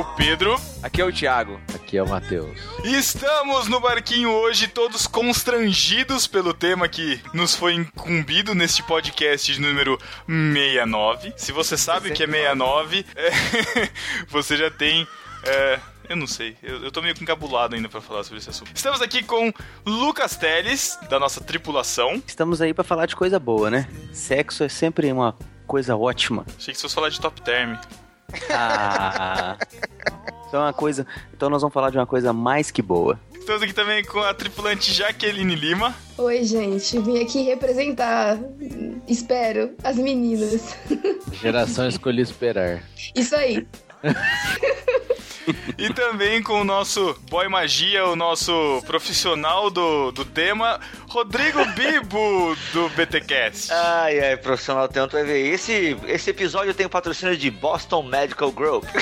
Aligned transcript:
o 0.00 0.04
Pedro. 0.16 0.58
Aqui 0.82 1.02
é 1.02 1.04
o 1.04 1.12
Thiago. 1.12 1.60
Aqui 1.74 1.98
é 1.98 2.02
o 2.02 2.08
Matheus. 2.08 2.58
E 2.84 2.96
estamos 2.96 3.68
no 3.68 3.80
barquinho 3.80 4.30
hoje, 4.30 4.66
todos 4.66 5.06
constrangidos 5.06 6.26
pelo 6.26 6.54
tema 6.54 6.88
que 6.88 7.20
nos 7.34 7.54
foi 7.54 7.74
incumbido 7.74 8.54
neste 8.54 8.82
podcast 8.82 9.52
de 9.52 9.60
número 9.60 9.98
69. 10.26 11.34
Se 11.36 11.52
você 11.52 11.76
sabe 11.76 12.08
o 12.08 12.14
que 12.14 12.22
é 12.22 12.26
69, 12.26 13.04
é, 13.14 13.30
você 14.28 14.56
já 14.56 14.70
tem. 14.70 15.06
É, 15.44 15.78
eu 16.08 16.16
não 16.16 16.26
sei, 16.26 16.56
eu, 16.62 16.82
eu 16.82 16.90
tô 16.90 17.02
meio 17.02 17.14
encabulado 17.20 17.74
ainda 17.74 17.88
pra 17.88 18.00
falar 18.00 18.24
sobre 18.24 18.38
esse 18.38 18.48
assunto. 18.48 18.70
Estamos 18.74 19.02
aqui 19.02 19.22
com 19.22 19.52
Lucas 19.84 20.34
Teles, 20.34 20.98
da 21.10 21.18
nossa 21.18 21.42
tripulação. 21.42 22.22
Estamos 22.26 22.62
aí 22.62 22.72
pra 22.72 22.84
falar 22.84 23.04
de 23.04 23.14
coisa 23.14 23.38
boa, 23.38 23.70
né? 23.70 23.86
Sexo 24.14 24.64
é 24.64 24.68
sempre 24.68 25.12
uma 25.12 25.36
coisa 25.66 25.94
ótima. 25.94 26.46
Achei 26.56 26.72
que 26.72 26.80
você 26.80 26.82
fosse 26.84 26.94
falar 26.94 27.10
de 27.10 27.20
top 27.20 27.42
term. 27.42 27.76
Ah. 28.50 29.56
Então 30.48 30.60
é 30.60 30.64
uma 30.64 30.72
coisa. 30.72 31.06
Então 31.32 31.48
nós 31.48 31.62
vamos 31.62 31.72
falar 31.72 31.90
de 31.90 31.96
uma 31.96 32.06
coisa 32.06 32.32
mais 32.32 32.70
que 32.70 32.82
boa. 32.82 33.18
Estamos 33.32 33.62
aqui 33.62 33.72
também 33.72 34.04
com 34.04 34.20
a 34.20 34.34
tripulante 34.34 34.92
Jaqueline 34.92 35.54
Lima. 35.54 35.94
Oi, 36.18 36.44
gente. 36.44 36.98
Vim 37.00 37.22
aqui 37.22 37.42
representar, 37.42 38.38
espero, 39.08 39.72
as 39.82 39.96
meninas. 39.96 40.76
Geração 41.32 41.88
escolhi 41.88 42.20
esperar. 42.20 42.82
Isso 43.14 43.34
aí. 43.34 43.66
E 45.78 45.92
também 45.92 46.42
com 46.42 46.60
o 46.60 46.64
nosso 46.64 47.18
boy 47.30 47.48
magia, 47.48 48.04
o 48.06 48.16
nosso 48.16 48.82
profissional 48.86 49.70
do, 49.70 50.10
do 50.12 50.24
tema, 50.24 50.80
Rodrigo 51.08 51.64
Bibo, 51.66 52.56
do 52.72 52.88
BTcast. 52.90 53.72
Ai, 53.72 54.20
ai, 54.20 54.36
profissional 54.36 54.88
tanto 54.88 55.12
vai 55.12 55.24
ver. 55.24 55.46
Esse, 55.52 55.96
esse 56.06 56.30
episódio 56.30 56.74
tem 56.74 56.86
o 56.86 56.90
patrocínio 56.90 57.36
de 57.36 57.50
Boston 57.50 58.02
Medical 58.02 58.52
Group. 58.52 58.84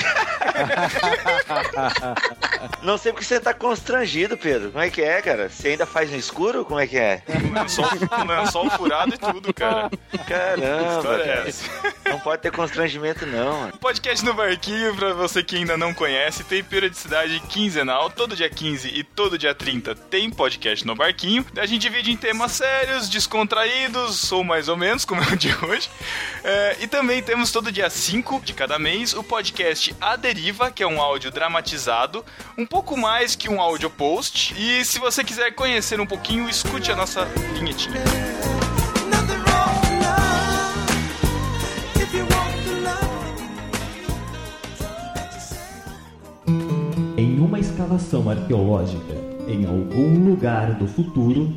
Não 2.81 2.97
sei 2.97 3.11
porque 3.11 3.25
você 3.25 3.39
tá 3.39 3.53
constrangido, 3.53 4.37
Pedro. 4.37 4.71
Como 4.71 4.83
é 4.83 4.89
que 4.89 5.01
é, 5.01 5.21
cara? 5.21 5.49
Você 5.49 5.69
ainda 5.69 5.85
faz 5.85 6.09
no 6.09 6.17
escuro? 6.17 6.65
Como 6.65 6.79
é 6.79 6.87
que 6.87 6.97
é? 6.97 7.21
Lençol, 7.53 7.85
lençol 8.27 8.69
furado 8.71 9.13
e 9.13 9.17
tudo, 9.17 9.53
cara. 9.53 9.89
Caramba, 10.27 10.97
história 10.97 11.23
é 11.23 11.35
cara. 11.35 11.49
essa? 11.49 11.69
Não 12.09 12.19
pode 12.19 12.41
ter 12.41 12.51
constrangimento, 12.51 13.25
não. 13.25 13.69
podcast 13.79 14.25
no 14.25 14.33
Barquinho, 14.33 14.95
pra 14.95 15.13
você 15.13 15.43
que 15.43 15.57
ainda 15.57 15.77
não 15.77 15.93
conhece, 15.93 16.28
tem 16.37 16.63
periodicidade 16.63 17.39
quinzenal, 17.49 18.09
todo 18.09 18.35
dia 18.35 18.49
15 18.49 18.87
e 18.87 19.03
todo 19.03 19.37
dia 19.37 19.53
30 19.55 19.95
tem 19.95 20.29
podcast 20.29 20.85
no 20.85 20.95
Barquinho. 20.95 21.45
A 21.57 21.65
gente 21.65 21.81
divide 21.81 22.11
em 22.11 22.17
temas 22.17 22.51
sérios, 22.51 23.09
descontraídos, 23.09 24.31
ou 24.31 24.43
mais 24.43 24.67
ou 24.69 24.77
menos, 24.77 25.05
como 25.05 25.21
é 25.21 25.27
o 25.27 25.35
de 25.35 25.49
hoje. 25.65 25.89
É, 26.43 26.77
e 26.81 26.87
também 26.87 27.21
temos 27.21 27.51
todo 27.51 27.71
dia 27.71 27.89
5 27.89 28.41
de 28.41 28.53
cada 28.53 28.77
mês 28.77 29.13
o 29.13 29.23
podcast 29.23 29.95
A 29.99 30.15
Deriva, 30.15 30.71
que 30.71 30.83
é 30.83 30.87
um 30.87 31.01
áudio 31.01 31.31
dramatizado, 31.31 32.23
um 32.57 32.65
pouco 32.65 32.95
mais 32.95 33.35
que 33.35 33.49
um 33.49 33.59
áudio 33.59 33.89
post. 33.89 34.53
E 34.57 34.85
se 34.85 34.99
você 34.99 35.23
quiser 35.23 35.51
conhecer 35.51 35.99
um 35.99 36.05
pouquinho, 36.05 36.47
escute 36.47 36.91
a 36.91 36.95
nossa 36.95 37.25
vinhetinha. 37.25 38.03
Em 47.39 47.41
uma 47.41 47.57
escavação 47.57 48.29
arqueológica 48.29 49.15
em 49.47 49.65
algum 49.65 50.29
lugar 50.29 50.73
do 50.73 50.85
futuro, 50.85 51.49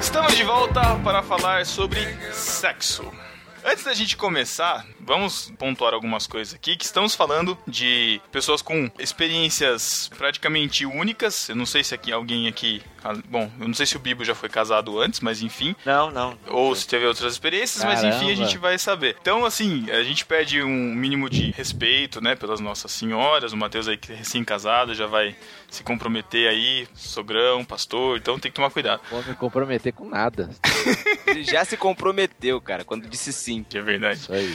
Estamos 0.00 0.36
de 0.36 0.44
volta 0.44 0.80
para 1.02 1.22
falar 1.22 1.64
sobre 1.64 2.00
sexo. 2.32 3.04
Antes 3.64 3.82
da 3.82 3.94
gente 3.94 4.16
começar, 4.16 4.86
vamos 5.00 5.52
pontuar 5.58 5.92
algumas 5.92 6.28
coisas 6.28 6.54
aqui, 6.54 6.76
que 6.76 6.84
estamos 6.84 7.16
falando 7.16 7.58
de 7.66 8.20
pessoas 8.30 8.62
com 8.62 8.88
experiências 8.96 10.08
praticamente 10.16 10.86
únicas. 10.86 11.48
Eu 11.48 11.56
não 11.56 11.66
sei 11.66 11.82
se 11.82 11.92
aqui 11.92 12.12
alguém 12.12 12.46
aqui, 12.46 12.80
bom, 13.28 13.50
eu 13.58 13.66
não 13.66 13.74
sei 13.74 13.84
se 13.84 13.96
o 13.96 13.98
Bibo 13.98 14.24
já 14.24 14.36
foi 14.36 14.48
casado 14.48 15.00
antes, 15.00 15.18
mas 15.18 15.42
enfim, 15.42 15.74
Não, 15.84 16.12
não. 16.12 16.38
ou 16.46 16.76
se 16.76 16.86
teve 16.86 17.06
outras 17.06 17.32
experiências, 17.32 17.82
mas 17.82 18.04
enfim, 18.04 18.06
a 18.06 18.20
Caramba. 18.20 18.34
gente 18.36 18.56
vai 18.58 18.78
saber. 18.78 19.16
Então, 19.20 19.44
assim, 19.44 19.90
a 19.90 20.04
gente 20.04 20.24
pede 20.24 20.62
um 20.62 20.68
mínimo 20.94 21.28
de 21.28 21.50
respeito, 21.50 22.20
né, 22.20 22.36
pelas 22.36 22.60
nossas 22.60 22.92
senhoras. 22.92 23.52
O 23.52 23.56
Matheus 23.56 23.88
aí, 23.88 23.96
que 23.96 24.12
é 24.12 24.14
recém-casado, 24.14 24.94
já 24.94 25.08
vai 25.08 25.34
se 25.76 25.82
comprometer 25.82 26.48
aí, 26.48 26.88
sogrão, 26.94 27.64
pastor, 27.64 28.16
então 28.18 28.38
tem 28.38 28.50
que 28.50 28.56
tomar 28.56 28.70
cuidado. 28.70 29.00
Não 29.10 29.20
vou 29.20 29.30
me 29.30 29.36
comprometer 29.36 29.92
com 29.92 30.08
nada. 30.08 30.48
Ele 31.26 31.44
já 31.44 31.64
se 31.64 31.76
comprometeu, 31.76 32.60
cara, 32.60 32.84
quando 32.84 33.06
disse 33.08 33.32
sim. 33.32 33.64
Que 33.68 33.78
é 33.78 33.82
verdade. 33.82 34.18
Isso 34.20 34.32
aí. 34.32 34.54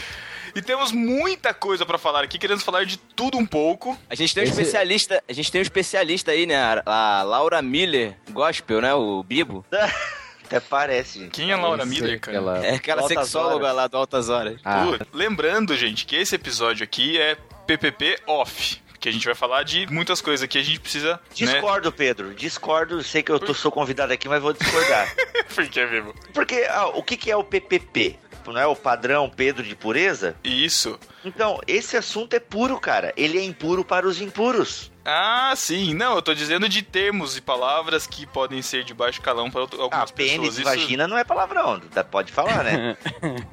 E 0.54 0.62
temos 0.62 0.92
muita 0.92 1.54
coisa 1.54 1.86
pra 1.86 1.98
falar 1.98 2.24
aqui, 2.24 2.38
queremos 2.38 2.64
falar 2.64 2.86
de 2.86 2.98
tudo 2.98 3.38
um 3.38 3.46
pouco. 3.46 3.98
A 4.10 4.16
gente 4.16 4.34
tem 4.34 4.44
um 4.44 4.48
Esse- 4.48 4.60
especialista, 4.60 5.24
a 5.28 5.32
gente 5.34 5.50
tem 5.52 5.60
um 5.60 5.62
especialista 5.62 6.32
aí, 6.32 6.46
né? 6.46 6.56
A, 6.86 7.24
Laura 7.24 7.62
Miller, 7.62 8.18
gospel, 8.32 8.82
né? 8.82 8.94
O 8.94 9.24
Bibo. 9.24 9.66
Até 10.44 10.60
parece, 10.60 11.20
gente. 11.20 11.32
Quem 11.32 11.52
é 11.52 11.56
Laura 11.56 11.86
Miller, 11.86 12.20
cara? 12.20 12.36
ela- 12.38 12.66
É 12.66 12.76
aquela 12.76 13.04
Altas 13.04 13.18
sexóloga 13.18 13.64
Horas. 13.66 13.76
lá 13.78 13.88
do 13.88 13.96
Altas 13.98 14.28
Horas. 14.28 14.60
Ah, 14.66 14.86
Lembrando, 15.14 15.74
gente, 15.78 16.06
que 16.06 16.18
esse 16.18 16.36
episódio 16.36 16.84
aqui 16.84 17.18
é 17.18 17.38
PPP 17.66 18.18
off. 18.28 18.82
Que 19.02 19.10
a 19.10 19.12
gente 19.12 19.26
vai 19.26 19.36
falar 19.36 19.64
de 19.64 19.88
muitas 19.92 20.22
coisas 20.22 20.48
que 20.48 20.58
a 20.58 20.64
gente 20.64 20.80
precisa. 20.80 21.14
Né? 21.14 21.20
Discordo, 21.34 21.92
Pedro. 21.92 22.34
Discordo. 22.34 23.04
Sei 23.04 23.24
que 23.24 23.32
eu 23.32 23.40
tô, 23.40 23.54
sou 23.54 23.72
convidado 23.72 24.14
aqui, 24.14 24.30
mas 24.30 24.42
vou 24.42 24.54
discordar. 24.54 25.14
Porque 25.54 25.80
é 25.80 25.86
vivo. 25.88 26.14
Porque 26.34 26.68
ah, 26.70 26.86
o 26.88 27.02
que, 27.02 27.18
que 27.18 27.32
é 27.32 27.36
o 27.36 27.44
PPP? 27.44 28.20
não 28.48 28.60
é 28.60 28.66
o 28.66 28.76
padrão 28.76 29.30
Pedro 29.30 29.64
de 29.64 29.76
pureza? 29.76 30.36
Isso. 30.44 31.00
Então, 31.24 31.60
esse 31.68 31.96
assunto 31.96 32.34
é 32.36 32.40
puro, 32.40 32.80
cara. 32.80 33.14
Ele 33.16 33.38
é 33.38 33.44
impuro 33.44 33.84
para 33.84 34.08
os 34.08 34.22
impuros. 34.22 34.91
Ah, 35.04 35.54
sim. 35.56 35.94
Não, 35.94 36.16
eu 36.16 36.22
tô 36.22 36.34
dizendo 36.34 36.70
de 36.70 36.82
termos 36.84 37.36
e 37.36 37.42
palavras 37.42 38.06
que 38.06 38.26
podem 38.26 38.62
ser 38.62 38.84
de 38.84 38.94
baixo 38.94 39.22
calão 39.22 39.50
para 39.50 39.62
outro- 39.62 39.80
Ah, 39.80 39.84
algumas 39.84 40.12
pênis 40.12 40.32
pessoas. 40.34 40.58
e 40.58 40.62
Isso- 40.62 40.70
vagina 40.70 41.08
não 41.08 41.18
é 41.18 41.24
palavrão. 41.24 41.82
Pode 42.12 42.32
falar, 42.32 42.64
né? 42.64 42.96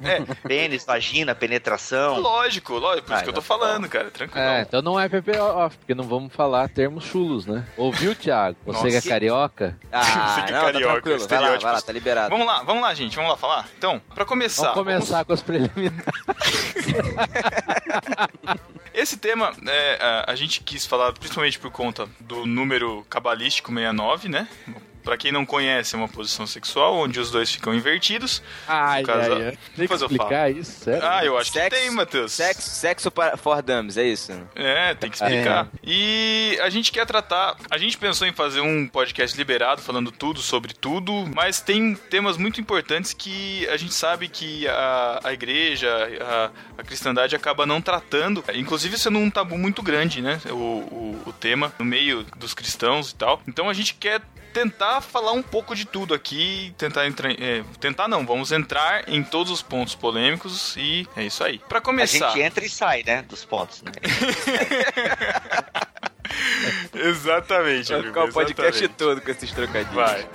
É, 0.03 0.21
Pênis, 0.47 0.85
vagina, 0.85 1.33
penetração. 1.35 2.19
lógico, 2.19 2.73
lógico, 2.77 3.07
por 3.07 3.13
Ah, 3.13 3.15
isso 3.15 3.23
que 3.23 3.29
eu 3.29 3.33
tô 3.33 3.39
não, 3.41 3.45
falando, 3.45 3.87
cara. 3.89 4.11
Tranquilo. 4.11 4.45
É, 4.45 4.61
então 4.61 4.81
não 4.81 4.99
é 4.99 5.07
PPO, 5.09 5.69
porque 5.79 5.95
não 5.95 6.03
vamos 6.03 6.33
falar 6.33 6.69
termos 6.69 7.05
chulos, 7.05 7.45
né? 7.45 7.65
Ouviu, 7.77 8.15
Thiago? 8.15 8.57
Você 8.65 8.81
que 8.83 8.87
é 8.89 8.93
Nossa. 8.95 9.09
carioca? 9.09 9.77
Ah, 9.91 10.01
Você 10.35 10.41
que 10.43 10.51
é 10.51 10.53
não, 10.53 10.59
tá 10.61 10.71
carioca, 10.71 10.93
tranquilo. 11.01 11.27
Vai 11.27 11.39
lá, 11.39 11.57
vai 11.57 11.73
lá, 11.73 11.81
tá 11.81 11.91
liberado. 11.93 12.29
Vamos 12.29 12.45
lá, 12.47 12.63
vamos 12.63 12.81
lá, 12.83 12.93
gente. 12.93 13.15
Vamos 13.15 13.31
lá 13.31 13.37
falar? 13.37 13.67
Então, 13.77 14.01
pra 14.13 14.25
começar. 14.25 14.73
Vamos 14.73 14.93
começar 14.93 15.25
com 15.25 15.33
as 15.33 15.41
preliminares. 15.41 16.05
Esse 18.93 19.17
tema, 19.17 19.53
é, 19.67 19.97
a, 20.01 20.31
a 20.31 20.35
gente 20.35 20.61
quis 20.61 20.85
falar 20.85 21.13
principalmente 21.13 21.59
por 21.59 21.71
conta 21.71 22.07
do 22.19 22.45
número 22.45 23.05
cabalístico 23.09 23.71
69, 23.71 24.29
né? 24.29 24.47
Pra 25.09 25.17
quem 25.17 25.31
não 25.31 25.43
conhece, 25.43 25.95
é 25.95 25.97
uma 25.97 26.07
posição 26.07 26.45
sexual 26.45 26.93
onde 26.95 27.19
os 27.19 27.31
dois 27.31 27.49
ficam 27.51 27.73
invertidos. 27.73 28.43
Ai, 28.67 29.01
caso- 29.01 29.33
ai, 29.33 29.45
ai. 29.47 29.57
Tem 29.75 29.87
que 29.87 29.93
explicar 29.95 30.51
isso, 30.51 30.83
sério? 30.83 31.01
Ah, 31.03 31.25
eu 31.25 31.35
acho 31.35 31.51
Sexo- 31.51 31.69
que 31.71 31.75
tem, 31.81 31.89
Matheus. 31.89 32.31
Sexo, 32.31 32.69
sexo 32.69 33.09
para 33.09 33.35
for 33.35 33.59
dummies, 33.63 33.97
é 33.97 34.03
isso? 34.03 34.31
É, 34.55 34.93
tem 34.93 35.09
que 35.09 35.15
explicar. 35.15 35.67
E 35.83 36.59
a 36.61 36.69
gente 36.69 36.91
quer 36.91 37.07
tratar. 37.07 37.55
A 37.71 37.77
gente 37.79 37.97
pensou 37.97 38.27
em 38.27 38.31
fazer 38.33 38.61
um 38.61 38.87
podcast 38.87 39.35
liberado, 39.35 39.81
falando 39.81 40.11
tudo 40.11 40.41
sobre 40.41 40.73
tudo, 40.75 41.27
mas 41.33 41.59
tem 41.59 41.95
temas 41.95 42.37
muito 42.37 42.61
importantes 42.61 43.11
que 43.11 43.67
a 43.69 43.77
gente 43.77 43.95
sabe 43.95 44.27
que 44.27 44.67
a, 44.67 45.21
a 45.23 45.33
igreja, 45.33 45.89
a, 46.21 46.81
a 46.81 46.83
cristandade 46.83 47.35
acaba 47.35 47.65
não 47.65 47.81
tratando, 47.81 48.43
inclusive 48.53 48.95
sendo 48.99 49.17
um 49.17 49.31
tabu 49.31 49.57
muito 49.57 49.81
grande, 49.81 50.21
né? 50.21 50.39
O, 50.51 50.53
o, 50.53 51.23
o 51.25 51.33
tema 51.33 51.73
no 51.79 51.85
meio 51.85 52.23
dos 52.37 52.53
cristãos 52.53 53.09
e 53.09 53.15
tal. 53.15 53.41
Então 53.47 53.67
a 53.67 53.73
gente 53.73 53.95
quer 53.95 54.21
tentar 54.53 55.01
falar 55.01 55.31
um 55.31 55.41
pouco 55.41 55.75
de 55.75 55.85
tudo 55.85 56.13
aqui, 56.13 56.73
tentar 56.77 57.07
entrar, 57.07 57.31
é, 57.31 57.63
tentar 57.79 58.07
não, 58.07 58.25
vamos 58.25 58.51
entrar 58.51 59.07
em 59.07 59.23
todos 59.23 59.51
os 59.51 59.61
pontos 59.61 59.95
polêmicos 59.95 60.75
e 60.77 61.07
é 61.15 61.23
isso 61.23 61.43
aí. 61.43 61.59
Pra 61.69 61.79
A 61.79 61.81
começar, 61.81 62.31
gente 62.31 62.41
entra 62.41 62.65
e 62.65 62.69
sai, 62.69 63.03
né? 63.05 63.21
Dos 63.23 63.45
pontos. 63.45 63.81
Né? 63.81 63.91
exatamente, 66.93 67.91
Vai 67.91 68.03
ficar 68.03 68.23
o 68.25 68.33
podcast 68.33 68.87
todo 68.89 69.21
com 69.21 69.31
esses 69.31 69.51
trocadilhos. 69.51 69.93
Vai. 69.93 70.27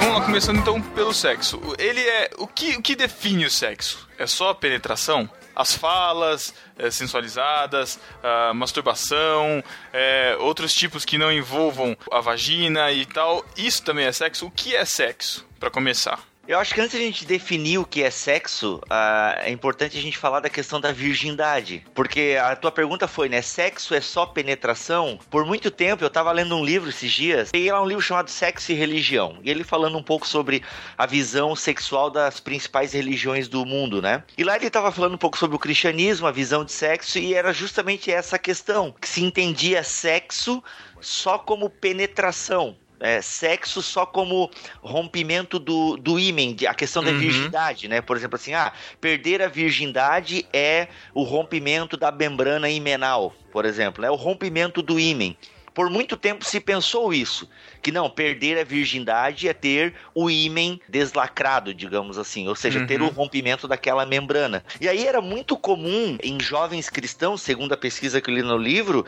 Vamos 0.00 0.14
lá, 0.14 0.24
começando 0.24 0.58
então 0.58 0.80
pelo 0.80 1.12
sexo. 1.14 1.60
Ele 1.78 2.00
é. 2.00 2.30
O 2.38 2.46
que, 2.46 2.76
o 2.76 2.82
que 2.82 2.94
define 2.94 3.46
o 3.46 3.50
sexo? 3.50 4.08
É 4.18 4.26
só 4.26 4.50
a 4.50 4.54
penetração? 4.54 5.28
As 5.54 5.74
falas 5.74 6.54
é, 6.78 6.90
sensualizadas, 6.90 7.98
a 8.22 8.54
masturbação, 8.54 9.62
é, 9.92 10.36
outros 10.40 10.74
tipos 10.74 11.04
que 11.04 11.18
não 11.18 11.32
envolvam 11.32 11.96
a 12.10 12.20
vagina 12.20 12.90
e 12.92 13.04
tal. 13.06 13.44
Isso 13.56 13.82
também 13.82 14.06
é 14.06 14.12
sexo? 14.12 14.46
O 14.46 14.50
que 14.50 14.74
é 14.74 14.84
sexo? 14.84 15.46
Pra 15.58 15.70
começar. 15.70 16.31
Eu 16.46 16.58
acho 16.58 16.74
que 16.74 16.80
antes 16.80 16.98
de 16.98 17.04
a 17.04 17.06
gente 17.06 17.24
definir 17.24 17.78
o 17.78 17.84
que 17.84 18.02
é 18.02 18.10
sexo, 18.10 18.80
ah, 18.90 19.38
é 19.38 19.50
importante 19.50 19.96
a 19.96 20.02
gente 20.02 20.18
falar 20.18 20.40
da 20.40 20.50
questão 20.50 20.80
da 20.80 20.90
virgindade. 20.90 21.84
Porque 21.94 22.36
a 22.40 22.56
tua 22.56 22.72
pergunta 22.72 23.06
foi, 23.06 23.28
né? 23.28 23.40
Sexo 23.40 23.94
é 23.94 24.00
só 24.00 24.26
penetração? 24.26 25.20
Por 25.30 25.46
muito 25.46 25.70
tempo, 25.70 26.02
eu 26.02 26.10
tava 26.10 26.32
lendo 26.32 26.56
um 26.56 26.64
livro 26.64 26.90
esses 26.90 27.12
dias, 27.12 27.52
peguei 27.52 27.70
lá 27.70 27.80
um 27.80 27.86
livro 27.86 28.02
chamado 28.02 28.28
Sexo 28.28 28.72
e 28.72 28.74
Religião. 28.74 29.38
E 29.44 29.50
ele 29.50 29.62
falando 29.62 29.96
um 29.96 30.02
pouco 30.02 30.26
sobre 30.26 30.64
a 30.98 31.06
visão 31.06 31.54
sexual 31.54 32.10
das 32.10 32.40
principais 32.40 32.92
religiões 32.92 33.46
do 33.46 33.64
mundo, 33.64 34.02
né? 34.02 34.24
E 34.36 34.42
lá 34.42 34.56
ele 34.56 34.68
tava 34.68 34.90
falando 34.90 35.14
um 35.14 35.18
pouco 35.18 35.38
sobre 35.38 35.54
o 35.54 35.60
cristianismo, 35.60 36.26
a 36.26 36.32
visão 36.32 36.64
de 36.64 36.72
sexo, 36.72 37.20
e 37.20 37.34
era 37.34 37.52
justamente 37.52 38.10
essa 38.10 38.36
questão: 38.36 38.92
que 39.00 39.08
se 39.08 39.22
entendia 39.22 39.84
sexo 39.84 40.60
só 41.00 41.38
como 41.38 41.70
penetração. 41.70 42.76
É, 43.04 43.20
sexo 43.20 43.82
só 43.82 44.06
como 44.06 44.48
rompimento 44.80 45.58
do, 45.58 45.96
do 45.96 46.20
ímen, 46.20 46.56
a 46.68 46.72
questão 46.74 47.02
da 47.02 47.10
Uhum. 47.10 47.18
virgindade, 47.18 47.88
né? 47.88 48.00
Por 48.00 48.16
exemplo, 48.16 48.36
assim, 48.36 48.54
ah, 48.54 48.72
perder 49.00 49.42
a 49.42 49.48
virgindade 49.48 50.46
é 50.52 50.86
o 51.12 51.24
rompimento 51.24 51.96
da 51.96 52.12
membrana 52.12 52.70
imenal, 52.70 53.34
por 53.52 53.64
exemplo, 53.64 54.04
é 54.04 54.10
o 54.10 54.14
rompimento 54.14 54.80
do 54.80 55.00
ímen. 55.00 55.36
Por 55.74 55.88
muito 55.90 56.16
tempo 56.18 56.44
se 56.44 56.60
pensou 56.60 57.12
isso, 57.14 57.48
que 57.82 57.90
não, 57.90 58.08
perder 58.08 58.58
a 58.58 58.62
virgindade 58.64 59.48
é 59.48 59.54
ter 59.54 59.94
o 60.14 60.30
ímen 60.30 60.78
deslacrado, 60.88 61.72
digamos 61.74 62.18
assim, 62.18 62.46
ou 62.46 62.54
seja, 62.54 62.86
ter 62.86 63.00
Uhum. 63.00 63.08
o 63.08 63.10
rompimento 63.10 63.66
daquela 63.66 64.04
membrana. 64.06 64.62
E 64.80 64.86
aí 64.88 65.06
era 65.06 65.20
muito 65.20 65.56
comum 65.56 66.18
em 66.22 66.38
jovens 66.38 66.88
cristãos, 66.90 67.40
segundo 67.42 67.72
a 67.72 67.76
pesquisa 67.76 68.20
que 68.20 68.30
eu 68.30 68.34
li 68.34 68.42
no 68.42 68.56
livro, 68.58 69.04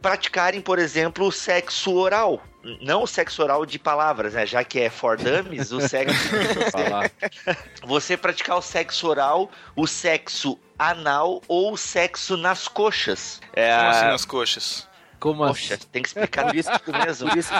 praticarem, 0.00 0.60
por 0.60 0.78
exemplo, 0.78 1.26
o 1.26 1.32
sexo 1.32 1.94
oral. 1.94 2.42
Não 2.82 3.04
o 3.04 3.06
sexo 3.06 3.42
oral 3.42 3.64
de 3.64 3.78
palavras, 3.78 4.34
né? 4.34 4.44
Já 4.44 4.62
que 4.62 4.80
é 4.80 4.90
for 4.90 5.16
dummies, 5.16 5.72
o 5.72 5.80
sexo. 5.80 6.28
Falar. 6.70 7.10
Você 7.84 8.16
praticar 8.16 8.58
o 8.58 8.62
sexo 8.62 9.08
oral, 9.08 9.50
o 9.74 9.86
sexo 9.86 10.58
anal 10.78 11.40
ou 11.48 11.72
o 11.72 11.76
sexo 11.76 12.36
nas 12.36 12.68
coxas. 12.68 13.40
É, 13.54 13.74
Como 13.76 13.88
assim 13.88 14.06
nas 14.06 14.24
coxas? 14.24 14.89
Como 15.20 15.46
Poxa, 15.46 15.74
assim? 15.74 15.84
tem 15.92 16.02
que 16.02 16.08
explicar 16.08 16.44
Por 16.50 16.56
isso, 16.56 16.70
mesmo. 16.88 17.28
por 17.30 17.38
isso, 17.38 17.52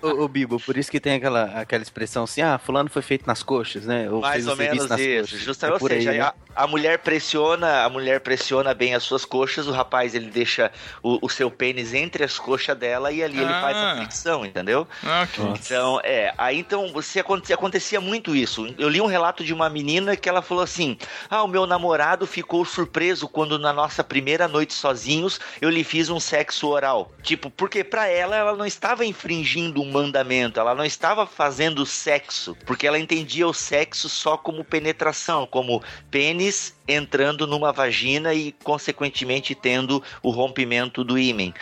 ô, 0.00 0.22
ô, 0.24 0.28
Bibo, 0.28 0.60
por 0.60 0.76
isso 0.76 0.90
que 0.90 1.00
tem 1.00 1.14
aquela, 1.14 1.44
aquela 1.60 1.82
expressão 1.82 2.24
assim, 2.24 2.40
ah, 2.40 2.58
fulano 2.58 2.88
foi 2.88 3.02
feito 3.02 3.26
nas 3.26 3.42
coxas, 3.42 3.84
né? 3.84 4.08
Ou 4.10 4.20
Mais 4.20 4.34
fez 4.34 4.46
o 4.46 4.50
ou 4.50 4.56
menos 4.56 4.88
nas 4.88 5.00
isso. 5.00 5.36
Justamente, 5.38 5.72
É 5.72 5.82
ou 5.82 5.88
seja, 5.88 6.10
aí, 6.12 6.18
né? 6.18 6.24
a, 6.24 6.34
a 6.54 6.66
mulher 6.66 6.98
pressiona, 7.00 7.82
a 7.84 7.88
mulher 7.88 8.20
pressiona 8.20 8.72
bem 8.74 8.94
as 8.94 9.02
suas 9.02 9.24
coxas, 9.24 9.66
o 9.66 9.72
rapaz 9.72 10.14
ele 10.14 10.30
deixa 10.30 10.70
o, 11.02 11.18
o 11.26 11.28
seu 11.28 11.50
pênis 11.50 11.92
entre 11.94 12.22
as 12.24 12.38
coxas 12.38 12.76
dela 12.76 13.10
e 13.10 13.22
ali 13.22 13.40
ele 13.40 13.54
faz 13.54 13.76
a 13.76 13.92
Ah. 13.92 13.96
fricção, 13.96 14.46
entendeu? 14.46 14.86
Ah, 15.02 15.22
ok. 15.28 15.44
Então, 15.64 16.00
é, 16.04 16.32
aí 16.38 16.58
então 16.58 16.92
você 16.92 17.18
acontecia, 17.20 17.54
acontecia 17.56 18.00
muito 18.00 18.36
isso. 18.36 18.72
Eu 18.78 18.88
li 18.88 19.00
um 19.00 19.06
relato 19.06 19.42
de 19.44 19.52
uma 19.52 19.68
menina 19.68 20.16
que 20.16 20.28
ela 20.28 20.42
falou 20.42 20.62
assim: 20.62 20.96
"Ah, 21.28 21.42
o 21.42 21.48
meu 21.48 21.66
namorado 21.66 22.26
ficou 22.26 22.64
surpreso 22.64 23.26
quando 23.28 23.58
na 23.58 23.72
nossa 23.72 24.04
primeira 24.04 24.46
noite 24.46 24.74
sozinhos 24.74 25.40
eu 25.60 25.68
lhe 25.70 25.82
fiz 25.82 26.08
um 26.08 26.20
sexo 26.20 26.51
oral". 26.60 27.12
Tipo, 27.22 27.50
porque 27.50 27.84
pra 27.84 28.08
ela 28.08 28.36
ela 28.36 28.56
não 28.56 28.66
estava 28.66 29.04
infringindo 29.04 29.80
um 29.80 29.90
mandamento, 29.90 30.58
ela 30.58 30.74
não 30.74 30.84
estava 30.84 31.26
fazendo 31.26 31.86
sexo, 31.86 32.56
porque 32.66 32.86
ela 32.86 32.98
entendia 32.98 33.46
o 33.46 33.54
sexo 33.54 34.08
só 34.08 34.36
como 34.36 34.64
penetração, 34.64 35.46
como 35.46 35.82
pênis 36.10 36.74
entrando 36.86 37.46
numa 37.46 37.72
vagina 37.72 38.34
e 38.34 38.52
consequentemente 38.64 39.54
tendo 39.54 40.02
o 40.22 40.30
rompimento 40.30 41.04
do 41.04 41.18
ímen. 41.18 41.54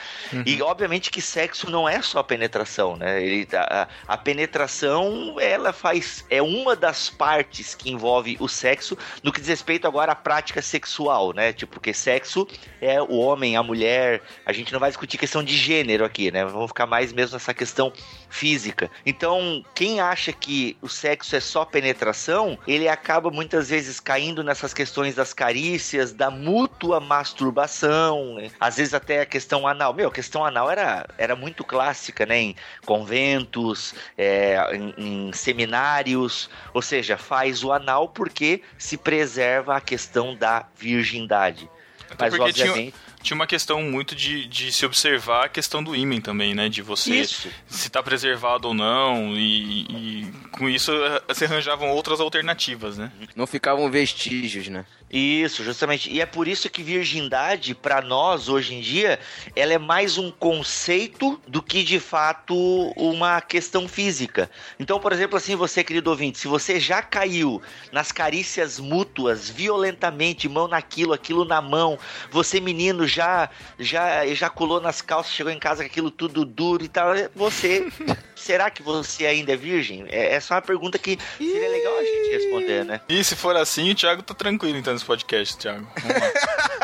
E 0.47 0.63
obviamente 0.63 1.11
que 1.11 1.21
sexo 1.21 1.71
não 1.71 1.89
é 1.89 2.01
só 2.03 2.23
penetração, 2.23 2.97
né? 2.97 3.23
Ele, 3.23 3.49
a, 3.55 3.89
a 4.07 4.17
penetração, 4.17 5.37
ela 5.41 5.73
faz 5.73 6.25
é 6.31 6.41
uma 6.41 6.75
das 6.75 7.11
partes 7.11 7.75
que 7.75 7.91
envolve 7.91 8.37
o 8.41 8.49
sexo 8.49 8.97
no 9.23 9.33
que 9.33 9.41
diz 9.41 9.49
respeito 9.49 9.87
agora 9.87 10.13
à 10.13 10.15
prática 10.17 10.63
sexual, 10.63 11.33
né? 11.33 11.53
Tipo, 11.53 11.75
porque 11.75 11.95
sexo 11.95 12.47
é 12.81 13.01
o 13.01 13.17
homem, 13.17 13.57
a 13.57 13.63
mulher, 13.63 14.23
a 14.45 14.53
gente 14.53 14.73
não 14.73 14.81
vai 14.81 14.91
discutir 14.91 15.19
questão 15.19 15.43
de 15.43 15.57
gênero 15.57 16.05
aqui, 16.05 16.31
né? 16.31 16.45
Vamos 16.45 16.69
ficar 16.69 16.87
mais 16.87 17.13
mesmo 17.13 17.35
nessa 17.35 17.55
questão 17.55 17.93
física. 18.31 18.91
Então, 19.05 19.63
quem 19.75 20.01
acha 20.01 20.33
que 20.33 20.77
o 20.81 20.89
sexo 20.89 21.37
é 21.37 21.41
só 21.41 21.65
penetração, 21.65 22.57
ele 22.67 22.89
acaba 22.89 23.31
muitas 23.31 23.69
vezes 23.69 23.99
caindo 23.99 24.43
nessas 24.43 24.73
questões 24.73 25.17
das 25.17 25.35
carícias, 25.35 26.13
da 26.13 26.31
mútua 26.31 27.01
masturbação, 27.01 28.37
né? 28.37 28.51
às 28.59 28.77
vezes 28.77 28.95
até 28.95 29.21
a 29.23 29.27
questão 29.27 29.67
anal. 29.67 29.93
Meu, 29.93 30.09
a 30.09 30.13
questão 30.13 30.45
anal 30.45 30.71
era, 30.71 31.07
era 31.19 31.35
muito 31.35 31.65
clássica, 31.65 32.25
né? 32.25 32.41
Em 32.41 32.57
conventos, 32.87 33.95
é, 34.17 34.57
em, 34.75 34.95
em 35.29 35.33
seminários, 35.33 36.49
ou 36.73 36.81
seja, 36.81 37.19
faz 37.19 37.65
o 37.65 37.73
anal 37.73 38.09
porque 38.09 38.63
se 38.79 38.97
preserva 38.97 39.77
a 39.77 39.81
questão 39.81 40.35
da 40.37 40.67
virgindade. 40.77 41.69
Até 42.11 42.25
Mas, 42.25 42.37
porque 42.37 42.53
tinha, 42.53 42.71
obviamente, 42.71 42.95
tinha 43.23 43.35
uma 43.35 43.47
questão 43.47 43.83
muito 43.83 44.15
de, 44.15 44.47
de 44.47 44.73
se 44.73 44.85
observar 44.87 45.45
a 45.45 45.49
questão 45.49 45.83
do 45.83 45.95
ímen 45.95 46.21
também, 46.21 46.55
né? 46.55 46.69
De 46.69 46.83
você 46.83 47.21
isso. 47.21 47.49
se 47.67 47.91
tá 47.91 48.03
preservado 48.03 48.69
ou 48.69 48.75
não, 48.75 49.37
e, 49.37 49.83
e 49.83 50.33
com 50.53 50.69
isso 50.69 50.93
eh, 50.93 51.35
se 51.35 51.45
arranjavam 51.45 51.91
outras 51.91 52.21
alternativas, 52.21 52.97
né? 52.97 53.13
Não 53.37 53.47
ficavam 53.47 53.91
vestígios, 53.91 54.69
né? 54.69 54.85
Isso, 55.11 55.65
justamente. 55.65 56.09
E 56.09 56.21
é 56.21 56.27
por 56.27 56.47
isso 56.47 56.71
que 56.71 56.83
virgindade, 56.85 57.75
para 57.75 58.01
nós, 58.01 58.49
hoje 58.49 58.75
em 58.75 58.81
dia, 58.81 59.19
ela 59.57 59.73
é 59.73 59.79
mais 59.79 60.17
um 60.17 60.31
conceito 60.31 61.41
do 61.49 61.61
que, 61.61 61.83
de 61.83 61.99
fato, 61.99 62.55
uma 62.97 63.41
questão 63.41 63.89
física. 63.89 64.49
Então, 64.79 65.01
por 65.01 65.13
exemplo, 65.13 65.37
assim, 65.37 65.57
você, 65.57 65.83
querido 65.83 66.11
ouvinte, 66.11 66.39
se 66.39 66.47
você 66.47 66.79
já 66.79 67.03
caiu 67.03 67.61
nas 67.91 68.13
carícias 68.13 68.79
mútuas, 68.79 69.51
violentamente, 69.51 70.49
mão 70.49 70.69
naquilo, 70.69 71.13
aquilo 71.13 71.45
na 71.45 71.61
mão, 71.61 71.99
você, 72.31 72.61
menino, 72.61 73.07
já 73.07 73.51
já 73.79 74.25
ejaculou 74.27 74.81
nas 74.81 75.03
calças, 75.03 75.33
chegou 75.33 75.53
em 75.53 75.59
casa 75.59 75.83
com 75.83 75.87
aquilo 75.87 76.11
tudo 76.11 76.45
duro 76.45 76.85
e 76.85 76.89
tal. 76.89 77.15
Você, 77.35 77.91
será 78.37 78.71
que 78.71 78.83
você 78.83 79.27
ainda 79.27 79.53
é 79.53 79.57
virgem? 79.57 80.05
É, 80.09 80.35
essa 80.35 80.55
é 80.55 80.57
uma 80.57 80.63
pergunta 80.63 80.99
que 80.99 81.19
seria 81.37 81.69
legal 81.69 81.99
a 81.99 82.05
gente 82.05 82.31
responder, 82.31 82.85
né? 82.85 83.01
E 83.09 83.25
se 83.25 83.35
for 83.35 83.57
assim, 83.57 83.91
o 83.91 83.95
Thiago 83.95 84.23
tá 84.23 84.35
tranquilo 84.35 84.79
então 84.79 85.00
nesse 85.01 85.05
podcast, 85.07 85.57
Thiago. 85.57 85.87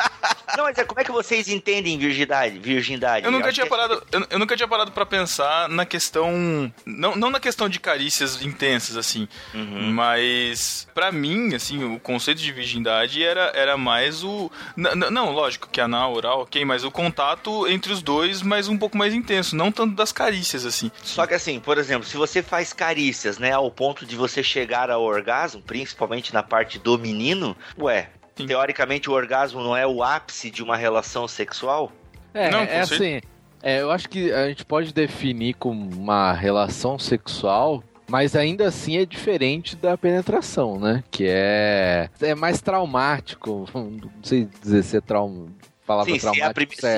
Não, 0.56 0.64
mas 0.64 0.78
é, 0.78 0.84
como 0.84 1.00
é 1.00 1.04
que 1.04 1.12
vocês 1.12 1.48
entendem 1.48 1.98
virgindade? 1.98 2.58
virgindade? 2.58 3.24
Eu 3.26 3.30
nunca 3.32 3.46
acho 3.46 3.54
tinha 3.54 3.66
é- 3.66 3.68
parado, 3.68 4.02
eu, 4.12 4.26
eu 4.30 4.38
nunca 4.38 4.56
tinha 4.56 4.66
parado 4.68 4.90
para 4.92 5.04
pensar 5.04 5.68
na 5.68 5.84
questão, 5.84 6.72
não, 6.84 7.14
não 7.14 7.30
na 7.30 7.38
questão 7.40 7.68
de 7.68 7.78
carícias 7.78 8.42
intensas 8.42 8.96
assim, 8.96 9.28
Uhum. 9.54 9.92
mas 9.92 10.86
pra 10.94 11.12
mim, 11.12 11.54
assim, 11.54 11.84
o 11.84 11.98
conceito 12.00 12.40
de 12.40 12.52
virgindade 12.52 13.22
era, 13.22 13.52
era 13.54 13.76
mais 13.76 14.22
o 14.24 14.50
n- 14.76 14.88
n- 14.94 15.10
não, 15.10 15.30
lógico 15.32 15.68
que 15.70 15.80
anal, 15.80 16.14
oral, 16.14 16.42
OK, 16.42 16.64
mas 16.64 16.84
o 16.84 16.90
contato 16.90 17.66
entre 17.68 17.92
os 17.92 18.00
dois, 18.02 18.42
mas 18.42 18.68
um 18.68 18.78
pouco 18.78 18.96
mais 18.96 19.12
intenso, 19.12 19.54
não 19.56 19.70
tanto 19.70 19.94
das 19.94 20.12
carícias 20.12 20.64
assim. 20.64 20.90
Só 21.02 21.26
que 21.26 21.34
assim, 21.34 21.60
por 21.60 21.76
exemplo, 21.78 22.06
se 22.08 22.16
você 22.16 22.42
faz 22.42 22.72
carícias, 22.72 23.38
né, 23.38 23.52
ao 23.52 23.70
ponto 23.70 24.06
de 24.06 24.16
você 24.16 24.42
chegar 24.42 24.90
ao 24.90 25.02
orgasmo, 25.02 25.60
principalmente 25.60 26.32
na 26.32 26.42
parte 26.42 26.78
do 26.78 26.98
menino, 26.98 27.56
ué, 27.78 28.08
Sim. 28.36 28.46
teoricamente 28.46 29.08
o 29.08 29.12
orgasmo 29.12 29.62
não 29.62 29.76
é 29.76 29.86
o 29.86 30.02
ápice 30.02 30.50
de 30.50 30.62
uma 30.62 30.76
relação 30.76 31.26
sexual? 31.26 31.90
É, 32.34 32.50
Não, 32.50 32.60
é 32.60 32.80
assim. 32.80 33.20
é, 33.62 33.80
eu 33.80 33.90
acho 33.90 34.08
que 34.08 34.30
a 34.32 34.46
gente 34.48 34.64
pode 34.64 34.92
definir 34.92 35.54
como 35.54 35.88
uma 35.94 36.32
relação 36.32 36.98
sexual, 36.98 37.82
mas 38.08 38.36
ainda 38.36 38.68
assim 38.68 38.98
é 38.98 39.06
diferente 39.06 39.74
da 39.74 39.96
penetração, 39.96 40.78
né? 40.78 41.02
Que 41.10 41.26
é, 41.28 42.10
é 42.20 42.34
mais 42.34 42.60
traumático. 42.60 43.66
Não 43.74 44.10
sei 44.22 44.48
dizer 44.62 44.82
se 44.82 44.96
é 44.98 45.00
trauma. 45.00 45.46
Palavra 45.86 46.12
Sim, 46.12 46.18
se 46.18 46.26
é, 46.40 46.44
a 46.44 46.52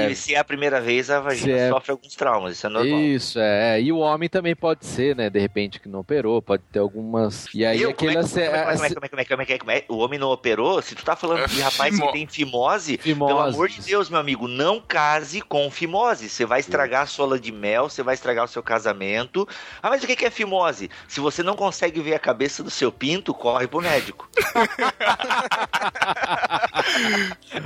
se, 0.08 0.14
se 0.16 0.34
é 0.34 0.38
a 0.38 0.44
primeira 0.44 0.80
vez, 0.80 1.10
a 1.10 1.20
vagina 1.20 1.52
Se 1.54 1.60
é- 1.64 1.68
sofre 1.68 1.90
alguns 1.92 2.14
traumas, 2.14 2.56
isso 2.56 2.66
é 2.66 2.70
normal. 2.70 2.98
Isso, 3.00 3.38
é. 3.38 3.80
E 3.80 3.92
o 3.92 3.98
homem 3.98 4.28
também 4.28 4.56
pode 4.56 4.86
ser, 4.86 5.14
né? 5.14 5.28
De 5.28 5.38
repente 5.38 5.78
que 5.78 5.88
não 5.88 6.00
operou, 6.00 6.40
pode 6.40 6.62
ter 6.72 6.78
algumas. 6.78 7.46
E 7.54 7.66
aí 7.66 7.82
Eu, 7.82 7.92
como, 7.94 8.10
é 8.10 8.14
aquele. 8.14 8.26
que, 8.26 8.34
como, 8.34 8.40
é, 8.40 8.48
como, 8.48 8.64
é, 8.70 8.74
como, 8.74 8.84
é, 8.84 8.88
como, 8.88 9.04
é, 9.04 9.08
como, 9.08 9.20
é, 9.20 9.24
como, 9.24 9.42
é, 9.42 9.46
como, 9.46 9.52
é, 9.52 9.58
como 9.58 9.70
é? 9.72 9.84
O 9.88 9.98
homem 9.98 10.18
não 10.18 10.30
operou? 10.30 10.80
Se 10.80 10.94
tu 10.94 11.04
tá 11.04 11.14
falando 11.14 11.46
de 11.48 11.60
rapaz 11.60 11.94
Fimo- 11.94 12.06
que 12.06 12.12
tem 12.12 12.26
fimose, 12.26 12.96
Fimose. 12.98 13.32
pelo 13.34 13.40
amor 13.46 13.68
de 13.68 13.80
Deus, 13.82 14.08
meu 14.08 14.18
amigo, 14.20 14.48
não 14.48 14.80
case 14.80 15.40
com 15.42 15.70
fimose. 15.70 16.28
Você 16.30 16.46
vai 16.46 16.60
estragar 16.60 17.02
a 17.02 17.06
sua 17.06 17.26
lua 17.26 17.38
de 17.38 17.52
mel, 17.52 17.90
você 17.90 18.02
vai 18.02 18.14
estragar 18.14 18.44
o 18.44 18.48
seu 18.48 18.62
casamento. 18.62 19.46
Ah, 19.82 19.90
mas 19.90 20.02
o 20.02 20.06
que 20.06 20.16
que 20.16 20.24
é 20.24 20.30
fimose? 20.30 20.90
Se 21.06 21.20
você 21.20 21.42
não 21.42 21.54
consegue 21.56 22.00
ver 22.00 22.14
a 22.14 22.18
cabeça 22.18 22.62
do 22.62 22.70
seu 22.70 22.90
pinto, 22.90 23.34
corre 23.34 23.66
pro 23.66 23.82
médico. 23.82 24.28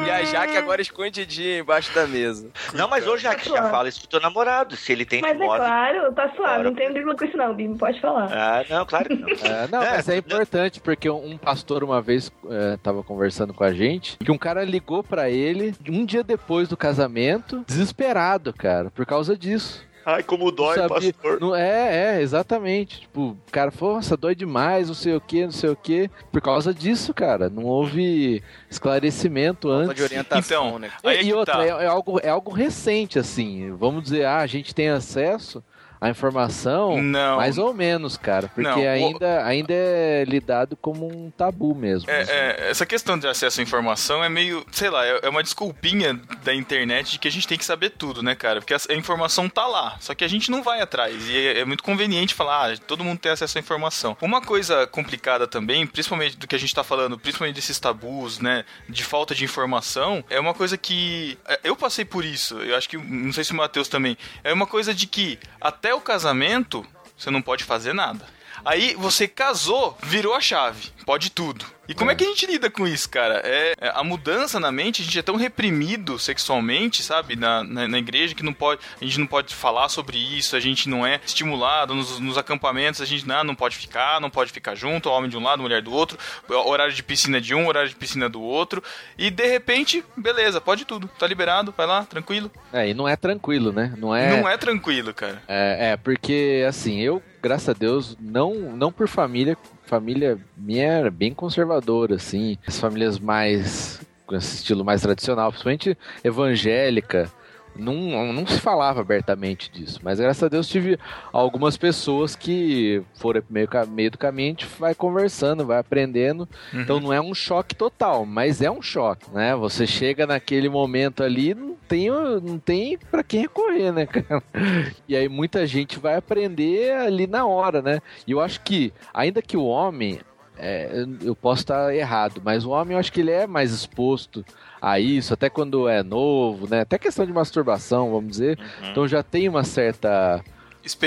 E 0.07 0.11
a 0.11 0.25
Jaque 0.25 0.57
agora 0.57 0.83
escondidinha 1.13 1.59
embaixo 1.59 1.95
da 1.95 2.07
mesa. 2.07 2.49
Não, 2.75 2.89
mas 2.89 3.07
hoje 3.07 3.25
já 3.25 3.35
que 3.35 3.49
já 3.49 3.71
fala 3.71 3.89
isso 3.89 4.01
pro 4.01 4.09
teu 4.09 4.21
namorado, 4.21 4.75
se 4.77 4.93
ele 4.93 5.05
tem 5.05 5.21
Mas 5.21 5.39
é 5.41 5.45
claro, 5.45 6.13
tá 6.13 6.23
suave, 6.29 6.37
Claro. 6.37 6.63
não 6.65 6.75
tem 6.75 6.93
dribla 6.93 7.15
com 7.15 7.25
isso 7.25 7.37
não, 7.37 7.55
Bim, 7.55 7.77
pode 7.77 8.01
falar. 8.01 8.29
Ah, 8.33 8.65
não, 8.69 8.87
claro 8.87 9.09
que 9.09 9.15
não. 9.15 9.29
É, 9.53 9.69
não, 9.69 9.83
É, 9.83 9.97
mas 9.97 10.09
é 10.09 10.17
importante 10.17 10.81
porque 10.81 11.09
um 11.11 11.37
pastor 11.37 11.85
uma 11.85 12.01
vez 12.01 12.33
é, 12.49 12.77
tava 12.83 13.03
conversando 13.03 13.53
com 13.53 13.65
a 13.65 13.73
gente 13.73 14.17
que 14.19 14.31
um 14.33 14.39
cara 14.39 14.65
ligou 14.65 15.03
pra 15.05 15.29
ele 15.29 15.75
um 15.89 16.05
dia 16.05 16.23
depois 16.25 16.69
do 16.69 16.77
casamento, 16.77 17.65
desesperado, 17.67 18.53
cara, 18.53 18.91
por 18.91 19.05
causa 19.05 19.37
disso. 19.37 19.85
Ai, 20.05 20.23
como 20.23 20.47
Não 20.47 20.53
dói, 20.53 20.75
sabia- 20.77 21.13
pastor. 21.13 21.41
não- 21.41 21.55
é, 21.55 22.17
é, 22.19 22.23
exatamente. 22.23 23.01
Tipo, 23.03 23.21
o 23.49 23.53
cara 23.53 23.71
falou, 23.71 23.97
nossa, 23.97 24.17
dói 24.17 24.35
demais, 24.35 24.89
não 24.89 24.95
sei 24.95 25.15
o 25.15 25.21
que, 25.21 25.45
não 25.45 25.53
sei 25.53 25.71
o 25.71 25.77
que. 25.77 26.11
Por 26.31 26.41
causa 26.41 26.75
disso, 26.75 27.15
cara. 27.15 27.49
Não 27.49 27.65
houve 27.65 28.43
esclarecimento 28.71 29.69
Falta 29.69 29.85
antes. 29.85 29.97
de 29.97 30.03
orientação, 30.03 30.67
Então, 30.69 30.79
né? 30.79 30.91
Aí 31.05 31.17
é 31.19 31.21
e 31.23 31.25
que 31.27 31.33
outra, 31.35 31.55
tá. 31.55 31.65
é, 31.65 31.69
é 31.69 31.87
algo, 31.87 32.21
é 32.23 32.29
algo 32.29 32.51
recente, 32.53 33.19
assim. 33.19 33.71
Vamos 33.77 34.03
dizer, 34.05 34.25
ah, 34.27 34.39
a 34.39 34.47
gente 34.47 34.75
tem 34.75 34.89
acesso 34.89 35.63
à 36.03 36.11
informação, 36.11 37.01
Não. 37.01 37.37
mais 37.37 37.59
ou 37.59 37.73
menos, 37.73 38.17
cara. 38.17 38.49
Porque 38.49 38.69
Não, 38.69 38.77
o- 38.79 38.89
ainda, 38.89 39.45
ainda 39.47 39.73
é 39.73 40.25
lidado 40.27 40.77
como 40.77 41.07
um 41.07 41.31
tabu 41.31 41.75
mesmo. 41.75 42.11
É, 42.11 42.21
assim. 42.23 42.33
é, 42.33 42.71
essa 42.71 42.85
questão 42.85 43.19
de 43.19 43.27
acesso 43.29 43.61
à 43.61 43.63
informação 43.63 44.23
é 44.25 44.29
meio, 44.29 44.65
sei 44.73 44.91
lá, 44.91 45.07
é 45.07 45.21
é 45.23 45.29
uma 45.29 45.43
desculpinha 45.43 46.21
da 46.43 46.53
internet 46.53 47.13
de 47.13 47.19
que 47.19 47.29
a 47.29 47.31
gente 47.31 47.47
tem 47.47 47.57
que 47.57 47.65
saber 47.65 47.91
tudo, 47.91 48.23
né, 48.23 48.35
cara? 48.35 48.61
Porque 48.61 48.75
a, 48.75 48.79
a 48.91 48.95
informação 48.95 49.49
tá 49.49 49.67
lá, 49.67 49.97
só 50.01 50.15
que 50.15 50.25
a 50.25 50.29
gente 50.29 50.51
não 50.51 50.63
vai 50.63 50.81
atrás. 50.81 51.29
E 51.29 51.37
é, 51.37 51.61
é 51.61 51.65
muito 51.65 51.85
conveniente 51.85 52.35
falar, 52.35 52.73
ah, 52.73 52.77
todo 52.89 53.05
mundo 53.05 53.19
tem 53.21 53.31
acesso 53.31 53.57
à 53.57 53.61
informação. 53.61 54.17
Uma 54.21 54.41
coisa 54.41 54.87
complicada 54.87 55.47
também, 55.47 55.87
principalmente 55.87 56.37
do 56.37 56.47
que 56.49 56.57
a 56.57 56.59
gente 56.59 56.75
tá 56.75 56.83
falando, 56.83 57.17
principalmente 57.19 57.55
desses 57.55 57.79
tabus, 57.79 58.41
né, 58.41 58.65
de 58.89 59.05
falta 59.05 59.33
de 59.35 59.45
informação, 59.45 60.25
é 60.29 60.41
uma 60.41 60.55
coisa 60.55 60.77
que. 60.77 61.39
é, 61.47 61.61
Eu 61.63 61.77
passei 61.77 62.05
por 62.05 62.25
isso, 62.25 62.59
eu 62.59 62.75
acho 62.77 62.89
que, 62.89 62.97
não 62.97 63.33
sei 63.33 63.45
se 63.45 63.53
o 63.53 63.57
Matheus 63.57 63.87
também. 63.89 64.17
É 64.43 64.53
uma 64.53 64.67
coisa 64.67 64.93
de 64.93 65.07
que 65.07 65.39
até 65.61 65.92
o 65.95 66.01
casamento 66.01 66.87
você 67.17 67.31
não 67.31 67.43
pode 67.43 67.63
fazer 67.65 67.93
nada. 67.93 68.27
Aí 68.65 68.95
você 68.95 69.29
casou, 69.29 69.97
virou 70.03 70.35
a 70.35 70.41
chave, 70.41 70.91
pode 71.05 71.31
tudo. 71.31 71.65
E 71.89 71.95
como 71.95 72.11
é, 72.11 72.15
que 72.15 72.23
a 72.23 72.27
gente 72.29 72.47
lida 72.47 72.71
com 72.71 72.87
isso, 72.87 73.09
cara? 73.09 73.43
É, 73.45 73.75
é, 73.81 73.93
a 73.95 74.05
mudança 74.05 74.61
na 74.61 74.71
mente, 74.71 75.03
a 75.03 75.05
gente 75.05 75.19
é 75.19 75.23
tão 75.23 75.35
reprimido 75.35 76.17
sexualmente, 76.19 77.03
sabe? 77.03 77.35
Na, 77.35 77.65
na, 77.65 77.89
na 77.89 77.99
igreja 77.99 78.35
que 78.35 78.43
não 78.43 78.53
pode, 78.53 78.81
a 79.01 79.05
gente 79.05 79.19
não 79.19 79.27
pode 79.27 79.53
falar 79.53 79.89
sobre 79.89 80.17
isso, 80.17 80.55
a 80.55 80.61
gente 80.61 80.89
não 80.89 81.05
é 81.05 81.21
estimulado 81.27 81.95
nos, 81.95 82.21
nos 82.21 82.39
acampamentos, 82.39 83.01
a 83.01 83.05
gente 83.05 83.27
não, 83.27 83.43
não 83.43 83.55
pode 83.55 83.77
ficar, 83.77 84.21
não 84.21 84.31
pode 84.31 84.53
ficar 84.53 84.77
junto, 84.77 85.11
homem 85.11 85.29
de 85.29 85.37
um 85.37 85.43
lado, 85.43 85.61
mulher 85.61 85.83
do 85.83 85.93
outro, 85.93 86.17
horário 86.49 86.95
de 86.95 87.03
piscina 87.03 87.41
de 87.41 87.53
um, 87.53 87.67
horário 87.67 87.89
de 87.89 87.97
piscina 87.97 88.29
do 88.29 88.41
outro. 88.41 88.83
E 89.19 89.29
de 89.29 89.47
repente, 89.47 90.05
beleza, 90.17 90.61
pode 90.61 90.85
tudo, 90.85 91.11
tá 91.19 91.27
liberado, 91.27 91.75
vai 91.77 91.87
lá, 91.87 92.05
tranquilo. 92.05 92.51
É, 92.73 92.89
e 92.89 92.95
não 92.95 93.09
é 93.09 93.17
tranquilo, 93.17 93.73
né? 93.73 93.93
Não 93.99 94.15
é. 94.15 94.41
Não 94.41 94.49
é 94.49 94.57
tranquilo, 94.57 95.13
cara. 95.13 95.43
É, 95.49 95.93
é, 95.93 95.97
porque 95.97 96.65
assim, 96.69 97.01
eu, 97.01 97.21
graças 97.43 97.69
a 97.69 97.73
Deus, 97.73 98.17
não, 98.21 98.55
não 98.55 98.93
por 98.93 99.09
família, 99.09 99.59
família 99.83 100.39
minha 100.57 100.87
era 100.87 101.11
bem 101.11 101.33
conservadora, 101.35 102.17
assim, 102.17 102.57
as 102.67 102.79
famílias 102.79 103.19
mais 103.19 104.01
com 104.27 104.37
esse 104.37 104.57
estilo 104.57 104.85
mais 104.85 105.03
tradicional, 105.03 105.51
principalmente 105.51 105.99
evangélica, 106.25 107.31
não, 107.77 108.33
não 108.33 108.47
se 108.47 108.61
falava 108.61 109.01
abertamente 109.01 109.71
disso, 109.71 110.01
mas 110.03 110.21
graças 110.21 110.43
a 110.43 110.49
Deus 110.49 110.69
tive 110.69 110.99
algumas 111.33 111.77
pessoas 111.77 112.37
que 112.37 113.03
foram 113.15 113.43
meio, 113.49 113.69
meio 113.89 114.11
do 114.11 114.19
caminho, 114.19 114.49
a 114.49 114.51
gente 114.51 114.67
vai 114.79 114.95
conversando, 114.95 115.67
vai 115.67 115.79
aprendendo, 115.79 116.49
então 116.73 117.01
não 117.01 117.13
é 117.13 117.21
um 117.21 117.35
choque 117.35 117.75
total, 117.75 118.27
mas 118.27 118.61
é 118.61 118.71
um 118.71 118.83
choque, 118.83 119.31
né? 119.31 119.55
Você 119.57 119.87
chega 119.87 120.27
naquele 120.27 120.69
momento 120.69 121.23
ali, 121.23 121.55
não 121.55 121.75
tem, 121.89 122.11
não 122.11 122.59
tem 122.59 122.99
para 123.11 123.23
quem 123.23 123.43
recorrer, 123.43 123.93
né, 123.93 124.07
cara? 124.07 124.43
E 125.09 125.17
aí 125.17 125.29
muita 125.29 125.67
gente 125.67 125.99
vai 125.99 126.17
aprender 126.17 126.93
ali 126.93 127.27
na 127.27 127.47
hora, 127.47 127.83
né? 127.83 128.01
E 128.27 128.33
eu 128.33 128.41
acho 128.41 128.61
que, 128.61 128.93
ainda 129.13 129.43
que 129.43 129.57
o 129.57 129.65
homem, 129.65 130.21
é, 130.57 131.05
eu 131.23 131.35
posso 131.35 131.63
estar 131.63 131.95
errado, 131.95 132.41
mas 132.45 132.65
o 132.65 132.71
homem 132.71 132.95
eu 132.95 132.99
acho 132.99 133.13
que 133.13 133.21
ele 133.21 133.31
é 133.31 133.47
mais 133.47 133.73
exposto 133.73 134.45
a 134.83 134.99
isso, 134.99 135.33
até 135.33 135.49
quando 135.49 135.89
é 135.89 136.03
novo, 136.03 136.69
né? 136.69 136.81
Até 136.81 136.99
questão 136.99 137.25
de 137.25 137.33
masturbação, 137.33 138.11
vamos 138.11 138.33
dizer. 138.33 138.59
Então 138.91 139.07
já 139.07 139.23
tem 139.23 139.49
uma 139.49 139.63
certa. 139.63 140.43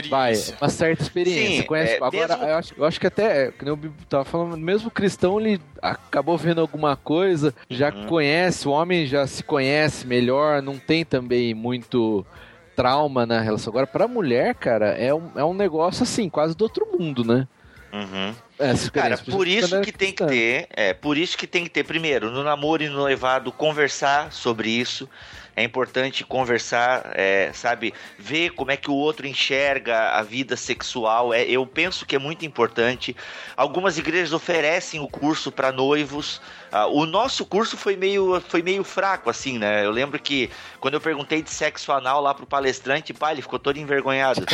Vai, 0.10 0.32
Experiência. 0.32 0.58
uma 0.62 0.70
certa 0.70 1.04
experiência. 1.04 1.62
Sim, 1.64 1.68
conhece, 1.68 1.94
é, 1.96 1.98
agora, 1.98 2.28
mesmo- 2.30 2.44
eu, 2.46 2.56
acho, 2.56 2.74
eu 2.78 2.86
acho 2.86 2.98
que 2.98 3.08
até, 3.08 3.52
que 3.52 3.66
nem 3.66 3.74
o 3.74 3.76
Bibo 3.76 3.94
tava 4.08 4.24
falando, 4.24 4.56
mesmo 4.56 4.88
o 4.88 4.92
cristão, 4.92 5.38
ele 5.38 5.60
acabou 5.82 6.38
vendo 6.38 6.62
alguma 6.62 6.96
coisa, 6.96 7.54
já 7.70 7.90
Uhum. 7.94 8.06
conhece, 8.06 8.66
o 8.70 8.72
homem 8.72 9.06
já 9.06 9.28
se 9.28 9.44
conhece 9.44 10.08
melhor, 10.08 10.62
não 10.62 10.78
tem 10.80 11.04
também 11.04 11.54
muito 11.54 12.26
trauma 12.74 13.26
na 13.26 13.42
relação. 13.42 13.70
Agora, 13.72 13.86
pra 13.86 14.08
mulher, 14.08 14.56
cara, 14.56 14.92
é 14.92 15.14
um, 15.14 15.30
é 15.36 15.44
um 15.44 15.54
negócio 15.54 16.04
assim, 16.04 16.30
quase 16.30 16.56
do 16.56 16.62
outro 16.62 16.88
mundo, 16.98 17.26
né? 17.26 17.46
Uhum. 17.92 18.34
Essa 18.58 18.90
Cara, 18.90 19.18
por 19.18 19.48
isso 19.48 19.82
que 19.82 19.92
tem 19.92 20.14
que 20.14 20.26
ter, 20.26 20.68
é, 20.72 20.94
por 20.94 21.18
isso 21.18 21.38
que 21.38 21.46
tem 21.46 21.64
que 21.66 21.70
ter 21.70 21.84
primeiro, 21.84 22.32
no 22.32 22.42
namoro 22.42 22.84
e 22.84 22.88
no 22.88 22.96
noivado, 22.96 23.52
conversar 23.52 24.32
sobre 24.32 24.70
isso. 24.70 25.10
É 25.58 25.64
importante 25.64 26.26
conversar, 26.26 27.14
é, 27.16 27.50
sabe, 27.54 27.94
ver 28.20 28.50
como 28.52 28.72
é 28.72 28.78
que 28.78 28.92
o 28.92 28.94
outro 28.94 29.26
enxerga 29.26 30.10
a 30.10 30.22
vida 30.22 30.58
sexual. 30.58 31.34
É, 31.34 31.44
eu 31.44 31.66
penso 31.66 32.06
que 32.06 32.16
é 32.16 32.20
muito 32.20 32.46
importante. 32.46 33.16
Algumas 33.56 33.98
igrejas 33.98 34.34
oferecem 34.34 35.00
o 35.00 35.08
curso 35.08 35.52
para 35.54 35.72
noivos. 35.72 36.42
Ah, 36.78 36.88
o 36.88 37.06
nosso 37.06 37.46
curso 37.46 37.78
foi 37.78 37.96
meio, 37.96 38.42
foi 38.50 38.62
meio 38.62 38.84
fraco, 38.84 39.30
assim, 39.30 39.58
né? 39.58 39.86
Eu 39.86 39.92
lembro 39.92 40.20
que 40.20 40.50
quando 40.82 40.96
eu 40.96 41.00
perguntei 41.00 41.42
de 41.42 41.50
sexo 41.50 41.90
anal 41.94 42.22
lá 42.22 42.34
pro 42.34 42.46
palestrante, 42.46 43.14
pá, 43.14 43.32
ele 43.32 43.42
ficou 43.42 43.58
todo 43.58 43.78
envergonhado. 43.78 44.46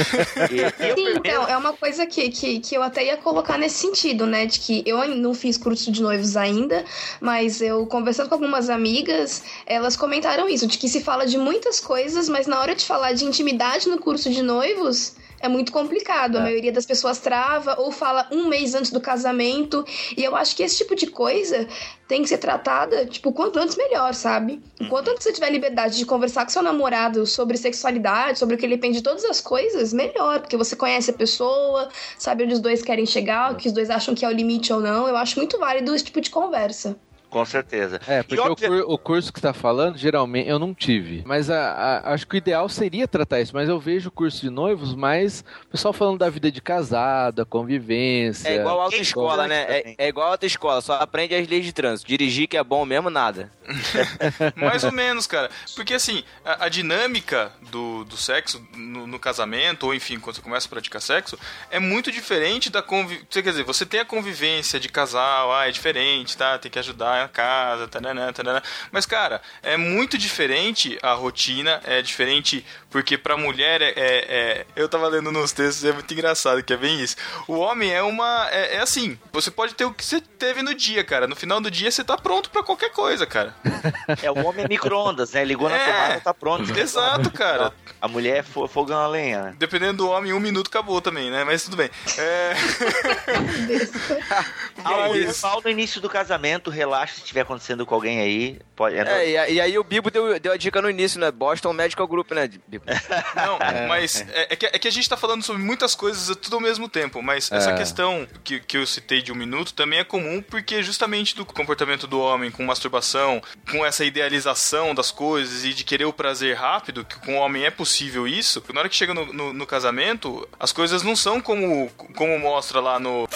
E- 0.51 0.61
e 0.61 0.93
Sim, 0.93 1.17
então, 1.17 1.47
é 1.47 1.57
uma 1.57 1.73
coisa 1.73 2.05
que, 2.05 2.29
que, 2.29 2.59
que 2.59 2.75
eu 2.75 2.83
até 2.83 3.05
ia 3.05 3.17
colocar 3.17 3.57
nesse 3.57 3.79
sentido, 3.79 4.27
né? 4.27 4.45
De 4.45 4.59
que 4.59 4.83
eu 4.85 5.01
ainda 5.01 5.15
não 5.15 5.33
fiz 5.33 5.57
curso 5.57 5.91
de 5.91 5.99
noivos 5.99 6.37
ainda, 6.37 6.85
mas 7.19 7.59
eu 7.59 7.87
conversando 7.87 8.29
com 8.29 8.35
algumas 8.35 8.69
amigas, 8.69 9.43
elas 9.65 9.97
comentaram 9.97 10.47
isso, 10.47 10.67
de 10.67 10.77
que 10.77 10.87
se 10.87 11.01
fala 11.01 11.25
de 11.25 11.39
muitas 11.39 11.79
coisas, 11.79 12.29
mas 12.29 12.45
na 12.45 12.59
hora 12.59 12.75
de 12.75 12.85
falar 12.85 13.13
de 13.13 13.25
intimidade 13.25 13.89
no 13.89 13.97
curso 13.97 14.29
de 14.29 14.43
noivos, 14.43 15.15
é 15.41 15.47
muito 15.47 15.71
complicado. 15.71 16.37
A 16.37 16.41
maioria 16.41 16.71
das 16.71 16.85
pessoas 16.85 17.19
trava 17.19 17.79
ou 17.79 17.91
fala 17.91 18.27
um 18.31 18.47
mês 18.47 18.75
antes 18.75 18.91
do 18.91 19.01
casamento. 19.01 19.85
E 20.15 20.23
eu 20.23 20.35
acho 20.35 20.55
que 20.55 20.63
esse 20.63 20.77
tipo 20.77 20.95
de 20.95 21.07
coisa 21.07 21.67
tem 22.07 22.21
que 22.21 22.29
ser 22.29 22.37
tratada, 22.37 23.05
tipo, 23.05 23.31
quanto 23.31 23.57
antes 23.57 23.75
melhor, 23.77 24.13
sabe? 24.13 24.61
Enquanto 24.79 25.09
antes 25.09 25.23
você 25.23 25.31
tiver 25.31 25.49
liberdade 25.49 25.97
de 25.97 26.05
conversar 26.05 26.43
com 26.43 26.51
seu 26.51 26.61
namorado 26.61 27.25
sobre 27.25 27.57
sexualidade, 27.57 28.37
sobre 28.37 28.55
o 28.55 28.57
que 28.57 28.65
ele 28.65 28.77
pensa 28.77 28.95
de 28.95 29.03
todas 29.03 29.23
as 29.23 29.39
coisas, 29.39 29.93
melhor, 29.93 30.41
porque 30.41 30.57
você 30.57 30.75
conhece 30.75 31.11
a 31.11 31.13
pessoa, 31.13 31.87
sabe 32.17 32.43
onde 32.43 32.53
os 32.53 32.59
dois 32.59 32.81
querem 32.81 33.05
chegar, 33.05 33.53
o 33.53 33.55
que 33.55 33.67
os 33.67 33.73
dois 33.73 33.89
acham 33.89 34.13
que 34.13 34.25
é 34.25 34.27
o 34.27 34.31
limite 34.31 34.73
ou 34.73 34.81
não. 34.81 35.07
Eu 35.07 35.15
acho 35.15 35.37
muito 35.37 35.57
válido 35.57 35.95
esse 35.95 36.03
tipo 36.03 36.19
de 36.19 36.29
conversa. 36.29 36.97
Com 37.31 37.45
certeza. 37.45 37.99
É, 38.07 38.21
porque 38.21 38.39
o, 38.39 38.55
cur- 38.55 38.83
o 38.87 38.97
curso 38.97 39.31
que 39.31 39.39
você 39.39 39.47
tá 39.47 39.53
falando, 39.53 39.97
geralmente, 39.97 40.49
eu 40.49 40.59
não 40.59 40.73
tive. 40.73 41.23
Mas 41.25 41.49
a- 41.49 41.71
a- 42.03 42.13
acho 42.13 42.27
que 42.27 42.35
o 42.35 42.37
ideal 42.37 42.67
seria 42.67 43.07
tratar 43.07 43.39
isso. 43.39 43.55
Mas 43.55 43.69
eu 43.69 43.79
vejo 43.79 44.09
o 44.09 44.11
curso 44.11 44.41
de 44.41 44.49
noivos 44.49 44.93
mais 44.93 45.43
o 45.65 45.69
pessoal 45.69 45.93
falando 45.93 46.19
da 46.19 46.29
vida 46.29 46.51
de 46.51 46.61
casado, 46.61 47.41
a 47.41 47.45
convivência. 47.45 48.49
É 48.49 48.55
igual 48.57 48.81
a 48.81 48.83
autoescola, 48.83 49.47
né? 49.47 49.65
É, 49.69 49.95
é 49.97 50.07
igual 50.09 50.27
a 50.27 50.31
autoescola, 50.31 50.81
só 50.81 50.95
aprende 50.95 51.33
as 51.33 51.47
leis 51.47 51.63
de 51.65 51.71
trânsito. 51.71 52.07
Dirigir 52.09 52.47
que 52.49 52.57
é 52.57 52.63
bom 52.63 52.85
mesmo, 52.85 53.09
nada. 53.09 53.49
Mais 54.55 54.83
ou 54.83 54.91
menos, 54.91 55.25
cara. 55.27 55.49
Porque 55.75 55.93
assim, 55.93 56.23
a, 56.43 56.65
a 56.65 56.69
dinâmica 56.69 57.51
do, 57.71 58.03
do 58.05 58.17
sexo 58.17 58.61
no, 58.75 59.07
no 59.07 59.17
casamento, 59.19 59.85
ou 59.85 59.93
enfim, 59.95 60.19
quando 60.19 60.35
você 60.35 60.41
começa 60.41 60.67
a 60.67 60.69
praticar 60.69 61.01
sexo, 61.01 61.37
é 61.69 61.79
muito 61.79 62.11
diferente 62.11 62.69
da 62.69 62.81
convivência. 62.81 63.41
Quer 63.41 63.49
dizer, 63.51 63.63
você 63.63 63.85
tem 63.85 63.99
a 64.01 64.05
convivência 64.05 64.79
de 64.79 64.89
casal, 64.89 65.53
ah, 65.53 65.67
é 65.67 65.71
diferente, 65.71 66.35
tá? 66.37 66.57
Tem 66.57 66.69
que 66.69 66.79
ajudar 66.79 67.20
a 67.23 67.27
casa, 67.27 67.87
tananã, 67.87 68.31
tananã. 68.33 68.61
Mas, 68.91 69.05
cara, 69.05 69.41
é 69.61 69.77
muito 69.77 70.17
diferente 70.17 70.97
a 71.01 71.13
rotina, 71.13 71.81
é 71.85 72.01
diferente 72.01 72.65
porque 72.91 73.17
pra 73.17 73.35
mulher 73.37 73.81
é, 73.81 73.93
é- 73.95 73.95
é- 73.95 74.65
Eu 74.75 74.87
tava 74.87 75.07
lendo 75.07 75.31
nos 75.31 75.51
textos, 75.51 75.83
é 75.85 75.91
muito 75.91 76.13
engraçado, 76.13 76.61
que 76.61 76.73
é 76.73 76.77
bem 76.77 76.99
isso. 77.01 77.15
O 77.47 77.55
homem 77.57 77.91
é 77.91 78.03
uma. 78.03 78.47
É, 78.51 78.75
é 78.75 78.79
assim, 78.81 79.17
você 79.33 79.49
pode 79.49 79.73
ter 79.73 79.85
o 79.85 79.93
que 79.93 80.05
você 80.05 80.21
teve 80.21 80.61
no 80.61 80.75
dia, 80.75 81.03
cara. 81.03 81.25
No 81.27 81.35
final 81.35 81.59
do 81.61 81.71
dia 81.71 81.89
você 81.89 82.03
tá 82.03 82.15
pronto 82.17 82.49
pra 82.51 82.61
qualquer 82.63 82.91
coisa, 82.91 83.25
cara. 83.25 83.55
É, 84.21 84.29
o 84.29 84.45
homem 84.45 84.65
é 84.65 84.67
micro-ondas, 84.67 85.31
né? 85.31 85.43
Ligou 85.45 85.69
na 85.69 85.77
É. 85.77 85.85
tomada, 85.85 86.19
tá 86.21 86.33
pronto. 86.33 86.77
Exato, 86.77 87.31
cara. 87.31 87.71
A 88.01 88.07
mulher 88.07 88.37
é 88.39 88.43
fo- 88.43 88.67
fogão 88.67 88.99
a 88.99 89.07
lenha, 89.07 89.41
né? 89.43 89.55
Dependendo 89.57 89.97
do 89.99 90.09
homem, 90.09 90.33
um 90.33 90.39
minuto 90.39 90.67
acabou 90.67 90.99
também, 91.01 91.31
né? 91.31 91.43
Mas 91.45 91.63
tudo 91.63 91.77
bem. 91.77 91.89
É... 92.17 92.53
Pessoal 95.25 95.61
no 95.63 95.69
início 95.69 96.01
do 96.01 96.09
casamento, 96.09 96.69
relaxa 96.69 97.15
se 97.15 97.21
estiver 97.21 97.41
acontecendo 97.41 97.85
com 97.85 97.95
alguém 97.95 98.19
aí. 98.19 98.59
Pode, 98.75 98.95
é, 98.97 99.01
É, 99.01 99.29
e, 99.29 99.37
a- 99.37 99.49
e 99.49 99.61
aí 99.61 99.77
o 99.77 99.83
Bibo 99.83 100.09
deu, 100.11 100.39
deu 100.39 100.51
a 100.51 100.57
dica 100.57 100.81
no 100.81 100.89
início, 100.89 101.19
né? 101.19 101.31
Boston 101.31 101.73
Medical 101.73 102.07
Group, 102.07 102.31
né, 102.31 102.49
Bibo? 102.67 102.80
Não, 103.35 103.59
mas 103.87 104.21
é, 104.33 104.47
é 104.53 104.55
que, 104.55 104.65
é 104.65 104.79
que 104.79 104.87
a 104.87 104.91
gente 104.91 105.07
tá 105.07 105.15
falando 105.15 105.43
sobre 105.43 105.61
muitas 105.61 105.93
coisas 105.95 106.35
tudo 106.37 106.55
ao 106.55 106.59
mesmo 106.61 106.89
tempo, 106.89 107.21
mas 107.21 107.51
essa 107.51 107.71
É. 107.71 107.77
questão 107.77 108.27
que, 108.43 108.59
que 108.59 108.77
eu 108.77 108.85
citei 108.87 109.21
de 109.21 109.31
um 109.31 109.35
minuto 109.35 109.73
também 109.73 109.99
é 109.99 110.03
comum 110.03 110.41
porque 110.41 110.81
justamente 110.81 111.35
do 111.35 111.45
comportamento 111.45 112.07
do 112.07 112.19
homem 112.19 112.49
com 112.51 112.63
masturbação, 112.65 113.41
com 113.69 113.85
essa 113.85 114.03
idealização 114.03 114.93
das 114.95 115.11
coisas 115.11 115.63
e 115.63 115.73
de 115.73 115.83
querer 115.83 116.05
o 116.05 116.13
prazer 116.13 116.55
rápido, 116.57 117.05
que 117.05 117.19
com 117.19 117.35
o 117.35 117.39
homem 117.39 117.65
é 117.65 117.71
possível 117.71 118.27
isso, 118.27 118.63
na 118.73 118.79
hora 118.81 118.89
que 118.89 118.95
chega 118.95 119.13
no, 119.13 119.31
no- 119.31 119.53
no 119.53 119.65
casamento, 119.67 120.47
as 120.59 120.71
coisas 120.71 121.03
não 121.03 121.15
são 121.15 121.39
como, 121.41 121.89
como 122.15 122.37
mostra 122.39 122.79
lá 122.79 122.99
no... 122.99 123.27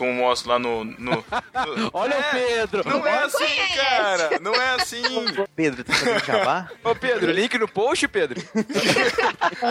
Como 0.00 0.14
mostra 0.14 0.52
lá 0.52 0.58
no... 0.58 0.82
no- 0.82 0.96
no- 0.98 1.24
Olha 1.92 2.18
o 2.18 2.22
Pedro! 2.30 2.88
Não 2.88 3.06
é 3.06 3.18
assim, 3.24 3.76
cara! 3.76 4.38
Não 4.40 4.54
é 4.54 4.70
assim! 4.76 5.02
Pedro, 5.54 5.84
tá 5.84 5.92
fazendo 5.92 6.24
jabá? 6.24 6.70
Ô, 6.82 6.94
Pedro, 6.94 7.30
link 7.30 7.58
no 7.58 7.68
post, 7.68 8.08
Pedro. 8.08 8.40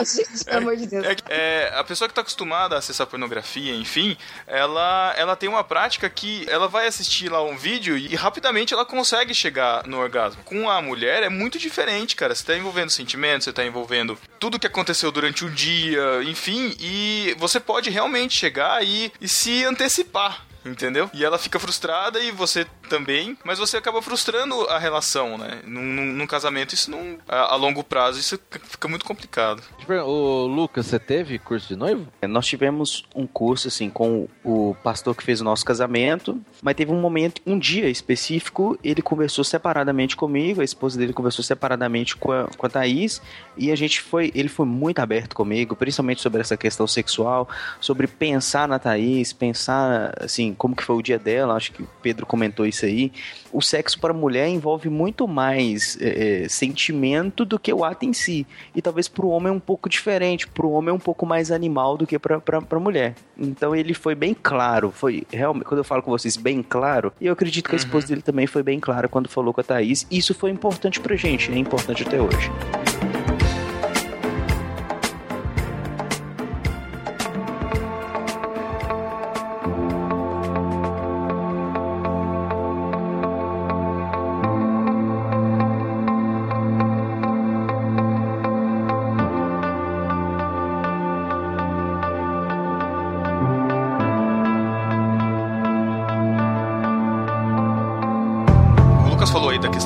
Gente, 0.06 0.44
pelo 0.44 0.58
amor 0.58 0.76
de 0.76 0.86
Deus. 0.86 1.04
É, 1.04 1.16
é, 1.30 1.72
a 1.74 1.82
pessoa 1.82 2.06
que 2.06 2.14
tá 2.14 2.20
acostumada 2.20 2.76
a 2.76 2.78
acessar 2.78 3.08
pornografia, 3.08 3.74
enfim, 3.74 4.16
ela, 4.46 5.12
ela 5.16 5.34
tem 5.34 5.48
uma 5.48 5.64
prática 5.64 6.08
que 6.08 6.46
ela 6.48 6.68
vai 6.68 6.86
assistir 6.86 7.28
lá 7.28 7.42
um 7.42 7.56
vídeo 7.56 7.98
e 7.98 8.14
rapidamente 8.14 8.72
ela 8.72 8.84
consegue 8.84 9.34
chegar 9.34 9.84
no 9.88 9.98
orgasmo. 9.98 10.44
Com 10.44 10.70
a 10.70 10.80
mulher 10.80 11.24
é 11.24 11.28
muito 11.28 11.58
diferente, 11.58 12.14
cara. 12.14 12.36
Você 12.36 12.44
tá 12.44 12.56
envolvendo 12.56 12.90
sentimentos, 12.90 13.46
você 13.46 13.52
tá 13.52 13.64
envolvendo 13.64 14.16
tudo 14.40 14.58
que 14.58 14.66
aconteceu 14.66 15.12
durante 15.12 15.44
o 15.44 15.50
dia, 15.50 16.24
enfim, 16.24 16.74
e 16.80 17.36
você 17.38 17.60
pode 17.60 17.90
realmente 17.90 18.34
chegar 18.34 18.82
e, 18.82 19.12
e 19.20 19.28
se 19.28 19.64
antecipar. 19.64 20.46
Entendeu? 20.64 21.08
E 21.14 21.24
ela 21.24 21.38
fica 21.38 21.58
frustrada 21.58 22.20
e 22.20 22.30
você 22.30 22.66
também, 22.88 23.36
mas 23.44 23.58
você 23.58 23.76
acaba 23.76 24.02
frustrando 24.02 24.54
a 24.68 24.78
relação, 24.78 25.38
né? 25.38 25.60
Num, 25.64 25.82
num- 25.82 26.12
num 26.12 26.26
casamento, 26.26 26.74
isso 26.74 26.90
não. 26.90 27.18
A, 27.28 27.54
a 27.54 27.56
longo 27.56 27.82
prazo, 27.82 28.18
isso 28.20 28.38
fica 28.64 28.86
muito 28.88 29.04
complicado. 29.04 29.62
Ô, 30.04 30.46
Lucas, 30.46 30.86
você 30.86 30.98
teve 30.98 31.38
curso 31.38 31.68
de 31.68 31.76
noivo? 31.76 32.06
Nós 32.28 32.46
tivemos 32.46 33.04
um 33.14 33.26
curso, 33.26 33.68
assim, 33.68 33.88
com 33.88 34.28
o 34.44 34.76
pastor 34.82 35.14
que 35.16 35.22
fez 35.24 35.40
o 35.40 35.44
nosso 35.44 35.64
casamento, 35.64 36.40
mas 36.62 36.74
teve 36.74 36.92
um 36.92 37.00
momento, 37.00 37.40
um 37.46 37.58
dia 37.58 37.88
específico, 37.88 38.78
ele 38.84 39.00
conversou 39.02 39.44
separadamente 39.44 40.14
comigo, 40.16 40.60
a 40.60 40.64
esposa 40.64 40.98
dele 40.98 41.12
conversou 41.12 41.42
separadamente 41.44 42.16
com 42.16 42.32
a, 42.32 42.44
com 42.56 42.66
a 42.66 42.68
Thaís, 42.68 43.20
e 43.56 43.70
a 43.72 43.76
gente 43.76 44.00
foi, 44.00 44.30
ele 44.34 44.48
foi 44.48 44.66
muito 44.66 44.98
aberto 44.98 45.34
comigo, 45.34 45.74
principalmente 45.74 46.20
sobre 46.20 46.40
essa 46.40 46.56
questão 46.56 46.86
sexual, 46.86 47.48
sobre 47.80 48.06
pensar 48.06 48.68
na 48.68 48.78
Thaís, 48.78 49.32
pensar, 49.32 50.14
assim, 50.20 50.49
como 50.54 50.74
que 50.74 50.82
foi 50.82 50.96
o 50.96 51.02
dia 51.02 51.18
dela, 51.18 51.54
acho 51.54 51.72
que 51.72 51.82
o 51.82 51.88
Pedro 52.02 52.26
comentou 52.26 52.66
isso 52.66 52.84
aí. 52.84 53.12
O 53.52 53.60
sexo 53.60 53.98
para 53.98 54.12
mulher 54.12 54.48
envolve 54.48 54.88
muito 54.88 55.26
mais 55.26 55.98
é, 56.00 56.44
é, 56.44 56.48
sentimento 56.48 57.44
do 57.44 57.58
que 57.58 57.72
o 57.72 57.84
ato 57.84 58.04
em 58.04 58.12
si. 58.12 58.46
E 58.74 58.80
talvez 58.80 59.08
para 59.08 59.26
o 59.26 59.30
homem 59.30 59.48
é 59.48 59.54
um 59.54 59.60
pouco 59.60 59.88
diferente. 59.88 60.46
Para 60.46 60.66
o 60.66 60.72
homem 60.72 60.90
é 60.90 60.92
um 60.92 60.98
pouco 60.98 61.26
mais 61.26 61.50
animal 61.50 61.96
do 61.96 62.06
que 62.06 62.18
para 62.18 62.40
a 62.70 62.80
mulher. 62.80 63.14
Então 63.36 63.74
ele 63.74 63.94
foi 63.94 64.14
bem 64.14 64.34
claro. 64.34 64.90
Foi 64.90 65.24
realmente, 65.32 65.64
quando 65.64 65.78
eu 65.78 65.84
falo 65.84 66.02
com 66.02 66.10
vocês, 66.10 66.36
bem 66.36 66.62
claro. 66.62 67.12
E 67.20 67.26
eu 67.26 67.32
acredito 67.32 67.68
que 67.68 67.74
a 67.74 67.78
esposa 67.78 68.06
dele 68.06 68.22
também 68.22 68.46
foi 68.46 68.62
bem 68.62 68.78
clara 68.78 69.08
quando 69.08 69.28
falou 69.28 69.52
com 69.52 69.60
a 69.60 69.64
Thaís. 69.64 70.06
Isso 70.10 70.34
foi 70.34 70.50
importante 70.50 71.00
pra 71.00 71.16
gente. 71.16 71.50
É 71.50 71.56
importante 71.56 72.02
até 72.02 72.20
hoje. 72.20 72.50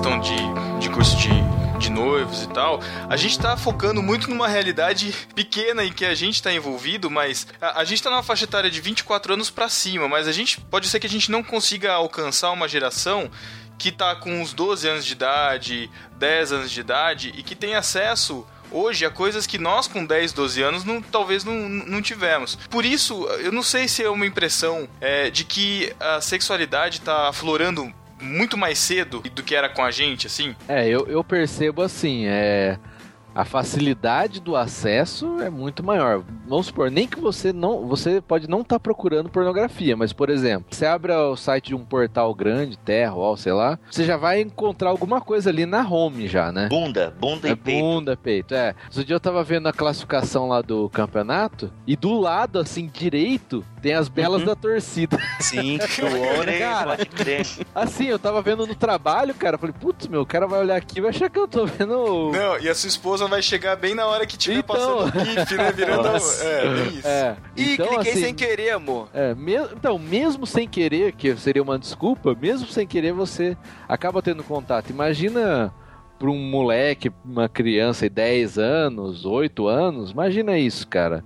Questão 0.05 0.21
de, 0.21 0.37
de 0.81 0.91
curso 0.91 1.17
de, 1.17 1.31
de 1.79 1.89
noivos 1.89 2.43
e 2.43 2.49
tal. 2.49 2.79
A 3.09 3.17
gente 3.17 3.39
tá 3.39 3.57
focando 3.57 4.03
muito 4.03 4.29
numa 4.29 4.47
realidade 4.47 5.15
pequena 5.35 5.83
em 5.83 5.91
que 5.91 6.05
a 6.05 6.15
gente 6.15 6.43
tá 6.43 6.53
envolvido, 6.53 7.11
mas 7.11 7.47
a, 7.59 7.81
a 7.81 7.85
gente 7.85 8.03
tá 8.03 8.11
numa 8.11 8.23
faixa 8.23 8.45
etária 8.45 8.71
de 8.71 8.83
24 8.83 9.33
anos 9.33 9.49
pra 9.49 9.67
cima, 9.67 10.07
mas 10.07 10.29
a 10.29 10.33
gente 10.33 10.61
pode 10.61 10.89
ser 10.89 11.01
que 11.01 11.07
a 11.07 11.11
gente 11.11 11.31
não 11.31 11.43
consiga 11.43 11.95
alcançar 11.95 12.51
uma 12.51 12.69
geração 12.69 13.31
que 13.79 13.91
tá 13.91 14.15
com 14.15 14.43
uns 14.43 14.53
12 14.53 14.87
anos 14.87 15.07
de 15.07 15.13
idade, 15.13 15.91
10 16.19 16.53
anos 16.53 16.71
de 16.71 16.81
idade 16.81 17.33
e 17.35 17.43
que 17.43 17.55
tem 17.55 17.75
acesso 17.75 18.47
hoje 18.71 19.07
a 19.07 19.11
coisas 19.11 19.47
que 19.47 19.57
nós 19.57 19.89
com 19.89 20.05
10, 20.05 20.35
12 20.35 20.63
anos 20.63 20.85
não, 20.85 21.01
talvez 21.01 21.45
não, 21.45 21.67
não 21.67 22.03
tivemos. 22.03 22.57
Por 22.69 22.85
isso, 22.85 23.27
eu 23.41 23.51
não 23.51 23.63
sei 23.63 23.89
se 23.89 24.03
é 24.03 24.11
uma 24.11 24.27
impressão 24.27 24.87
é, 25.01 25.31
de 25.31 25.45
que 25.45 25.95
a 25.99 26.21
sexualidade 26.21 27.01
tá 27.01 27.31
aflorando 27.31 27.91
muito 28.21 28.57
mais 28.57 28.79
cedo 28.79 29.21
do 29.21 29.43
que 29.43 29.55
era 29.55 29.69
com 29.69 29.83
a 29.83 29.91
gente, 29.91 30.27
assim. 30.27 30.55
É, 30.69 30.89
eu, 30.89 31.07
eu 31.07 31.23
percebo 31.23 31.83
assim, 31.83 32.27
é. 32.27 32.79
A 33.35 33.45
facilidade 33.45 34.41
do 34.41 34.55
acesso 34.57 35.41
é 35.41 35.51
muito 35.51 35.83
maior. 35.83 36.23
Vamos 36.47 36.67
supor, 36.67 36.91
nem 36.91 37.07
que 37.09 37.19
você 37.19 37.53
não. 37.53 37.87
Você 37.89 38.21
pode 38.21 38.49
não 38.49 38.61
estar 38.61 38.79
procurando 38.79 39.29
pornografia, 39.29 39.97
mas, 39.97 40.13
por 40.13 40.31
exemplo, 40.31 40.67
você 40.71 40.87
abre 40.87 41.13
o 41.13 41.35
site 41.37 41.69
de 41.69 41.75
um 41.75 41.85
portal 41.85 42.35
grande, 42.35 42.79
Terra, 42.79 43.15
ou 43.15 43.37
sei 43.37 43.53
lá, 43.53 43.79
você 43.91 44.05
já 44.05 44.17
vai 44.17 44.41
encontrar 44.41 44.91
alguma 44.91 45.21
coisa 45.21 45.51
ali 45.51 45.67
na 45.67 45.87
home 45.89 46.29
já, 46.29 46.53
né? 46.53 46.69
Bunda, 46.69 47.15
bunda 47.19 47.49
É 47.49 47.53
e 47.53 47.57
peito. 47.57 47.81
bunda, 47.81 48.17
peito, 48.17 48.55
é. 48.55 48.75
Outro 48.87 49.05
dia 49.05 49.17
eu 49.17 49.21
tava 49.21 49.43
vendo 49.43 49.67
a 49.69 49.73
classificação 49.73 50.49
lá 50.49 50.63
do 50.63 50.89
campeonato 50.91 51.73
e 51.87 51.97
do 51.97 52.19
lado, 52.21 52.59
assim, 52.59 52.87
direito, 52.87 53.65
tem 53.83 53.95
as 53.95 54.09
belas 54.09 54.45
da 54.45 54.55
torcida. 54.55 55.19
Sim, 55.41 55.79
crer, 55.97 56.59
cara. 56.59 56.99
Assim, 57.75 58.05
eu 58.07 58.19
tava 58.19 58.41
vendo 58.43 58.67
no 58.67 58.75
trabalho, 58.75 59.35
cara, 59.35 59.59
falei, 59.59 59.75
putz, 59.79 60.07
meu, 60.07 60.21
o 60.23 60.27
cara 60.27 60.47
vai 60.47 60.61
olhar 60.61 60.77
aqui 60.77 60.99
e 60.99 61.01
vai 61.01 61.11
achar 61.11 61.29
que 61.29 61.39
eu 61.39 61.49
tô 61.49 61.67
vendo... 61.67 62.31
Não, 62.33 62.59
e 62.61 62.69
a 62.69 62.75
sua 62.75 62.89
esposa 62.89 63.24
vai 63.29 63.43
chegar 63.43 63.77
bem 63.77 63.95
na 63.95 64.07
hora 64.07 64.27
que 64.27 64.37
tiver 64.37 64.59
Então. 64.59 64.77
passando 64.77 65.17
o 65.17 65.25
GIF, 65.25 65.55
né? 65.57 65.73
Virando. 65.73 66.03
Nossa. 66.13 66.45
É, 66.45 66.69
bem 66.75 66.89
isso. 66.99 67.07
É, 67.09 67.37
Ih, 67.57 67.73
então, 67.75 67.87
cliquei 67.89 68.13
assim, 68.13 68.21
sem 68.23 68.35
querer, 68.35 68.71
amor. 68.71 69.09
É, 69.15 69.35
me- 69.35 69.55
então, 69.77 69.99
mesmo 69.99 70.47
sem 70.47 70.69
querer, 70.69 71.13
que 71.13 71.37
seria 71.37 71.63
uma 71.63 71.79
desculpa, 71.79 72.35
mesmo 72.35 72.67
sem 72.69 72.87
querer 72.87 73.13
você 73.13 73.57
acaba 73.89 74.21
tendo 74.23 74.43
contato. 74.45 74.91
Imagina 74.91 75.73
para 76.19 76.31
um 76.31 76.39
moleque, 76.39 77.11
uma 77.25 77.49
criança 77.49 78.09
de 78.09 78.15
10 78.15 78.59
anos, 78.59 79.25
8 79.27 79.67
anos, 79.67 80.13
imagina 80.13 80.57
isso, 80.57 80.87
cara. 80.87 81.25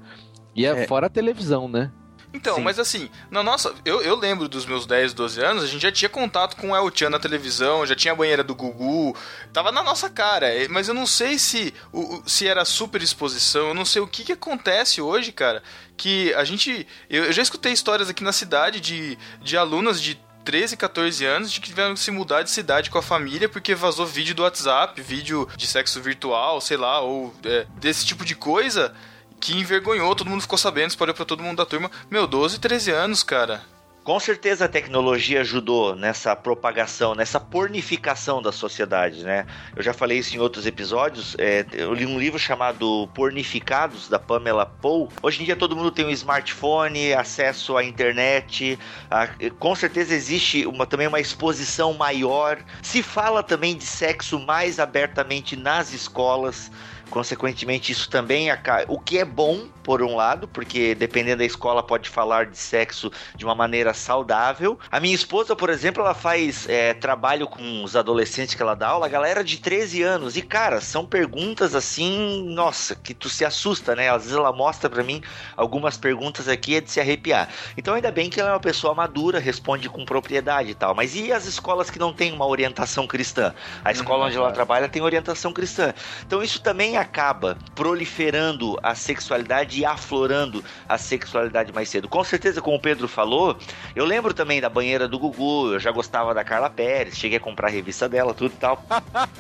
E 0.57 0.65
é, 0.67 0.87
fora 0.87 1.07
a 1.07 1.11
televisão, 1.11 1.69
né? 1.69 1.91
Então, 2.33 2.57
Sim. 2.57 2.61
mas 2.63 2.79
assim, 2.79 3.09
na 3.31 3.43
nossa. 3.43 3.75
Eu, 3.85 4.03
eu 4.03 4.15
lembro 4.15 4.49
dos 4.49 4.67
meus 4.67 4.85
10, 4.87 5.15
12 5.15 5.41
anos, 5.43 5.65
a 5.65 5.67
gente 5.67 5.81
já 5.81 5.91
tinha 5.91 6.09
contato 6.11 6.57
com 6.57 6.71
o 6.71 6.77
El 6.77 6.91
Chan 6.95 7.09
na 7.09 7.19
televisão, 7.19 7.87
já 7.87 7.95
tinha 7.95 8.13
a 8.13 8.17
banheira 8.17 8.45
do 8.45 8.55
Gugu, 8.55 9.17
tava 9.53 9.73
na 9.73 9.83
nossa 9.83 10.11
cara. 10.11 10.47
Mas 10.69 10.89
eu 10.89 10.95
não 10.95 11.07
sei 11.07 11.39
se, 11.39 11.73
o- 11.93 12.23
se 12.27 12.47
era 12.47 12.65
super 12.67 13.03
exposição, 13.03 13.69
eu 13.69 13.75
não 13.75 13.85
sei 13.87 14.03
o 14.03 14.07
que, 14.07 14.25
que 14.25 14.33
acontece 14.33 15.01
hoje, 15.01 15.33
cara. 15.33 15.63
Que 15.97 16.33
a 16.35 16.45
gente. 16.45 16.87
Eu, 17.09 17.25
eu 17.25 17.33
já 17.33 17.41
escutei 17.43 17.73
histórias 17.73 18.11
aqui 18.11 18.23
na 18.23 18.33
cidade 18.33 18.79
de, 18.79 19.19
de 19.41 19.57
alunas 19.57 20.01
de 20.01 20.21
13, 20.45 20.77
14 20.77 21.25
anos 21.25 21.51
de 21.53 21.61
que 21.61 21.69
tiveram 21.69 21.95
que 21.95 22.01
se 22.01 22.11
mudar 22.11 22.43
de 22.43 22.51
cidade 22.51 22.89
com 22.91 22.99
a 22.99 23.03
família 23.03 23.49
porque 23.49 23.75
vazou 23.75 24.07
vídeo 24.07 24.35
do 24.35 24.43
WhatsApp, 24.43 25.01
vídeo 25.03 25.49
de 25.57 25.67
sexo 25.67 26.01
virtual, 26.01 26.61
sei 26.61 26.77
lá, 26.77 27.01
ou 27.01 27.35
é, 27.45 27.67
desse 27.77 28.07
tipo 28.07 28.25
de 28.25 28.35
coisa 28.35 28.95
que 29.41 29.57
envergonhou, 29.57 30.15
todo 30.15 30.29
mundo 30.31 30.43
ficou 30.43 30.59
sabendo, 30.59 30.91
espalhou 30.91 31.15
pra 31.15 31.25
todo 31.25 31.43
mundo 31.43 31.57
da 31.59 31.67
turma. 31.67 31.91
Meu, 32.11 32.27
12, 32.27 32.59
13 32.59 32.91
anos, 32.91 33.23
cara. 33.23 33.63
Com 34.05 34.19
certeza 34.19 34.65
a 34.65 34.69
tecnologia 34.69 35.43
ajudou 35.43 35.95
nessa 35.95 36.35
propagação, 36.35 37.15
nessa 37.15 37.39
pornificação 37.39 38.41
da 38.41 38.51
sociedade, 38.51 39.23
né? 39.23 39.47
Eu 39.77 39.83
já 39.83 39.93
falei 39.93 40.17
isso 40.19 40.35
em 40.35 40.39
outros 40.39 40.65
episódios. 40.65 41.37
é, 41.39 41.67
eu 41.75 41.93
li 41.93 42.07
um 42.07 42.19
livro 42.19 42.39
chamado 42.39 43.07
Pornificados, 43.15 44.09
da 44.09 44.19
Pamela 44.19 44.65
Paul. 44.65 45.11
Hoje 45.23 45.43
em 45.43 45.45
dia 45.45 45.55
todo 45.57 45.77
mundo 45.77 45.91
tem 45.91 46.07
um 46.07 46.11
smartphone, 46.11 47.13
acesso 47.13 47.77
à 47.77 47.85
internet. 47.85 48.79
a- 49.11 49.29
com 49.59 49.75
certeza 49.75 50.15
existe 50.15 50.65
uma, 50.67 50.87
também 50.87 51.07
uma 51.07 51.21
exposição 51.21 51.93
maior. 51.93 52.59
Se 52.83 53.03
fala 53.03 53.43
também 53.43 53.77
de 53.77 53.85
sexo 53.85 54.39
mais 54.41 54.79
abertamente 54.81 55.55
nas 55.55 55.93
escolas. 55.93 56.71
Consequentemente, 57.11 57.93
isso 57.93 58.09
também 58.09 58.51
acaba. 58.51 58.85
O 58.89 58.99
que 58.99 59.19
é 59.19 59.25
bom, 59.25 59.67
por 59.89 60.03
um 60.03 60.15
lado, 60.15 60.47
porque 60.47 60.95
dependendo 60.95 61.39
da 61.39 61.47
escola 61.47 61.83
pode 61.83 62.11
falar 62.11 62.45
de 62.45 62.59
sexo 62.59 63.11
de 63.35 63.43
uma 63.43 63.55
maneira 63.55 63.95
saudável. 63.95 64.79
A 64.91 65.01
minha 65.01 65.15
esposa, 65.15 65.57
por 65.57 65.71
exemplo, 65.71 66.03
ela 66.03 66.13
faz 66.13 66.69
é, 66.69 66.93
trabalho 66.93 67.47
com 67.47 67.83
os 67.83 67.97
adolescentes 67.97 68.55
que 68.55 68.61
ela 68.61 68.75
dá 68.75 68.89
aula, 68.89 69.07
a 69.07 69.09
galera 69.09 69.43
de 69.43 69.57
13 69.57 70.03
anos. 70.03 70.37
E, 70.37 70.43
cara, 70.43 70.83
são 70.83 71.07
perguntas 71.07 71.75
assim, 71.75 72.45
nossa, 72.51 72.95
que 72.95 73.15
tu 73.15 73.31
se 73.31 73.47
assusta, 73.47 73.97
né? 73.97 74.11
Às 74.11 74.25
vezes 74.25 74.37
ela 74.37 74.53
mostra 74.53 74.91
pra 74.91 75.03
mim 75.03 75.23
algumas 75.57 75.97
perguntas 75.97 76.49
aqui, 76.49 76.77
é 76.77 76.83
de 76.83 76.91
se 76.91 77.01
arrepiar. 77.01 77.49
Então, 77.75 77.95
ainda 77.95 78.13
bem 78.13 78.29
que 78.29 78.39
ela 78.39 78.51
é 78.51 78.53
uma 78.53 78.61
pessoa 78.61 78.95
madura, 78.95 79.39
responde 79.39 79.89
com 79.89 80.05
propriedade 80.05 80.73
e 80.73 80.75
tal. 80.75 80.95
Mas 80.95 81.17
e 81.17 81.33
as 81.33 81.47
escolas 81.47 81.89
que 81.89 81.99
não 81.99 82.13
têm 82.13 82.31
uma 82.31 82.47
orientação 82.47 83.07
cristã? 83.07 83.55
A 83.83 83.91
escola 83.91 84.27
onde 84.27 84.37
ela 84.37 84.53
trabalha 84.53 84.87
tem 84.87 85.01
orientação 85.01 85.51
cristã. 85.51 85.95
Então, 86.27 86.43
isso 86.43 86.61
também 86.61 86.98
acaba 87.01 87.57
proliferando 87.75 88.79
a 88.83 88.95
sexualidade 88.95 89.81
e 89.81 89.85
aflorando 89.85 90.65
a 90.89 90.99
sexualidade 90.99 91.73
mais 91.73 91.89
cedo. 91.89 92.09
Com 92.09 92.23
certeza, 92.25 92.61
como 92.61 92.77
o 92.77 92.81
Pedro 92.81 93.09
falou, 93.09 93.57
eu 93.95 94.05
lembro 94.05 94.35
também 94.35 94.61
da 94.61 94.69
banheira 94.69 95.09
do 95.09 95.19
Gugu, 95.19 95.73
eu 95.75 95.81
já 95.81 95.91
gostava 95.91 96.35
da 96.35 96.45
Carla 96.45 96.71
Pérez, 96.71 97.17
cheguei 97.17 97.39
a 97.39 97.41
comprar 97.41 97.69
a 97.69 97.71
revista 97.71 98.09
dela, 98.09 98.35
tudo 98.35 98.53
e 98.55 98.59
tal. 98.59 98.85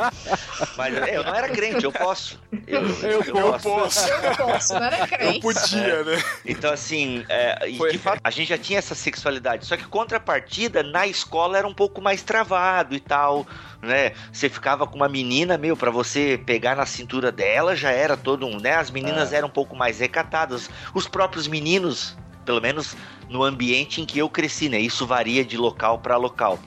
Mas 0.77 0.97
é, 0.97 1.17
eu 1.17 1.25
não 1.25 1.35
era 1.35 1.49
crente, 1.49 1.85
eu 1.85 1.93
posso. 1.93 2.41
Eu, 2.67 2.83
eu, 2.83 3.59
posso. 3.59 4.09
Eu 4.09 4.23
não 4.23 4.37
posso, 4.37 4.75
não 4.75 4.85
era 4.85 5.07
crente. 5.07 5.41
Podia, 5.41 6.05
né? 6.05 6.23
Então, 6.45 6.73
assim, 6.73 7.25
é, 7.29 7.69
e 7.69 7.79
de 7.91 7.99
fato, 7.99 8.21
a 8.23 8.31
gente 8.31 8.49
já 8.49 8.59
tinha 8.59 8.79
essa 8.79 8.95
sexualidade. 8.95 9.67
Só 9.67 9.77
que 9.77 9.85
contrapartida, 9.85 10.83
na 10.83 11.07
escola 11.07 11.59
era 11.59 11.67
um 11.67 11.75
pouco 11.75 12.01
mais 12.01 12.23
travado 12.23 12.95
e 12.95 13.01
tal, 13.01 13.47
né? 13.83 14.13
Você 14.33 14.49
ficava 14.49 14.87
com 14.87 14.97
uma 14.97 15.09
menina, 15.09 15.57
meu, 15.57 15.77
pra 15.77 15.91
você 15.91 16.41
pegar 16.45 16.77
na 16.77 16.87
cintura 16.87 17.31
dela, 17.31 17.77
já 17.77 17.91
era 17.91 18.17
todo 18.17 18.47
um, 18.47 18.59
né? 18.59 18.75
As 18.75 18.91
meninas 18.91 19.33
eram 19.33 19.49
um 19.49 19.51
pouco 19.51 19.77
mais 19.77 20.01
recatadas. 20.01 20.69
Os 20.95 21.07
próprios 21.07 21.47
meninos, 21.47 22.17
pelo 22.45 22.61
menos 22.61 22.97
no 23.29 23.43
ambiente 23.43 24.01
em 24.01 24.07
que 24.07 24.19
eu 24.19 24.29
cresci, 24.29 24.69
né? 24.69 24.81
Isso 24.81 25.07
varia 25.07 25.45
de 25.45 25.57
local 25.57 25.99
pra 25.99 26.17
local. 26.17 26.59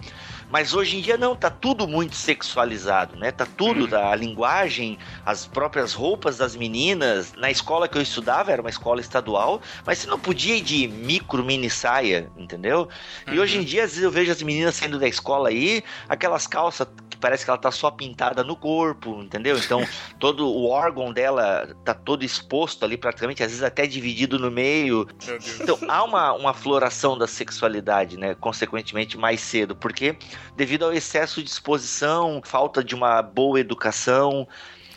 Mas 0.51 0.73
hoje 0.73 0.97
em 0.97 1.01
dia 1.01 1.17
não, 1.17 1.35
tá 1.35 1.49
tudo 1.49 1.87
muito 1.87 2.15
sexualizado, 2.15 3.15
né? 3.15 3.31
Tá 3.31 3.45
tudo, 3.45 3.95
a 3.95 4.13
linguagem, 4.15 4.99
as 5.25 5.47
próprias 5.47 5.93
roupas 5.93 6.37
das 6.37 6.55
meninas. 6.55 7.33
Na 7.37 7.49
escola 7.49 7.87
que 7.87 7.97
eu 7.97 8.01
estudava, 8.01 8.51
era 8.51 8.61
uma 8.61 8.69
escola 8.69 8.99
estadual, 8.99 9.61
mas 9.85 9.99
você 9.99 10.07
não 10.07 10.19
podia 10.19 10.57
ir 10.57 10.61
de 10.61 10.87
micro 10.89 11.43
mini 11.43 11.69
saia, 11.69 12.29
entendeu? 12.37 12.89
E 13.31 13.39
hoje 13.39 13.59
em 13.59 13.63
dia, 13.63 13.85
às 13.85 13.91
vezes 13.91 14.03
eu 14.03 14.11
vejo 14.11 14.31
as 14.31 14.41
meninas 14.41 14.75
saindo 14.75 14.99
da 14.99 15.07
escola 15.07 15.49
aí, 15.49 15.83
aquelas 16.09 16.45
calças 16.45 16.87
parece 17.21 17.45
que 17.45 17.49
ela 17.51 17.57
tá 17.57 17.71
só 17.71 17.89
pintada 17.91 18.43
no 18.43 18.55
corpo, 18.55 19.21
entendeu? 19.21 19.57
Então, 19.57 19.81
todo 20.19 20.47
o 20.47 20.67
órgão 20.67 21.13
dela 21.13 21.73
tá 21.85 21.93
todo 21.93 22.25
exposto 22.25 22.83
ali 22.83 22.97
praticamente, 22.97 23.43
às 23.43 23.49
vezes 23.51 23.63
até 23.63 23.85
dividido 23.87 24.37
no 24.39 24.51
meio. 24.51 25.07
Então, 25.61 25.77
há 25.87 26.03
uma, 26.03 26.33
uma 26.33 26.53
floração 26.53 27.17
da 27.17 27.27
sexualidade, 27.27 28.17
né? 28.17 28.35
Consequentemente, 28.35 29.17
mais 29.17 29.39
cedo, 29.39 29.75
porque 29.75 30.17
devido 30.57 30.83
ao 30.83 30.91
excesso 30.91 31.41
de 31.43 31.49
exposição, 31.49 32.41
falta 32.43 32.83
de 32.83 32.95
uma 32.95 33.21
boa 33.21 33.59
educação. 33.59 34.47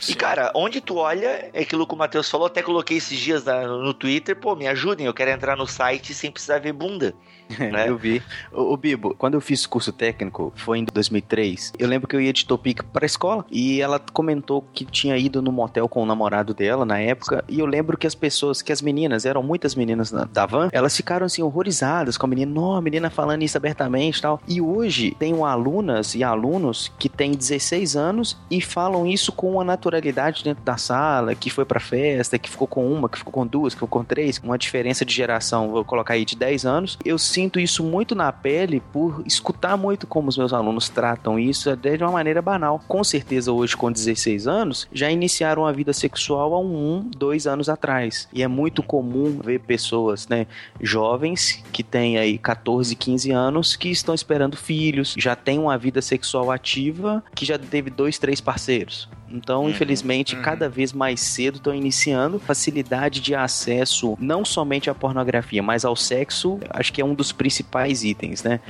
E, 0.09 0.15
cara, 0.15 0.53
onde 0.55 0.81
tu 0.83 0.97
olha, 0.97 1.51
é 1.53 1.63
aquilo 1.63 1.87
que 1.87 1.95
o 1.95 1.97
Matheus 1.97 2.29
falou, 2.29 2.47
até 2.47 2.63
coloquei 2.63 2.99
esses 2.99 3.19
dias 3.19 3.45
na- 3.45 3.67
no 3.67 3.95
Twitter, 3.95 4.37
pô, 4.37 4.55
me 4.55 4.67
ajudem, 4.69 5.07
eu 5.07 5.15
quero 5.15 5.31
entrar 5.31 5.57
no 5.57 5.67
site 5.67 6.13
sem 6.13 6.31
precisar 6.31 6.59
ver 6.59 6.73
bunda. 6.73 7.15
né? 7.59 7.89
Eu 7.89 7.97
vi. 7.97 8.23
Ô, 8.53 8.73
ô, 8.73 8.77
Bibo, 8.77 9.15
quando 9.17 9.35
eu 9.35 9.41
fiz 9.41 9.67
curso 9.67 9.93
técnico, 9.93 10.53
foi 10.57 10.79
em 10.79 10.85
2003, 10.85 11.73
eu 11.79 11.89
lembro 11.89 12.09
que 12.09 12.17
eu 12.17 12.21
ia 12.21 12.33
de 12.33 12.45
Topic 12.47 12.83
pra 12.93 13.07
escola 13.07 13.45
e 13.51 13.81
ela 13.81 13.99
comentou 14.13 14.63
que 14.73 14.85
tinha 14.85 15.17
ido 15.17 15.41
no 15.43 15.53
motel 15.53 15.89
com 15.89 16.03
o 16.03 16.07
namorado 16.07 16.55
dela 16.55 16.85
na 16.85 16.99
época 16.99 17.45
e 17.49 17.59
eu 17.61 17.67
lembro 17.67 17.97
que 17.97 18.07
as 18.07 18.15
pessoas, 18.15 18.63
que 18.63 18.73
as 18.73 18.81
meninas, 18.83 19.25
eram 19.25 19.43
muitas 19.43 19.75
meninas 19.75 20.11
na- 20.11 20.25
da 20.25 20.47
van, 20.47 20.69
elas 20.73 20.97
ficaram 20.97 21.27
assim 21.27 21.43
horrorizadas 21.43 22.17
com 22.17 22.27
a 22.27 22.29
menina, 22.29 22.53
não, 22.53 22.75
a 22.75 22.81
menina 22.81 23.11
falando 23.11 23.43
isso 23.43 23.57
abertamente 23.57 24.19
e 24.19 24.23
tal. 24.23 24.41
E 24.49 24.61
hoje 24.61 25.15
tenho 25.19 25.45
alunas 25.45 26.15
e 26.15 26.25
alunos 26.25 26.93
que 26.99 27.09
têm 27.09 27.33
16 27.33 27.97
anos 27.97 28.37
e 28.51 28.61
falam 28.61 29.07
isso 29.07 29.33
com 29.33 29.53
uma 29.53 29.65
naturalidade 29.65 30.43
dentro 30.45 30.65
da 30.65 30.77
sala, 30.77 31.35
que 31.35 31.51
foi 31.51 31.65
pra 31.65 31.81
festa, 31.81 32.39
que 32.39 32.51
ficou 32.51 32.67
com 32.67 32.91
uma, 32.91 33.09
que 33.09 33.19
ficou 33.19 33.33
com 33.33 33.47
duas, 33.47 33.75
que 33.75 33.81
ficou 33.81 33.89
com 34.01 34.05
três, 34.05 34.39
uma 34.43 34.59
diferença 34.59 35.05
de 35.05 35.15
geração, 35.15 35.71
vou 35.71 35.85
colocar 35.85 36.15
aí 36.15 36.25
de 36.25 36.37
10 36.37 36.65
anos. 36.65 36.99
Eu 37.05 37.19
sinto 37.35 37.59
isso 37.59 37.83
muito 37.83 38.15
na 38.15 38.31
pele 38.31 38.81
por 38.93 39.25
escutar 39.27 39.77
muito 39.77 40.07
como 40.07 40.29
os 40.29 40.39
meus 40.39 40.53
alunos 40.53 40.89
tratam 40.89 41.37
isso 41.37 41.69
até 41.69 41.97
de 41.97 42.05
uma 42.05 42.13
maneira 42.13 42.41
banal. 42.41 42.81
Com 42.87 43.03
certeza 43.03 43.51
hoje 43.51 43.77
com 43.77 43.91
16 43.91 44.47
anos 44.47 44.87
já 44.93 45.11
iniciaram 45.11 45.67
a 45.67 45.73
vida 45.73 45.93
sexual 45.93 46.55
há 46.55 46.61
um, 46.61 47.01
dois 47.01 47.49
anos 47.49 47.69
atrás. 47.69 48.29
E 48.33 48.41
é 48.41 48.47
muito 48.47 48.85
comum 48.85 49.41
ver 49.43 49.59
pessoas, 49.61 50.29
né, 50.29 50.47
jovens 50.81 51.61
que 51.73 51.83
têm 51.83 52.19
aí 52.19 52.39
14, 52.39 52.95
15 52.95 53.33
anos 53.33 53.75
que 53.75 53.89
estão 53.89 54.15
esperando 54.15 54.57
filhos, 54.57 55.15
já 55.19 55.35
têm 55.35 55.59
uma 55.59 55.77
vida 55.77 56.01
sexual 56.01 56.53
ativa, 56.53 57.25
que 57.35 57.45
já 57.45 57.59
teve 57.59 57.91
dois, 57.91 58.17
três 58.17 58.41
parceiros. 58.41 59.09
Então, 59.35 59.69
infelizmente, 59.69 60.37
cada 60.37 60.69
vez 60.69 60.93
mais 60.93 61.21
cedo 61.21 61.57
estão 61.57 61.75
iniciando 61.75 62.39
facilidade 62.39 63.21
de 63.21 63.35
acesso 63.35 64.17
não 64.21 64.45
somente 64.45 64.89
à 64.89 64.95
pornografia, 64.95 65.63
mas 65.63 65.85
ao 65.85 65.97
sexo. 65.97 66.61
Acho 66.71 66.93
que 66.93 67.01
é 67.01 67.05
um 67.05 67.15
dos 67.15 67.33
principais 67.33 68.05
itens, 68.05 68.45
né? 68.45 68.61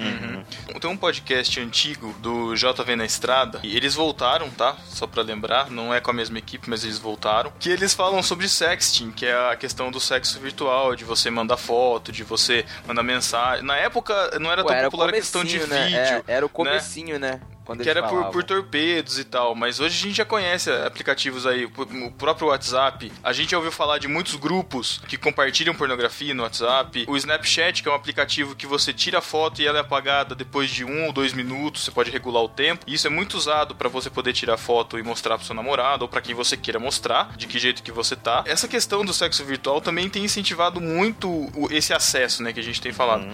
Tem 0.81 0.91
um 0.91 0.97
podcast 0.97 1.61
antigo 1.61 2.15
do 2.21 2.55
JV 2.55 2.97
na 2.97 3.05
Estrada, 3.05 3.61
e 3.63 3.77
eles 3.77 3.95
voltaram, 3.95 4.51
tá? 4.51 4.77
Só 4.87 5.07
pra 5.07 5.23
lembrar, 5.23 5.71
não 5.71 5.95
é 5.95 6.01
com 6.01 6.11
a 6.11 6.15
mesma 6.15 6.39
equipe, 6.39 6.69
mas 6.69 6.85
eles 6.85 6.99
voltaram. 6.99 7.53
Que 7.59 7.71
eles 7.71 7.95
falam 7.95 8.23
sobre 8.23 8.49
sexting, 8.49 9.11
que 9.11 9.27
é 9.27 9.51
a 9.51 9.57
questão 9.57 9.91
do 9.91 10.01
sexo 10.01 10.39
virtual, 10.41 10.95
de 10.95 11.05
você 11.05 11.31
mandar 11.31 11.57
foto, 11.57 12.13
de 12.13 12.23
você 12.23 12.65
mandar 12.87 13.03
mensagem. 13.03 13.65
Na 13.65 13.77
época 13.77 14.39
não 14.39 14.51
era 14.51 14.63
Pô, 14.63 14.69
tão 14.69 14.77
era 14.77 14.89
o 14.89 14.91
popular 14.91 15.11
a 15.11 15.13
questão 15.13 15.45
de 15.45 15.59
né? 15.67 15.85
vídeo. 15.85 15.99
É, 15.99 16.23
era 16.27 16.45
o 16.45 16.49
né? 16.49 16.53
comecinho, 16.53 17.19
né? 17.19 17.41
Quando 17.41 17.54
que 17.83 17.89
era 17.89 18.03
por, 18.03 18.27
por 18.27 18.45
torpedos 18.45 19.19
e 19.19 19.25
tal, 19.25 19.55
mas 19.55 19.81
hoje 19.81 19.99
a 19.99 20.09
gente 20.09 20.17
já 20.17 20.25
conhece 20.25 20.71
aplicativos 20.71 21.47
aí, 21.47 21.65
o 21.65 22.11
próprio 22.11 22.49
WhatsApp. 22.49 23.11
A 23.23 23.33
gente 23.33 23.53
já 23.53 23.57
ouviu 23.57 23.73
falar 23.73 23.99
de 23.99 24.07
muitos 24.07 24.35
grupos 24.37 25.01
que 25.09 25.17
compartilham 25.17 25.75
pornografia 25.75 26.35
no 26.35 26.43
WhatsApp. 26.43 27.05
O 27.09 27.17
Snapchat, 27.17 27.83
que 27.83 27.89
é 27.89 27.93
um 27.93 27.95
aplicativo 27.95 28.55
que 28.55 28.67
você 28.67 28.93
tira 28.93 29.19
a 29.19 29.23
foto 29.23 29.63
e 29.63 29.67
ela 29.67 29.79
é 29.79 29.81
apagada 29.81 30.35
depois 30.35 30.71
de 30.71 30.85
um 30.85 31.07
ou 31.07 31.13
dois 31.13 31.33
minutos, 31.33 31.85
você 31.85 31.91
pode 31.91 32.11
regular 32.11 32.43
o 32.43 32.49
tempo. 32.49 32.85
E 32.87 32.95
isso 32.95 33.07
é 33.07 33.11
muito 33.11 33.35
usado 33.35 33.75
para 33.75 33.89
você 33.89 34.11
poder 34.11 34.33
tirar 34.33 34.57
foto 34.57 34.99
e 34.99 35.03
mostrar 35.03 35.39
pro 35.39 35.47
seu 35.47 35.55
namorado 35.55 36.05
ou 36.05 36.09
para 36.09 36.21
quem 36.21 36.35
você 36.35 36.57
queira 36.57 36.79
mostrar, 36.79 37.37
de 37.37 37.47
que 37.47 37.59
jeito 37.59 37.83
que 37.83 37.93
você 37.93 38.15
tá. 38.15 38.45
Essa 38.47 38.69
questão 38.69 39.05
do 39.05 39.13
sexo 39.13 39.45
virtual 39.45 39.81
também 39.81 40.09
tem 40.09 40.25
incentivado 40.25 40.81
muito 40.81 41.51
esse 41.71 41.93
acesso, 41.93 42.43
né, 42.43 42.53
que 42.53 42.61
a 42.61 42.63
gente 42.63 42.81
tem 42.81 42.93
falado. 42.93 43.27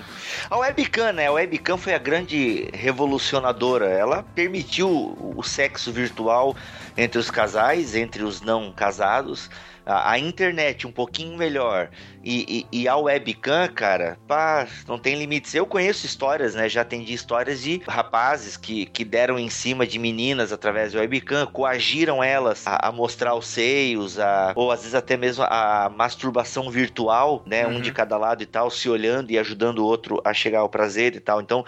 A 0.48 0.56
webcam, 0.56 1.12
né? 1.12 1.26
A 1.26 1.32
webcam 1.32 1.76
foi 1.76 1.94
a 1.94 1.98
grande 1.98 2.68
revolucionadora. 2.72 3.86
Ela 3.86 4.19
ela 4.20 4.26
permitiu 4.34 5.16
o 5.36 5.42
sexo 5.42 5.90
virtual 5.90 6.54
entre 6.96 7.18
os 7.18 7.30
casais, 7.30 7.94
entre 7.94 8.22
os 8.22 8.40
não 8.40 8.70
casados. 8.70 9.50
A, 9.86 10.12
a 10.12 10.18
internet 10.18 10.86
um 10.86 10.92
pouquinho 10.92 11.38
melhor 11.38 11.88
e, 12.22 12.66
e, 12.70 12.82
e 12.82 12.88
a 12.88 12.96
webcam, 12.96 13.66
cara, 13.68 14.18
pá, 14.28 14.68
não 14.86 14.98
tem 14.98 15.16
limites. 15.16 15.54
Eu 15.54 15.64
conheço 15.64 16.04
histórias, 16.04 16.54
né? 16.54 16.68
Já 16.68 16.82
atendi 16.82 17.14
histórias 17.14 17.62
de 17.62 17.80
rapazes 17.88 18.58
que, 18.58 18.84
que 18.86 19.04
deram 19.04 19.38
em 19.38 19.48
cima 19.48 19.86
de 19.86 19.98
meninas 19.98 20.52
através 20.52 20.92
da 20.92 21.00
webcam, 21.00 21.46
coagiram 21.46 22.22
elas 22.22 22.66
a, 22.66 22.88
a 22.88 22.92
mostrar 22.92 23.34
os 23.34 23.46
seios, 23.46 24.18
a, 24.18 24.52
ou 24.54 24.70
às 24.70 24.80
vezes 24.80 24.94
até 24.94 25.16
mesmo 25.16 25.44
a 25.44 25.90
masturbação 25.96 26.70
virtual, 26.70 27.42
né? 27.46 27.66
Um 27.66 27.80
de 27.80 27.90
cada 27.90 28.18
lado 28.18 28.42
e 28.42 28.46
tal, 28.46 28.70
se 28.70 28.88
olhando 28.88 29.30
e 29.30 29.38
ajudando 29.38 29.78
o 29.78 29.86
outro 29.86 30.20
a 30.24 30.34
chegar 30.34 30.60
ao 30.60 30.68
prazer 30.68 31.16
e 31.16 31.20
tal. 31.20 31.40
Então, 31.40 31.64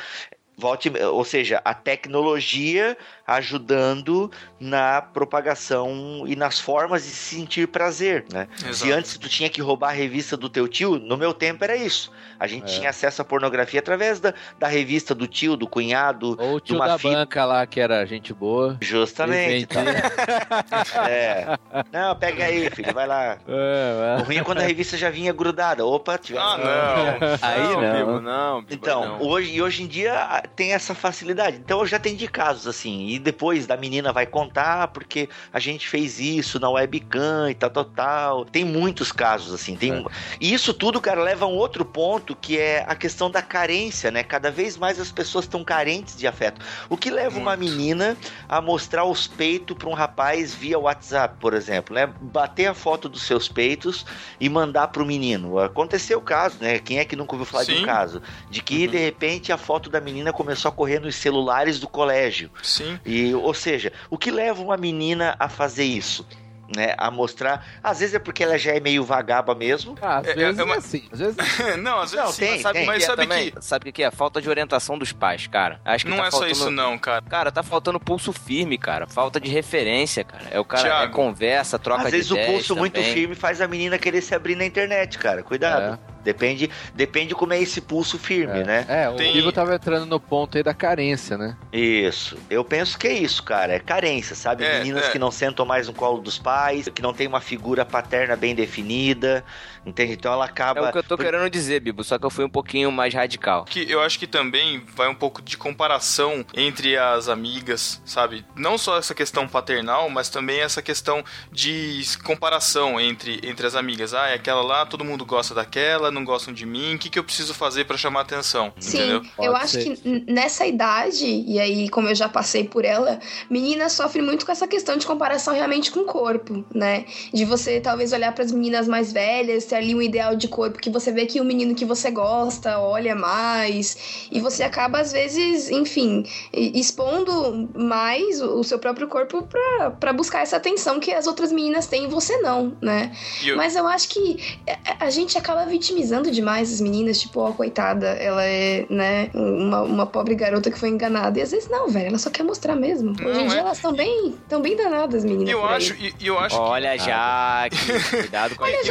volte, 0.56 0.90
ou 1.04 1.24
seja, 1.24 1.60
a 1.64 1.74
tecnologia 1.74 2.96
ajudando 3.36 4.30
na 4.60 5.02
propagação 5.02 6.24
e 6.26 6.36
nas 6.36 6.58
formas 6.60 7.02
de 7.04 7.10
se 7.10 7.36
sentir 7.36 7.66
prazer, 7.68 8.24
né? 8.32 8.46
Exato. 8.58 8.74
Se 8.74 8.92
antes 8.92 9.18
tu 9.18 9.28
tinha 9.28 9.48
que 9.48 9.60
roubar 9.60 9.88
a 9.90 9.92
revista 9.92 10.36
do 10.36 10.48
teu 10.48 10.68
tio, 10.68 10.98
no 10.98 11.16
meu 11.16 11.32
tempo 11.34 11.64
era 11.64 11.76
isso. 11.76 12.10
A 12.38 12.46
gente 12.46 12.64
É. 12.64 12.78
tinha 12.78 12.90
acesso 12.90 13.22
à 13.22 13.24
pornografia 13.24 13.80
através 13.80 14.18
da, 14.20 14.34
da 14.58 14.66
revista 14.66 15.14
do 15.14 15.26
tio, 15.26 15.56
do 15.56 15.66
cunhado, 15.66 16.36
Ou 16.40 16.56
o 16.56 16.60
de 16.60 16.66
tio 16.68 16.76
uma 16.76 16.86
da 16.88 16.98
fita. 16.98 17.14
banca 17.14 17.44
lá, 17.44 17.66
que 17.66 17.80
era 17.80 18.04
gente 18.06 18.32
boa. 18.34 18.76
Justamente. 18.80 19.66
Tá? 19.66 19.80
é. 21.08 21.58
Não, 21.92 22.14
pega 22.16 22.44
aí, 22.44 22.70
filho, 22.70 22.92
vai 22.92 23.06
lá. 23.06 23.38
É, 23.46 24.16
O 24.20 24.24
ruim 24.24 24.36
é 24.38 24.44
quando 24.44 24.58
a 24.58 24.62
revista 24.62 24.96
já 24.96 25.10
vinha 25.10 25.32
grudada. 25.32 25.84
Opa, 25.86 26.18
tivemos. 26.18 26.46
Ah, 26.48 26.58
não. 26.58 27.38
Aí 27.48 27.62
Não, 27.62 27.80
não, 27.80 27.92
Bibo, 27.98 28.20
não, 28.20 28.60
Bibo, 28.62 28.74
Então, 28.74 29.04
não. 29.18 29.22
hoje, 29.22 29.52
e 29.54 29.62
hoje 29.62 29.82
em 29.82 29.86
dia 29.86 30.42
tem 30.56 30.72
essa 30.72 30.94
facilidade. 30.94 31.56
Então 31.58 31.80
eu 31.80 31.86
já 31.86 31.96
atendi 31.96 32.26
casos 32.28 32.66
assim. 32.66 33.06
E 33.08 33.18
depois 33.22 33.66
da 33.66 33.76
menina 33.76 34.12
vai 34.12 34.26
contar 34.26 34.88
porque 34.88 35.28
a 35.52 35.58
gente 35.58 35.88
fez 35.88 36.18
isso 36.18 36.58
na 36.60 36.68
webcam 36.68 37.50
e 37.50 37.54
tal, 37.54 37.70
tal, 37.70 37.84
tal. 37.84 38.44
Tem 38.44 38.64
muitos 38.64 39.12
casos 39.12 39.54
assim. 39.54 39.76
Tem... 39.76 39.92
É. 39.92 40.04
E 40.40 40.52
isso 40.52 40.74
tudo, 40.74 41.00
cara, 41.00 41.22
leva 41.22 41.44
a 41.44 41.48
um 41.48 41.56
outro 41.56 41.84
ponto 41.84 42.34
que 42.36 42.58
é 42.58 42.84
a 42.86 42.94
questão 42.94 43.30
da 43.30 43.42
carência, 43.42 44.10
né? 44.10 44.22
Cada 44.22 44.50
vez 44.50 44.76
mais 44.76 44.98
as 45.00 45.10
pessoas 45.10 45.44
estão 45.44 45.64
carentes 45.64 46.16
de 46.16 46.26
afeto. 46.26 46.60
O 46.88 46.96
que 46.96 47.10
leva 47.10 47.38
uma 47.38 47.56
menina 47.56 48.16
a 48.48 48.60
mostrar 48.60 49.04
os 49.04 49.26
peitos 49.26 49.76
para 49.76 49.88
um 49.88 49.94
rapaz 49.94 50.54
via 50.54 50.78
WhatsApp, 50.78 51.36
por 51.40 51.54
exemplo, 51.54 51.94
né? 51.94 52.12
Bater 52.20 52.66
a 52.66 52.74
foto 52.74 53.08
dos 53.08 53.22
seus 53.22 53.48
peitos 53.48 54.04
e 54.40 54.48
mandar 54.48 54.88
pro 54.88 55.04
menino. 55.04 55.58
Aconteceu 55.58 56.18
o 56.18 56.22
caso, 56.22 56.56
né? 56.60 56.78
Quem 56.78 56.98
é 56.98 57.04
que 57.04 57.16
nunca 57.16 57.34
ouviu 57.34 57.46
falar 57.46 57.64
de 57.64 57.74
Sim. 57.74 57.82
um 57.82 57.86
caso? 57.86 58.22
De 58.50 58.62
que, 58.62 58.86
de 58.86 58.98
repente, 58.98 59.52
a 59.52 59.56
foto 59.56 59.88
da 59.88 60.00
menina 60.00 60.32
começou 60.32 60.68
a 60.68 60.72
correr 60.72 61.00
nos 61.00 61.14
celulares 61.14 61.78
do 61.78 61.88
colégio. 61.88 62.50
Sim. 62.62 62.98
E, 63.04 63.34
ou 63.34 63.52
seja, 63.54 63.92
o 64.10 64.16
que 64.18 64.30
leva 64.30 64.62
uma 64.62 64.76
menina 64.76 65.34
a 65.38 65.48
fazer 65.48 65.84
isso? 65.84 66.26
Né, 66.74 66.94
a 66.96 67.10
mostrar. 67.10 67.66
Às 67.84 68.00
vezes 68.00 68.14
é 68.14 68.18
porque 68.18 68.42
ela 68.42 68.56
já 68.56 68.72
é 68.72 68.80
meio 68.80 69.04
vagaba 69.04 69.54
mesmo. 69.54 69.94
Ah, 70.00 70.18
às 70.20 70.28
É- 70.28 70.34
vezes 70.34 70.58
é 70.58 70.64
uma- 70.64 70.74
é 70.76 70.78
assim. 70.78 71.06
Às 71.12 71.18
vezes 71.18 71.36
não, 71.82 71.98
às 72.00 72.12
vezes 72.12 72.24
Não, 72.24 72.32
sim, 72.32 72.40
tem, 72.40 72.50
mas 72.52 72.62
sabe, 72.62 72.78
tem. 72.78 72.86
mas 72.86 72.96
Que 72.96 73.02
é 73.02 73.06
sabe 73.06 73.22
também- 73.28 73.50
que 73.50 73.62
Sabe 73.62 73.90
o 73.90 73.92
que 73.92 74.02
é? 74.02 74.10
Falta 74.10 74.40
de 74.40 74.48
orientação 74.48 74.96
dos 74.96 75.12
pais, 75.12 75.46
cara. 75.46 75.78
Acho 75.84 76.06
que 76.06 76.10
não 76.10 76.16
tá 76.16 76.22
é 76.28 76.30
só 76.30 76.38
faltando... 76.38 76.52
isso 76.52 76.70
não, 76.70 76.96
cara. 76.96 77.22
Cara, 77.28 77.52
tá 77.52 77.62
faltando 77.62 78.00
pulso 78.00 78.32
firme, 78.32 78.78
cara. 78.78 79.06
Falta 79.06 79.38
de 79.38 79.50
referência, 79.50 80.24
cara. 80.24 80.44
É 80.50 80.58
o 80.58 80.64
cara 80.64 80.82
Thiago, 80.82 81.04
é 81.12 81.14
conversa, 81.14 81.78
troca 81.78 82.04
Às 82.04 82.10
de 82.10 82.16
vezes 82.16 82.30
o 82.30 82.36
pulso 82.38 82.74
muito 82.74 82.94
também. 82.94 83.12
firme 83.12 83.34
faz 83.34 83.60
a 83.60 83.68
menina 83.68 83.98
querer 83.98 84.22
se 84.22 84.34
abrir 84.34 84.54
na 84.56 84.64
internet, 84.64 85.18
cara. 85.18 85.42
Cuidado. 85.42 85.98
Depende, 86.22 86.70
depende 86.94 87.34
como 87.34 87.52
é 87.52 87.60
esse 87.60 87.80
pulso 87.80 88.18
firme, 88.18 88.60
É. 88.60 88.64
né? 88.64 88.86
É, 88.88 89.08
o 89.08 89.14
Tem- 89.14 89.32
Bibo 89.32 89.50
tava 89.52 89.74
entrando 89.74 90.06
no 90.06 90.20
ponto 90.20 90.56
aí 90.56 90.62
da 90.62 90.72
carência, 90.74 91.36
né? 91.36 91.56
Isso. 91.72 92.36
Eu 92.48 92.64
penso 92.64 92.98
que 92.98 93.06
é 93.08 93.12
isso, 93.12 93.42
cara. 93.42 93.72
É 93.74 93.78
carência, 93.78 94.36
sabe? 94.36 94.64
É, 94.64 94.78
Meninas 94.78 95.06
é. 95.06 95.10
que 95.10 95.18
não 95.18 95.30
sentam 95.30 95.66
mais 95.66 95.86
no 95.88 95.92
colo 95.92 96.20
dos 96.20 96.38
pais, 96.38 96.88
que 96.88 97.02
não 97.02 97.12
tem 97.12 97.26
uma 97.26 97.40
figura 97.40 97.84
paterna 97.84 98.36
bem 98.36 98.54
definida, 98.54 99.44
entende? 99.84 100.12
Então 100.14 100.32
ela 100.32 100.44
É 100.44 100.48
acaba. 100.48 100.88
o 100.88 100.92
que 100.92 100.98
eu 100.98 101.02
tô 101.02 101.16
Por- 101.16 101.24
querendo 101.24 101.48
dizer, 101.50 101.80
Bibo, 101.80 102.02
só 102.04 102.18
que 102.18 102.24
eu 102.26 102.30
fui 102.30 102.44
um 102.44 102.48
pouquinho 102.50 102.90
mais 102.92 103.12
radical. 103.14 103.64
que 103.64 103.90
eu 103.90 104.00
acho 104.00 104.18
que 104.18 104.26
também 104.26 104.82
vai 104.94 105.08
um 105.08 105.14
pouco 105.14 105.40
de 105.42 105.56
comparação 105.56 106.44
entre 106.54 106.96
as 106.96 107.28
amigas, 107.28 108.00
sabe? 108.04 108.44
Não 108.56 108.76
só 108.78 108.98
essa 108.98 109.14
questão 109.14 109.46
paternal, 109.48 110.08
mas 110.10 110.28
também 110.28 110.60
essa 110.60 110.80
questão 110.82 111.24
de 111.50 112.02
comparação 112.24 113.00
entre, 113.00 113.40
entre 113.42 113.66
as 113.66 113.74
amigas. 113.74 114.14
Ah, 114.14 114.28
é 114.28 114.34
aquela 114.34 114.62
lá, 114.62 114.86
todo 114.86 115.04
mundo 115.04 115.24
gosta 115.24 115.54
daquela, 115.54 116.10
não 116.10 116.24
gostam 116.24 116.52
de 116.52 116.64
mim, 116.66 116.94
o 116.94 116.98
que, 116.98 117.10
que 117.10 117.18
eu 117.18 117.24
preciso 117.24 117.54
fazer 117.54 117.84
pra 117.84 117.96
chamar 117.96 118.20
atenção? 118.22 118.72
Sim, 118.78 118.98
Entendeu? 118.98 119.22
eu 119.38 119.56
acho 119.56 119.72
ser. 119.80 119.96
que 119.96 120.24
nessa 120.32 120.66
idade, 120.66 121.24
e 121.26 121.58
aí, 121.58 121.88
como 121.88 122.08
eu 122.08 122.14
já 122.14 122.28
passei 122.28 122.64
por 122.64 122.84
ela, 122.84 123.18
menina 123.50 123.88
sofre 123.88 124.22
muito 124.22 124.46
com 124.46 124.52
essa 124.52 124.66
questão 124.66 124.96
de 124.96 125.06
comparação 125.06 125.54
realmente 125.54 125.90
com 125.90 126.00
o 126.00 126.04
corpo, 126.04 126.64
né? 126.74 127.04
De 127.32 127.44
você 127.44 127.80
talvez 127.80 128.12
olhar 128.12 128.32
para 128.32 128.44
as 128.44 128.52
meninas 128.52 128.86
mais 128.88 129.12
velhas, 129.12 129.64
ter 129.72 129.76
ali 129.76 129.94
um 129.94 130.02
ideal 130.02 130.36
de 130.36 130.48
corpo 130.48 130.78
que 130.78 130.90
você 130.90 131.10
vê 131.10 131.24
que 131.24 131.40
o 131.40 131.44
menino 131.44 131.74
que 131.74 131.84
você 131.84 132.10
gosta 132.10 132.78
olha 132.78 133.14
mais, 133.14 134.28
e 134.30 134.38
você 134.38 134.62
acaba, 134.62 135.00
às 135.00 135.12
vezes, 135.12 135.70
enfim, 135.70 136.24
expondo 136.52 137.68
mais 137.74 138.40
o 138.42 138.62
seu 138.62 138.78
próprio 138.78 139.08
corpo 139.08 139.42
pra- 139.42 139.90
pra 139.90 140.12
buscar 140.12 140.42
essa 140.42 140.56
atenção 140.56 141.00
que 141.00 141.12
as 141.12 141.26
outras 141.26 141.50
meninas 141.52 141.86
têm 141.86 142.04
e 142.04 142.06
você 142.06 142.36
não, 142.38 142.72
né? 142.80 143.12
Eu- 143.42 143.56
Mas 143.56 143.76
eu 143.76 143.86
acho 143.86 144.08
que 144.08 144.58
a- 144.68 145.06
a 145.06 145.10
gente 145.10 145.38
acaba 145.38 145.64
vitimizando 145.64 146.30
demais 146.30 146.72
as 146.72 146.80
meninas, 146.80 147.20
tipo, 147.20 147.40
ó, 147.40 147.52
coitada, 147.52 148.08
ela 148.08 148.44
é, 148.44 148.86
né, 148.90 149.30
uma, 149.34 149.82
uma 149.82 150.06
pobre 150.06 150.34
garota 150.34 150.70
que 150.70 150.78
foi 150.78 150.88
enganada. 150.90 151.38
E 151.38 151.42
às 151.42 151.50
vezes 151.50 151.68
não, 151.70 151.88
velho, 151.88 152.08
ela 152.08 152.18
só 152.18 152.30
quer 152.30 152.42
mostrar 152.42 152.74
mesmo. 152.76 153.12
Hoje 153.12 153.22
em 153.22 153.42
Não, 153.42 153.46
dia 153.46 153.56
é. 153.58 153.60
elas 153.60 153.78
estão 153.78 153.92
bem, 153.92 154.34
tão 154.48 154.60
bem 154.60 154.76
danadas, 154.76 155.24
meninas. 155.24 155.48
Eu 155.48 155.60
por 155.60 155.68
aí. 155.70 155.76
acho, 155.76 155.94
e, 155.94 156.14
e 156.20 156.26
eu 156.26 156.38
acho 156.38 156.56
Olha, 156.58 156.96
Jaque, 156.98 157.76
cuidado 158.10 158.54
com 158.56 158.64
Olha, 158.64 158.80
as 158.80 158.86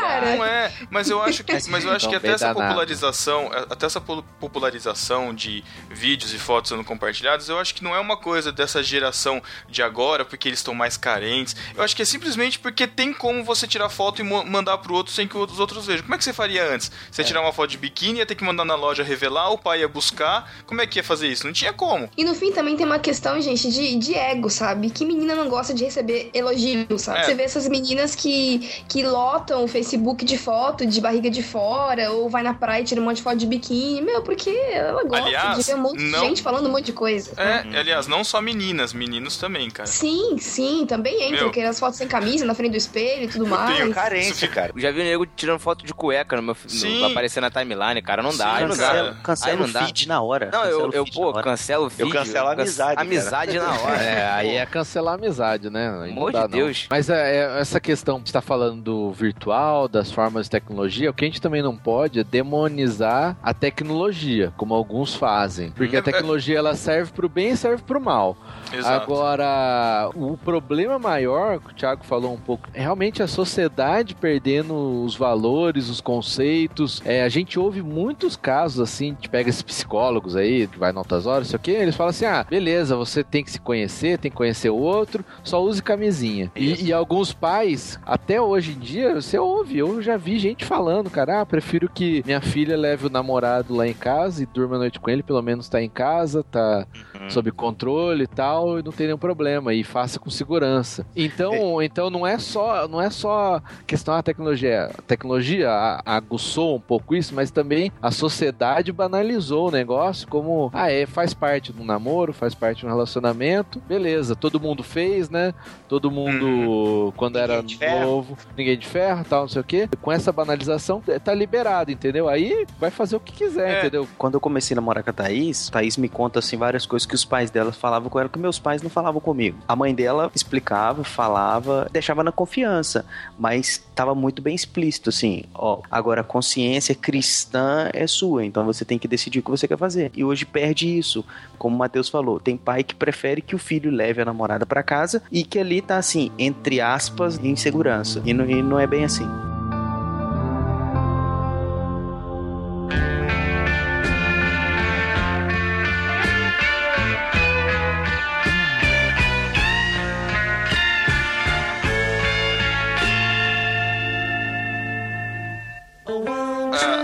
Cara? 0.00 0.36
não 0.36 0.44
é, 0.44 0.72
mas 0.90 1.10
eu 1.10 1.22
acho 1.22 1.42
que, 1.44 1.52
mas 1.68 1.84
eu 1.84 1.90
acho 1.92 2.08
que 2.08 2.16
Então, 2.16 2.30
até 2.30 2.30
essa 2.32 2.54
popularização, 2.54 3.50
até 3.70 3.86
essa 3.86 4.00
po- 4.00 4.22
popularização 4.40 5.34
de 5.34 5.64
vídeos 5.90 6.32
e 6.34 6.38
fotos 6.38 6.70
sendo 6.70 6.84
compartilhados, 6.84 7.48
eu 7.48 7.58
acho 7.58 7.74
que 7.74 7.82
não 7.82 7.94
é 7.94 8.00
uma 8.00 8.16
coisa 8.16 8.50
dessa 8.52 8.82
geração 8.82 9.42
de 9.68 9.82
agora, 9.82 10.24
porque 10.24 10.48
eles 10.48 10.58
estão 10.58 10.74
mais 10.74 10.96
carentes. 10.96 11.54
Eu 11.76 11.82
acho 11.82 11.94
que 11.94 12.02
é 12.02 12.04
simplesmente 12.04 12.58
porque 12.58 12.86
tem 12.86 13.12
como 13.12 13.44
você 13.44 13.66
tirar 13.66 13.88
foto 13.88 14.20
e 14.20 14.24
mandar 14.24 14.78
pro 14.78 14.94
outro 14.94 15.12
sem 15.12 15.26
que 15.26 15.36
os 15.36 15.58
outros 15.58 15.86
vejam. 15.86 16.02
Como 16.02 16.14
é 16.14 16.18
que 16.18 16.24
você 16.24 16.32
faria 16.32 16.64
antes? 16.72 16.90
Você 17.10 17.22
ia 17.22 17.26
tirar 17.26 17.40
uma 17.40 17.52
foto 17.52 17.70
de 17.70 17.78
biquíni, 17.78 18.18
ia 18.18 18.26
ter 18.26 18.34
que 18.34 18.44
mandar 18.44 18.64
na 18.64 18.74
loja 18.74 19.02
revelar, 19.02 19.50
o 19.50 19.58
pai 19.58 19.80
ia 19.80 19.88
buscar. 19.88 20.50
Como 20.66 20.80
é 20.80 20.86
que 20.86 20.98
ia 20.98 21.04
fazer 21.04 21.28
isso? 21.28 21.46
Não 21.46 21.52
tinha 21.52 21.72
como. 21.72 22.08
E 22.16 22.24
no 22.24 22.34
fim 22.34 22.52
também 22.52 22.76
tem 22.76 22.84
uma 22.86 22.98
questão, 22.98 23.40
gente, 23.40 23.70
de, 23.70 23.96
de 23.96 24.14
ego, 24.14 24.50
sabe? 24.50 24.90
Que 24.90 25.04
menina 25.04 25.34
não 25.34 25.48
gosta 25.48 25.72
de 25.74 25.84
receber 25.84 26.30
elogio, 26.34 26.98
sabe? 26.98 27.20
É. 27.20 27.24
Você 27.24 27.34
vê 27.34 27.42
essas 27.42 27.68
meninas 27.68 28.14
que, 28.14 28.58
que 28.88 29.02
lotam 29.02 29.64
o 29.64 29.68
Facebook 29.68 29.87
de 30.24 30.36
foto, 30.38 30.86
de 30.86 31.00
barriga 31.00 31.30
de 31.30 31.42
fora, 31.42 32.10
ou 32.12 32.28
vai 32.28 32.42
na 32.42 32.54
praia 32.54 32.82
e 32.82 32.84
tira 32.84 33.00
um 33.00 33.04
monte 33.04 33.16
de 33.16 33.22
foto 33.22 33.36
de 33.36 33.46
biquíni. 33.46 34.00
Meu, 34.02 34.22
porque 34.22 34.50
ela 34.72 35.02
gosta 35.04 35.26
Aliás, 35.26 35.56
de 35.58 35.62
ver 35.64 35.74
um 35.74 35.80
monte 35.82 36.02
não- 36.02 36.20
de 36.20 36.26
gente 36.26 36.42
falando 36.42 36.66
um 36.68 36.72
monte 36.72 36.86
de 36.86 36.92
coisa. 36.92 37.30
É, 37.36 37.78
aliás, 37.78 38.06
não 38.06 38.22
só 38.24 38.40
meninas, 38.40 38.92
meninos 38.92 39.36
também, 39.36 39.70
cara. 39.70 39.86
Sim, 39.88 40.36
sim, 40.38 40.84
também 40.86 41.22
entra, 41.24 41.38
Meu. 41.40 41.48
aquelas 41.48 41.78
fotos 41.78 41.96
sem 41.98 42.08
camisa 42.08 42.44
na 42.44 42.54
frente 42.54 42.72
do 42.72 42.76
espelho 42.76 43.24
e 43.24 43.28
tudo 43.28 43.46
mais. 43.46 43.76
tenho 43.76 43.94
Carência, 43.94 44.48
cara. 44.48 44.72
Já 44.76 44.90
vi 44.90 45.00
o 45.00 45.04
nego 45.04 45.26
tirando 45.26 45.58
foto 45.58 45.84
de 45.84 45.92
cueca 45.94 46.36
no 46.36 46.42
meu 46.42 46.54
no, 46.64 46.70
Sim. 46.70 47.00
vai 47.00 47.10
aparecer 47.10 47.40
na 47.40 47.50
timeline, 47.50 48.00
cara. 48.02 48.22
Não 48.22 48.36
dá, 48.36 48.58
Sim, 48.58 48.64
não 48.66 48.76
dá. 48.76 48.86
cara. 48.88 49.16
Cancela, 49.22 49.64
o 49.64 49.68
feed 49.68 50.08
na 50.08 50.20
hora. 50.20 50.50
Não, 50.52 50.64
eu, 50.64 50.90
eu 50.92 51.04
feed 51.04 51.14
pô, 51.16 51.32
cancelo 51.34 51.86
o 51.86 51.88
vídeo. 51.88 52.10
cancelo 52.12 52.48
a 52.48 52.52
amizade. 52.52 53.00
Amizade 53.00 53.58
na 53.58 53.70
hora. 53.80 53.98
É, 54.08 54.26
aí 54.30 54.56
é 54.56 54.64
cancelar 54.66 55.14
a 55.14 55.16
amizade, 55.16 55.68
né? 55.70 55.88
Aí 56.02 56.10
não 56.10 56.18
Amor 56.18 56.32
dá, 56.32 56.46
de 56.46 56.52
não. 56.52 56.58
Deus. 56.64 56.86
Mas 56.88 57.10
é, 57.10 57.36
é, 57.36 57.60
essa 57.60 57.78
questão 57.78 58.20
que 58.20 58.28
está 58.28 58.40
falando 58.40 58.80
do 58.80 59.12
virtual, 59.12 59.77
das 59.86 60.10
formas 60.10 60.46
de 60.46 60.50
tecnologia, 60.50 61.10
o 61.10 61.14
que 61.14 61.24
a 61.24 61.28
gente 61.28 61.40
também 61.40 61.62
não 61.62 61.76
pode 61.76 62.20
é 62.20 62.24
demonizar 62.24 63.36
a 63.42 63.52
tecnologia, 63.52 64.52
como 64.56 64.74
alguns 64.74 65.14
fazem. 65.14 65.70
Porque 65.70 65.96
a 65.96 66.02
tecnologia 66.02 66.58
ela 66.58 66.74
serve 66.74 67.12
pro 67.12 67.28
bem 67.28 67.50
e 67.50 67.56
serve 67.56 67.82
pro 67.82 68.00
mal. 68.00 68.36
Exato. 68.72 69.02
Agora, 69.02 70.10
o 70.14 70.36
problema 70.36 70.98
maior, 70.98 71.60
que 71.60 71.70
o 71.70 71.74
Thiago 71.74 72.04
falou 72.04 72.32
um 72.32 72.38
pouco, 72.38 72.68
é 72.72 72.80
realmente 72.80 73.22
a 73.22 73.26
sociedade 73.26 74.14
perdendo 74.14 75.04
os 75.04 75.14
valores, 75.16 75.88
os 75.88 76.00
conceitos. 76.00 77.02
É, 77.04 77.22
a 77.22 77.28
gente 77.28 77.58
ouve 77.58 77.82
muitos 77.82 78.36
casos 78.36 78.80
assim, 78.80 79.06
a 79.06 79.14
gente 79.14 79.28
pega 79.28 79.48
esses 79.48 79.62
psicólogos 79.62 80.36
aí, 80.36 80.66
que 80.66 80.78
vai 80.78 80.92
em 80.92 80.96
altas 80.96 81.26
horas, 81.26 81.48
sei 81.48 81.56
o 81.56 81.60
quê, 81.60 81.70
eles 81.72 81.96
falam 81.96 82.10
assim: 82.10 82.24
ah, 82.24 82.46
beleza, 82.48 82.96
você 82.96 83.24
tem 83.24 83.44
que 83.44 83.50
se 83.50 83.60
conhecer, 83.60 84.18
tem 84.18 84.30
que 84.30 84.36
conhecer 84.36 84.70
o 84.70 84.76
outro, 84.76 85.24
só 85.42 85.62
use 85.62 85.82
camisinha. 85.82 86.50
E, 86.54 86.86
e 86.86 86.92
alguns 86.92 87.32
pais, 87.32 87.98
até 88.06 88.40
hoje 88.40 88.72
em 88.72 88.78
dia, 88.78 89.14
você 89.14 89.38
ouve, 89.38 89.67
eu 89.76 90.00
já 90.00 90.16
vi 90.16 90.38
gente 90.38 90.64
falando, 90.64 91.10
cara, 91.10 91.40
ah, 91.40 91.46
prefiro 91.46 91.88
que 91.88 92.22
minha 92.24 92.40
filha 92.40 92.76
leve 92.76 93.06
o 93.06 93.10
namorado 93.10 93.74
lá 93.74 93.86
em 93.86 93.94
casa 93.94 94.42
e 94.42 94.46
durma 94.46 94.76
a 94.76 94.78
noite 94.78 94.98
com 94.98 95.10
ele, 95.10 95.22
pelo 95.22 95.42
menos 95.42 95.68
tá 95.68 95.82
em 95.82 95.88
casa, 95.88 96.42
tá 96.42 96.86
sob 97.28 97.50
controle 97.50 98.24
e 98.24 98.26
tal, 98.26 98.78
e 98.78 98.82
não 98.82 98.92
tem 98.92 99.06
nenhum 99.06 99.18
problema 99.18 99.74
e 99.74 99.84
faça 99.84 100.18
com 100.18 100.30
segurança. 100.30 101.06
Então, 101.14 101.82
então 101.82 102.10
não 102.10 102.26
é 102.26 102.38
só, 102.38 102.86
não 102.88 103.00
é 103.00 103.10
só 103.10 103.60
questão 103.86 104.14
da 104.14 104.22
tecnologia, 104.22 104.90
a 104.96 105.02
tecnologia, 105.02 105.70
aguçou 106.04 106.76
um 106.76 106.80
pouco 106.80 107.14
isso, 107.14 107.34
mas 107.34 107.50
também 107.50 107.92
a 108.00 108.10
sociedade 108.10 108.92
banalizou 108.92 109.68
o 109.68 109.70
negócio 109.70 110.28
como, 110.28 110.70
ah, 110.72 110.90
é, 110.90 111.06
faz 111.06 111.34
parte 111.34 111.72
do 111.72 111.84
namoro, 111.84 112.32
faz 112.32 112.54
parte 112.54 112.80
de 112.80 112.86
um 112.86 112.88
relacionamento, 112.88 113.80
beleza, 113.80 114.36
todo 114.36 114.60
mundo 114.60 114.82
fez, 114.82 115.28
né? 115.28 115.52
Todo 115.88 116.10
mundo, 116.10 117.12
quando 117.16 117.38
era 117.38 117.62
de 117.62 117.76
ferro. 117.76 118.06
novo, 118.06 118.38
ninguém 118.56 118.78
de 118.78 118.86
ferro, 118.86 119.24
tal, 119.28 119.42
não 119.42 119.48
sei 119.48 119.57
o 119.60 119.64
quê. 119.64 119.88
Com 120.00 120.12
essa 120.12 120.32
banalização, 120.32 121.02
tá 121.22 121.34
liberado, 121.34 121.90
entendeu? 121.90 122.28
Aí 122.28 122.66
vai 122.78 122.90
fazer 122.90 123.16
o 123.16 123.20
que 123.20 123.32
quiser, 123.32 123.68
É. 123.76 123.78
entendeu? 123.80 124.06
Quando 124.16 124.34
eu 124.34 124.40
comecei 124.40 124.74
a 124.74 124.76
namorar 124.80 125.02
com 125.04 125.10
a 125.10 125.12
Thaís, 125.12 125.68
Thaís 125.70 125.96
me 125.96 126.08
conta 126.08 126.38
assim 126.38 126.56
várias 126.56 126.86
coisas 126.86 127.06
que 127.06 127.14
os 127.14 127.24
pais 127.24 127.50
dela 127.50 127.72
falavam 127.72 128.08
com 128.08 128.18
ela 128.18 128.28
que 128.28 128.38
meus 128.38 128.58
pais 128.58 128.82
não 128.82 128.90
falavam 128.90 129.20
comigo. 129.20 129.58
A 129.66 129.74
mãe 129.76 129.94
dela 129.94 130.30
explicava, 130.34 131.04
falava, 131.04 131.88
deixava 131.92 132.22
na 132.24 132.32
confiança, 132.32 133.04
mas 133.38 133.82
tava 133.94 134.14
muito 134.14 134.40
bem 134.42 134.54
explícito 134.54 135.08
assim, 135.10 135.44
ó, 135.54 135.80
agora 135.90 136.20
a 136.20 136.24
consciência 136.24 136.94
cristã 136.94 137.88
é 137.92 138.06
sua, 138.06 138.44
então 138.44 138.64
você 138.64 138.84
tem 138.84 138.98
que 138.98 139.08
decidir 139.08 139.40
o 139.40 139.42
que 139.42 139.50
você 139.50 139.66
quer 139.68 139.76
fazer. 139.78 140.10
E 140.14 140.24
hoje 140.24 140.46
perde 140.46 140.96
isso, 140.98 141.24
como 141.58 141.74
o 141.74 141.78
Matheus 141.78 142.08
falou, 142.08 142.38
tem 142.38 142.56
pai 142.56 142.82
que 142.84 142.94
prefere 142.94 143.42
que 143.42 143.54
o 143.54 143.58
filho 143.58 143.90
leve 143.90 144.22
a 144.22 144.24
namorada 144.24 144.64
pra 144.64 144.82
casa 144.82 145.22
e 145.30 145.42
que 145.44 145.58
ali 145.58 145.80
tá 145.82 145.96
assim, 145.96 146.30
entre 146.38 146.80
aspas, 146.80 147.38
em 147.42 147.56
segurança. 147.56 148.22
E 148.24 148.32
não, 148.32 148.44
e 148.48 148.62
não 148.62 148.78
é 148.78 148.86
bem 148.86 149.04
assim. 149.04 149.26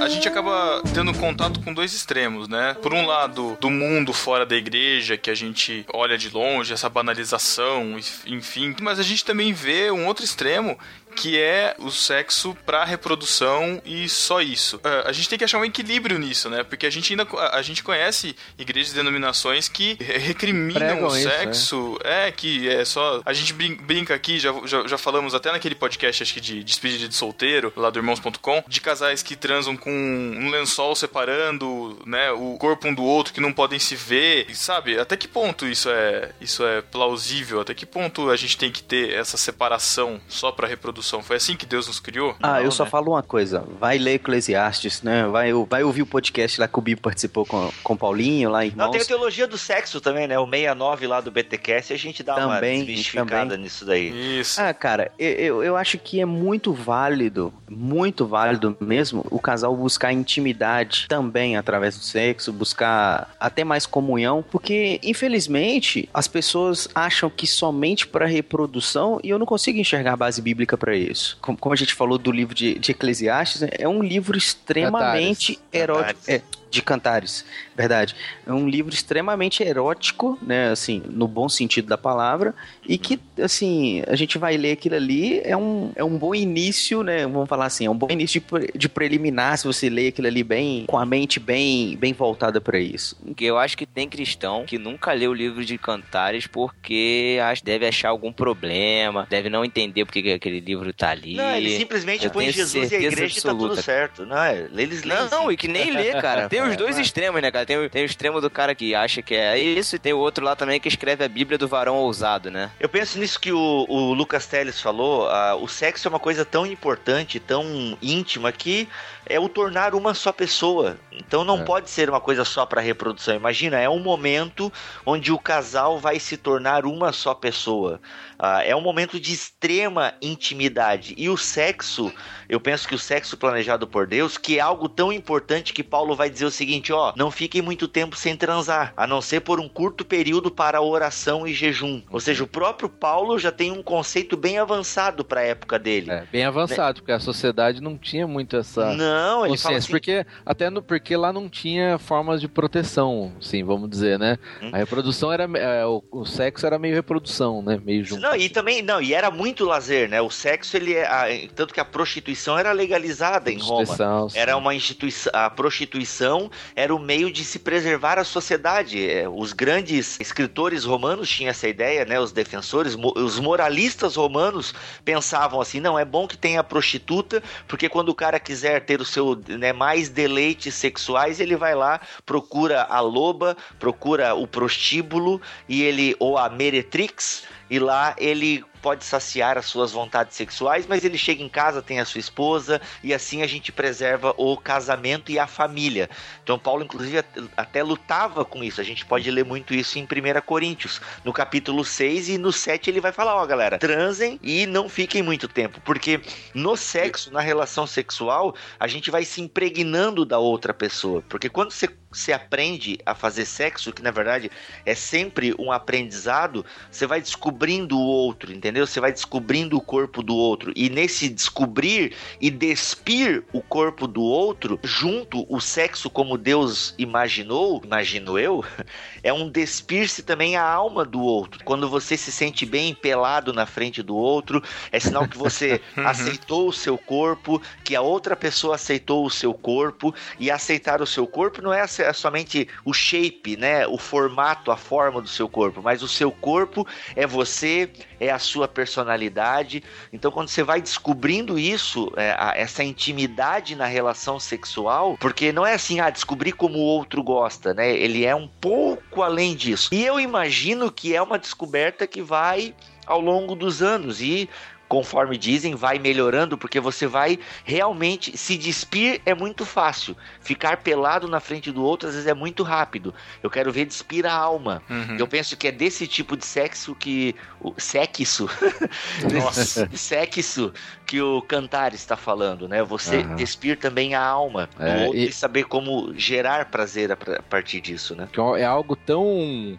A, 0.04 0.08
gente 0.08 0.28
acaba 0.28 0.82
tendo 0.92 1.14
contato 1.14 1.60
com 1.60 1.72
dois 1.72 1.94
extremos, 1.94 2.48
né? 2.48 2.74
Por 2.74 2.92
um 2.92 3.06
lado, 3.06 3.56
do 3.60 3.70
mundo 3.70 4.12
fora 4.12 4.44
da 4.44 4.54
igreja, 4.54 5.16
que 5.16 5.30
a 5.30 5.34
gente 5.34 5.84
olha 5.92 6.18
de 6.18 6.30
longe, 6.30 6.72
essa 6.72 6.88
banalização, 6.88 7.96
enfim. 8.26 8.74
Mas 8.82 8.98
a 8.98 9.02
gente 9.02 9.24
também 9.24 9.52
vê 9.52 9.90
um 9.90 10.06
outro 10.06 10.24
extremo 10.24 10.78
que 11.14 11.38
é 11.40 11.74
o 11.78 11.90
sexo 11.90 12.56
para 12.66 12.84
reprodução 12.84 13.80
e 13.84 14.08
só 14.08 14.40
isso. 14.42 14.80
Ah, 14.84 15.04
a 15.06 15.12
gente 15.12 15.28
tem 15.28 15.38
que 15.38 15.44
achar 15.44 15.58
um 15.58 15.64
equilíbrio 15.64 16.18
nisso, 16.18 16.50
né? 16.50 16.62
Porque 16.62 16.86
a 16.86 16.90
gente 16.90 17.12
ainda 17.12 17.26
a 17.52 17.62
gente 17.62 17.82
conhece 17.82 18.34
igrejas 18.58 18.92
e 18.92 18.94
denominações 18.96 19.68
que 19.68 19.96
re- 20.00 20.18
recriminam 20.18 20.74
Pregam 20.80 21.08
o 21.08 21.16
isso, 21.16 21.28
sexo. 21.28 21.98
é. 22.04 22.30
que 22.32 22.68
é 22.68 22.84
só. 22.84 23.22
A 23.24 23.32
gente 23.32 23.52
brin- 23.52 23.76
brinca 23.76 24.14
aqui, 24.14 24.38
já, 24.38 24.52
já, 24.66 24.86
já 24.86 24.98
falamos 24.98 25.34
até 25.34 25.50
naquele 25.52 25.74
podcast, 25.74 26.22
acho 26.22 26.34
que 26.34 26.40
de 26.40 26.62
despedida 26.64 27.08
de 27.08 27.14
solteiro, 27.14 27.72
lá 27.76 27.90
do 27.90 27.98
irmãos.com, 27.98 28.64
de 28.66 28.80
casais 28.80 29.22
que 29.22 29.36
transam 29.36 29.76
com 29.76 29.90
um 29.92 30.50
lençol 30.50 30.94
separando, 30.96 31.98
né, 32.06 32.30
o 32.32 32.56
corpo 32.58 32.88
um 32.88 32.94
do 32.94 33.02
outro, 33.04 33.32
que 33.32 33.40
não 33.40 33.52
podem 33.52 33.78
se 33.78 33.94
ver. 33.96 34.46
E 34.48 34.54
sabe, 34.54 34.98
até 34.98 35.16
que 35.16 35.28
ponto 35.28 35.66
isso 35.66 35.88
é, 35.90 36.30
isso 36.40 36.64
é 36.64 36.80
plausível? 36.82 37.60
Até 37.60 37.74
que 37.74 37.86
ponto 37.86 38.30
a 38.30 38.36
gente 38.36 38.56
tem 38.58 38.70
que 38.70 38.82
ter 38.82 39.12
essa 39.12 39.36
separação 39.36 40.20
só 40.28 40.50
pra 40.50 40.66
reprodução? 40.68 41.03
Foi 41.22 41.36
assim 41.36 41.56
que 41.56 41.66
Deus 41.66 41.86
nos 41.86 42.00
criou? 42.00 42.34
Ah, 42.42 42.58
eu 42.60 42.64
Não, 42.64 42.70
só 42.70 42.84
né? 42.84 42.90
falo 42.90 43.12
uma 43.12 43.22
coisa. 43.22 43.64
Vai 43.80 43.98
ler 43.98 44.14
Eclesiastes, 44.14 45.02
né? 45.02 45.26
Vai, 45.26 45.52
vai 45.68 45.82
ouvir 45.84 46.02
o 46.02 46.06
podcast 46.06 46.60
lá 46.60 46.66
que 46.68 46.78
o 46.78 46.82
Bibo 46.82 47.00
participou 47.00 47.44
com, 47.46 47.70
com 47.82 47.92
o 47.94 47.96
Paulinho, 47.96 48.50
lá, 48.50 48.58
Não, 48.60 48.64
irmãos. 48.66 48.90
tem 48.90 49.00
a 49.00 49.04
teologia 49.04 49.46
do 49.46 49.58
sexo 49.58 50.00
também, 50.00 50.26
né? 50.26 50.38
O 50.38 50.44
69 50.46 51.06
lá 51.06 51.20
do 51.20 51.30
BTcast, 51.30 51.92
a 51.92 51.96
gente 51.96 52.22
dá 52.22 52.36
uma 52.36 52.54
Também, 52.56 52.84
desmistificada 52.84 53.50
também. 53.50 53.58
nisso 53.58 53.84
daí. 53.84 54.40
Isso. 54.40 54.60
Ah, 54.60 54.72
cara, 54.74 55.10
eu, 55.18 55.30
eu, 55.30 55.62
eu 55.64 55.76
acho 55.76 55.98
que 55.98 56.20
é 56.20 56.24
muito 56.24 56.72
válido, 56.72 57.52
muito 57.68 58.26
válido 58.26 58.76
mesmo, 58.80 59.24
o 59.30 59.38
casal 59.40 59.74
buscar 59.76 60.12
intimidade 60.12 61.06
também 61.08 61.56
através 61.56 61.96
do 61.96 62.04
sexo, 62.04 62.52
buscar 62.52 63.34
até 63.38 63.64
mais 63.64 63.86
comunhão, 63.86 64.44
porque 64.50 64.98
infelizmente 65.02 66.08
as 66.14 66.28
pessoas 66.28 66.88
acham 66.94 67.28
que 67.28 67.46
somente 67.46 68.06
para 68.06 68.26
reprodução, 68.26 69.18
e 69.22 69.30
eu 69.30 69.38
não 69.38 69.46
consigo 69.46 69.78
enxergar 69.78 70.12
a 70.12 70.16
base 70.16 70.40
bíblica 70.40 70.76
para 70.76 70.93
isso. 70.96 71.38
Como, 71.40 71.56
como 71.56 71.72
a 71.72 71.76
gente 71.76 71.94
falou 71.94 72.18
do 72.18 72.30
livro 72.30 72.54
de, 72.54 72.78
de 72.78 72.92
Eclesiastes, 72.92 73.62
né, 73.62 73.68
é 73.72 73.88
um 73.88 74.02
livro 74.02 74.36
extremamente 74.36 75.58
erótico. 75.72 76.20
Cantares. 76.20 76.28
É, 76.28 76.64
de 76.74 76.82
Cantares, 76.82 77.44
verdade. 77.76 78.16
É 78.44 78.52
um 78.52 78.68
livro 78.68 78.92
extremamente 78.92 79.62
erótico, 79.62 80.36
né, 80.42 80.70
assim, 80.70 81.02
no 81.08 81.28
bom 81.28 81.48
sentido 81.48 81.86
da 81.86 81.96
palavra, 81.96 82.52
e 82.86 82.98
que, 82.98 83.18
assim, 83.42 84.02
a 84.06 84.14
gente 84.16 84.36
vai 84.38 84.56
ler 84.56 84.72
aquilo 84.72 84.94
ali, 84.96 85.40
é 85.44 85.56
um, 85.56 85.92
é 85.96 86.04
um 86.04 86.16
bom 86.18 86.34
início, 86.34 87.02
né, 87.02 87.26
vamos 87.26 87.48
falar 87.48 87.66
assim, 87.66 87.86
é 87.86 87.90
um 87.90 87.96
bom 87.96 88.08
início 88.10 88.40
de, 88.40 88.78
de 88.78 88.88
preliminar, 88.88 89.56
se 89.58 89.66
você 89.66 89.88
lê 89.88 90.08
aquilo 90.08 90.26
ali 90.26 90.42
bem, 90.44 90.84
com 90.86 90.98
a 90.98 91.06
mente 91.06 91.38
bem, 91.40 91.96
bem 91.96 92.12
voltada 92.12 92.60
para 92.60 92.78
isso. 92.78 93.16
Porque 93.24 93.44
eu 93.44 93.58
acho 93.58 93.76
que 93.76 93.86
tem 93.86 94.08
cristão 94.08 94.64
que 94.66 94.78
nunca 94.78 95.12
leu 95.12 95.30
o 95.30 95.34
livro 95.34 95.64
de 95.64 95.76
Cantares 95.78 96.46
porque 96.46 97.38
acha- 97.42 97.62
deve 97.64 97.86
achar 97.86 98.08
algum 98.10 98.32
problema, 98.32 99.26
deve 99.28 99.48
não 99.48 99.64
entender 99.64 100.04
porque 100.04 100.22
que 100.22 100.32
aquele 100.32 100.60
livro 100.60 100.92
tá 100.92 101.10
ali. 101.10 101.34
Não, 101.34 101.56
ele 101.56 101.76
simplesmente 101.76 102.24
Eu 102.24 102.30
põe 102.30 102.50
Jesus 102.50 102.90
e 102.92 102.94
a 102.96 102.98
igreja 103.00 103.38
e 103.38 103.42
tá 103.42 103.48
tudo 103.50 103.64
absoluta. 103.64 103.82
certo. 103.82 104.26
Não, 104.26 104.36
é, 104.42 104.66
eles 104.76 105.02
leem. 105.02 105.28
Não, 105.30 105.50
e 105.50 105.56
que 105.56 105.68
nem 105.68 105.90
lê, 105.90 106.12
cara. 106.20 106.48
Tem 106.54 106.62
os 106.62 106.76
dois 106.76 106.98
extremos, 106.98 107.40
né, 107.42 107.50
cara? 107.50 107.66
Tem, 107.66 107.76
o- 107.78 107.88
tem 107.90 108.02
o 108.02 108.06
extremo 108.06 108.40
do 108.40 108.50
cara 108.50 108.74
que 108.74 108.94
acha 108.94 109.22
que 109.22 109.34
é 109.34 109.58
isso, 109.58 109.96
e 109.96 109.98
tem 109.98 110.12
o 110.12 110.18
outro 110.18 110.44
lá 110.44 110.54
também 110.54 110.78
que 110.80 110.88
escreve 110.88 111.24
a 111.24 111.28
Bíblia 111.28 111.58
do 111.58 111.66
varão 111.68 111.96
ousado, 111.96 112.50
né? 112.50 112.70
Eu 112.78 112.88
penso 112.88 113.18
nisso 113.18 113.38
que 113.38 113.52
o, 113.52 113.86
o 113.88 114.12
Lucas 114.12 114.46
Teles 114.46 114.80
falou, 114.80 115.28
ah, 115.28 115.54
o 115.54 115.68
sexo 115.68 116.08
é 116.08 116.10
uma 116.10 116.18
coisa 116.18 116.44
tão 116.44 116.66
importante, 116.66 117.38
tão 117.38 117.96
íntima, 118.02 118.50
que 118.50 118.88
é 119.26 119.38
o 119.38 119.48
tornar 119.48 119.94
uma 119.94 120.14
só 120.14 120.32
pessoa. 120.32 120.96
Então 121.12 121.44
não 121.44 121.60
É. 121.60 121.64
pode 121.64 121.90
ser 121.90 122.10
uma 122.10 122.20
coisa 122.20 122.44
só 122.44 122.66
para 122.66 122.80
reprodução. 122.80 123.34
Imagina, 123.34 123.78
é 123.78 123.88
um 123.88 124.00
momento 124.00 124.72
onde 125.06 125.32
o 125.32 125.38
casal 125.38 125.98
vai 125.98 126.18
se 126.18 126.36
tornar 126.36 126.84
uma 126.84 127.12
só 127.12 127.34
pessoa. 127.34 128.00
Ah, 128.38 128.62
é 128.64 128.74
um 128.74 128.80
momento 128.80 129.18
de 129.20 129.32
extrema 129.32 130.12
intimidade. 130.20 131.14
E 131.16 131.28
o 131.28 131.36
sexo, 131.36 132.12
eu 132.48 132.60
penso 132.60 132.86
que 132.86 132.94
o 132.94 132.98
sexo 132.98 133.36
planejado 133.36 133.86
por 133.86 134.06
Deus, 134.06 134.36
que 134.36 134.58
é 134.58 134.60
algo 134.60 134.88
tão 134.88 135.12
importante 135.12 135.72
que 135.72 135.82
Paulo 135.82 136.14
vai 136.16 136.28
dizer 136.28 136.44
o 136.44 136.50
seguinte, 136.50 136.92
ó, 136.92 137.12
não 137.16 137.30
fiquem 137.30 137.62
muito 137.62 137.86
tempo 137.88 138.16
sem 138.16 138.36
transar, 138.36 138.92
a 138.96 139.06
não 139.06 139.22
ser 139.22 139.40
por 139.40 139.60
um 139.60 139.68
curto 139.68 140.04
período 140.04 140.50
para 140.50 140.80
oração 140.82 141.46
e 141.46 141.54
jejum. 141.54 142.02
Ou 142.10 142.20
seja, 142.20 142.42
o 142.44 142.46
próprio 142.46 142.88
Paulo 142.88 143.38
já 143.38 143.52
tem 143.52 143.70
um 143.70 143.82
conceito 143.82 144.36
bem 144.36 144.58
avançado 144.58 145.24
para 145.24 145.40
a 145.40 145.44
época 145.44 145.78
dele. 145.78 146.10
É, 146.10 146.24
bem 146.30 146.44
avançado, 146.44 147.00
porque 147.00 147.12
a 147.12 147.20
sociedade 147.20 147.80
não 147.80 147.96
tinha 147.96 148.26
muito 148.26 148.56
essa 148.56 148.92
Não, 148.92 149.13
ele 149.46 149.56
fala 149.58 149.76
assim, 149.76 149.90
porque 149.90 150.26
até 150.44 150.70
no, 150.70 150.82
porque 150.82 151.16
lá 151.16 151.32
não 151.32 151.48
tinha 151.48 151.98
formas 151.98 152.40
de 152.40 152.48
proteção, 152.48 153.32
sim, 153.40 153.62
vamos 153.64 153.88
dizer, 153.90 154.18
né? 154.18 154.38
Hum. 154.62 154.70
A 154.72 154.78
reprodução 154.78 155.32
era 155.32 155.44
é, 155.56 155.84
o, 155.86 156.02
o 156.10 156.24
sexo 156.24 156.66
era 156.66 156.78
meio 156.78 156.94
reprodução, 156.94 157.62
né? 157.62 157.80
Meio 157.84 158.04
junto. 158.04 158.22
Não, 158.22 158.34
e 158.36 158.48
também, 158.48 158.82
não, 158.82 159.00
e 159.00 159.14
era 159.14 159.30
muito 159.30 159.64
lazer, 159.64 160.08
né? 160.08 160.20
O 160.20 160.30
sexo, 160.30 160.76
ele 160.76 160.94
é. 160.94 161.06
a- 161.06 161.26
tanto 161.54 161.72
que 161.74 161.80
a 161.80 161.84
prostituição 161.84 162.58
era 162.58 162.72
legalizada 162.72 163.50
em 163.50 163.58
Roma. 163.58 163.84
Sim. 164.30 164.38
Era 164.38 164.56
uma 164.56 164.74
instituição. 164.74 165.32
A 165.34 165.48
prostituição 165.50 166.50
era 166.74 166.94
o 166.94 166.98
meio 166.98 167.30
de 167.32 167.44
se 167.44 167.58
preservar 167.58 168.18
a 168.18 168.24
sociedade. 168.24 169.08
É, 169.08 169.28
Os 169.28 169.52
grandes 169.52 170.18
escritores 170.20 170.84
romanos 170.84 171.28
tinham 171.28 171.50
essa 171.50 171.68
ideia, 171.68 172.04
né? 172.04 172.18
Os 172.18 172.32
defensores, 172.32 172.96
os 173.16 173.38
moralistas 173.38 174.16
romanos 174.16 174.74
pensavam 175.04 175.60
assim: 175.60 175.80
não, 175.80 175.98
é 175.98 176.04
bom 176.04 176.26
que 176.26 176.36
tenha 176.36 176.62
prostituta, 176.64 177.42
porque 177.68 177.88
quando 177.88 178.08
o 178.08 178.14
cara 178.14 178.38
quiser 178.40 178.80
ter 178.84 179.00
o 179.04 179.06
seu 179.06 179.40
né, 179.46 179.72
mais 179.72 180.08
deleites 180.08 180.74
sexuais, 180.74 181.38
ele 181.38 181.56
vai 181.56 181.74
lá, 181.74 182.00
procura 182.26 182.82
a 182.82 183.00
loba, 183.00 183.56
procura 183.78 184.34
o 184.34 184.46
prostíbulo 184.46 185.40
e 185.68 185.82
ele 185.82 186.16
ou 186.18 186.36
a 186.36 186.48
meretrix 186.48 187.44
e 187.70 187.78
lá 187.78 188.16
ele 188.18 188.64
pode 188.84 189.02
saciar 189.02 189.56
as 189.56 189.64
suas 189.64 189.92
vontades 189.92 190.36
sexuais, 190.36 190.86
mas 190.86 191.06
ele 191.06 191.16
chega 191.16 191.42
em 191.42 191.48
casa, 191.48 191.80
tem 191.80 192.00
a 192.00 192.04
sua 192.04 192.18
esposa, 192.18 192.78
e 193.02 193.14
assim 193.14 193.40
a 193.40 193.46
gente 193.46 193.72
preserva 193.72 194.34
o 194.36 194.58
casamento 194.58 195.32
e 195.32 195.38
a 195.38 195.46
família. 195.46 196.10
Então 196.42 196.58
Paulo, 196.58 196.84
inclusive, 196.84 197.16
at- 197.16 197.44
até 197.56 197.82
lutava 197.82 198.44
com 198.44 198.62
isso. 198.62 198.82
A 198.82 198.84
gente 198.84 199.06
pode 199.06 199.30
ler 199.30 199.42
muito 199.42 199.72
isso 199.72 199.98
em 199.98 200.04
1 200.04 200.42
Coríntios, 200.42 201.00
no 201.24 201.32
capítulo 201.32 201.82
6 201.82 202.28
e 202.28 202.36
no 202.36 202.52
7 202.52 202.90
ele 202.90 203.00
vai 203.00 203.10
falar, 203.10 203.36
ó, 203.36 203.46
galera, 203.46 203.78
transem 203.78 204.38
e 204.42 204.66
não 204.66 204.86
fiquem 204.86 205.22
muito 205.22 205.48
tempo, 205.48 205.80
porque 205.82 206.20
no 206.52 206.76
sexo, 206.76 207.32
na 207.32 207.40
relação 207.40 207.86
sexual, 207.86 208.54
a 208.78 208.86
gente 208.86 209.10
vai 209.10 209.24
se 209.24 209.40
impregnando 209.40 210.26
da 210.26 210.38
outra 210.38 210.74
pessoa, 210.74 211.22
porque 211.26 211.48
quando 211.48 211.70
você 211.70 211.88
você 212.14 212.32
aprende 212.32 212.96
a 213.04 213.12
fazer 213.12 213.44
sexo, 213.44 213.92
que 213.92 214.00
na 214.00 214.12
verdade 214.12 214.48
é 214.86 214.94
sempre 214.94 215.52
um 215.58 215.72
aprendizado, 215.72 216.64
você 216.90 217.06
vai 217.06 217.20
descobrindo 217.20 217.98
o 217.98 218.02
outro, 218.02 218.52
entendeu? 218.52 218.73
Você 218.80 219.00
vai 219.00 219.12
descobrindo 219.12 219.76
o 219.76 219.80
corpo 219.80 220.22
do 220.22 220.34
outro. 220.34 220.72
E 220.74 220.88
nesse 220.88 221.28
descobrir 221.28 222.14
e 222.40 222.50
despir 222.50 223.44
o 223.52 223.60
corpo 223.60 224.06
do 224.06 224.22
outro, 224.22 224.78
junto 224.82 225.46
o 225.48 225.60
sexo 225.60 226.10
como 226.10 226.38
Deus 226.38 226.94
imaginou, 226.98 227.80
imagino 227.84 228.38
eu, 228.38 228.64
é 229.22 229.32
um 229.32 229.48
despir-se 229.48 230.22
também 230.22 230.56
a 230.56 230.62
alma 230.62 231.04
do 231.04 231.20
outro. 231.20 231.64
Quando 231.64 231.88
você 231.88 232.16
se 232.16 232.32
sente 232.32 232.66
bem 232.66 232.94
pelado 232.94 233.52
na 233.52 233.66
frente 233.66 234.02
do 234.02 234.16
outro, 234.16 234.62
é 234.90 234.98
sinal 234.98 235.28
que 235.28 235.36
você 235.36 235.80
aceitou 235.96 236.68
o 236.68 236.72
seu 236.72 236.96
corpo, 236.98 237.60
que 237.82 237.94
a 237.94 238.00
outra 238.00 238.36
pessoa 238.36 238.74
aceitou 238.74 239.24
o 239.24 239.30
seu 239.30 239.54
corpo, 239.54 240.14
e 240.38 240.50
aceitar 240.50 241.00
o 241.00 241.06
seu 241.06 241.26
corpo 241.26 241.62
não 241.62 241.72
é 241.72 241.86
somente 242.12 242.68
o 242.84 242.92
shape, 242.92 243.56
né, 243.56 243.86
o 243.86 243.98
formato, 243.98 244.70
a 244.70 244.76
forma 244.76 245.20
do 245.20 245.28
seu 245.28 245.48
corpo, 245.48 245.82
mas 245.82 246.02
o 246.02 246.08
seu 246.08 246.30
corpo 246.30 246.86
é 247.16 247.26
você, 247.26 247.90
é 248.20 248.30
a 248.30 248.38
sua 248.38 248.63
personalidade. 248.68 249.82
Então, 250.12 250.30
quando 250.30 250.48
você 250.48 250.62
vai 250.62 250.80
descobrindo 250.80 251.58
isso, 251.58 252.12
é, 252.16 252.36
essa 252.54 252.82
intimidade 252.82 253.74
na 253.74 253.86
relação 253.86 254.38
sexual, 254.38 255.16
porque 255.18 255.52
não 255.52 255.66
é 255.66 255.74
assim, 255.74 256.00
ah, 256.00 256.10
descobrir 256.10 256.52
como 256.52 256.78
o 256.78 256.82
outro 256.82 257.22
gosta, 257.22 257.74
né? 257.74 257.94
Ele 257.94 258.24
é 258.24 258.34
um 258.34 258.48
pouco 258.48 259.22
além 259.22 259.54
disso. 259.54 259.88
E 259.92 260.04
eu 260.04 260.18
imagino 260.18 260.90
que 260.90 261.14
é 261.14 261.22
uma 261.22 261.38
descoberta 261.38 262.06
que 262.06 262.22
vai 262.22 262.74
ao 263.06 263.20
longo 263.20 263.54
dos 263.54 263.82
anos 263.82 264.20
e 264.20 264.48
conforme 264.88 265.36
dizem, 265.38 265.74
vai 265.74 265.98
melhorando, 265.98 266.56
porque 266.58 266.78
você 266.80 267.06
vai 267.06 267.38
realmente 267.64 268.36
se 268.36 268.56
despir 268.56 269.20
é 269.26 269.34
muito 269.34 269.64
fácil. 269.64 270.16
Ficar 270.40 270.78
pelado 270.78 271.26
na 271.26 271.40
frente 271.40 271.72
do 271.72 271.82
outro 271.82 272.08
às 272.08 272.14
vezes 272.14 272.28
é 272.28 272.34
muito 272.34 272.62
rápido. 272.62 273.14
Eu 273.42 273.50
quero 273.50 273.72
ver 273.72 273.86
despir 273.86 274.26
a 274.26 274.32
alma. 274.32 274.82
Uhum. 274.88 275.16
Eu 275.18 275.26
penso 275.26 275.56
que 275.56 275.68
é 275.68 275.72
desse 275.72 276.06
tipo 276.06 276.36
de 276.36 276.44
sexo 276.46 276.94
que 276.94 277.34
o 277.60 277.74
sexo, 277.78 278.48
Nossa. 279.32 279.88
sexo 279.96 280.72
que 281.06 281.20
o 281.20 281.40
cantar 281.42 281.94
está 281.94 282.16
falando, 282.16 282.68
né? 282.68 282.82
Você 282.82 283.18
Aham. 283.18 283.36
despir 283.36 283.78
também 283.78 284.14
a 284.14 284.22
alma 284.24 284.68
do 284.76 284.82
É, 284.82 285.04
outro 285.06 285.18
e- 285.18 285.28
e... 285.28 285.32
saber 285.32 285.64
como 285.64 286.12
gerar 286.16 286.66
prazer 286.66 287.10
a 287.12 287.16
partir 287.16 287.80
disso, 287.80 288.14
né? 288.14 288.28
Que 288.32 288.40
é 288.40 288.64
algo 288.64 288.96
tão. 288.96 289.24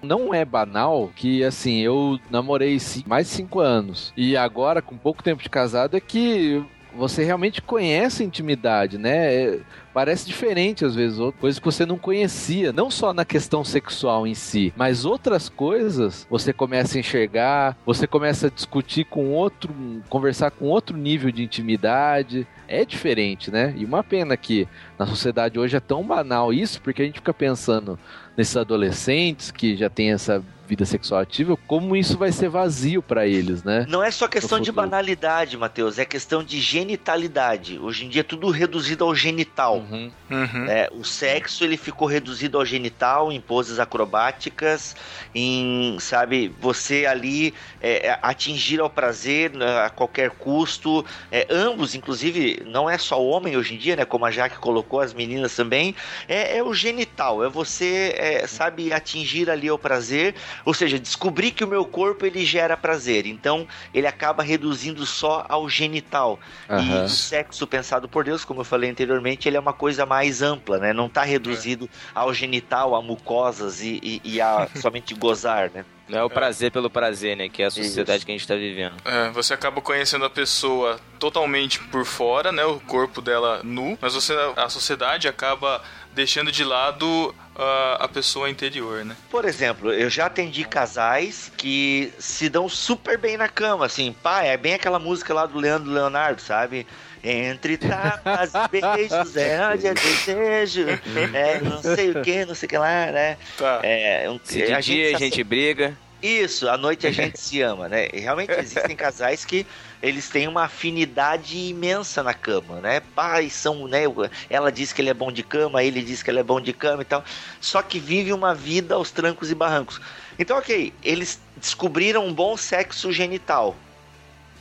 Não 0.02 0.34
é 0.34 0.44
banal 0.46 1.12
que, 1.16 1.44
assim, 1.44 1.80
eu 1.82 2.20
namorei 2.30 2.78
mais 3.06 3.28
de 3.28 3.34
cinco 3.34 3.60
anos. 3.60 4.14
E 4.16 4.36
agora, 4.38 4.82
com 4.82 4.95
pouco 4.98 5.24
tempo 5.24 5.42
de 5.44 5.50
casado, 5.50 5.96
é 5.96 6.00
que 6.00 6.64
você 6.96 7.24
realmente 7.24 7.62
conhece 7.62 8.24
a 8.24 8.26
intimidade, 8.26 8.98
né? 8.98 9.34
É- 9.34 9.60
parece 9.94 10.26
diferente 10.26 10.84
às 10.84 10.94
vezes, 10.94 11.18
coisas 11.40 11.58
que 11.60 11.66
você 11.66 11.86
não 11.86 11.98
conhecia, 11.98 12.74
não 12.74 12.92
só 12.92 13.14
na 13.14 13.24
questão 13.24 13.64
sexual 13.64 14.28
em 14.28 14.34
si, 14.34 14.74
mas 14.76 15.06
outras 15.06 15.48
coisas 15.48 16.28
você 16.30 16.52
começa 16.52 16.98
a 16.98 17.00
enxergar, 17.00 17.78
você 17.86 18.06
começa 18.06 18.48
a 18.48 18.50
discutir 18.50 19.06
com 19.06 19.32
outro, 19.32 19.74
conversar 20.10 20.52
com 20.52 20.66
outro 20.66 20.98
nível 20.98 21.32
de 21.32 21.44
intimidade. 21.44 22.48
É 22.68 22.84
diferente, 22.84 23.52
né? 23.52 23.74
E 23.78 23.86
uma 23.86 24.04
pena 24.04 24.36
que 24.36 24.68
na 24.98 25.06
sociedade 25.06 25.60
hoje 25.60 25.78
é 25.78 25.80
tão 25.80 26.04
banal 26.04 26.52
isso, 26.52 26.82
porque 26.82 27.02
a 27.04 27.06
gente 27.06 27.20
fica 27.20 27.34
pensando 27.34 27.98
nesses 28.36 28.58
adolescentes 28.58 29.52
que 29.52 29.78
já 29.78 29.90
têm 29.90 30.12
essa 30.12 30.44
vida 30.66 30.86
sexual 30.86 31.22
ativa, 31.22 31.56
como 31.68 31.96
isso 31.96 32.18
vai 32.18 32.32
ser 32.32 32.50
vazio 32.50 33.02
pra 33.02 33.28
eles, 33.28 33.64
né? 33.64 33.86
Não 33.88 34.04
é 34.04 34.12
só 34.12 34.28
questão 34.28 34.60
de 34.60 34.72
banalidade, 34.72 35.58
Matheus, 35.58 36.00
é 36.00 36.06
questão 36.06 36.44
de 36.44 36.60
genitalidade. 36.60 37.80
Hoje 37.80 38.06
em 38.06 38.10
dia 38.10 38.22
é 38.22 38.24
tudo 38.24 38.50
reduzido 38.50 39.04
ao 39.04 39.16
genital. 39.16 39.78
Uhum. 39.78 40.12
Uhum. 40.30 40.66
É, 40.68 40.90
o 40.92 41.04
sexo 41.04 41.64
ele 41.64 41.78
ficou 41.78 42.08
reduzido 42.08 42.58
ao 42.58 42.66
genital, 42.66 43.32
em 43.32 43.40
poses 43.40 43.80
acrobáticas, 43.80 44.96
em, 45.34 45.98
sabe, 46.00 46.54
você 46.60 47.06
ali 47.06 47.54
é, 47.82 48.08
é, 48.08 48.20
atingir 48.22 48.80
ao 48.80 48.90
prazer 48.90 49.52
né, 49.52 49.82
a 49.82 49.90
qualquer 49.90 50.32
custo. 50.32 51.06
É, 51.32 51.46
ambos, 51.50 51.94
inclusive, 51.94 52.64
não 52.66 52.90
é 52.90 52.98
só 52.98 53.22
o 53.22 53.28
homem 53.28 53.56
hoje 53.56 53.76
em 53.76 53.78
dia, 53.78 53.96
né? 53.96 54.06
Como 54.06 54.26
a 54.26 54.32
Jaque 54.32 54.58
colocou, 54.58 55.00
as 55.00 55.14
meninas 55.14 55.56
também. 55.56 55.96
É, 56.28 56.58
é 56.58 56.64
o 56.64 56.74
genital, 56.74 57.44
é 57.44 57.50
você, 57.50 58.16
é, 58.18 58.48
sabe, 58.48 58.92
atingir 58.92 59.50
ali 59.50 59.70
o 59.70 59.78
prazer. 59.78 60.36
Ou 60.64 60.74
seja, 60.74 61.00
descobrir 61.00 61.52
que 61.52 61.64
o 61.64 61.68
meu 61.68 61.86
corpo 61.86 62.26
ele 62.26 62.46
gera 62.46 62.78
prazer. 62.78 63.26
Então, 63.26 63.68
ele 63.94 64.08
acaba 64.08 64.44
reduzindo 64.44 65.06
só 65.06 65.46
ao 65.50 65.70
genital. 65.70 66.40
Aham. 66.70 67.04
E 67.04 67.06
o 67.06 67.10
sexo 67.10 67.68
pensado 67.68 68.08
por 68.08 68.24
Deus, 68.24 68.46
como 68.46 68.62
eu 68.62 68.66
falei 68.66 68.90
anteriormente, 68.90 69.48
ele 69.48 69.58
é 69.58 69.60
uma 69.60 69.74
coisa 69.74 70.06
mais 70.06 70.42
ampla, 70.42 70.78
né? 70.78 70.94
Não 70.94 71.08
está 71.08 71.24
reduzido 71.24 71.90
ao 72.14 72.34
genital, 72.34 72.96
a 72.96 73.02
mucosas 73.02 73.82
e, 73.82 74.00
e, 74.02 74.22
e 74.24 74.42
a 74.42 74.68
somente 74.82 75.14
gozar, 75.14 75.72
né? 75.74 75.86
Não 76.08 76.20
é 76.20 76.24
o 76.24 76.30
prazer 76.30 76.72
pelo 76.72 76.90
prazer, 76.90 77.36
né? 77.36 77.50
Que 77.50 77.64
é 77.64 77.66
a 77.66 77.72
sociedade 77.72 78.26
que 78.26 78.32
a 78.32 78.36
gente 78.36 78.48
tá 78.48 78.56
vivendo. 78.56 78.94
É, 79.04 79.30
você 79.32 79.54
acaba 79.54 79.82
conhecendo 79.82 80.24
a 80.24 80.30
pessoa 80.30 81.00
totalmente 81.18 81.80
por 81.86 82.06
fora, 82.06 82.52
né? 82.52 82.64
O 82.64 82.80
corpo 82.80 83.22
dela 83.22 83.62
nu, 83.64 83.98
mas 84.00 84.14
você, 84.14 84.34
a 84.56 84.70
sociedade 84.70 85.28
acaba 85.28 85.82
deixando 86.16 86.52
de 86.52 86.64
lado 86.64 87.36
ah, 87.56 87.98
a 88.02 88.08
pessoa 88.08 88.50
interior, 88.50 89.06
né? 89.06 89.16
Por 89.30 89.46
exemplo, 89.46 89.94
eu 89.94 90.10
já 90.10 90.26
atendi 90.26 90.64
casais 90.64 91.52
que 91.58 92.12
se 92.18 92.50
dão 92.50 92.68
super 92.68 93.18
bem 93.18 93.38
na 93.38 93.48
cama, 93.48 93.86
assim, 93.86 94.16
pá, 94.24 94.44
é 94.44 94.58
bem 94.58 94.74
aquela 94.74 94.98
música 94.98 95.34
lá 95.34 95.46
do 95.46 95.60
Leandro 95.60 95.92
Leonardo, 95.92 96.42
sabe? 96.42 96.88
Entre 97.24 97.78
tapas 97.78 98.52
e 98.54 98.68
beijos, 98.82 99.36
é 99.36 99.68
onde 99.74 99.88
é 99.88 99.94
desejo, 99.94 100.86
é 101.34 101.60
não 101.60 101.82
sei 101.82 102.12
o 102.12 102.22
que, 102.22 102.46
não 102.46 102.56
sei 102.56 102.68
o 102.68 102.70
que 102.70 102.78
lá, 102.78 103.08
né? 103.12 103.38
Tá. 103.58 103.80
É, 103.84 104.30
um, 104.30 104.40
Se 104.44 104.62
de 104.62 104.66
dia 104.66 104.76
a 104.76 104.82
se 104.82 105.18
gente 105.18 105.44
briga. 105.44 105.98
Isso, 106.22 106.68
à 106.70 106.78
noite 106.78 107.06
a 107.06 107.12
gente 107.12 107.40
se 107.40 107.62
ama, 107.62 107.88
né? 107.88 108.08
E 108.12 108.20
realmente 108.20 108.52
existem 108.54 108.96
casais 108.96 109.46
que 109.46 109.66
eles 110.02 110.28
têm 110.30 110.48
uma 110.48 110.64
afinidade 110.64 111.56
imensa 111.58 112.24
na 112.24 112.34
cama, 112.34 112.80
né? 112.80 113.00
Pais 113.14 113.54
são, 113.54 113.88
né? 113.88 114.04
Ela 114.50 114.72
diz 114.72 114.92
que 114.92 115.02
ele 115.02 115.10
é 115.10 115.14
bom 115.14 115.32
de 115.32 115.44
cama, 115.44 115.84
ele 115.84 116.02
diz 116.02 116.24
que 116.24 116.30
ela 116.30 116.40
é 116.40 116.44
bom 116.44 116.60
de 116.60 116.74
cama 116.74 117.02
e 117.04 117.06
tal. 117.06 117.24
Só 117.62 117.82
que 117.82 118.00
vive 118.00 118.34
uma 118.34 118.56
vida 118.56 118.96
aos 118.96 119.12
trancos 119.12 119.52
e 119.52 119.56
barrancos. 119.56 120.02
Então, 120.40 120.58
ok, 120.58 120.94
eles 121.04 121.40
descobriram 121.58 122.26
um 122.26 122.34
bom 122.34 122.58
sexo 122.58 123.12
genital. 123.12 123.76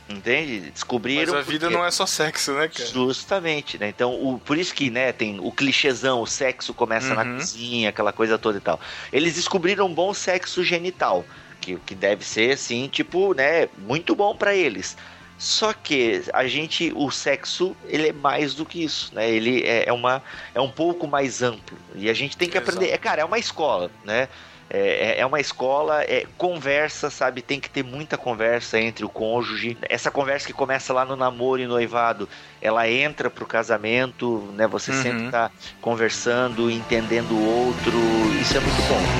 Entende? 0.07 0.59
Mas 0.65 0.73
Descobriram. 0.73 1.35
a 1.35 1.41
vida 1.41 1.65
porque- 1.65 1.75
não 1.79 1.83
é 1.83 1.89
só 1.89 2.05
sexo, 2.05 2.51
né, 2.53 2.67
cara? 2.67 2.87
Justamente, 2.87 3.79
né? 3.79 3.87
Então, 3.89 4.13
o, 4.13 4.37
por 4.37 4.55
isso 4.55 4.71
que, 4.71 4.91
né, 4.91 5.11
tem 5.11 5.39
o 5.39 5.51
clichêzão, 5.51 6.21
o 6.21 6.27
sexo 6.27 6.75
começa 6.75 7.15
na 7.15 7.23
Uhum. 7.23 7.37
cozinha, 7.37 7.89
aquela 7.89 8.13
coisa 8.13 8.37
toda 8.37 8.59
e 8.59 8.61
tal. 8.61 8.79
Eles 9.11 9.33
descobriram 9.33 9.87
um 9.87 9.93
bom 9.93 10.13
sexo 10.13 10.63
genital, 10.63 11.25
que, 11.65 11.79
que 11.79 11.95
deve 11.95 12.23
ser, 12.23 12.53
assim, 12.53 12.87
tipo, 12.89 13.33
né, 13.33 13.67
muito 13.77 14.15
bom 14.15 14.35
pra 14.37 14.55
eles. 14.55 14.95
Só 15.37 15.73
que 15.73 16.23
a 16.33 16.47
gente, 16.47 16.91
o 16.95 17.11
sexo, 17.11 17.77
ele 17.83 18.07
é 18.09 18.13
mais 18.13 18.55
do 18.55 18.65
que 18.65 18.81
isso, 18.83 19.13
né? 19.13 19.29
Ele 19.29 19.63
é, 19.65 19.89
é 19.89 19.91
uma, 19.93 20.23
é 20.53 20.61
um 20.61 20.71
pouco 20.71 21.07
mais 21.07 21.41
amplo. 21.41 21.83
E 21.93 22.09
a 22.09 22.13
gente 22.13 22.37
tem 22.37 22.49
que 22.49 22.57
Exato. 22.57 22.57
aprender. 22.57 22.89
É, 22.91 22.97
cara, 22.97 23.21
é 23.21 23.25
uma 23.25 23.37
escola, 23.37 23.91
né? 24.01 24.29
É, 24.69 25.17
é- 25.17 25.19
é 25.19 25.25
uma 25.25 25.39
escola, 25.39 26.03
é 26.03 26.25
conversa, 26.37 27.09
sabe? 27.09 27.41
Tem 27.41 27.59
que 27.59 27.69
ter 27.69 27.83
muita 27.83 28.17
conversa 28.17 28.79
entre 28.79 29.05
o 29.05 29.09
cônjuge. 29.09 29.77
Essa 29.89 30.09
conversa 30.09 30.47
que 30.47 30.53
começa 30.53 30.93
lá 30.93 31.05
no 31.05 31.15
namoro 31.15 31.61
e 31.61 31.67
noivado, 31.67 32.27
ela 32.61 32.89
entra 32.89 33.29
pro 33.29 33.45
casamento, 33.45 34.51
né? 34.53 34.67
Você 34.67 34.91
Uhum. 34.91 34.93
sempre 34.93 35.25
tá 35.25 35.51
conversando, 35.81 36.69
entendendo 36.71 37.37
o 37.37 37.41
outro. 37.41 38.33
Isso 38.33 38.57
é 38.57 38.59
muito 38.61 38.81
bom. 38.83 39.11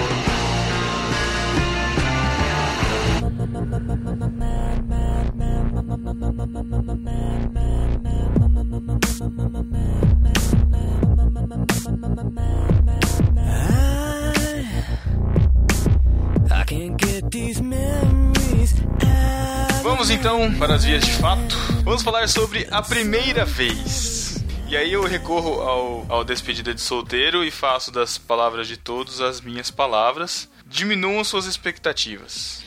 Vamos 20.06 20.20
então 20.24 20.54
para 20.60 20.76
as 20.76 20.86
vias 20.86 21.04
de 21.04 21.14
fato. 21.14 21.56
Vamos 21.84 22.04
falar 22.04 22.30
sobre 22.30 22.68
a 22.70 22.80
primeira 22.80 23.44
vez. 23.44 24.38
E 24.68 24.78
aí 24.78 24.94
eu 24.94 25.04
recorro 25.04 25.62
ao, 25.62 26.06
ao 26.08 26.24
despedida 26.24 26.76
de 26.76 26.82
solteiro 26.82 27.44
e 27.44 27.50
faço 27.50 27.92
das 27.92 28.16
palavras 28.16 28.68
de 28.68 28.78
todos 28.78 29.20
as 29.20 29.42
minhas 29.42 29.72
palavras. 29.72 30.48
Diminuam 30.68 31.24
suas 31.24 31.48
expectativas. 31.48 32.64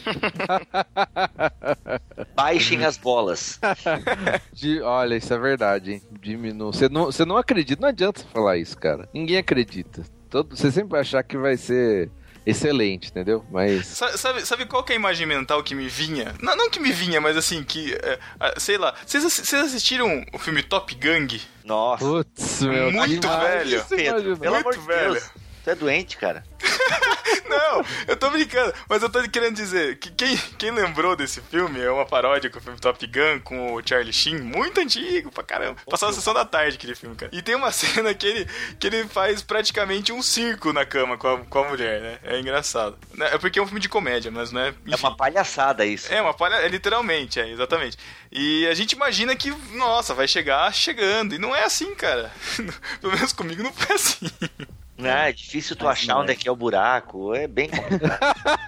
Baixem 2.34 2.84
as 2.84 2.96
bolas. 2.96 3.60
De- 4.52 4.82
olha, 4.82 5.14
isso 5.14 5.32
é 5.32 5.38
verdade, 5.38 5.92
hein? 5.92 6.02
Diminua. 6.20 6.72
Você 6.72 6.88
não, 6.88 7.04
você 7.04 7.24
não 7.24 7.36
acredita, 7.36 7.80
não 7.80 7.88
adianta 7.90 8.26
falar 8.32 8.56
isso, 8.56 8.76
cara. 8.76 9.08
Ninguém 9.14 9.36
acredita. 9.36 10.02
Todo, 10.28 10.56
você 10.56 10.72
sempre 10.72 10.90
vai 10.90 11.02
achar 11.02 11.22
que 11.22 11.38
vai 11.38 11.56
ser 11.56 12.10
excelente, 12.50 13.08
entendeu? 13.08 13.44
Mas. 13.50 13.86
Sa- 13.86 14.16
Sabe, 14.16 14.44
sabe 14.46 14.66
qual 14.66 14.82
que 14.84 14.92
é 14.92 14.96
a 14.96 14.98
imagem 14.98 15.26
mental 15.26 15.62
que 15.62 15.74
me 15.74 15.88
vinha? 15.88 16.34
Não, 16.40 16.56
não 16.56 16.70
que 16.70 16.80
me 16.80 16.90
vinha, 16.92 17.20
mas 17.20 17.36
assim, 17.36 17.62
que. 17.62 17.94
é, 17.94 18.18
sei 18.58 18.78
lá. 18.78 18.94
Vocês 19.06 19.24
assi- 19.24 19.44
vocês 19.46 19.62
assistiram 19.66 20.24
o 20.32 20.38
filme 20.38 20.62
Top 20.62 20.94
Gang? 20.94 21.40
Nossa. 21.64 22.04
Putz, 22.04 22.62
meu 22.62 22.90
Muito 22.90 23.28
que 23.28 23.36
velho. 23.36 23.84
Pelo 24.38 24.54
amor 24.56 24.64
Muito 24.76 24.80
de 24.80 24.86
Deus. 24.86 25.14
velho. 25.14 25.47
Tu 25.68 25.72
é 25.72 25.74
doente, 25.74 26.16
cara. 26.16 26.42
Não, 27.46 27.84
eu 28.06 28.16
tô 28.16 28.30
brincando, 28.30 28.72
mas 28.88 29.02
eu 29.02 29.10
tô 29.10 29.22
querendo 29.28 29.54
dizer 29.54 29.98
que 29.98 30.10
quem, 30.10 30.34
quem 30.56 30.70
lembrou 30.70 31.14
desse 31.14 31.42
filme 31.42 31.78
é 31.78 31.90
uma 31.90 32.06
paródia 32.06 32.48
com 32.48 32.58
o 32.58 32.62
filme 32.62 32.78
Top 32.78 33.06
Gun 33.06 33.40
com 33.40 33.74
o 33.74 33.82
Charlie 33.86 34.12
Sheen, 34.12 34.38
muito 34.38 34.80
antigo 34.80 35.30
pra 35.30 35.44
caramba. 35.44 35.76
Passava 35.88 36.12
a 36.12 36.14
sessão 36.14 36.32
da 36.32 36.44
tarde 36.44 36.76
aquele 36.76 36.94
filme, 36.94 37.14
cara. 37.16 37.30
E 37.34 37.42
tem 37.42 37.54
uma 37.54 37.70
cena 37.72 38.14
que 38.14 38.26
ele, 38.26 38.50
que 38.78 38.86
ele 38.86 39.06
faz 39.08 39.42
praticamente 39.42 40.10
um 40.10 40.22
circo 40.22 40.72
na 40.72 40.86
cama 40.86 41.18
com 41.18 41.28
a, 41.28 41.38
com 41.38 41.58
a 41.58 41.68
mulher, 41.68 42.00
né? 42.00 42.18
É 42.22 42.40
engraçado. 42.40 42.96
Né, 43.14 43.28
É 43.34 43.36
porque 43.36 43.58
é 43.58 43.62
um 43.62 43.66
filme 43.66 43.80
de 43.80 43.90
comédia, 43.90 44.30
mas 44.30 44.50
não 44.50 44.62
é. 44.62 44.74
É 44.90 44.96
uma 44.96 45.14
palhaçada 45.14 45.84
isso. 45.84 46.10
É, 46.10 46.22
uma 46.22 46.32
palha... 46.32 46.56
é 46.56 46.68
literalmente, 46.68 47.40
é, 47.40 47.50
exatamente. 47.50 47.98
E 48.32 48.66
a 48.66 48.74
gente 48.74 48.92
imagina 48.92 49.36
que, 49.36 49.50
nossa, 49.74 50.14
vai 50.14 50.26
chegar 50.26 50.72
chegando. 50.72 51.34
E 51.34 51.38
não 51.38 51.54
é 51.54 51.64
assim, 51.64 51.94
cara. 51.94 52.32
Pelo 53.02 53.12
menos 53.12 53.34
comigo 53.34 53.62
não 53.62 53.72
foi 53.72 53.96
assim. 53.96 54.30
Ah, 55.00 55.28
é 55.28 55.32
difícil 55.32 55.76
tu 55.76 55.86
achar 55.86 56.18
onde 56.18 56.32
é 56.32 56.34
que 56.34 56.48
é 56.48 56.50
o 56.50 56.56
buraco. 56.56 57.34
É 57.34 57.46
bem 57.46 57.68
complicado. 57.68 58.58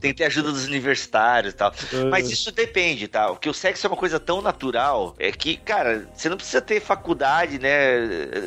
Tem 0.00 0.12
que 0.12 0.14
ter 0.14 0.24
ajuda 0.24 0.52
dos 0.52 0.64
universitários 0.66 1.52
e 1.52 1.56
tal. 1.56 1.72
Mas 2.10 2.30
isso 2.30 2.52
depende, 2.52 3.08
tá? 3.08 3.28
Porque 3.28 3.48
o 3.48 3.54
sexo 3.54 3.86
é 3.86 3.90
uma 3.90 3.96
coisa 3.96 4.20
tão 4.20 4.40
natural 4.40 5.14
é 5.18 5.32
que, 5.32 5.56
cara, 5.56 6.08
você 6.14 6.28
não 6.28 6.36
precisa 6.36 6.60
ter 6.60 6.80
faculdade, 6.80 7.58
né? 7.58 7.98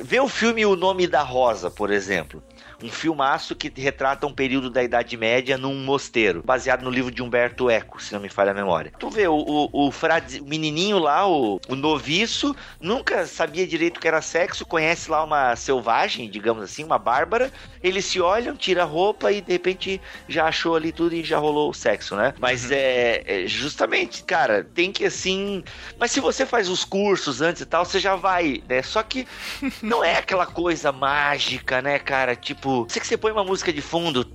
Vê 0.04 0.20
o 0.20 0.28
filme 0.28 0.66
O 0.66 0.76
Nome 0.76 1.06
da 1.08 1.22
Rosa, 1.22 1.70
por 1.70 1.92
exemplo. 1.92 2.42
Um 2.84 2.90
filmaço 2.90 3.56
que 3.56 3.72
retrata 3.80 4.28
um 4.28 4.34
período 4.34 4.70
da 4.70 4.84
Idade 4.84 5.16
Média 5.16 5.58
num 5.58 5.74
mosteiro, 5.74 6.44
baseado 6.44 6.84
no 6.84 6.90
livro 6.90 7.10
de 7.10 7.24
Humberto 7.24 7.70
Eco, 7.70 8.04
se 8.04 8.14
não 8.14 8.20
me 8.20 8.28
falha 8.28 8.52
a 8.52 8.54
memória. 8.54 8.92
Tu 9.00 9.10
vê 9.10 9.26
o, 9.26 9.36
o, 9.36 9.88
o, 9.88 9.92
frade, 9.92 10.42
o 10.42 10.46
menininho 10.46 11.00
lá, 11.00 11.26
o, 11.26 11.62
o 11.70 11.76
noviço, 11.76 12.54
nunca 12.82 13.26
sabia 13.26 13.66
direito 13.66 13.98
o 13.98 14.00
que 14.02 14.08
era 14.08 14.22
sexo, 14.22 14.66
conhece 14.66 15.10
lá 15.10 15.24
uma 15.24 15.56
selvagem, 15.56 16.30
digamos 16.30 16.62
assim, 16.62 16.84
uma 16.84 17.00
bárbara. 17.00 17.52
Eles 17.82 18.04
se 18.04 18.20
olham, 18.20 18.56
tira 18.56 18.84
a 18.84 18.86
roupa 18.86 19.32
e 19.32 19.40
de 19.40 19.54
repente 19.54 20.02
já 20.28 20.46
achou 20.46 20.76
ali 20.76 20.92
tudo 20.92 21.16
e 21.16 21.24
já 21.24 21.38
rolou 21.38 21.70
o 21.70 21.74
sexo, 21.74 22.18
né? 22.18 22.34
Mas 22.38 22.70
é, 22.70 23.24
é 23.26 23.48
justamente, 23.48 24.24
cara, 24.24 24.68
tem 24.74 24.92
que 24.92 25.06
assim. 25.06 25.64
Mas 25.98 26.12
se 26.12 26.20
você 26.20 26.46
faz 26.46 26.68
os 26.68 26.84
cursos 26.84 27.42
antes 27.42 27.62
e 27.62 27.66
tal, 27.66 27.86
você 27.86 28.00
já 28.00 28.16
vai, 28.18 28.62
né? 28.68 28.82
Só 28.82 29.02
que 29.04 29.26
não 29.82 30.04
é 30.04 30.18
aquela 30.18 30.46
coisa 30.46 30.92
mágica, 30.92 31.82
né, 31.82 31.98
cara? 31.98 32.36
Tipo, 32.36 32.73
sei 32.90 33.02
que 33.02 33.08
você 33.08 33.18
põe 33.18 33.32
uma 33.32 33.44
música 33.44 33.72
de 33.72 33.82
fundo. 33.82 34.26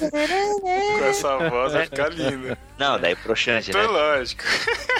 Com 0.00 1.04
essa 1.04 1.36
voz 1.48 1.72
vai 1.72 1.84
ficar 1.84 2.08
linda. 2.08 2.56
Não, 2.78 2.98
daí 2.98 3.14
broxante, 3.14 3.72
né? 3.72 3.84
É 3.84 3.86
lógico. 3.86 4.42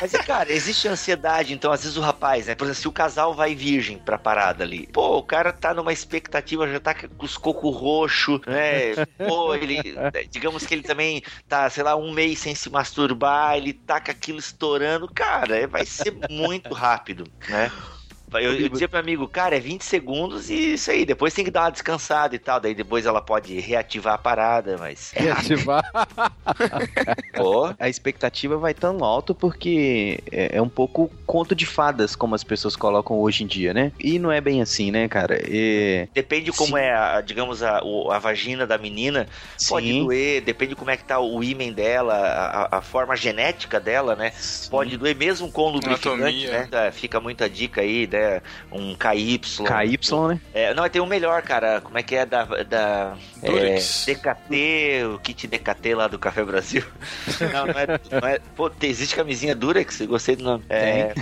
Mas, 0.01 0.13
cara, 0.13 0.53
existe 0.53 0.87
ansiedade, 0.89 1.53
então 1.53 1.73
às 1.73 1.83
vezes 1.83 1.97
o 1.97 2.01
rapaz, 2.01 2.47
né? 2.47 2.55
Por 2.55 2.65
exemplo, 2.65 2.81
se 2.81 2.89
o 2.89 2.93
casal 2.93 3.35
vai 3.35 3.55
virgem 3.55 3.99
pra 3.99 4.19
parada 4.19 4.65
ali, 4.65 4.87
pô, 4.87 5.19
o 5.19 5.23
cara 5.23 5.53
tá 5.53 5.73
numa 5.73 5.93
expectativa, 5.93 6.69
já 6.69 6.81
tá 6.81 6.95
com 6.95 7.25
os 7.25 7.37
cocos 7.37 7.75
roxo, 7.75 8.41
né? 8.47 8.95
Pô, 9.27 9.55
ele, 9.55 9.95
digamos 10.31 10.67
que 10.67 10.75
ele 10.75 10.83
também 10.83 11.23
tá, 11.49 11.69
sei 11.71 11.83
lá, 11.83 11.97
um 11.97 12.13
mês 12.13 12.39
sem 12.39 12.55
se 12.55 12.69
masturbar, 12.69 13.57
ele 13.57 13.73
tá 13.73 14.01
com 14.01 14.11
aquilo 14.11 14.39
estourando, 14.39 15.09
cara, 15.09 15.67
vai 15.67 15.87
ser 15.87 16.15
muito 16.31 16.75
rápido, 16.75 17.25
né? 17.49 17.71
Eu, 18.35 18.59
eu 18.59 18.69
dizia 18.69 18.89
pro 18.89 18.99
amigo, 18.99 19.27
cara, 19.27 19.57
é 19.57 19.61
20 19.61 19.83
segundos 19.83 20.51
e 20.51 20.75
isso 20.75 20.91
aí, 20.91 21.05
depois 21.05 21.35
tem 21.35 21.45
que 21.45 21.51
dar 21.51 21.63
uma 21.63 21.71
descansada 21.71 22.35
e 22.35 22.39
tal, 22.39 22.61
daí 22.61 22.75
depois 22.75 23.07
ela 23.07 23.21
pode 23.21 23.59
reativar 23.59 24.15
a 24.15 24.19
parada, 24.19 24.77
mas. 24.79 25.13
Reativar. 25.17 25.85
Pô. 27.35 27.75
A 27.79 27.89
expectativa 27.89 28.57
vai 28.57 28.75
tão 28.75 29.03
alto 29.05 29.35
porque 29.35 30.21
é, 30.31 30.57
é 30.57 30.63
um 30.63 30.69
pouco 30.69 31.11
conto 31.27 31.55
de 31.55 31.67
fadas, 31.67 32.15
como 32.15 32.35
as 32.35 32.45
pessoas 32.45 32.77
colocam 32.77 33.19
hoje 33.19 33.45
em 33.45 33.47
dia, 33.47 33.75
né? 33.75 33.93
E 33.99 34.19
não 34.19 34.31
é 34.31 34.41
bem 34.41 34.63
assim, 34.63 34.91
né, 34.91 35.09
cara? 35.09 35.41
É... 35.43 36.09
Depende 36.15 36.53
como 36.53 36.77
Sim. 36.77 36.83
é, 36.83 36.95
a, 36.95 37.21
digamos, 37.21 37.63
a, 37.63 37.79
a 38.11 38.19
vagina 38.19 38.67
da 38.67 38.79
menina, 38.79 39.27
pode 39.69 39.89
Sim. 39.89 40.05
doer, 40.05 40.41
depende 40.43 40.75
como 40.75 40.91
é 40.91 40.97
que 40.97 41.05
tá 41.05 41.19
o 41.19 41.43
ímen 41.43 41.73
dela, 41.73 42.15
a, 42.15 42.79
a 42.79 42.81
forma 42.81 43.17
genética 43.17 43.81
dela, 43.81 44.15
né? 44.15 44.33
Pode 44.71 44.97
doer 44.97 45.17
mesmo 45.17 45.51
com 45.51 45.71
lubrificante, 45.71 46.23
Anatomia. 46.23 46.51
né? 46.51 46.69
É, 46.89 46.91
Fica 46.91 47.21
muita 47.21 47.49
dica 47.49 47.81
aí, 47.81 48.07
né? 48.07 48.20
Um 48.73 48.95
KY. 48.95 49.39
KY, 49.39 50.29
né? 50.29 50.41
É, 50.53 50.75
não, 50.75 50.89
tem 50.89 51.01
um 51.01 51.07
melhor, 51.07 51.43
cara. 51.43 51.81
Como 51.81 51.99
é 51.99 52.03
que 52.03 52.15
é 52.15 52.27
da, 52.27 52.45
da 52.45 53.17
é. 53.43 53.77
DKT, 54.07 55.05
o 55.15 55.19
kit 55.19 55.47
DKT 55.47 55.95
lá 55.95 56.09
do 56.09 56.19
Café 56.19 56.45
Brasil? 56.45 56.85
Não, 57.53 57.67
não 57.67 57.79
é. 57.79 58.21
Não 58.21 58.29
é 58.29 58.39
pô, 58.55 58.71
existe 58.83 59.17
camisinha 59.17 59.55
Durex? 59.55 60.03
Gostei 60.03 60.37
do 60.37 60.45
nome. 60.45 60.65
É, 60.69 61.15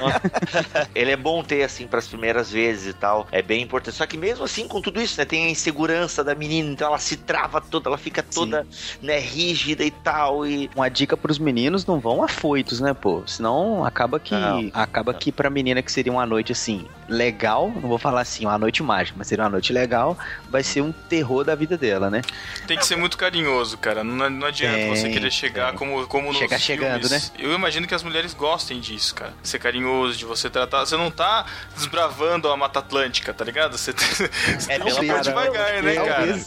ele 0.94 1.10
é 1.10 1.16
bom 1.16 1.42
ter, 1.42 1.62
assim, 1.62 1.86
pras 1.86 2.06
primeiras 2.06 2.50
vezes 2.50 2.88
e 2.88 2.92
tal. 2.92 3.26
É 3.32 3.42
bem 3.42 3.62
importante. 3.62 3.96
Só 3.96 4.06
que 4.06 4.16
mesmo 4.16 4.44
assim, 4.44 4.68
com 4.68 4.80
tudo 4.80 5.00
isso, 5.00 5.18
né? 5.18 5.24
Tem 5.24 5.46
a 5.46 5.50
insegurança 5.50 6.22
da 6.22 6.34
menina, 6.34 6.70
então 6.70 6.88
ela 6.88 6.98
se 6.98 7.16
trava 7.16 7.60
toda, 7.60 7.88
ela 7.88 7.98
fica 7.98 8.22
toda, 8.22 8.66
né, 9.02 9.18
rígida 9.18 9.84
e 9.84 9.90
tal. 9.90 10.46
E. 10.46 10.70
Uma 10.74 10.88
dica 10.88 11.16
pros 11.16 11.38
meninos, 11.38 11.86
não 11.86 11.98
vão 11.98 12.22
afoitos, 12.22 12.80
né, 12.80 12.92
pô? 12.94 13.22
Senão 13.26 13.84
acaba 13.84 14.20
que. 14.20 14.34
Não. 14.34 14.70
acaba 14.72 15.14
que 15.14 15.32
pra 15.32 15.50
menina 15.50 15.82
que 15.82 15.90
seria 15.90 16.09
uma 16.10 16.26
noite 16.26 16.52
assim, 16.52 16.86
legal, 17.08 17.68
não 17.74 17.88
vou 17.88 17.98
falar 17.98 18.20
assim, 18.20 18.44
uma 18.46 18.56
noite 18.58 18.82
mágica, 18.82 19.16
mas 19.18 19.26
seria 19.26 19.44
uma 19.44 19.50
noite 19.50 19.72
legal, 19.72 20.16
vai 20.48 20.62
ser 20.62 20.80
um 20.80 20.92
terror 20.92 21.44
da 21.44 21.54
vida 21.54 21.76
dela, 21.76 22.08
né? 22.10 22.22
Tem 22.66 22.78
que 22.78 22.86
ser 22.86 22.96
muito 22.96 23.16
carinhoso, 23.18 23.76
cara. 23.78 24.04
Não, 24.04 24.30
não 24.30 24.46
adianta 24.46 24.76
Tem, 24.76 24.94
você 24.94 25.08
querer 25.10 25.30
chegar 25.30 25.70
tem. 25.70 25.78
como, 25.78 26.06
como 26.06 26.28
nos 26.28 26.38
Chegar 26.38 26.58
chegando, 26.58 27.00
filmes. 27.08 27.32
Eu 27.38 27.52
imagino 27.54 27.86
que 27.86 27.94
as 27.94 28.02
mulheres 28.02 28.32
gostem 28.34 28.78
disso, 28.80 29.14
cara. 29.14 29.32
Ser 29.42 29.58
carinhoso, 29.58 30.16
de 30.18 30.24
você 30.24 30.48
tratar. 30.48 30.84
Você 30.86 30.96
não 30.96 31.10
tá 31.10 31.44
desbravando 31.74 32.48
a 32.48 32.56
Mata 32.56 32.78
Atlântica, 32.78 33.34
tá 33.34 33.44
ligado? 33.44 33.76
Você, 33.76 33.92
você 33.92 34.24
É, 34.68 34.78
tem 34.78 34.94
que 34.94 35.04
ir 35.04 35.20
devagar, 35.20 35.82
né, 35.82 35.94
cara? 35.94 36.38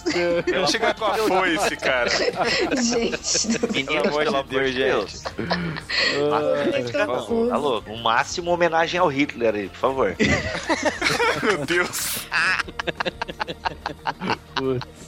Não 0.59 0.67
chegar 0.67 0.93
com 0.93 1.05
a 1.05 1.13
foice, 1.15 1.75
cara. 1.77 2.09
Gente, 2.09 3.71
Meninos, 3.73 4.07
amor 4.07 4.19
de 4.19 4.25
pelo 4.25 4.37
amor 4.37 4.43
Deus, 4.45 4.71
de 4.71 4.83
Deus. 4.83 5.23
confuso. 7.05 7.49
Tá 7.49 7.57
louco? 7.57 7.91
Um 7.91 8.01
máximo 8.01 8.51
homenagem 8.51 8.99
ao 8.99 9.07
Hitler 9.07 9.52
aí, 9.55 9.69
por 9.69 9.77
favor. 9.77 10.15
Meu 11.43 11.65
Deus. 11.65 12.27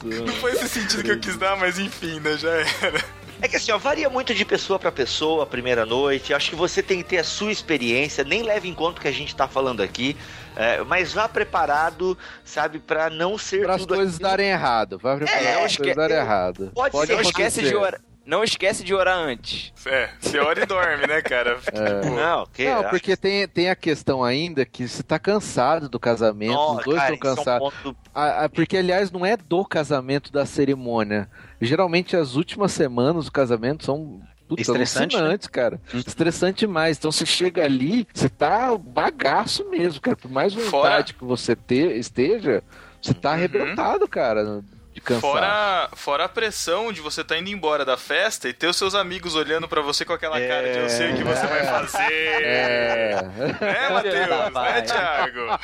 Não 0.04 0.34
foi 0.36 0.52
esse 0.54 0.70
sentido 0.70 1.04
que 1.04 1.12
eu 1.12 1.20
quis 1.20 1.38
dar, 1.38 1.56
mas 1.58 1.80
enfim, 1.80 2.20
né? 2.20 2.38
Já 2.38 2.50
era. 2.52 3.04
É 3.42 3.48
que 3.50 3.58
assim, 3.58 3.72
ó, 3.72 3.78
varia 3.78 4.10
muito 4.10 4.34
de 4.34 4.46
pessoa 4.46 4.80
pra 4.80 4.92
pessoa 4.92 5.44
a 5.44 5.46
primeira 5.46 5.86
noite. 5.86 6.34
Acho 6.34 6.50
que 6.50 6.56
você 6.56 6.82
tem 6.82 7.04
que 7.04 7.10
ter 7.10 7.18
a 7.18 7.24
sua 7.24 7.52
experiência, 7.52 8.24
nem 8.24 8.42
leve 8.44 8.68
em 8.70 8.74
conta 8.74 9.00
o 9.00 9.02
que 9.02 9.08
a 9.08 9.12
gente 9.12 9.36
tá 9.36 9.48
falando 9.48 9.84
aqui. 9.84 10.16
é, 10.56 10.82
mas 10.86 11.12
vá 11.12 11.28
preparado, 11.28 12.18
sabe, 12.46 12.80
pra 12.80 13.10
não 13.10 13.38
ser 13.38 13.64
Para 13.64 13.76
as 13.76 13.82
tudo 13.82 13.96
coisas 13.96 14.16
aquilo. 14.16 14.30
darem 14.30 14.48
errado. 14.50 14.98
Vai 14.98 15.18
preparar 15.18 15.44
É, 15.44 15.56
as 15.60 15.72
esque- 15.72 15.78
coisas 15.84 15.96
darem 15.98 16.16
errado. 16.18 16.72
Pode 16.74 16.96
Não 16.96 17.06
ser 17.06 17.22
esquece 17.26 17.62
de 17.62 17.76
orar. 17.76 18.00
Não 18.26 18.44
esquece 18.44 18.84
de 18.84 18.94
orar 18.94 19.18
antes. 19.18 19.72
É, 19.86 20.10
você 20.20 20.40
ora 20.40 20.64
e 20.64 20.66
dorme, 20.66 21.06
né, 21.06 21.22
cara? 21.22 21.58
Tipo, 21.62 22.16
Não, 22.16 22.46
que 22.48 22.66
Não, 22.66 22.84
porque 22.90 23.16
tem, 23.16 23.48
tem 23.48 23.70
a 23.70 23.76
questão 23.76 24.24
ainda 24.24 24.66
que 24.66 24.88
você 24.88 25.04
tá 25.04 25.20
cansado 25.20 25.88
do 25.88 26.00
casamento, 26.00 26.54
Nossa, 26.56 26.80
os 26.80 26.86
dois 26.86 26.98
cara, 27.00 27.14
estão 27.14 27.32
isso 27.32 27.40
é 27.40 27.42
um 27.42 27.46
cansados. 27.60 27.74
ponto- 27.84 27.98
Ah, 28.14 28.46
ah, 28.46 28.50
porque, 28.50 28.78
aliás, 28.78 29.12
não 29.12 29.24
é 29.26 29.38
do 29.38 29.64
casamento, 29.64 30.32
da 30.32 30.46
cerimônia. 30.46 31.30
Geralmente, 31.62 32.18
as 32.18 32.36
últimas 32.36 32.72
semanas 32.72 33.26
do 33.26 33.32
casamento 33.32 33.86
são 33.86 34.20
puta, 34.48 34.62
Estressante, 34.62 35.16
né? 35.16 35.22
alucinantes, 35.22 35.48
cara. 35.48 35.80
Estressante 35.94 36.60
demais. 36.66 36.98
Então, 36.98 37.12
você 37.12 37.26
chega 37.26 37.64
ali, 37.64 38.08
você 38.14 38.28
tá 38.30 38.76
bagaço 38.78 39.70
mesmo, 39.70 40.02
cara. 40.02 40.16
Por 40.18 40.32
mais 40.32 40.54
vontade 40.54 40.70
Fora- 40.72 41.04
que 41.04 41.24
você 41.24 41.56
te- 41.56 41.98
esteja, 42.00 42.64
você 43.02 43.14
tá 43.14 43.32
arrebentado, 43.34 44.08
cara, 44.08 44.64
cansar. 45.06 45.22
Fora, 45.22 45.90
fora 45.94 46.24
a 46.26 46.30
pressão 46.30 46.92
de 46.92 47.00
você 47.02 47.24
tá 47.24 47.38
indo 47.38 47.50
embora 47.50 47.86
da 47.86 47.96
festa 47.96 48.50
e 48.50 48.54
ter 48.54 48.68
os 48.68 48.76
seus 48.76 48.94
amigos 48.96 49.36
olhando 49.36 49.68
pra 49.68 49.82
você 49.82 50.04
com 50.04 50.12
aquela 50.14 50.40
cara 50.40 50.74
de 50.74 50.80
eu 50.80 50.90
sei 50.90 51.12
o 51.14 51.16
que 51.18 51.24
você 51.24 51.48
vai 51.48 51.66
fazer. 51.66 52.12
É. 52.12 53.22
Né, 53.62 53.90
Matheus? 53.90 54.54
Vai. 54.54 54.74
Né, 54.74 54.82
Thiago? 54.82 55.60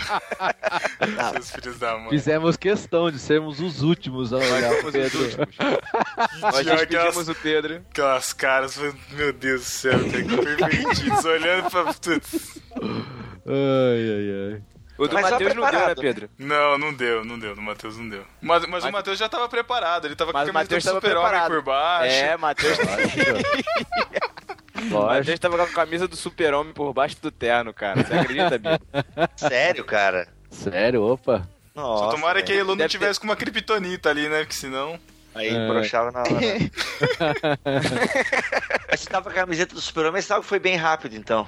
Seus 1.33 1.51
filhos 1.51 1.79
da 1.79 1.97
mãe. 1.97 2.09
Fizemos 2.09 2.55
questão 2.57 3.09
de 3.11 3.19
sermos 3.19 3.59
os 3.59 3.81
últimos 3.81 4.31
a 4.33 4.37
olhar 4.37 4.75
pro 4.81 4.91
Pedro. 4.91 5.19
Nós 6.41 6.55
despedimos 6.65 6.81
aquelas- 6.81 7.27
o 7.29 7.35
Pedro. 7.35 7.81
Aquelas 7.89 8.33
caras, 8.33 8.77
meu 9.11 9.33
Deus 9.33 9.61
do 9.61 9.65
céu, 9.65 9.99
que 9.99 10.23
pervertidos, 10.37 11.25
olhando 11.25 11.69
pra. 11.69 11.81
Ai, 13.45 14.03
ai, 14.13 14.53
ai. 14.53 14.61
O 15.01 15.07
do 15.07 15.15
Mas 15.15 15.31
Matheus 15.31 15.55
não 15.55 15.55
deu, 15.55 15.63
né, 15.63 15.69
preparado. 15.71 16.01
Pedro? 16.01 16.29
Não, 16.37 16.77
não 16.77 16.93
deu, 16.93 17.25
não 17.25 17.39
deu. 17.39 17.55
No 17.55 17.61
Matheus 17.63 17.97
não 17.97 18.07
deu. 18.07 18.23
Mas, 18.39 18.65
mas 18.67 18.83
o 18.83 18.85
Mas- 18.85 18.93
Matheus 18.93 19.17
já 19.17 19.27
tava 19.27 19.49
preparado, 19.49 20.05
ele 20.05 20.15
tava 20.15 20.31
com 20.31 20.37
a 20.37 20.41
Mas 20.41 20.49
o 20.49 20.53
camisa 20.53 20.77
do 20.93 20.95
super-homem 21.01 21.41
por 21.47 21.61
baixo. 21.63 22.13
É, 22.15 22.37
Matheus. 22.37 22.77
O 24.91 25.05
Matheus 25.05 25.39
tava 25.39 25.57
com 25.57 25.63
a 25.63 25.67
camisa 25.67 26.07
do 26.07 26.15
super-homem 26.15 26.73
por 26.73 26.91
baixo 26.93 27.15
do 27.21 27.29
terno, 27.31 27.71
cara. 27.73 28.03
Você 28.03 28.13
acredita, 28.13 28.57
Bia? 28.57 28.79
Sério, 29.37 29.83
cara. 29.85 30.27
Sério, 30.49 31.03
opa. 31.03 31.47
Nossa, 31.75 32.05
Só 32.05 32.11
tomara 32.11 32.41
que 32.41 32.51
a. 32.51 32.55
Elu 32.55 32.69
não 32.69 32.77
Deve 32.77 32.89
tivesse 32.89 33.19
com 33.19 33.25
uma 33.25 33.35
kryptonita 33.35 34.09
ali, 34.09 34.27
né? 34.27 34.39
Porque 34.39 34.55
senão. 34.55 34.99
Aí 35.35 35.49
É. 35.49 35.67
broxava 35.67 36.11
na 36.11 36.19
hora. 36.21 36.31
Mas 38.89 38.99
você 38.99 39.09
tava 39.09 39.25
com 39.25 39.29
a 39.29 39.33
camiseta 39.41 39.73
do 39.75 39.81
Super-Homem, 39.81 40.13
mas 40.13 40.25
sabe 40.25 40.41
que 40.41 40.47
foi 40.47 40.59
bem 40.59 40.75
rápido, 40.75 41.15
então. 41.15 41.47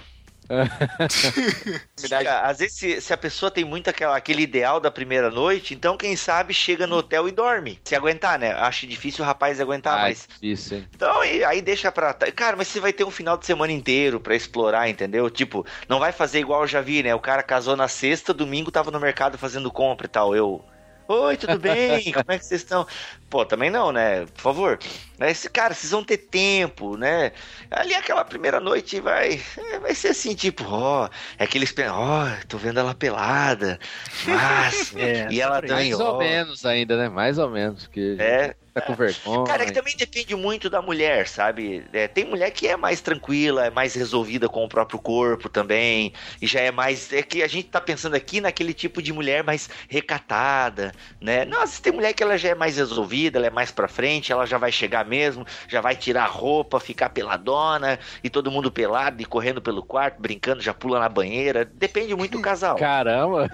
Fica- 2.00 2.42
Às 2.42 2.60
vezes, 2.60 2.78
se, 2.78 3.02
se 3.02 3.14
a 3.14 3.18
pessoa 3.18 3.50
tem 3.52 3.64
muito 3.66 3.90
aquela, 3.90 4.16
aquele 4.16 4.44
ideal 4.44 4.80
da 4.80 4.92
primeira 4.92 5.30
noite, 5.30 5.74
então 5.74 5.98
quem 5.98 6.16
sabe 6.16 6.54
chega 6.54 6.86
no 6.88 6.98
hotel 6.98 7.28
e 7.28 7.32
dorme. 7.32 7.80
Se 7.84 7.96
aguentar, 7.96 8.38
né? 8.40 8.54
Acho 8.54 8.88
difícil 8.88 9.24
o 9.24 9.28
rapaz 9.28 9.60
aguentar, 9.60 9.98
Ah, 10.00 10.02
mas. 10.04 10.28
Isso, 10.42 10.76
hein? 10.76 10.88
Então, 10.94 11.22
aí, 11.22 11.44
aí 11.44 11.62
deixa 11.62 11.92
pra. 11.92 12.14
Cara, 12.14 12.56
mas 12.58 12.68
você 12.68 12.80
vai 12.80 12.94
ter 12.94 13.04
um 13.04 13.12
final 13.12 13.38
de 13.38 13.46
semana 13.46 13.72
inteiro 13.72 14.20
pra 14.20 14.36
explorar, 14.36 14.90
entendeu? 14.90 15.30
Tipo, 15.30 15.66
não 15.88 16.00
vai 16.00 16.12
fazer 16.12 16.40
igual 16.40 16.62
eu 16.62 16.68
já 16.68 16.82
vi, 16.82 17.04
né? 17.04 17.14
O 17.16 17.20
cara 17.20 17.44
casou 17.44 17.76
na 17.76 17.88
sexta, 17.88 18.34
domingo 18.34 18.72
tava 18.72 18.92
no 18.92 19.00
mercado 19.00 19.38
fazendo 19.38 19.72
compra 19.72 20.06
e 20.06 20.10
tal. 20.10 20.36
Eu. 20.36 20.64
Oi, 21.06 21.36
tudo 21.36 21.60
bem? 21.60 22.12
Como 22.14 22.26
é 22.30 22.38
que 22.40 22.46
vocês 22.46 22.62
estão? 22.62 22.88
Pô, 23.30 23.46
também 23.46 23.70
não, 23.70 23.92
né? 23.92 24.26
Por 24.28 24.42
favor. 24.42 24.80
Mas, 25.18 25.48
cara, 25.48 25.74
vocês 25.74 25.92
vão 25.92 26.04
ter 26.04 26.18
tempo, 26.18 26.98
né? 26.98 27.32
Ali 27.70 27.94
aquela 27.96 28.24
primeira 28.26 28.60
noite 28.60 29.00
vai, 29.00 29.40
é, 29.58 29.80
vai 29.80 29.94
ser 29.96 30.10
assim, 30.10 30.36
tipo, 30.36 30.64
ó, 30.66 31.10
é 31.38 31.44
aqueles, 31.44 31.74
ó, 31.92 32.26
tô 32.48 32.58
vendo 32.58 32.80
ela 32.80 32.96
pelada, 32.96 33.80
mas, 34.24 34.92
É, 34.96 35.28
e 35.30 35.40
ela 35.42 35.62
tá 35.62 35.82
em 35.84 35.92
Mais 35.92 36.00
ou 36.00 36.14
ó. 36.16 36.18
menos 36.18 36.66
ainda, 36.66 36.98
né? 36.98 37.10
Mais 37.10 37.38
ou 37.38 37.50
menos. 37.50 37.84
Porque 37.84 38.18
É, 38.18 38.56
tá 38.74 38.82
com 38.82 38.96
vergonha. 38.96 39.44
Cara, 39.44 39.64
é 39.64 39.66
que 39.66 39.72
também 39.72 39.96
depende 39.96 40.36
muito 40.36 40.70
da 40.70 40.82
mulher, 40.82 41.28
sabe? 41.28 41.86
É, 41.94 42.08
tem 42.08 42.26
mulher 42.26 42.52
que 42.52 42.68
é 42.68 42.76
mais 42.78 43.02
tranquila, 43.02 43.66
é 43.66 43.70
mais 43.70 43.94
resolvida 43.94 44.48
com 44.50 44.64
o 44.64 44.70
próprio 44.70 45.00
corpo 45.00 45.50
também, 45.50 46.14
e 46.42 46.48
já 46.48 46.60
é 46.62 46.72
mais. 46.72 47.12
É 47.14 47.22
que 47.24 47.44
a 47.44 47.48
gente 47.48 47.70
tá 47.70 47.82
pensando 47.82 48.16
aqui 48.16 48.40
naquele 48.42 48.74
tipo 48.74 49.02
de 49.02 49.12
mulher 49.14 49.44
mais 49.44 49.70
recatada, 49.90 50.92
né? 51.22 51.46
Nossa, 51.46 51.82
tem 51.82 51.92
mulher 51.94 52.14
que 52.14 52.24
ela 52.24 52.38
já 52.38 52.50
é 52.50 52.56
mais 52.56 52.78
resolvida, 52.78 53.38
ela 53.40 53.48
é 53.48 53.50
mais 53.50 53.72
pra 53.72 53.88
frente, 53.88 54.32
ela 54.32 54.46
já 54.46 54.58
vai 54.58 54.72
chegar 54.72 55.03
mesmo, 55.04 55.46
já 55.68 55.82
vai 55.82 55.96
tirar 55.96 56.24
a 56.24 56.28
roupa, 56.28 56.80
ficar 56.80 57.10
peladona, 57.10 58.00
e 58.24 58.30
todo 58.30 58.52
mundo 58.52 58.72
pelado 58.72 59.22
e 59.22 59.26
correndo 59.26 59.62
pelo 59.62 59.84
quarto, 59.84 60.22
brincando, 60.22 60.62
já 60.62 60.74
pula 60.74 61.00
na 61.00 61.10
banheira. 61.10 61.66
Depende 61.66 62.16
muito 62.16 62.34
do 62.38 62.42
casal. 62.42 62.78
Caramba! 62.78 63.50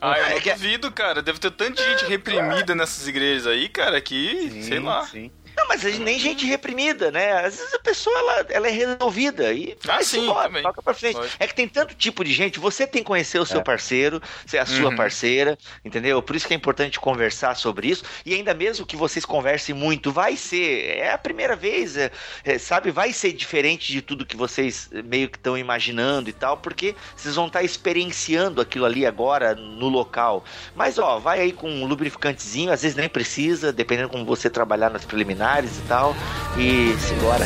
Ah, 0.00 0.18
eu 0.18 0.24
É 0.26 0.34
não 0.34 0.40
que- 0.40 0.52
duvido, 0.52 0.90
cara. 0.92 1.22
Deve 1.22 1.38
ter 1.38 1.50
tanta 1.50 1.82
gente 1.82 2.04
reprimida 2.06 2.74
nessas 2.74 3.06
igrejas 3.08 3.46
aí, 3.46 3.68
cara, 3.68 4.00
que, 4.00 4.62
sei 4.62 4.78
lá. 4.80 5.06
Sim. 5.06 5.30
Não, 5.56 5.68
mas 5.68 5.82
nem 5.98 6.18
gente 6.18 6.44
reprimida, 6.46 7.10
né? 7.10 7.32
Às 7.44 7.56
vezes 7.58 7.74
a 7.74 7.78
pessoa 7.78 8.16
ela, 8.18 8.46
ela 8.50 8.68
é 8.68 8.70
resolvida 8.70 9.52
e 9.52 9.76
Ah, 9.88 10.02
sim, 10.02 10.24
embora, 10.24 10.48
também. 10.48 10.62
toca 10.62 10.82
pra 10.82 10.94
frente. 10.94 11.16
Lógico. 11.16 11.36
É 11.38 11.46
que 11.46 11.54
tem 11.54 11.68
tanto 11.68 11.94
tipo 11.94 12.24
de 12.24 12.32
gente, 12.32 12.58
você 12.58 12.86
tem 12.86 13.02
que 13.02 13.06
conhecer 13.06 13.38
o 13.38 13.46
seu 13.46 13.62
parceiro, 13.62 14.20
ser 14.46 14.58
a 14.58 14.66
sua 14.66 14.90
Uhum. 14.90 14.96
parceira, 14.96 15.56
entendeu? 15.84 16.20
Por 16.22 16.34
isso 16.36 16.46
que 16.46 16.54
é 16.54 16.56
importante 16.56 16.98
conversar 16.98 17.54
sobre 17.56 17.88
isso. 17.88 18.04
E 18.26 18.34
ainda 18.34 18.52
mesmo 18.54 18.84
que 18.86 18.96
vocês 18.96 19.24
conversem 19.24 19.74
muito, 19.74 20.10
vai 20.12 20.36
ser, 20.36 20.96
é 20.98 21.12
a 21.12 21.18
primeira 21.18 21.54
vez, 21.54 21.96
é, 21.96 22.10
é, 22.44 22.58
sabe? 22.58 22.90
Vai 22.90 23.12
ser 23.12 23.32
diferente 23.32 23.92
de 23.92 24.02
tudo 24.02 24.26
que 24.26 24.36
vocês 24.36 24.88
eh, 24.92 25.02
meio 25.02 25.28
que 25.28 25.36
estão 25.38 25.56
imaginando 25.56 26.28
e 26.28 26.32
tal, 26.32 26.56
porque 26.58 26.96
vocês 27.14 27.34
vão 27.36 27.46
estar 27.46 27.62
experienciando 27.62 28.60
aquilo 28.60 28.84
ali 28.84 29.06
agora 29.06 29.54
no 29.54 29.88
local. 29.88 30.44
Mas 30.74 30.98
ó, 30.98 31.18
vai 31.20 31.40
aí 31.40 31.52
com 31.52 31.70
um 31.70 31.86
lubrificantezinho, 31.86 32.72
às 32.72 32.82
vezes 32.82 32.96
nem 32.96 33.08
precisa, 33.08 33.72
dependendo 33.72 34.08
como 34.08 34.24
você 34.24 34.50
trabalhar 34.50 34.90
nas 34.90 35.04
preliminares 35.04 35.43
e 35.78 35.82
tal. 35.88 36.16
E 36.56 36.96
simbora, 36.98 37.44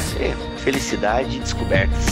felicidade 0.59 1.36
e 1.36 1.40
descobertas. 1.40 2.07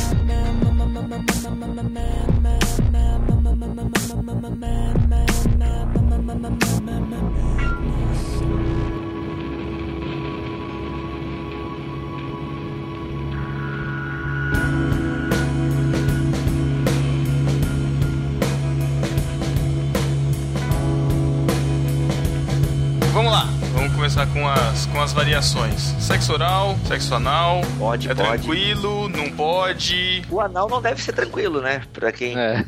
Começar 24.06 24.26
com 24.28 24.46
as, 24.48 24.86
com 24.86 25.00
as 25.02 25.12
variações. 25.12 25.80
Sexo 25.98 26.32
oral, 26.32 26.78
sexo 26.86 27.12
anal. 27.12 27.60
Pode, 27.76 28.08
é 28.08 28.14
pode. 28.14 28.28
tranquilo, 28.44 29.08
não 29.08 29.28
pode. 29.32 30.22
O 30.30 30.40
anal 30.40 30.68
não 30.68 30.80
deve 30.80 31.02
ser 31.02 31.12
tranquilo, 31.12 31.60
né? 31.60 31.82
Pra 31.92 32.12
quem, 32.12 32.38
É. 32.38 32.62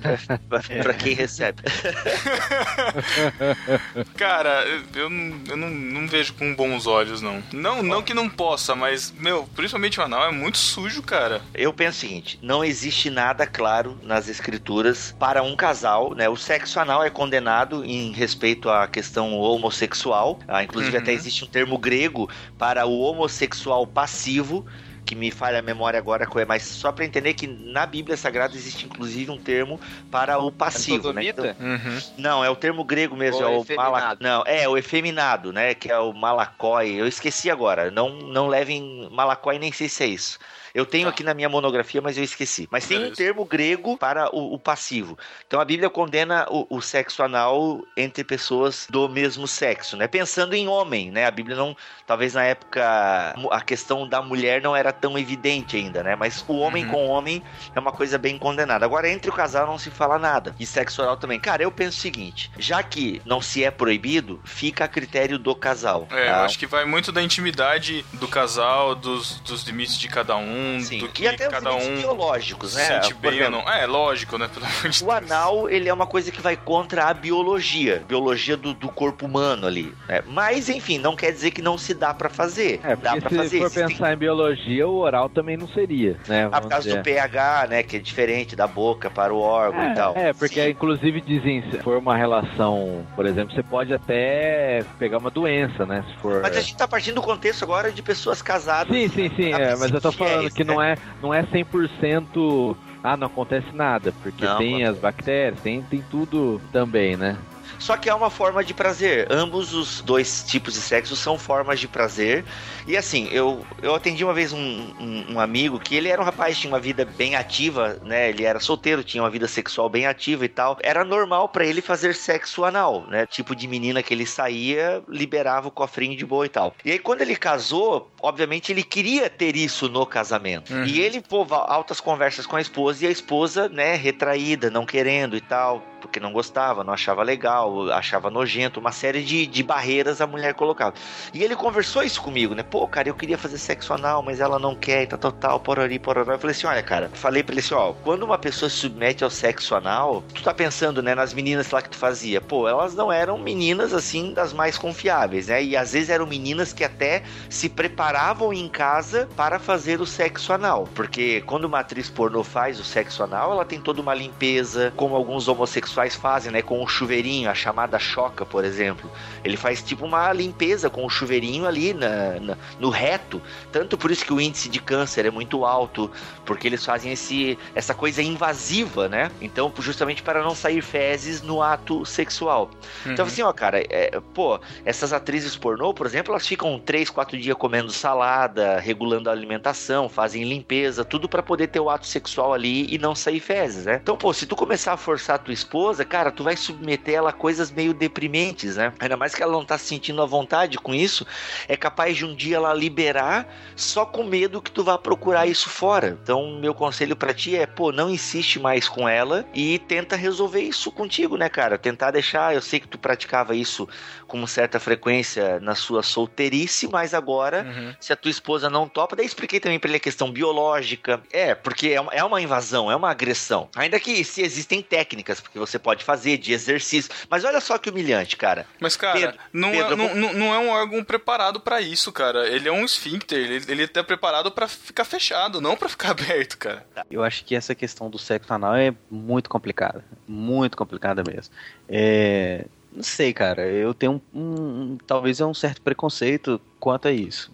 pra, 0.49 0.61
pra 0.83 0.95
quem 0.95 1.15
recebe. 1.15 1.63
Cara, 4.17 4.65
eu, 4.67 4.83
eu 5.03 5.09
não- 5.11 5.41
eu 5.49 5.57
não, 5.57 5.71
não 5.71 6.09
vejo 6.09 6.35
com 6.35 6.53
bons 6.57 6.89
olhos, 6.89 7.23
não. 7.23 7.41
Não, 7.53 7.85
não 7.85 8.03
que 8.03 8.13
não 8.13 8.29
possa, 8.29 8.75
mas, 8.75 9.15
meu, 9.17 9.49
principalmente 9.55 10.01
o 10.01 10.03
anal 10.03 10.27
é 10.29 10.33
muito 10.33 10.59
sujo, 10.59 11.01
cara. 11.03 11.41
Eu 11.55 11.73
penso 11.73 11.99
o 11.99 12.01
seguinte: 12.01 12.37
não 12.43 12.65
existe 12.65 13.11
nada 13.11 13.47
claro 13.47 13.97
nas 14.03 14.29
escrituras 14.29 15.15
para 15.21 15.41
um 15.45 15.55
casal, 15.55 16.15
né? 16.17 16.29
O 16.29 16.37
sexo 16.37 16.81
anal 16.81 17.05
é 17.05 17.11
condenado 17.11 17.85
em 17.85 18.11
respeito 18.13 18.69
à 18.69 18.89
questão 18.89 19.39
homossexual. 19.39 20.41
Ah, 20.49 20.65
inclusive, 20.65 20.97
Uhum. 20.97 21.03
até 21.03 21.13
existe 21.13 21.28
um 21.45 21.47
termo 21.47 21.79
grego 21.79 22.29
para 22.57 22.87
o 22.87 23.01
homossexual 23.01 23.87
passivo. 23.87 24.65
Que 25.05 25.15
me 25.15 25.31
falha 25.31 25.61
a 25.61 25.63
memória 25.63 25.99
agora, 25.99 26.29
mas 26.47 26.65
só 26.65 26.93
para 26.93 27.03
entender 27.03 27.33
que 27.33 27.47
na 27.47 27.87
Bíblia 27.87 28.15
Sagrada 28.15 28.55
existe 28.55 28.85
inclusive 28.85 29.31
um 29.31 29.39
termo 29.39 29.81
para 30.11 30.39
o 30.39 30.53
passivo, 30.53 31.15
né? 31.15 31.25
Então, 31.25 31.47
Uhum. 31.47 32.01
não, 32.19 32.45
é 32.45 32.51
o 32.51 32.55
termo 32.55 32.85
grego 32.85 33.17
mesmo, 33.17 33.39
Ou 33.41 33.43
é 33.43 33.57
o 33.57 33.63
efeminado. 33.63 33.91
mala... 33.91 34.17
Não, 34.21 34.43
é 34.47 34.69
o 34.69 34.77
efeminado, 34.77 35.51
né? 35.51 35.73
Que 35.75 35.91
é 35.91 35.99
o 35.99 36.13
malacói. 36.13 36.91
Eu 36.91 37.07
esqueci 37.07 37.51
agora. 37.51 37.91
Não, 37.91 38.11
não 38.11 38.49
levem 38.49 39.09
malacói, 39.11 39.59
nem 39.59 39.73
sei 39.73 39.89
se 39.89 40.05
é 40.05 40.09
isso. 40.09 40.39
Eu 40.75 40.85
tenho 40.87 41.09
aqui 41.09 41.23
na 41.23 41.35
minha 41.35 41.49
monografia, 41.49 42.01
mas 42.01 42.17
eu 42.19 42.25
esqueci. 42.25 42.69
Mas 42.71 42.87
tem 42.87 43.05
um 43.05 43.13
termo 43.13 43.45
grego 43.45 43.97
para 43.97 44.35
o, 44.35 44.55
o 44.55 44.59
passivo. 44.59 45.19
Então 45.47 45.61
a 45.61 45.65
Bíblia 45.65 45.89
condena 45.91 46.47
o, 46.51 46.67
o 46.69 46.81
sexo 46.81 47.23
anal 47.23 47.83
entre 47.97 48.25
pessoas 48.25 48.87
do 48.91 49.09
mesmo 49.09 49.47
sexo, 49.47 49.97
né? 49.97 50.07
Pensando 50.07 50.55
em 50.55 50.69
homem, 50.69 51.11
né? 51.11 51.27
A 51.27 51.31
Bíblia 51.31 51.57
não. 51.57 51.77
Talvez 52.07 52.35
na 52.35 52.45
época 52.45 53.35
a 53.51 53.61
questão 53.61 54.09
da 54.09 54.21
mulher 54.23 54.63
não 54.63 54.75
era 54.75 54.93
tão 54.93 55.19
evidente 55.19 55.77
ainda, 55.77 56.03
né? 56.03 56.17
Mas 56.17 56.45
o 56.49 56.57
homem 56.59 56.85
Uhum. 56.85 56.91
com 56.91 57.07
homem 57.09 57.43
é 57.75 57.81
uma 57.81 57.93
coisa 57.93 58.19
bem 58.19 58.39
condenada. 58.39 58.85
Agora, 58.85 59.09
entre 59.09 59.31
o 59.31 59.33
casal 59.33 59.67
não 59.67 59.79
se 59.79 59.91
fala 59.91 60.19
nada. 60.19 60.55
E 60.59 60.67
sexo 60.67 61.03
oral 61.03 61.17
também. 61.17 61.41
Cara, 61.41 61.63
eu 61.63 61.71
penso 61.73 61.99
o 61.99 62.01
seguinte: 62.01 62.51
já 62.59 62.83
que 62.83 63.21
não 63.25 63.41
se 63.41 63.65
é 63.65 63.71
proibido, 63.71 64.41
fica 64.45 64.85
a 64.85 64.89
critério 64.89 65.39
do 65.39 65.55
casal. 65.55 66.07
É, 66.11 66.27
tá? 66.27 66.39
eu 66.39 66.45
acho 66.45 66.59
que 66.59 66.67
vai 66.67 66.85
muito 66.85 67.11
da 67.13 67.23
intimidade 67.23 68.05
do 68.15 68.29
casal, 68.29 68.95
dos, 68.95 69.41
dos 69.41 69.63
limites 69.65 69.99
de 69.99 70.09
cada 70.09 70.37
um, 70.37 70.58
Sim. 70.81 70.99
do 71.01 71.09
que 71.09 71.25
E 71.25 71.29
até 71.29 71.47
os 71.47 71.53
cada 71.53 71.71
limites 71.71 71.89
um 71.89 71.97
biológicos, 71.97 72.75
né? 72.75 72.85
sente 72.85 73.15
Por 73.15 73.21
bem 73.21 73.31
ou 73.33 73.37
exemplo, 73.49 73.63
não. 73.65 73.73
É, 73.73 73.87
lógico, 73.87 74.39
né? 74.39 74.49
Pelo 74.53 74.67
de 74.93 75.05
O 75.05 75.11
anal, 75.11 75.69
ele 75.71 75.89
é 75.89 75.95
uma 75.95 76.07
coisa 76.07 76.31
que 76.31 76.41
vai 76.41 76.57
contra 76.57 77.05
a 77.07 77.15
biologia, 77.15 78.03
biologia 78.07 78.57
do, 78.57 78.75
do 78.75 78.89
corpo 78.89 79.27
humano 79.27 79.67
ali. 79.67 79.95
né? 80.09 80.23
Mas, 80.27 80.69
enfim, 80.69 80.99
não 80.99 81.15
quer 81.17 81.33
dizer 81.33 81.51
que 81.51 81.63
não 81.63 81.79
se 81.79 81.95
dá 81.95 82.13
pra 82.15 82.29
fazer. 82.29 82.81
É, 82.83 82.97
dá 82.97 83.13
porque 83.13 83.21
pra 83.21 83.31
se 83.31 83.37
fazer. 83.37 83.59
for 83.59 83.71
pensar 83.71 84.13
em 84.13 84.17
biologia, 84.17 84.87
o 84.89 84.97
oral 84.99 85.29
também 85.29 85.57
não 85.57 85.69
seria, 85.69 86.19
né? 86.27 86.45
Ah, 86.47 86.51
por 86.51 86.55
vamos 86.61 86.69
causa 86.71 86.89
dizer. 86.89 86.99
do 86.99 87.05
pH, 87.05 87.67
né? 87.69 87.83
Que 87.83 87.97
é 87.97 88.01
diferente 88.01 88.55
da 88.57 88.67
boca 88.67 89.11
para 89.11 89.33
o 89.33 89.39
órgão 89.41 89.91
e 89.91 89.95
tal. 89.95 90.15
É, 90.17 90.29
é, 90.29 90.33
porque 90.33 90.63
Sim. 90.63 90.71
inclusive 90.71 91.21
dizem, 91.21 91.63
se 91.71 91.79
for 91.79 91.99
uma 91.99 92.17
relação, 92.17 93.07
por 93.15 93.27
exemplo, 93.27 93.55
você 93.55 93.63
pode 93.63 93.93
até 93.93 94.85
pegar 94.99 95.19
uma 95.19 95.31
doença, 95.31 95.85
né? 95.87 96.05
Se 96.09 96.21
for. 96.21 96.41
Mas 96.43 96.57
a 96.57 96.61
gente 96.61 96.77
tá 96.77 96.87
partindo 96.89 97.17
do 97.17 97.23
contexto 97.23 97.63
agora 97.63 97.91
de 97.91 98.03
pessoas 98.03 98.41
casadas. 98.43 98.95
Sim, 98.95 99.09
sim, 99.09 99.31
sim, 99.37 99.53
é, 99.53 99.75
mas 99.77 99.91
eu 99.91 100.01
tô 100.01 100.13
falando 100.13 100.48
fiéis, 100.51 100.55
que 100.55 100.65
não 100.65 100.83
é, 100.83 100.97
não 101.23 101.33
é 101.33 101.43
100%. 101.43 102.77
Ah, 103.03 103.17
não 103.17 103.29
acontece 103.29 103.69
nada, 103.73 104.13
porque 104.23 104.45
Não, 104.45 104.59
tem 104.59 104.85
as 104.85 104.99
bactérias, 104.99 105.61
tem, 105.61 105.83
tem 105.83 106.03
tudo 106.11 106.61
também, 106.73 107.17
né? 107.17 107.37
Só 107.79 107.97
que 107.97 108.09
é 108.09 108.15
uma 108.15 108.31
forma 108.31 108.65
de 108.65 108.75
prazer. 108.75 109.27
Ambos 109.31 109.73
os 109.75 110.01
dois 110.01 110.43
tipos 110.43 110.75
de 110.75 110.81
sexo 110.81 111.15
são 111.17 111.39
formas 111.39 111.81
de 111.81 111.89
prazer. 111.89 112.45
E 112.87 112.97
assim, 112.97 113.29
eu, 113.31 113.65
eu 113.83 113.95
atendi 113.95 114.25
uma 114.25 114.35
vez 114.35 114.53
um, 114.53 114.59
um, 114.59 115.35
um 115.35 115.41
amigo 115.41 115.79
que 115.79 115.95
ele 115.95 116.09
era 116.09 116.21
um 116.21 116.25
rapaz, 116.25 116.59
tinha 116.59 116.73
uma 116.73 116.81
vida 116.81 117.05
bem 117.05 117.37
ativa, 117.37 117.99
né? 118.03 118.31
Ele 118.31 118.45
era 118.45 118.61
solteiro, 118.61 119.05
tinha 119.05 119.23
uma 119.23 119.31
vida 119.31 119.47
sexual 119.47 119.89
bem 119.89 120.07
ativa 120.07 120.45
e 120.45 120.49
tal. 120.49 120.79
Era 120.83 121.05
normal 121.05 121.49
pra 121.49 121.65
ele 121.65 121.81
fazer 121.81 122.15
sexo 122.15 122.65
anal, 122.65 123.07
né? 123.09 123.27
Tipo 123.27 123.55
de 123.55 123.69
menina 123.69 124.03
que 124.03 124.13
ele 124.13 124.27
saía, 124.27 125.03
liberava 125.09 125.69
o 125.69 125.71
cofrinho 125.71 126.17
de 126.17 126.25
boa 126.25 126.47
e 126.47 126.49
tal. 126.49 126.75
E 126.85 126.93
aí 126.93 126.99
quando 126.99 127.23
ele 127.23 127.37
casou, 127.37 128.11
obviamente 128.21 128.73
ele 128.73 128.83
queria 128.83 129.31
ter 129.31 129.55
isso 129.57 129.89
no 129.89 130.05
casamento. 130.05 130.73
Uhum. 130.73 130.85
E 130.85 131.01
ele, 131.01 131.21
pô, 131.21 131.47
altas 131.51 132.01
conversas 132.01 132.47
com 132.47 132.57
a 132.57 132.61
esposa 132.61 133.05
e 133.05 133.09
a 133.09 133.11
esposa, 133.11 133.69
né, 133.69 133.95
retraída, 133.95 134.71
não 134.71 134.85
querendo 134.85 135.37
e 135.37 135.41
tal. 135.41 135.83
Porque 136.01 136.21
não 136.21 136.33
gostava, 136.33 136.85
não 136.85 136.93
achava 136.93 137.23
legal, 137.23 137.91
achava 137.91 138.31
nojento, 138.31 138.81
uma 138.81 138.93
série 138.93 139.23
de, 139.23 139.47
de 139.47 139.63
barreiras 139.63 140.21
a 140.21 140.27
mulher 140.27 140.55
colocava. 140.55 140.95
E 141.35 141.43
ele 141.43 141.57
conversou 141.57 142.03
isso 142.03 142.23
comigo, 142.23 142.55
né? 142.55 142.63
Pô, 142.63 142.87
cara, 142.87 143.09
eu 143.09 143.15
queria 143.15 143.37
fazer 143.37 143.59
sexo 143.59 143.93
anal, 143.93 144.23
mas 144.23 144.41
ela 144.41 144.59
não 144.59 144.75
quer, 144.75 145.03
e 145.03 145.07
tal, 145.07 145.33
tal, 145.33 145.61
porori. 145.61 146.01
Eu 146.05 146.39
falei 146.39 146.51
assim, 146.51 146.67
olha, 146.67 146.83
cara, 146.83 147.11
falei 147.13 147.43
pra 147.43 147.53
ele 147.53 147.61
assim, 147.61 147.75
ó, 147.75 147.93
quando 148.05 148.23
uma 148.23 148.39
pessoa 148.39 148.71
se 148.71 148.77
submete 148.77 149.25
ao 149.25 149.31
sexo 149.31 149.75
anal, 149.75 150.23
tu 150.33 150.43
tá 150.43 150.55
pensando, 150.55 151.03
né, 151.03 151.15
nas 151.15 151.35
meninas 151.35 151.71
lá 151.71 151.83
que 151.83 151.91
tu 151.91 151.97
fazia, 151.97 152.41
pô, 152.41 152.69
elas 152.69 152.95
não 152.95 153.13
eram 153.13 153.37
meninas, 153.39 153.93
assim, 153.93 154.33
das 154.33 154.53
mais 154.53 154.79
confiáveis, 154.79 155.49
né? 155.49 155.63
E 155.63 155.77
às 155.77 155.93
vezes 155.93 156.11
eram 156.11 156.27
meninas 156.27 156.73
que 156.73 156.85
até 156.85 157.23
se 157.51 157.69
preparavam 157.69 158.53
em 158.53 158.69
casa 158.69 159.29
para 159.37 159.59
fazer 159.59 160.01
o 160.01 160.07
sexo 160.07 160.53
anal, 160.53 160.89
porque 160.95 161.43
quando 161.43 161.65
uma 161.65 161.81
atriz 161.81 162.09
pornô 162.09 162.45
faz 162.45 162.79
o 162.79 162.85
sexo 162.85 163.23
anal, 163.23 163.53
ela 163.53 163.65
tem 163.65 163.81
toda 163.81 164.01
uma 164.01 164.15
limpeza, 164.15 164.93
como 164.97 165.15
alguns 165.15 165.49
homossexuais 165.49 165.88
fazem, 165.93 166.53
né, 166.53 166.63
com 166.63 166.83
o 166.83 166.87
chuveirinho, 166.87 167.51
a 167.51 167.55
chamada 167.55 167.99
choca, 167.99 168.45
por 168.45 168.65
exemplo. 168.65 169.11
Ele 169.45 169.57
faz 169.57 169.83
tipo 169.83 170.05
uma 170.05 170.33
limpeza 170.33 170.89
com 170.91 171.05
o 171.05 171.11
chuveirinho 171.11 171.67
ali 171.67 171.93
na, 171.95 172.41
na- 172.41 172.57
no 172.79 172.91
reto, 172.91 173.41
tanto 173.73 173.97
por 173.97 174.11
isso 174.11 174.25
que 174.25 174.33
o 174.33 174.41
índice 174.41 174.69
de 174.69 174.81
câncer 174.81 175.27
é 175.27 175.31
muito 175.31 175.65
alto, 175.65 176.11
porque 176.45 176.67
eles 176.67 176.85
fazem 176.85 177.13
esse, 177.13 177.59
essa 177.75 177.95
coisa 177.95 178.23
invasiva, 178.23 179.09
né? 179.09 179.31
Então, 179.41 179.73
justamente 179.79 180.23
para 180.23 180.43
não 180.43 180.55
sair 180.55 180.83
fezes 180.83 181.43
no 181.43 181.63
ato 181.63 182.05
sexual. 182.05 182.71
Então, 183.07 183.25
Uhum. 183.25 183.31
assim, 183.31 183.43
ó, 183.43 183.53
cara, 183.53 183.81
é, 183.89 184.19
pô, 184.35 184.59
essas 184.85 185.13
atrizes 185.13 185.57
pornô, 185.57 185.93
por 185.95 186.07
exemplo, 186.07 186.33
elas 186.33 186.47
ficam 186.47 186.79
três, 186.79 187.11
quatro 187.11 187.39
dias 187.39 187.57
comendo 187.57 187.91
salada, 187.93 188.79
regulando 188.81 189.29
a 189.29 189.33
alimentação, 189.33 190.09
fazem 190.09 190.45
limpeza, 190.45 191.05
tudo 191.05 191.29
pra 191.29 191.43
poder 191.43 191.69
ter 191.69 191.81
o 191.81 191.91
ato 191.91 192.07
sexual 192.07 192.53
ali 192.53 192.87
e 192.93 192.99
não 192.99 193.15
sair 193.15 193.41
fezes, 193.41 193.85
né? 193.87 194.01
Então, 194.03 194.17
pô, 194.17 194.33
se 194.33 194.47
tu 194.47 194.57
começar 194.57 194.93
a 194.93 194.97
forçar 194.97 195.37
a 195.37 195.39
tua 195.39 195.55
esposa, 195.55 195.78
cara, 196.09 196.31
tu 196.31 196.45
vai 196.45 196.57
submeter 196.57 197.15
ela 197.15 197.31
a 197.31 197.33
coisas 197.33 197.71
meio 197.71 197.93
deprimentes, 197.95 198.77
né? 198.77 198.93
Ainda 198.99 199.17
mais 199.17 199.35
que 199.35 199.43
ela 199.43 199.53
não 199.53 199.65
tá 199.65 199.77
se 199.79 199.87
sentindo 199.87 200.23
à 200.23 200.27
vontade 200.27 200.79
com 200.79 200.95
isso, 200.95 201.27
é 201.69 201.77
capaz 201.77 202.17
de 202.17 202.25
um 202.25 202.35
dia 202.35 202.57
ela 202.57 202.73
liberar 202.73 203.47
só 203.77 204.07
com 204.07 204.25
medo 204.25 204.63
que 204.63 204.71
tu 204.71 204.83
vá 204.83 204.97
procurar 204.97 205.47
isso 205.47 205.69
fora. 205.69 206.19
Então, 206.23 206.59
meu 206.59 206.73
conselho 206.75 207.15
pra 207.17 207.35
ti 207.35 207.57
é, 207.57 207.67
pô, 207.67 207.93
não 207.93 208.09
insiste 208.09 208.59
mais 208.59 208.89
com 208.89 209.09
ela 209.09 209.45
e 209.55 209.79
tenta 209.81 210.17
resolver 210.17 210.61
isso 210.63 210.91
contigo, 210.91 211.37
né, 211.37 211.49
cara? 211.49 211.77
Tentar 211.77 212.11
deixar, 212.13 212.55
eu 212.55 212.63
sei 212.63 212.81
que 212.81 212.89
tu 212.89 212.99
praticava 212.99 213.55
isso 213.55 213.87
com 214.27 214.47
certa 214.47 214.81
frequência 214.81 215.61
na 215.61 215.75
sua 215.75 216.03
solteirice, 216.03 216.89
mas 216.89 217.13
agora, 217.13 217.67
Uhum. 217.69 217.95
se 218.01 218.13
a 218.13 218.17
tua 218.17 218.31
esposa 218.31 218.71
não 218.71 218.89
topa, 218.89 219.15
daí 219.17 219.27
expliquei 219.27 219.61
também 219.61 219.79
pra 219.79 219.89
ele 219.91 219.97
a 219.99 220.01
questão 220.01 220.31
biológica. 220.31 221.21
É, 221.33 221.55
porque 221.55 221.89
é 221.89 222.01
uma, 222.01 222.13
é 222.13 222.25
uma 222.25 222.41
invasão, 222.41 222.91
é 222.91 222.97
uma 222.97 223.11
agressão. 223.11 223.69
Ainda 223.77 223.99
que 224.01 224.23
se 224.25 224.41
existem 224.43 224.81
técnicas, 224.83 225.41
porque 225.41 225.59
você 225.59 225.68
pode 225.77 226.05
fazer 226.05 226.39
de 226.39 226.53
exercício. 226.53 227.11
Mas 227.29 227.43
olha 227.45 227.61
só 227.61 227.77
que 227.79 227.91
humilhante, 227.91 228.37
cara. 228.37 228.65
Mas, 228.79 228.95
cara, 228.95 229.19
Pedro, 229.19 229.39
não, 229.53 229.73
Pedro, 229.73 229.93
é, 229.95 229.97
não, 229.97 230.09
vou- 230.09 230.35
não- 230.35 230.55
é 230.55 230.59
um 230.61 230.69
órgão 230.69 231.03
preparado 231.03 231.59
pra 231.59 231.81
isso, 231.81 232.13
cara. 232.13 232.47
Ele 232.47 232.69
é 232.69 232.73
um 232.73 232.85
esfíncter. 232.85 233.39
Ele, 233.39 233.65
ele 233.67 233.89
tá 233.89 234.05
preparado 234.05 234.53
pra 234.53 234.69
ficar 234.69 235.05
fechado, 235.05 235.61
não 235.61 235.77
pra 235.77 235.89
ficar 235.89 236.11
aberto, 236.47 236.57
cara. 236.59 236.87
Eu 237.11 237.25
acho 237.25 237.45
que 237.45 237.57
essa 237.57 237.75
questão 237.75 238.09
do 238.09 238.19
sexo 238.21 238.55
anal 238.55 238.77
é 238.77 238.95
muito 239.11 239.51
complicada. 239.51 240.05
Muito 240.29 240.77
complicada 240.77 241.25
mesmo. 241.29 241.53
É, 241.89 242.67
Não 242.93 243.03
sei, 243.03 243.33
cara. 243.33 243.67
Eu 243.67 243.93
tenho 243.93 244.23
um, 244.33 244.41
um- 244.41 244.99
Talvez 245.07 245.41
é 245.41 245.45
um 245.47 245.53
certo 245.55 245.83
preconceito 245.83 246.61
quanto 246.79 247.09
a 247.09 247.13
isso. 247.13 247.51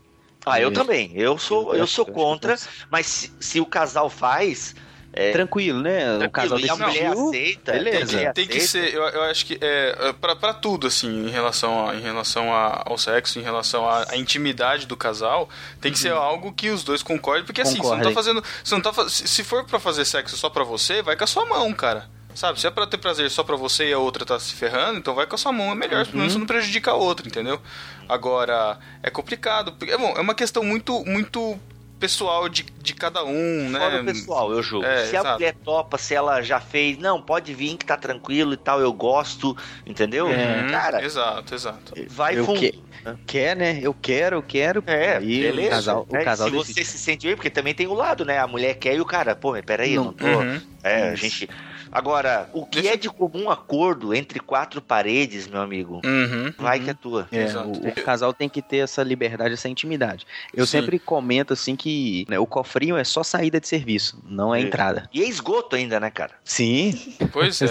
Ah, 0.46 0.60
eu 0.60 0.68
É. 0.68 0.72
também. 0.72 1.10
Eu 1.14 1.38
sou, 1.38 1.74
eu 1.74 1.86
sou 1.86 2.04
contra, 2.04 2.54
mas 2.90 3.06
se, 3.06 3.32
se 3.40 3.60
o 3.60 3.66
casal 3.66 4.10
faz. 4.10 4.76
É, 5.16 5.30
Tranquilo, 5.30 5.80
né? 5.80 6.16
o 6.26 6.28
casal 6.30 6.58
tranquilo, 6.58 6.66
e 6.66 6.70
a 6.70 6.76
mulher 6.88 7.10
decidiu. 7.10 7.28
aceita, 7.28 7.72
beleza. 7.72 8.16
mulher 8.16 8.32
Tem 8.32 8.46
que 8.48 8.56
aceita. 8.58 8.88
ser, 8.90 8.94
eu, 8.96 9.02
eu 9.04 9.22
acho 9.22 9.46
que 9.46 9.58
é, 9.60 9.96
é 10.08 10.12
pra, 10.12 10.34
pra 10.34 10.52
tudo, 10.52 10.88
assim, 10.88 11.26
em 11.26 11.30
relação, 11.30 11.88
a, 11.88 11.94
em 11.94 12.00
relação 12.00 12.52
a- 12.52 12.82
ao 12.84 12.98
sexo, 12.98 13.38
em 13.38 13.42
relação 13.42 13.88
à 13.88 14.16
intimidade 14.16 14.86
do 14.86 14.96
casal, 14.96 15.48
tem 15.80 15.92
que 15.92 15.98
ser 16.00 16.10
algo 16.12 16.52
que 16.52 16.68
os 16.70 16.82
dois 16.82 17.00
concordem, 17.02 17.44
porque 17.44 17.60
assim, 17.60 17.78
você 17.78 17.94
não 17.94 18.02
tá 18.02 18.10
fazendo. 18.10 18.42
Você 18.64 18.74
não 18.74 18.82
tá, 18.82 19.08
se 19.08 19.44
for 19.44 19.64
pra 19.64 19.78
fazer 19.78 20.04
sexo 20.04 20.36
só 20.36 20.50
pra 20.50 20.64
você, 20.64 21.00
vai 21.00 21.16
com 21.16 21.22
a 21.24 21.26
sua 21.28 21.46
mão, 21.46 21.72
cara. 21.72 22.08
Sabe, 22.34 22.60
se 22.60 22.66
é 22.66 22.70
pra 22.72 22.84
ter 22.84 22.98
prazer 22.98 23.30
só 23.30 23.44
pra 23.44 23.54
você 23.54 23.90
e 23.90 23.92
a 23.92 23.98
outra 24.00 24.24
tá 24.26 24.40
se 24.40 24.54
ferrando, 24.54 24.98
então 24.98 25.14
vai 25.14 25.24
com 25.24 25.36
a 25.36 25.38
sua 25.38 25.52
mão, 25.52 25.70
é 25.70 25.74
melhor, 25.76 26.04
pelo 26.04 26.18
menos 26.18 26.32
você 26.32 26.38
não 26.40 26.46
prejudica 26.46 26.90
a 26.90 26.94
outra, 26.94 27.28
entendeu? 27.28 27.60
Agora, 28.08 28.76
é 29.04 29.08
complicado, 29.10 29.70
porque, 29.72 29.92
é, 29.94 29.96
bom, 29.96 30.12
é 30.16 30.20
uma 30.20 30.34
questão 30.34 30.64
muito, 30.64 31.04
muito 31.04 31.56
pessoal 32.04 32.48
de, 32.50 32.62
de 32.82 32.94
cada 32.94 33.24
um, 33.24 33.70
né? 33.70 33.78
Fora 33.78 34.02
o 34.02 34.04
pessoal, 34.04 34.52
eu 34.52 34.62
julgo. 34.62 34.84
É, 34.86 35.06
se 35.06 35.16
a 35.16 35.20
exato. 35.20 35.34
mulher 35.34 35.54
topa, 35.64 35.96
se 35.96 36.14
ela 36.14 36.42
já 36.42 36.60
fez, 36.60 36.98
não, 36.98 37.20
pode 37.22 37.54
vir 37.54 37.76
que 37.78 37.86
tá 37.86 37.96
tranquilo 37.96 38.52
e 38.52 38.56
tal, 38.58 38.78
eu 38.78 38.92
gosto, 38.92 39.56
entendeu? 39.86 40.26
Uhum, 40.26 40.70
Cara, 40.70 41.02
exato, 41.02 41.54
exato. 41.54 41.94
vai 42.08 42.38
Eu 42.38 42.44
fundo. 42.44 42.60
que- 42.60 42.82
Quer, 43.26 43.54
né? 43.54 43.80
Eu 43.82 43.92
quero, 43.92 44.36
eu 44.36 44.42
quero. 44.42 44.82
É, 44.86 45.18
Aí 45.18 45.42
beleza. 45.42 45.68
o 45.68 45.70
casal, 45.70 46.06
o 46.08 46.12
né? 46.14 46.24
casal 46.24 46.48
se 46.48 46.54
decide. 46.56 46.74
você 46.74 46.84
se 46.84 46.98
sente 46.98 47.26
bem, 47.26 47.36
porque 47.36 47.50
também 47.50 47.74
tem 47.74 47.86
o 47.86 47.92
lado, 47.92 48.24
né? 48.24 48.38
A 48.38 48.46
mulher 48.46 48.74
quer 48.76 48.94
e 48.96 49.00
o 49.00 49.04
cara, 49.04 49.36
pô, 49.36 49.50
mas 49.52 49.62
peraí, 49.62 49.94
eu 49.94 50.04
não 50.04 50.12
tô. 50.14 50.26
Uhum. 50.26 50.60
É, 50.82 51.10
a 51.10 51.14
gente. 51.14 51.48
Agora, 51.94 52.50
o 52.52 52.66
que 52.66 52.80
Deixa- 52.80 52.94
é 52.94 52.96
de 52.96 53.08
comum 53.08 53.48
acordo 53.48 54.12
entre 54.12 54.40
quatro 54.40 54.82
paredes, 54.82 55.46
meu 55.46 55.60
amigo, 55.60 56.00
Uhum. 56.04 56.52
vai 56.58 56.80
que 56.80 56.90
é 56.90 56.94
tua. 56.94 57.28
É, 57.30 57.44
Exato. 57.44 57.68
o, 57.68 57.88
o 57.88 57.92
casal 58.02 58.32
tem 58.34 58.48
que 58.48 58.60
ter 58.60 58.78
essa 58.78 59.02
liberdade, 59.02 59.54
essa 59.54 59.68
intimidade. 59.68 60.26
Eu 60.52 60.66
Sim. 60.66 60.72
sempre 60.80 60.98
comento 60.98 61.52
assim 61.52 61.76
que 61.76 62.26
né, 62.28 62.38
o 62.38 62.46
cofrinho 62.46 62.96
é 62.96 63.04
só 63.04 63.22
saída 63.22 63.60
de 63.60 63.68
serviço, 63.68 64.20
não 64.26 64.52
é 64.54 64.58
Isso. 64.58 64.66
entrada. 64.66 65.08
E 65.14 65.22
é 65.22 65.28
esgoto 65.28 65.76
ainda, 65.76 66.00
né, 66.00 66.10
cara? 66.10 66.32
Sim. 66.42 67.14
Pois 67.32 67.60
é. 67.62 67.68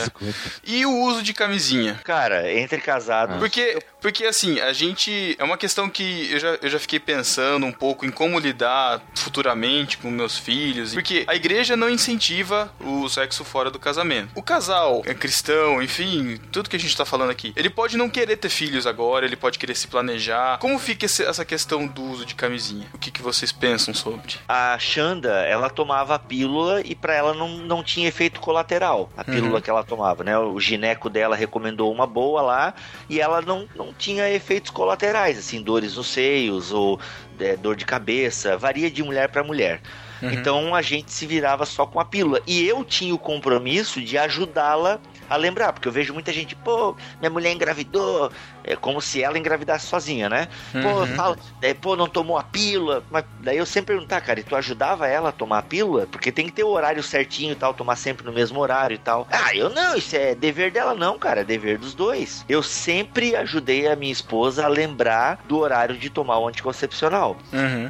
E 0.63 0.85
o 0.85 0.91
uso 1.03 1.21
de 1.21 1.33
camisinha? 1.33 1.99
Cara, 2.03 2.51
entre 2.51 2.79
casados. 2.79 3.37
Porque, 3.37 3.77
porque 4.01 4.23
assim, 4.25 4.59
a 4.61 4.71
gente. 4.71 5.35
É 5.37 5.43
uma 5.43 5.57
questão 5.57 5.89
que 5.89 6.31
eu 6.31 6.39
já, 6.39 6.57
eu 6.61 6.69
já 6.69 6.79
fiquei 6.79 6.99
pensando 6.99 7.65
um 7.65 7.71
pouco 7.73 8.05
em 8.05 8.11
como 8.11 8.39
lidar 8.39 9.01
futuramente 9.15 9.97
com 9.97 10.09
meus 10.09 10.37
filhos. 10.37 10.93
Porque 10.93 11.25
a 11.27 11.35
igreja 11.35 11.75
não 11.75 11.89
incentiva 11.89 12.71
o 12.79 13.09
sexo 13.09 13.43
fora 13.43 13.69
do 13.69 13.79
casamento. 13.79 14.12
O 14.35 14.41
casal 14.41 15.01
é 15.05 15.13
cristão, 15.13 15.81
enfim, 15.81 16.37
tudo 16.51 16.69
que 16.69 16.75
a 16.75 16.79
gente 16.79 16.95
tá 16.95 17.05
falando 17.05 17.29
aqui. 17.29 17.53
Ele 17.55 17.69
pode 17.69 17.97
não 17.97 18.09
querer 18.09 18.37
ter 18.37 18.49
filhos 18.49 18.85
agora, 18.87 19.25
ele 19.25 19.35
pode 19.35 19.57
querer 19.59 19.75
se 19.75 19.87
planejar. 19.87 20.57
Como 20.59 20.77
fica 20.79 21.05
esse- 21.05 21.23
essa 21.23 21.43
questão 21.45 21.87
do 21.87 22.01
uso 22.03 22.25
de 22.25 22.35
camisinha? 22.35 22.87
O 22.93 22.97
que, 22.97 23.09
que 23.11 23.21
vocês 23.21 23.51
pensam 23.51 23.93
sobre? 23.93 24.35
A 24.47 24.77
Xanda, 24.79 25.31
ela 25.45 25.69
tomava 25.69 26.15
a 26.15 26.19
pílula 26.19 26.81
e 26.85 26.95
pra 26.95 27.13
ela 27.13 27.33
não, 27.33 27.57
não 27.59 27.83
tinha 27.83 28.07
efeito 28.07 28.39
colateral. 28.39 29.09
A 29.17 29.23
pílula 29.23 29.55
Uhum. 29.55 29.61
que 29.61 29.69
ela 29.69 29.83
tomava, 29.83 30.23
né? 30.23 30.37
O 30.37 30.59
gineco 30.59 31.09
dela 31.09 31.35
recomendou 31.35 31.91
uma 31.91 32.05
boa 32.07 32.41
lá 32.41 32.73
e 33.09 33.19
ela 33.19 33.41
não, 33.41 33.67
não 33.75 33.93
tinha 33.93 34.29
efeitos 34.29 34.71
colaterais, 34.71 35.37
assim, 35.37 35.61
dores 35.61 35.95
nos 35.95 36.07
seios 36.07 36.71
ou 36.71 36.99
é, 37.39 37.55
dor 37.55 37.75
de 37.75 37.85
cabeça. 37.85 38.57
Varia 38.57 38.89
de 38.91 39.01
mulher 39.03 39.29
pra 39.29 39.43
mulher. 39.43 39.81
Uhum. 40.23 40.31
Então 40.31 40.73
a 40.73 40.81
gente 40.81 41.11
se 41.11 41.25
virava 41.25 41.65
só 41.65 41.85
com 41.85 41.99
a 41.99 42.05
pílula. 42.05 42.41
E 42.47 42.65
eu 42.65 42.83
tinha 42.83 43.13
o 43.13 43.19
compromisso 43.19 44.01
de 44.01 44.17
ajudá-la 44.17 44.99
a 45.29 45.35
lembrar, 45.35 45.73
porque 45.73 45.87
eu 45.87 45.91
vejo 45.91 46.13
muita 46.13 46.31
gente, 46.31 46.55
pô, 46.55 46.95
minha 47.19 47.29
mulher 47.29 47.51
engravidou, 47.51 48.31
é 48.63 48.75
como 48.75 49.01
se 49.01 49.21
ela 49.21 49.37
engravidasse 49.37 49.87
sozinha, 49.87 50.29
né? 50.29 50.47
Pô, 50.81 51.01
Uhum. 51.03 51.15
fala, 51.15 51.37
é, 51.61 51.73
pô, 51.73 51.95
não 51.95 52.07
tomou 52.07 52.37
a 52.37 52.43
pílula. 52.43 53.03
Mas 53.09 53.25
daí 53.39 53.57
eu 53.57 53.65
sempre 53.65 53.93
perguntar, 53.95 54.21
cara, 54.21 54.39
e 54.39 54.43
tu 54.43 54.55
ajudava 54.55 55.07
ela 55.07 55.29
a 55.29 55.31
tomar 55.31 55.59
a 55.59 55.61
pílula? 55.61 56.07
Porque 56.07 56.31
tem 56.31 56.45
que 56.45 56.51
ter 56.51 56.63
o 56.63 56.69
horário 56.69 57.03
certinho 57.03 57.51
e 57.51 57.55
tal, 57.55 57.73
tomar 57.73 57.95
sempre 57.95 58.25
no 58.25 58.31
mesmo 58.33 58.59
horário 58.59 58.95
e 58.95 58.97
tal. 58.97 59.27
Ah, 59.31 59.55
eu 59.55 59.69
não, 59.69 59.95
isso 59.95 60.15
é 60.15 60.33
dever 60.35 60.71
dela, 60.71 60.93
não, 60.95 61.17
cara, 61.19 61.41
é 61.41 61.43
dever 61.43 61.77
dos 61.77 61.93
dois. 61.93 62.45
Eu 62.47 62.63
sempre 62.63 63.35
ajudei 63.35 63.87
a 63.87 63.95
minha 63.95 64.11
esposa 64.11 64.65
a 64.65 64.67
lembrar 64.67 65.39
do 65.45 65.57
horário 65.59 65.97
de 65.97 66.09
tomar 66.09 66.37
o 66.39 66.47
anticoncepcional. 66.47 67.37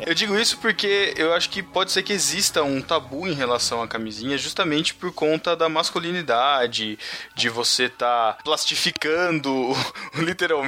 Eu 0.05 0.13
digo 0.13 0.37
isso 0.37 0.57
porque 0.57 1.13
eu 1.17 1.33
acho 1.33 1.49
que 1.49 1.61
pode 1.63 1.91
ser 1.91 2.03
que 2.03 2.13
exista 2.13 2.63
um 2.63 2.81
tabu 2.81 3.27
em 3.27 3.33
relação 3.33 3.81
à 3.81 3.87
camisinha, 3.87 4.37
justamente 4.37 4.93
por 4.93 5.11
conta 5.13 5.55
da 5.55 5.69
masculinidade, 5.69 6.97
de 7.35 7.49
você 7.49 7.87
tá 7.89 8.37
plastificando 8.43 9.73
literalmente 10.15 10.62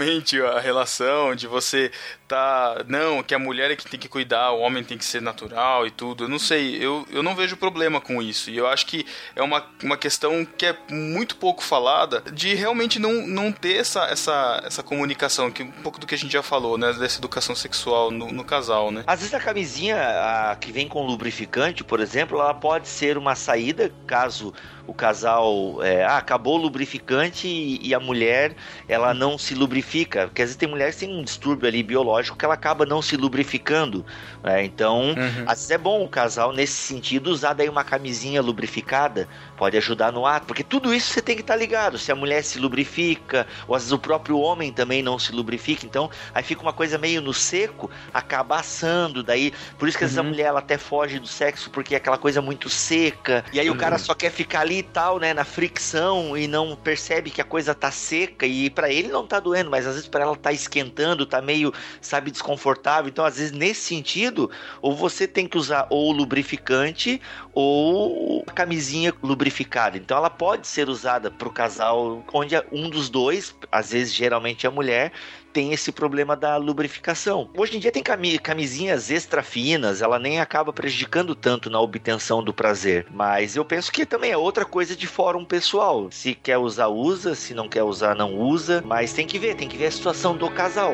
a 0.47 0.59
relação, 0.59 1.35
de 1.35 1.47
você 1.47 1.91
tá. 2.27 2.83
Não, 2.87 3.23
que 3.23 3.33
a 3.33 3.39
mulher 3.39 3.71
é 3.71 3.75
que 3.75 3.87
tem 3.89 3.99
que 3.99 4.07
cuidar, 4.07 4.51
o 4.51 4.59
homem 4.59 4.83
tem 4.83 4.97
que 4.97 5.05
ser 5.05 5.21
natural 5.21 5.85
e 5.85 5.91
tudo. 5.91 6.25
Eu 6.25 6.29
não 6.29 6.39
sei, 6.39 6.83
eu, 6.83 7.05
eu 7.11 7.23
não 7.23 7.35
vejo 7.35 7.57
problema 7.57 8.01
com 8.01 8.21
isso. 8.21 8.49
E 8.49 8.57
eu 8.57 8.67
acho 8.67 8.85
que 8.85 9.05
é 9.35 9.41
uma, 9.41 9.65
uma 9.83 9.97
questão 9.97 10.45
que 10.45 10.65
é 10.65 10.77
muito 10.89 11.35
pouco 11.37 11.63
falada 11.63 12.21
de 12.31 12.53
realmente 12.53 12.99
não, 12.99 13.25
não 13.27 13.51
ter 13.51 13.77
essa, 13.77 14.05
essa, 14.05 14.61
essa 14.65 14.83
comunicação, 14.83 15.51
que 15.51 15.63
um 15.63 15.71
pouco 15.71 15.99
do 15.99 16.07
que 16.07 16.15
a 16.15 16.17
gente 16.17 16.31
já 16.31 16.43
falou, 16.43 16.77
né? 16.77 16.93
Dessa 16.93 17.19
educação 17.19 17.55
sexual 17.55 18.11
no, 18.11 18.31
no 18.31 18.43
casal, 18.43 18.91
né? 18.91 19.03
Às 19.07 19.19
vezes 19.19 19.33
a 19.33 19.39
camisinha 19.39 19.97
a, 19.97 20.55
que 20.55 20.71
vem 20.71 20.87
com 20.87 21.05
lubrificante, 21.05 21.83
por 21.83 21.99
exemplo, 21.99 22.39
ela 22.39 22.53
pode 22.53 22.87
ser 22.87 23.17
uma 23.17 23.35
saída 23.35 23.91
caso 24.07 24.53
o 24.87 24.93
casal 24.93 25.83
é, 25.83 26.03
ah, 26.03 26.17
acabou 26.17 26.55
o 26.59 26.61
lubrificante 26.61 27.47
e, 27.47 27.87
e 27.87 27.93
a 27.93 27.99
mulher, 27.99 28.55
ela 28.87 29.13
não 29.13 29.37
se 29.37 29.55
lubrifica. 29.55 30.27
Porque 30.27 30.41
às 30.41 30.49
vezes 30.49 30.57
tem 30.57 30.69
mulheres 30.69 30.95
que 30.95 31.05
têm 31.05 31.15
um 31.15 31.23
distúrbio 31.23 31.67
ali 31.67 31.81
biológico 31.81 32.14
que 32.23 32.45
ela 32.45 32.53
acaba 32.53 32.85
não 32.85 33.01
se 33.01 33.15
lubrificando. 33.17 34.05
né? 34.43 34.63
Então, 34.63 35.09
Uhum. 35.09 35.43
às 35.47 35.57
vezes 35.59 35.71
é 35.71 35.77
bom 35.77 36.03
o 36.03 36.09
casal, 36.09 36.53
nesse 36.53 36.73
sentido, 36.73 37.27
usar 37.31 37.53
daí 37.53 37.67
uma 37.67 37.83
camisinha 37.83 38.41
lubrificada. 38.41 39.27
Pode 39.57 39.75
ajudar 39.77 40.11
no 40.11 40.25
ato. 40.25 40.45
Porque 40.45 40.63
tudo 40.63 40.93
isso 40.93 41.11
você 41.11 41.21
tem 41.21 41.35
que 41.35 41.41
estar 41.41 41.55
ligado. 41.55 41.97
Se 41.97 42.11
a 42.11 42.15
mulher 42.15 42.43
se 42.43 42.59
lubrifica, 42.59 43.47
ou 43.67 43.75
às 43.75 43.83
vezes 43.83 43.91
o 43.91 43.97
próprio 43.99 44.37
homem 44.39 44.71
também 44.71 45.01
não 45.01 45.17
se 45.17 45.31
lubrifica. 45.31 45.85
Então, 45.85 46.09
aí 46.33 46.43
fica 46.43 46.61
uma 46.61 46.73
coisa 46.73 46.97
meio 46.97 47.21
no 47.21 47.33
seco, 47.33 47.89
acaba 48.13 48.57
assando. 48.59 49.23
Daí, 49.23 49.51
por 49.79 49.87
isso 49.87 49.97
que 49.97 50.03
às 50.03 50.11
vezes 50.11 50.17
a 50.19 50.23
mulher 50.23 50.45
ela 50.47 50.59
até 50.59 50.77
foge 50.77 51.19
do 51.19 51.27
sexo, 51.27 51.69
porque 51.71 51.93
é 51.95 51.97
aquela 51.97 52.17
coisa 52.17 52.41
muito 52.41 52.69
seca. 52.69 53.43
E 53.51 53.59
aí 53.59 53.69
o 53.69 53.75
cara 53.75 53.97
só 53.97 54.13
quer 54.13 54.31
ficar 54.31 54.61
ali 54.61 54.79
e 54.79 54.83
tal, 54.83 55.19
né, 55.19 55.33
na 55.33 55.43
fricção 55.43 56.37
e 56.37 56.47
não 56.47 56.75
percebe 56.75 57.31
que 57.31 57.41
a 57.41 57.45
coisa 57.45 57.73
tá 57.73 57.89
seca 57.91 58.45
e 58.45 58.69
pra 58.69 58.89
ele 58.91 59.07
não 59.07 59.25
tá 59.25 59.39
doendo, 59.39 59.69
mas 59.71 59.85
às 59.87 59.95
vezes 59.95 60.07
pra 60.09 60.21
ela 60.21 60.35
tá 60.35 60.51
esquentando, 60.51 61.25
tá 61.25 61.41
meio, 61.41 61.73
sabe, 62.05 62.31
desconfortável. 62.31 63.09
Então, 63.09 63.25
às 63.25 63.37
vezes 63.37 63.51
nesse 63.51 63.81
sentido, 63.81 64.49
ou 64.81 64.95
você 64.95 65.27
tem 65.27 65.47
que 65.47 65.57
usar 65.57 65.87
ou 65.89 66.11
lubrificante 66.11 67.21
ou 67.53 68.43
a 68.47 68.51
camisinha 68.51 69.13
lubrificada. 69.23 69.97
Então, 69.97 70.17
ela 70.17 70.29
pode 70.29 70.67
ser 70.67 70.89
usada 70.89 71.31
pro 71.31 71.49
casal 71.49 72.23
onde 72.33 72.55
um 72.71 72.89
dos 72.89 73.09
dois, 73.09 73.55
às 73.71 73.91
vezes 73.91 74.13
geralmente 74.13 74.67
a 74.67 74.71
mulher, 74.71 75.11
tem 75.53 75.71
esse 75.71 75.89
problema 75.89 76.35
da 76.35 76.57
lubrificação. 76.57 77.49
Hoje 77.55 77.77
em 77.77 77.79
dia 77.79 77.89
tem 77.89 78.03
cami- 78.03 78.37
camisinhas 78.37 79.09
extra 79.09 79.41
finas, 79.41 80.01
ela 80.01 80.19
nem 80.19 80.41
acaba 80.41 80.73
prejudicando 80.73 81.33
tanto 81.33 81.69
na 81.69 81.79
obtenção 81.79 82.43
do 82.43 82.53
prazer. 82.53 83.07
Mas 83.09 83.55
eu 83.55 83.63
penso 83.63 83.89
que 83.89 84.05
também 84.05 84.31
é 84.31 84.37
outra 84.37 84.65
coisa 84.65 84.95
de 84.97 85.07
fórum 85.07 85.45
pessoal. 85.45 86.09
Se 86.11 86.33
quer 86.35 86.57
usar, 86.57 86.87
usa. 86.87 87.35
Se 87.35 87.53
não 87.53 87.69
quer 87.69 87.83
usar, 87.83 88.15
não 88.15 88.35
usa. 88.35 88.83
Mas 88.85 89.13
tem 89.13 89.25
que 89.25 89.39
ver, 89.39 89.55
tem 89.55 89.69
que 89.69 89.77
ver 89.77 89.85
a 89.87 89.91
situação 89.91 90.35
do 90.35 90.49
casal. 90.51 90.93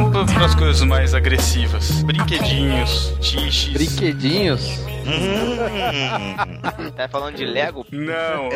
Vamos 0.00 0.32
para 0.32 0.46
as 0.46 0.54
coisas 0.56 0.82
mais 0.82 1.14
agressivas. 1.14 2.02
Brinquedinhos, 2.02 3.14
tiches. 3.20 3.72
Brinquedinhos? 3.72 4.78
Hum. 5.06 5.54
Tá 6.96 7.08
falando 7.08 7.36
de 7.36 7.44
Lego? 7.44 7.86
Não, 7.92 8.48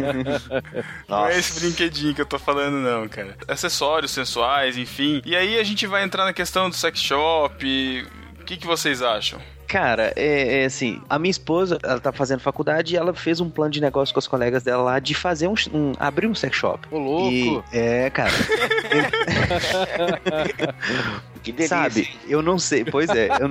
não 1.08 1.26
é 1.26 1.38
esse 1.38 1.60
brinquedinho 1.60 2.14
que 2.14 2.20
eu 2.20 2.26
tô 2.26 2.38
falando, 2.38 2.76
não, 2.76 3.06
cara. 3.08 3.36
Acessórios 3.46 4.12
sensuais, 4.12 4.78
enfim. 4.78 5.20
E 5.24 5.36
aí 5.36 5.58
a 5.58 5.64
gente 5.64 5.86
vai 5.86 6.02
entrar 6.02 6.24
na 6.24 6.32
questão 6.32 6.70
do 6.70 6.76
sex 6.76 6.98
shop. 6.98 8.06
O 8.40 8.44
que, 8.44 8.56
que 8.56 8.66
vocês 8.66 9.02
acham? 9.02 9.40
Cara, 9.74 10.12
é, 10.14 10.62
é 10.62 10.64
assim, 10.66 11.00
a 11.10 11.18
minha 11.18 11.32
esposa, 11.32 11.78
ela 11.82 11.98
tá 11.98 12.12
fazendo 12.12 12.38
faculdade 12.38 12.94
e 12.94 12.96
ela 12.96 13.12
fez 13.12 13.40
um 13.40 13.50
plano 13.50 13.72
de 13.72 13.80
negócio 13.80 14.14
com 14.14 14.20
os 14.20 14.28
colegas 14.28 14.62
dela 14.62 14.84
lá 14.84 14.98
de 15.00 15.14
fazer 15.16 15.48
um, 15.48 15.54
um- 15.72 15.92
abrir 15.98 16.28
um 16.28 16.34
sex 16.34 16.56
shop. 16.56 16.86
Ô, 16.92 16.98
louco! 16.98 17.64
E, 17.72 17.76
é, 17.76 18.08
cara, 18.08 18.30
Que 21.42 21.52
delícia. 21.52 21.76
sabe, 21.76 22.08
eu 22.26 22.40
não 22.40 22.58
sei, 22.58 22.84
pois 22.86 23.10
é, 23.10 23.28
eu 23.28 23.50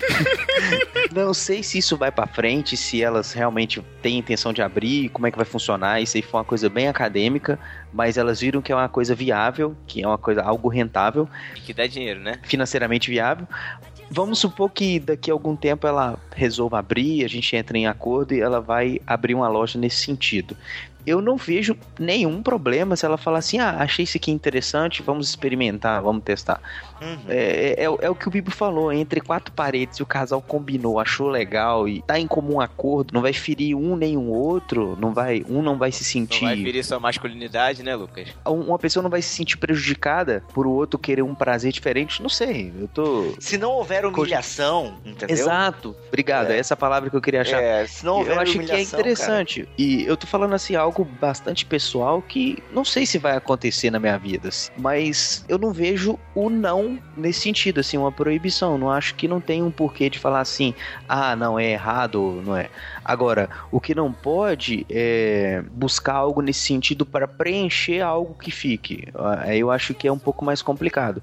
não 1.25 1.31
sei 1.33 1.61
se 1.61 1.77
isso 1.77 1.95
vai 1.95 2.11
pra 2.11 2.25
frente, 2.25 2.75
se 2.75 3.03
elas 3.03 3.33
realmente 3.33 3.81
têm 4.01 4.17
intenção 4.17 4.51
de 4.51 4.63
abrir, 4.63 5.09
como 5.09 5.27
é 5.27 5.31
que 5.31 5.37
vai 5.37 5.45
funcionar, 5.45 6.01
isso 6.01 6.17
aí 6.17 6.23
foi 6.23 6.39
uma 6.39 6.43
coisa 6.45 6.69
bem 6.69 6.87
acadêmica, 6.87 7.59
mas 7.93 8.17
elas 8.17 8.39
viram 8.39 8.61
que 8.63 8.71
é 8.71 8.75
uma 8.75 8.89
coisa 8.89 9.13
viável, 9.13 9.75
que 9.85 10.01
é 10.01 10.07
uma 10.07 10.17
coisa, 10.17 10.41
algo 10.41 10.69
rentável, 10.69 11.29
Que 11.65 11.71
dá 11.73 11.85
dinheiro, 11.85 12.19
né? 12.19 12.39
financeiramente 12.43 13.11
viável. 13.11 13.47
Vamos 14.15 14.37
supor 14.37 14.69
que 14.69 14.99
daqui 14.99 15.31
a 15.31 15.33
algum 15.33 15.55
tempo 15.55 15.87
ela 15.87 16.19
resolva 16.35 16.77
abrir, 16.77 17.25
a 17.25 17.27
gente 17.27 17.55
entra 17.55 17.75
em 17.75 17.87
acordo 17.87 18.35
e 18.35 18.41
ela 18.41 18.61
vai 18.61 19.01
abrir 19.07 19.33
uma 19.33 19.47
loja 19.47 19.79
nesse 19.79 20.03
sentido. 20.03 20.55
Eu 21.03 21.19
não 21.19 21.35
vejo 21.35 21.75
nenhum 21.99 22.43
problema 22.43 22.95
se 22.95 23.07
ela 23.07 23.17
falar 23.17 23.39
assim: 23.39 23.57
ah, 23.57 23.77
achei 23.79 24.03
isso 24.03 24.15
aqui 24.15 24.29
interessante, 24.29 25.01
vamos 25.01 25.29
experimentar, 25.29 25.99
vamos 25.99 26.23
testar. 26.23 26.61
Uhum. 27.01 27.17
É, 27.29 27.75
é, 27.77 27.83
é 27.83 28.09
o 28.09 28.15
que 28.15 28.27
o 28.27 28.31
Bibo 28.31 28.51
falou: 28.51 28.91
entre 28.91 29.19
quatro 29.21 29.51
paredes, 29.53 29.99
o 29.99 30.05
casal 30.05 30.41
combinou, 30.41 30.99
achou 30.99 31.29
legal 31.29 31.87
e 31.87 32.01
tá 32.01 32.19
em 32.19 32.27
comum 32.27 32.59
acordo, 32.61 33.13
não 33.13 33.21
vai 33.21 33.33
ferir 33.33 33.75
um 33.75 33.95
nem 33.95 34.17
o 34.17 34.27
outro, 34.29 34.97
não 34.99 35.13
vai, 35.13 35.43
um 35.49 35.61
não 35.61 35.77
vai 35.77 35.91
se 35.91 35.99
Não 36.03 36.27
sentir 36.27 36.45
vai 36.45 36.55
ferir 36.57 36.83
sua 36.83 36.99
masculinidade, 36.99 37.83
né, 37.83 37.95
Lucas? 37.95 38.29
um- 38.47 38.61
uma 38.61 38.79
pessoa 38.79 39.03
não 39.03 39.09
vai 39.09 39.21
se 39.21 39.29
sentir 39.29 39.57
prejudicada 39.57 40.43
por 40.53 40.65
o 40.67 40.71
outro 40.71 40.97
querer 40.99 41.21
um 41.21 41.35
prazer 41.35 41.71
diferente. 41.71 42.21
Não 42.21 42.29
sei, 42.29 42.73
eu 42.79 42.87
tô. 42.87 43.33
Se 43.39 43.57
não 43.57 43.71
houver 43.71 44.05
humilhação, 44.05 44.95
entendeu? 45.05 45.35
Exato, 45.35 45.95
obrigado. 46.07 46.51
É. 46.51 46.55
É 46.55 46.59
essa 46.59 46.75
palavra 46.77 47.09
que 47.09 47.15
eu 47.15 47.21
queria 47.21 47.41
achar. 47.41 47.61
É, 47.61 47.85
se 47.87 48.05
não 48.05 48.17
houver 48.17 48.35
eu 48.35 48.39
acho 48.41 48.59
que 48.59 48.71
é 48.71 48.81
interessante. 48.81 49.67
E 49.77 50.03
eu 50.05 50.15
tô 50.15 50.27
falando 50.27 50.53
assim, 50.53 50.75
algo 50.75 51.03
bastante 51.19 51.65
pessoal 51.65 52.21
que 52.21 52.61
não 52.71 52.85
sei 52.85 53.05
se 53.05 53.17
vai 53.17 53.35
acontecer 53.35 53.89
na 53.91 53.99
minha 53.99 54.17
vida. 54.17 54.49
assim, 54.49 54.71
mas 54.77 55.43
eu 55.47 55.57
não 55.57 55.71
vejo 55.71 56.17
o 56.35 56.49
não 56.49 56.92
nesse 57.15 57.41
sentido, 57.41 57.79
assim, 57.79 57.97
uma 57.97 58.11
proibição. 58.11 58.77
Não 58.77 58.89
acho 58.89 59.15
que 59.15 59.27
não 59.27 59.39
tem 59.39 59.63
um 59.63 59.71
porquê 59.71 60.09
de 60.09 60.19
falar 60.19 60.41
assim, 60.41 60.73
ah, 61.07 61.35
não, 61.35 61.57
é 61.59 61.71
errado, 61.71 62.41
não 62.45 62.55
é. 62.55 62.69
Agora, 63.05 63.49
o 63.71 63.79
que 63.79 63.93
não 63.93 64.11
pode 64.11 64.85
é 64.89 65.61
buscar 65.71 66.13
algo 66.15 66.41
nesse 66.41 66.61
sentido 66.61 67.05
para 67.05 67.27
preencher 67.27 68.01
algo 68.01 68.33
que 68.35 68.51
fique. 68.51 69.07
Aí 69.39 69.59
eu 69.59 69.69
acho 69.71 69.93
que 69.93 70.07
é 70.07 70.11
um 70.11 70.17
pouco 70.19 70.43
mais 70.45 70.61
complicado. 70.61 71.21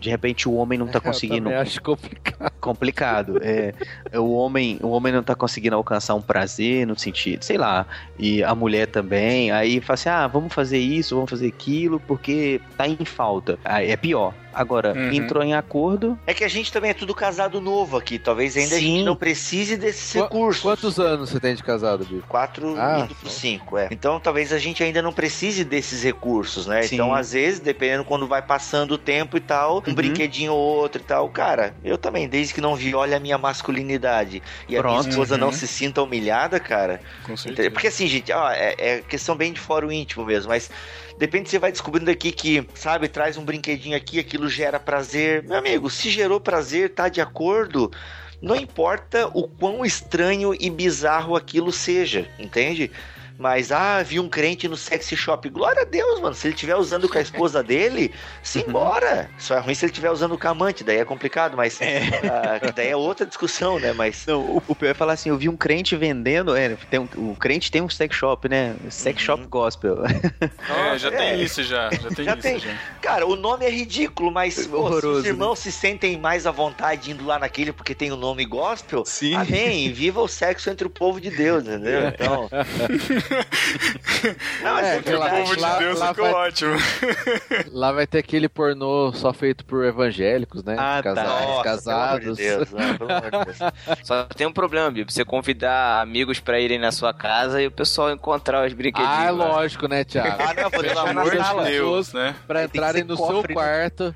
De 0.00 0.10
repente 0.10 0.48
o 0.48 0.54
homem 0.54 0.78
não 0.78 0.86
tá 0.86 1.00
conseguindo 1.00 1.50
Eu 1.50 1.58
acho 1.60 1.80
complicado. 1.82 2.52
complicado. 2.60 3.38
É, 3.42 3.72
é, 4.10 4.18
o 4.18 4.30
homem, 4.32 4.78
o 4.82 4.88
homem 4.88 5.12
não 5.12 5.22
tá 5.22 5.34
conseguindo 5.34 5.76
alcançar 5.76 6.14
um 6.14 6.22
prazer 6.22 6.86
no 6.86 6.98
sentido, 6.98 7.44
sei 7.44 7.56
lá, 7.58 7.86
e 8.18 8.42
a 8.42 8.54
mulher 8.54 8.86
também. 8.88 9.50
Aí 9.50 9.80
fala 9.80 9.94
assim: 9.94 10.08
"Ah, 10.08 10.26
vamos 10.26 10.52
fazer 10.52 10.78
isso, 10.78 11.14
vamos 11.14 11.30
fazer 11.30 11.48
aquilo, 11.48 11.98
porque 12.00 12.60
tá 12.76 12.86
em 12.86 13.04
falta". 13.04 13.58
Aí 13.64 13.90
é 13.90 13.96
pior. 13.96 14.34
Agora, 14.54 14.92
Uhum. 14.92 15.10
entrou 15.12 15.42
em 15.42 15.54
acordo, 15.54 16.18
É 16.26 16.34
que 16.34 16.44
a 16.44 16.48
gente 16.48 16.70
também 16.70 16.90
é 16.90 16.94
tudo 16.94 17.14
casado 17.14 17.58
novo 17.58 17.96
aqui. 17.96 18.18
Talvez 18.18 18.54
ainda 18.54 18.76
a 18.76 18.78
gente 18.78 18.98
Sim. 18.98 19.02
não 19.04 19.16
precise 19.16 19.78
desses 19.78 20.12
recursos. 20.12 20.60
Quantos 20.62 20.98
anos 21.00 21.21
você 21.26 21.40
tem 21.40 21.54
de 21.54 21.62
casado, 21.62 22.04
Bico? 22.04 22.26
Quatro 22.28 22.76
Ah, 22.78 22.98
indo 23.04 23.14
por 23.14 23.28
cinco, 23.28 23.76
é. 23.76 23.88
Então 23.90 24.18
talvez 24.18 24.52
a 24.52 24.58
gente 24.58 24.82
ainda 24.82 25.02
não 25.02 25.12
precise 25.12 25.64
desses 25.64 26.02
recursos, 26.02 26.66
né? 26.66 26.82
Sim. 26.86 26.94
Então, 26.94 27.14
às 27.14 27.32
vezes, 27.32 27.60
dependendo 27.60 28.04
quando 28.04 28.26
vai 28.26 28.40
passando 28.40 28.92
o 28.92 28.98
tempo 28.98 29.36
e 29.36 29.40
tal, 29.40 29.78
um 29.78 29.88
Uhum. 29.88 29.94
brinquedinho 29.94 30.52
ou 30.52 30.58
outro 30.58 31.02
e 31.02 31.04
tal. 31.04 31.28
Cara, 31.28 31.74
eu 31.84 31.98
também, 31.98 32.28
desde 32.28 32.54
que 32.54 32.60
não 32.60 32.74
viole 32.74 33.14
a 33.14 33.20
minha 33.20 33.36
masculinidade 33.36 34.42
e 34.68 34.76
a 34.76 34.80
Pronto. 34.80 34.92
minha 34.92 35.00
esposa 35.10 35.36
não 35.36 35.46
Uhum. 35.48 35.52
se 35.52 35.66
sinta 35.68 36.02
humilhada, 36.02 36.58
cara. 36.58 37.02
Com 37.22 37.34
Entendeu? 37.34 37.70
Porque 37.72 37.86
assim, 37.88 38.06
gente, 38.06 38.32
ó, 38.32 38.50
é, 38.50 38.74
é 38.78 39.02
questão 39.02 39.36
bem 39.36 39.52
de 39.52 39.60
fora 39.60 39.86
o 39.86 39.92
íntimo 39.92 40.24
mesmo, 40.24 40.48
mas 40.48 40.70
depende 41.18 41.50
você 41.50 41.58
vai 41.58 41.70
descobrindo 41.72 42.10
aqui 42.10 42.32
que, 42.32 42.66
sabe, 42.74 43.08
traz 43.08 43.36
um 43.36 43.44
brinquedinho 43.44 43.96
aqui, 43.96 44.18
aquilo 44.18 44.48
gera 44.48 44.80
prazer. 44.80 45.42
Meu 45.44 45.58
amigo, 45.58 45.90
se 45.90 46.08
gerou 46.10 46.40
prazer, 46.40 46.94
tá 46.94 47.08
de 47.08 47.20
acordo. 47.20 47.90
Não 48.42 48.56
importa 48.56 49.30
o 49.32 49.46
quão 49.46 49.84
estranho 49.84 50.52
e 50.58 50.68
bizarro 50.68 51.36
aquilo 51.36 51.70
seja, 51.70 52.28
entende? 52.40 52.90
Mas, 53.42 53.72
ah, 53.72 54.00
vi 54.04 54.20
um 54.20 54.28
crente 54.28 54.68
no 54.68 54.76
sexy 54.76 55.16
shop. 55.16 55.48
Glória 55.48 55.82
a 55.82 55.84
Deus, 55.84 56.20
mano. 56.20 56.32
Se 56.32 56.46
ele 56.46 56.54
estiver 56.54 56.76
usando 56.76 57.08
com 57.08 57.18
a 57.18 57.20
esposa 57.20 57.60
dele, 57.60 58.12
simbora. 58.40 59.28
Só 59.36 59.56
é 59.56 59.58
ruim 59.58 59.74
se 59.74 59.84
ele 59.84 59.90
estiver 59.90 60.12
usando 60.12 60.38
com 60.38 60.46
a 60.46 60.50
amante, 60.52 60.84
daí 60.84 60.98
é 60.98 61.04
complicado, 61.04 61.56
mas. 61.56 61.80
ah, 61.82 62.60
que 62.60 62.70
daí 62.72 62.88
é 62.88 62.96
outra 62.96 63.26
discussão, 63.26 63.80
né? 63.80 63.92
Mas. 63.92 64.24
não, 64.26 64.40
o, 64.42 64.62
o 64.68 64.74
pior 64.76 64.90
é 64.90 64.94
falar 64.94 65.14
assim, 65.14 65.30
eu 65.30 65.36
vi 65.36 65.48
um 65.48 65.56
crente 65.56 65.96
vendendo, 65.96 66.54
é, 66.56 66.76
tem 66.88 67.00
um- 67.00 67.30
o 67.32 67.36
crente 67.36 67.68
tem 67.70 67.82
um 67.82 67.88
sex 67.90 68.14
shop, 68.14 68.48
né? 68.48 68.76
Sex 68.88 69.20
Uhum. 69.22 69.26
shop 69.26 69.46
gospel. 69.48 69.98
É, 70.92 70.98
já 70.98 71.08
É. 71.08 71.10
tem 71.16 71.42
isso 71.42 71.62
já. 71.64 71.90
Já 71.90 72.08
tem 72.10 72.24
Já 72.24 72.32
isso 72.34 72.42
tem. 72.42 72.58
já. 72.60 72.70
Cara, 73.00 73.26
o 73.26 73.34
nome 73.34 73.64
é 73.66 73.70
ridículo, 73.70 74.30
mas 74.30 74.66
pô, 74.66 74.78
Horroroso, 74.78 75.20
os 75.20 75.24
irmãos 75.26 75.58
se 75.58 75.72
sentem 75.72 76.16
mais 76.16 76.46
à 76.46 76.50
vontade 76.52 77.10
indo 77.10 77.24
lá 77.26 77.38
naquele 77.38 77.72
porque 77.72 77.94
tem 77.94 78.12
o 78.12 78.16
nome 78.16 78.44
gospel, 78.44 79.04
Sim. 79.04 79.34
amém. 79.34 79.92
Viva 79.92 80.20
o 80.20 80.28
sexo 80.28 80.70
entre 80.70 80.86
o 80.86 80.90
povo 80.90 81.20
de 81.20 81.30
Deus, 81.30 81.64
entendeu? 81.64 82.08
Então. 82.08 82.48
Não, 84.62 84.74
mas 84.74 84.86
É, 84.86 85.02
é, 85.04 85.16
lá- 85.16 85.26
O 85.26 85.30
povo 85.30 85.56
de 85.56 85.62
lá- 85.62 85.78
Deus 85.78 85.98
lá 85.98 86.08
ficou 86.08 86.24
vai- 86.30 86.48
ótimo. 86.48 86.76
Lá 87.72 87.92
vai 87.92 88.06
ter 88.06 88.18
aquele 88.18 88.48
pornô 88.48 89.12
só 89.12 89.32
feito 89.32 89.64
por 89.64 89.84
evangélicos, 89.84 90.62
né? 90.62 90.76
Ah, 90.78 91.00
tá. 91.02 91.14
Casais, 91.14 91.46
Nossa, 91.48 91.62
casados. 91.64 92.36
Pelo 92.38 92.52
amor 92.54 92.64
de 92.66 92.70
Deus, 92.70 92.70
não, 92.72 92.98
pelo 92.98 93.10
amor 93.12 93.30
de 93.30 93.44
Deus. 93.58 93.72
Só 94.04 94.24
tem 94.24 94.46
um 94.46 94.52
problema, 94.52 94.90
Bibo. 94.90 95.10
Você 95.10 95.24
convidar 95.24 96.00
amigos 96.00 96.38
pra 96.40 96.60
irem 96.60 96.78
na 96.78 96.92
sua 96.92 97.12
casa 97.12 97.60
e 97.62 97.66
o 97.66 97.70
pessoal 97.70 98.10
encontrar 98.12 98.66
os 98.66 98.72
brinquedinhos. 98.72 99.10
Ah, 99.18 99.24
é 99.26 99.30
lá. 99.30 99.44
lógico, 99.46 99.88
né, 99.88 100.04
Thiago? 100.04 100.36
Ah, 100.42 100.54
não, 100.54 100.70
vou 100.70 100.82
deixar 100.82 101.12
na 101.14 101.24
de 101.24 101.36
sala, 101.38 101.64
Deus, 101.64 102.12
né? 102.12 102.34
Pra 102.46 102.64
entrarem 102.64 103.04
no 103.04 103.16
cofre, 103.16 103.34
seu 103.34 103.42
né? 103.48 103.54
quarto 103.54 104.14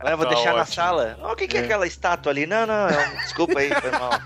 Ah, 0.00 0.10
eu 0.10 0.16
vou 0.16 0.26
Tá 0.26 0.34
deixar 0.34 0.54
na 0.54 0.60
ótimo. 0.62 0.74
sala. 0.74 1.18
Ó, 1.20 1.32
o 1.32 1.36
que, 1.36 1.46
que 1.46 1.56
é. 1.56 1.60
aquela 1.60 1.86
estátua 1.86 2.32
ali? 2.32 2.46
Não, 2.46 2.66
não, 2.66 2.88
é 2.88 3.08
um- 3.08 3.16
desculpa 3.18 3.58
aí, 3.58 3.70
foi 3.74 3.90
mal. 3.90 4.10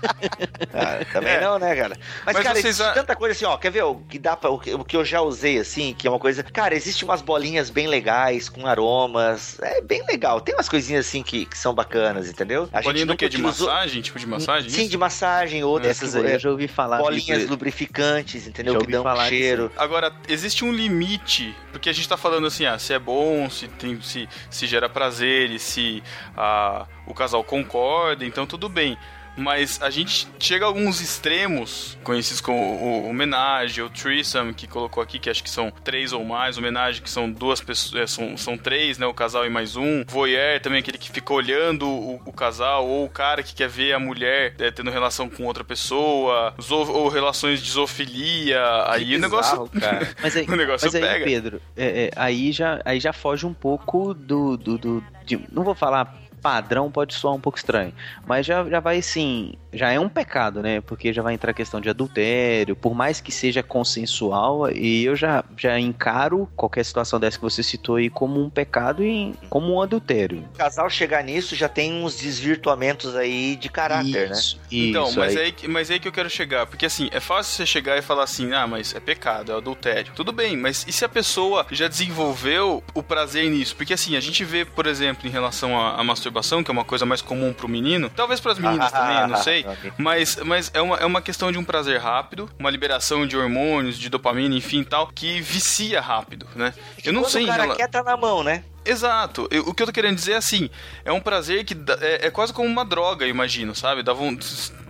Ah, 0.73 1.03
também 1.11 1.33
É. 1.33 1.41
não, 1.41 1.57
né, 1.59 1.75
cara? 1.75 1.97
Mas, 2.25 2.35
Mas 2.35 2.43
cara, 2.45 2.59
vocês 2.61 2.77
tanta 2.77 3.15
coisa 3.15 3.33
assim, 3.33 3.45
ó. 3.45 3.57
Quer 3.57 3.71
ver 3.71 3.83
o 3.83 3.95
que 3.95 4.19
dá 4.27 4.35
pra, 4.35 4.49
o, 4.49 4.59
que, 4.59 4.73
o 4.73 4.83
que 4.83 4.97
eu 4.97 5.05
já 5.05 5.21
usei, 5.21 5.57
assim, 5.57 5.95
que 5.97 6.05
é 6.05 6.09
uma 6.09 6.19
coisa. 6.19 6.43
Cara, 6.43 6.75
existe 6.75 7.05
umas 7.05 7.21
bolinhas 7.21 7.69
bem 7.69 7.87
legais, 7.87 8.49
com 8.49 8.67
aromas. 8.67 9.57
É 9.61 9.79
bem 9.81 10.05
legal. 10.05 10.41
Tem 10.41 10.53
umas 10.53 10.67
coisinhas 10.67 11.07
assim 11.07 11.23
que, 11.23 11.45
que 11.45 11.57
são 11.57 11.73
bacanas, 11.73 12.29
entendeu? 12.29 12.67
A 12.73 12.81
Bolinha 12.81 13.05
do 13.05 13.09
nunca 13.13 13.19
quê? 13.19 13.29
De 13.29 13.37
utilizou- 13.37 13.67
massagem? 13.67 14.01
Tipo 14.01 14.19
de 14.19 14.27
massagem? 14.27 14.69
Sim, 14.69 14.81
isso? 14.81 14.89
de 14.89 14.97
massagem, 14.97 15.63
ou 15.63 15.79
dessas 15.79 16.13
eu 16.13 16.25
é, 16.25 16.37
já 16.37 16.49
ouvi 16.49 16.67
falar 16.67 16.97
bolinhas 16.97 17.39
disso. 17.39 17.49
lubrificantes, 17.49 18.45
entendeu? 18.47 18.73
Já 18.73 18.79
Que 18.81 18.91
dão 18.91 19.05
um 19.05 19.25
cheiro. 19.27 19.71
Agora, 19.77 20.13
existe 20.27 20.65
um 20.65 20.73
limite, 20.73 21.55
porque 21.71 21.89
a 21.89 21.93
gente 21.93 22.09
tá 22.09 22.17
falando 22.17 22.47
assim, 22.47 22.65
ah, 22.65 22.77
se 22.77 22.93
é 22.93 22.99
bom, 22.99 23.49
se, 23.49 23.69
tem, 23.69 24.01
se, 24.01 24.27
se 24.49 24.67
gera 24.67 24.89
prazer, 24.89 25.51
e 25.51 25.59
se 25.59 26.03
ah, 26.35 26.85
o 27.05 27.13
casal 27.13 27.43
concorda, 27.45 28.25
então 28.25 28.45
tudo 28.45 28.67
bem. 28.67 28.97
Mas 29.37 29.79
a 29.81 29.89
gente 29.89 30.27
chega 30.39 30.65
a 30.65 30.67
alguns 30.67 30.99
extremos, 30.99 31.97
conhecidos 32.03 32.41
como 32.41 32.57
o, 32.57 33.07
homenagem, 33.09 33.83
o 33.83 33.89
threesome, 33.89 34.53
que 34.53 34.65
colocou 34.67 35.01
aqui, 35.01 35.19
que 35.19 35.29
acho 35.29 35.43
que 35.43 35.49
são 35.49 35.71
três 35.83 36.11
ou 36.11 36.25
mais, 36.25 36.57
homenagem 36.57 37.01
que 37.03 37.09
são 37.09 37.29
duas 37.31 37.61
pessoas, 37.61 38.01
é, 38.01 38.07
são, 38.07 38.35
são 38.35 38.57
três, 38.57 38.97
né, 38.97 39.05
o 39.05 39.13
casal 39.13 39.45
e 39.45 39.49
mais 39.49 39.75
um. 39.75 40.03
Voyeur 40.07 40.59
também, 40.59 40.79
aquele 40.79 40.97
que 40.97 41.11
fica 41.11 41.33
olhando 41.33 41.87
o, 41.87 42.21
o 42.25 42.33
casal, 42.33 42.87
ou 42.87 43.05
o 43.05 43.09
cara 43.09 43.43
que 43.43 43.53
quer 43.53 43.69
ver 43.69 43.93
a 43.93 43.99
mulher 43.99 44.55
é, 44.59 44.71
tendo 44.71 44.89
relação 44.89 45.29
com 45.29 45.45
outra 45.45 45.63
pessoa, 45.63 46.53
zo- 46.61 46.91
ou 46.91 47.07
relações 47.07 47.61
de 47.61 47.69
zoofilia, 47.71 48.59
aí 48.87 49.15
o 49.15 49.19
negócio... 49.19 49.67
bizarro, 49.67 49.69
cara. 49.79 50.07
Mas 50.21 50.35
aí, 50.35 50.45
o 50.47 50.55
negócio 50.55 50.85
mas 50.87 50.95
aí 50.95 51.01
pega. 51.01 51.25
Pedro, 51.25 51.61
é, 51.75 52.05
é, 52.05 52.11
aí, 52.15 52.51
já, 52.51 52.81
aí 52.83 52.99
já 52.99 53.13
foge 53.13 53.45
um 53.45 53.53
pouco 53.53 54.13
do. 54.13 54.57
do, 54.57 54.77
do- 54.77 55.03
de- 55.25 55.39
não 55.51 55.63
vou 55.63 55.75
falar 55.75 56.15
padrão, 56.47 56.89
pode 56.89 57.13
soar 57.13 57.33
um 57.33 57.39
pouco 57.41 57.57
estranho. 57.57 57.93
Mas 58.25 58.45
já, 58.45 58.63
já 58.69 58.79
vai 58.79 58.99
assim. 58.99 59.53
Já 59.73 59.91
é 59.91 59.99
um 59.99 60.07
pecado, 60.09 60.61
né? 60.63 60.81
Porque 60.81 61.11
já 61.13 61.21
vai 61.21 61.33
entrar 61.33 61.51
a 61.51 61.53
questão 61.53 61.79
de 61.81 61.89
adultério, 61.89 62.75
por 62.75 62.95
mais 62.95 63.19
que 63.19 63.31
seja 63.31 63.61
consensual, 63.61 64.71
e 64.71 65.03
eu 65.05 65.15
já, 65.15 65.43
já 65.57 65.77
encaro 65.79 66.49
qualquer 66.55 66.83
situação 66.85 67.19
dessa 67.19 67.37
que 67.37 67.43
você 67.43 67.61
citou 67.61 67.97
aí 67.97 68.09
como 68.09 68.41
um 68.43 68.49
pecado 68.49 69.03
e 69.03 69.33
como 69.49 69.73
um 69.73 69.81
adultério. 69.81 70.47
O 70.53 70.57
casal 70.57 70.89
chegar 70.89 71.23
nisso 71.23 71.55
já 71.55 71.67
tem 71.69 71.93
uns 72.03 72.17
desvirtuamentos 72.17 73.15
aí 73.15 73.55
de 73.55 73.69
caráter, 73.69 74.29
né? 74.29 74.35
Isso, 74.35 74.59
Então, 74.71 75.09
isso 75.09 75.19
mas 75.19 75.35
aí. 75.35 75.43
aí, 75.45 75.51
que- 75.51 75.67
mas 75.67 75.91
aí 75.91 75.99
que 75.99 76.07
eu 76.07 76.11
quero 76.11 76.29
chegar. 76.29 76.65
Porque 76.65 76.85
assim, 76.85 77.09
é 77.11 77.19
fácil 77.19 77.53
você 77.55 77.65
chegar 77.65 77.97
e 77.97 78.01
falar 78.01 78.23
assim, 78.23 78.53
ah, 78.53 78.65
mas 78.65 78.95
é 78.95 78.99
pecado, 78.99 79.51
é 79.51 79.55
adultério. 79.55 80.13
Tudo 80.15 80.31
bem, 80.31 80.55
mas 80.57 80.85
e 80.87 80.91
se 80.91 81.03
a 81.05 81.09
pessoa 81.09 81.65
já 81.71 81.87
desenvolveu 81.87 82.83
o 82.93 83.03
prazer 83.03 83.49
nisso? 83.49 83.75
Porque 83.75 83.93
assim, 83.93 84.15
a 84.15 84.19
gente 84.19 84.43
vê, 84.43 84.65
por 84.65 84.87
exemplo, 84.87 85.27
em 85.27 85.31
relação 85.31 85.79
à, 85.79 85.99
à 85.99 86.03
masturbação, 86.37 86.63
que 86.63 86.69
é 86.71 86.73
uma 86.73 86.83
coisa 86.85 87.05
mais 87.05 87.21
comum 87.21 87.51
pro 87.53 87.67
menino, 87.67 88.09
talvez 88.09 88.39
pras 88.39 88.57
meninas 88.59 88.91
também, 88.93 89.17
eu 89.21 89.27
não 89.27 89.37
sei. 89.37 89.65
Mas, 89.97 90.35
mas 90.37 90.71
é, 90.73 90.81
uma, 90.81 90.95
é 90.97 91.05
uma 91.05 91.21
questão 91.21 91.51
de 91.51 91.57
um 91.57 91.63
prazer 91.63 91.99
rápido, 91.99 92.49
uma 92.59 92.69
liberação 92.69 93.25
de 93.25 93.35
hormônios, 93.37 93.97
de 93.97 94.09
dopamina, 94.09 94.55
enfim 94.55 94.83
tal, 94.83 95.07
que 95.07 95.41
vicia 95.41 95.99
rápido, 95.99 96.47
né? 96.55 96.73
Eu 97.03 97.13
não 97.13 97.25
sei 97.25 97.43
o 97.43 97.47
cara 97.47 97.63
rela- 97.63 97.75
quer 97.75 97.87
tá 97.89 98.03
na 98.03 98.15
mão, 98.15 98.43
né? 98.43 98.63
Exato. 98.89 99.47
Eu- 99.51 99.63
o 99.67 99.73
que 99.73 99.83
eu 99.83 99.87
tô 99.87 99.93
querendo 99.93 100.15
dizer 100.15 100.33
é 100.33 100.37
assim, 100.37 100.69
é 101.05 101.11
um 101.11 101.19
prazer 101.19 101.63
que 101.65 101.73
dá- 101.75 101.97
é, 102.01 102.27
é 102.27 102.31
quase 102.31 102.53
como 102.53 102.67
uma 102.67 102.85
droga, 102.85 103.25
eu 103.25 103.29
imagino, 103.29 103.75
sabe? 103.75 104.01
Dá, 104.03 104.13
von- 104.13 104.37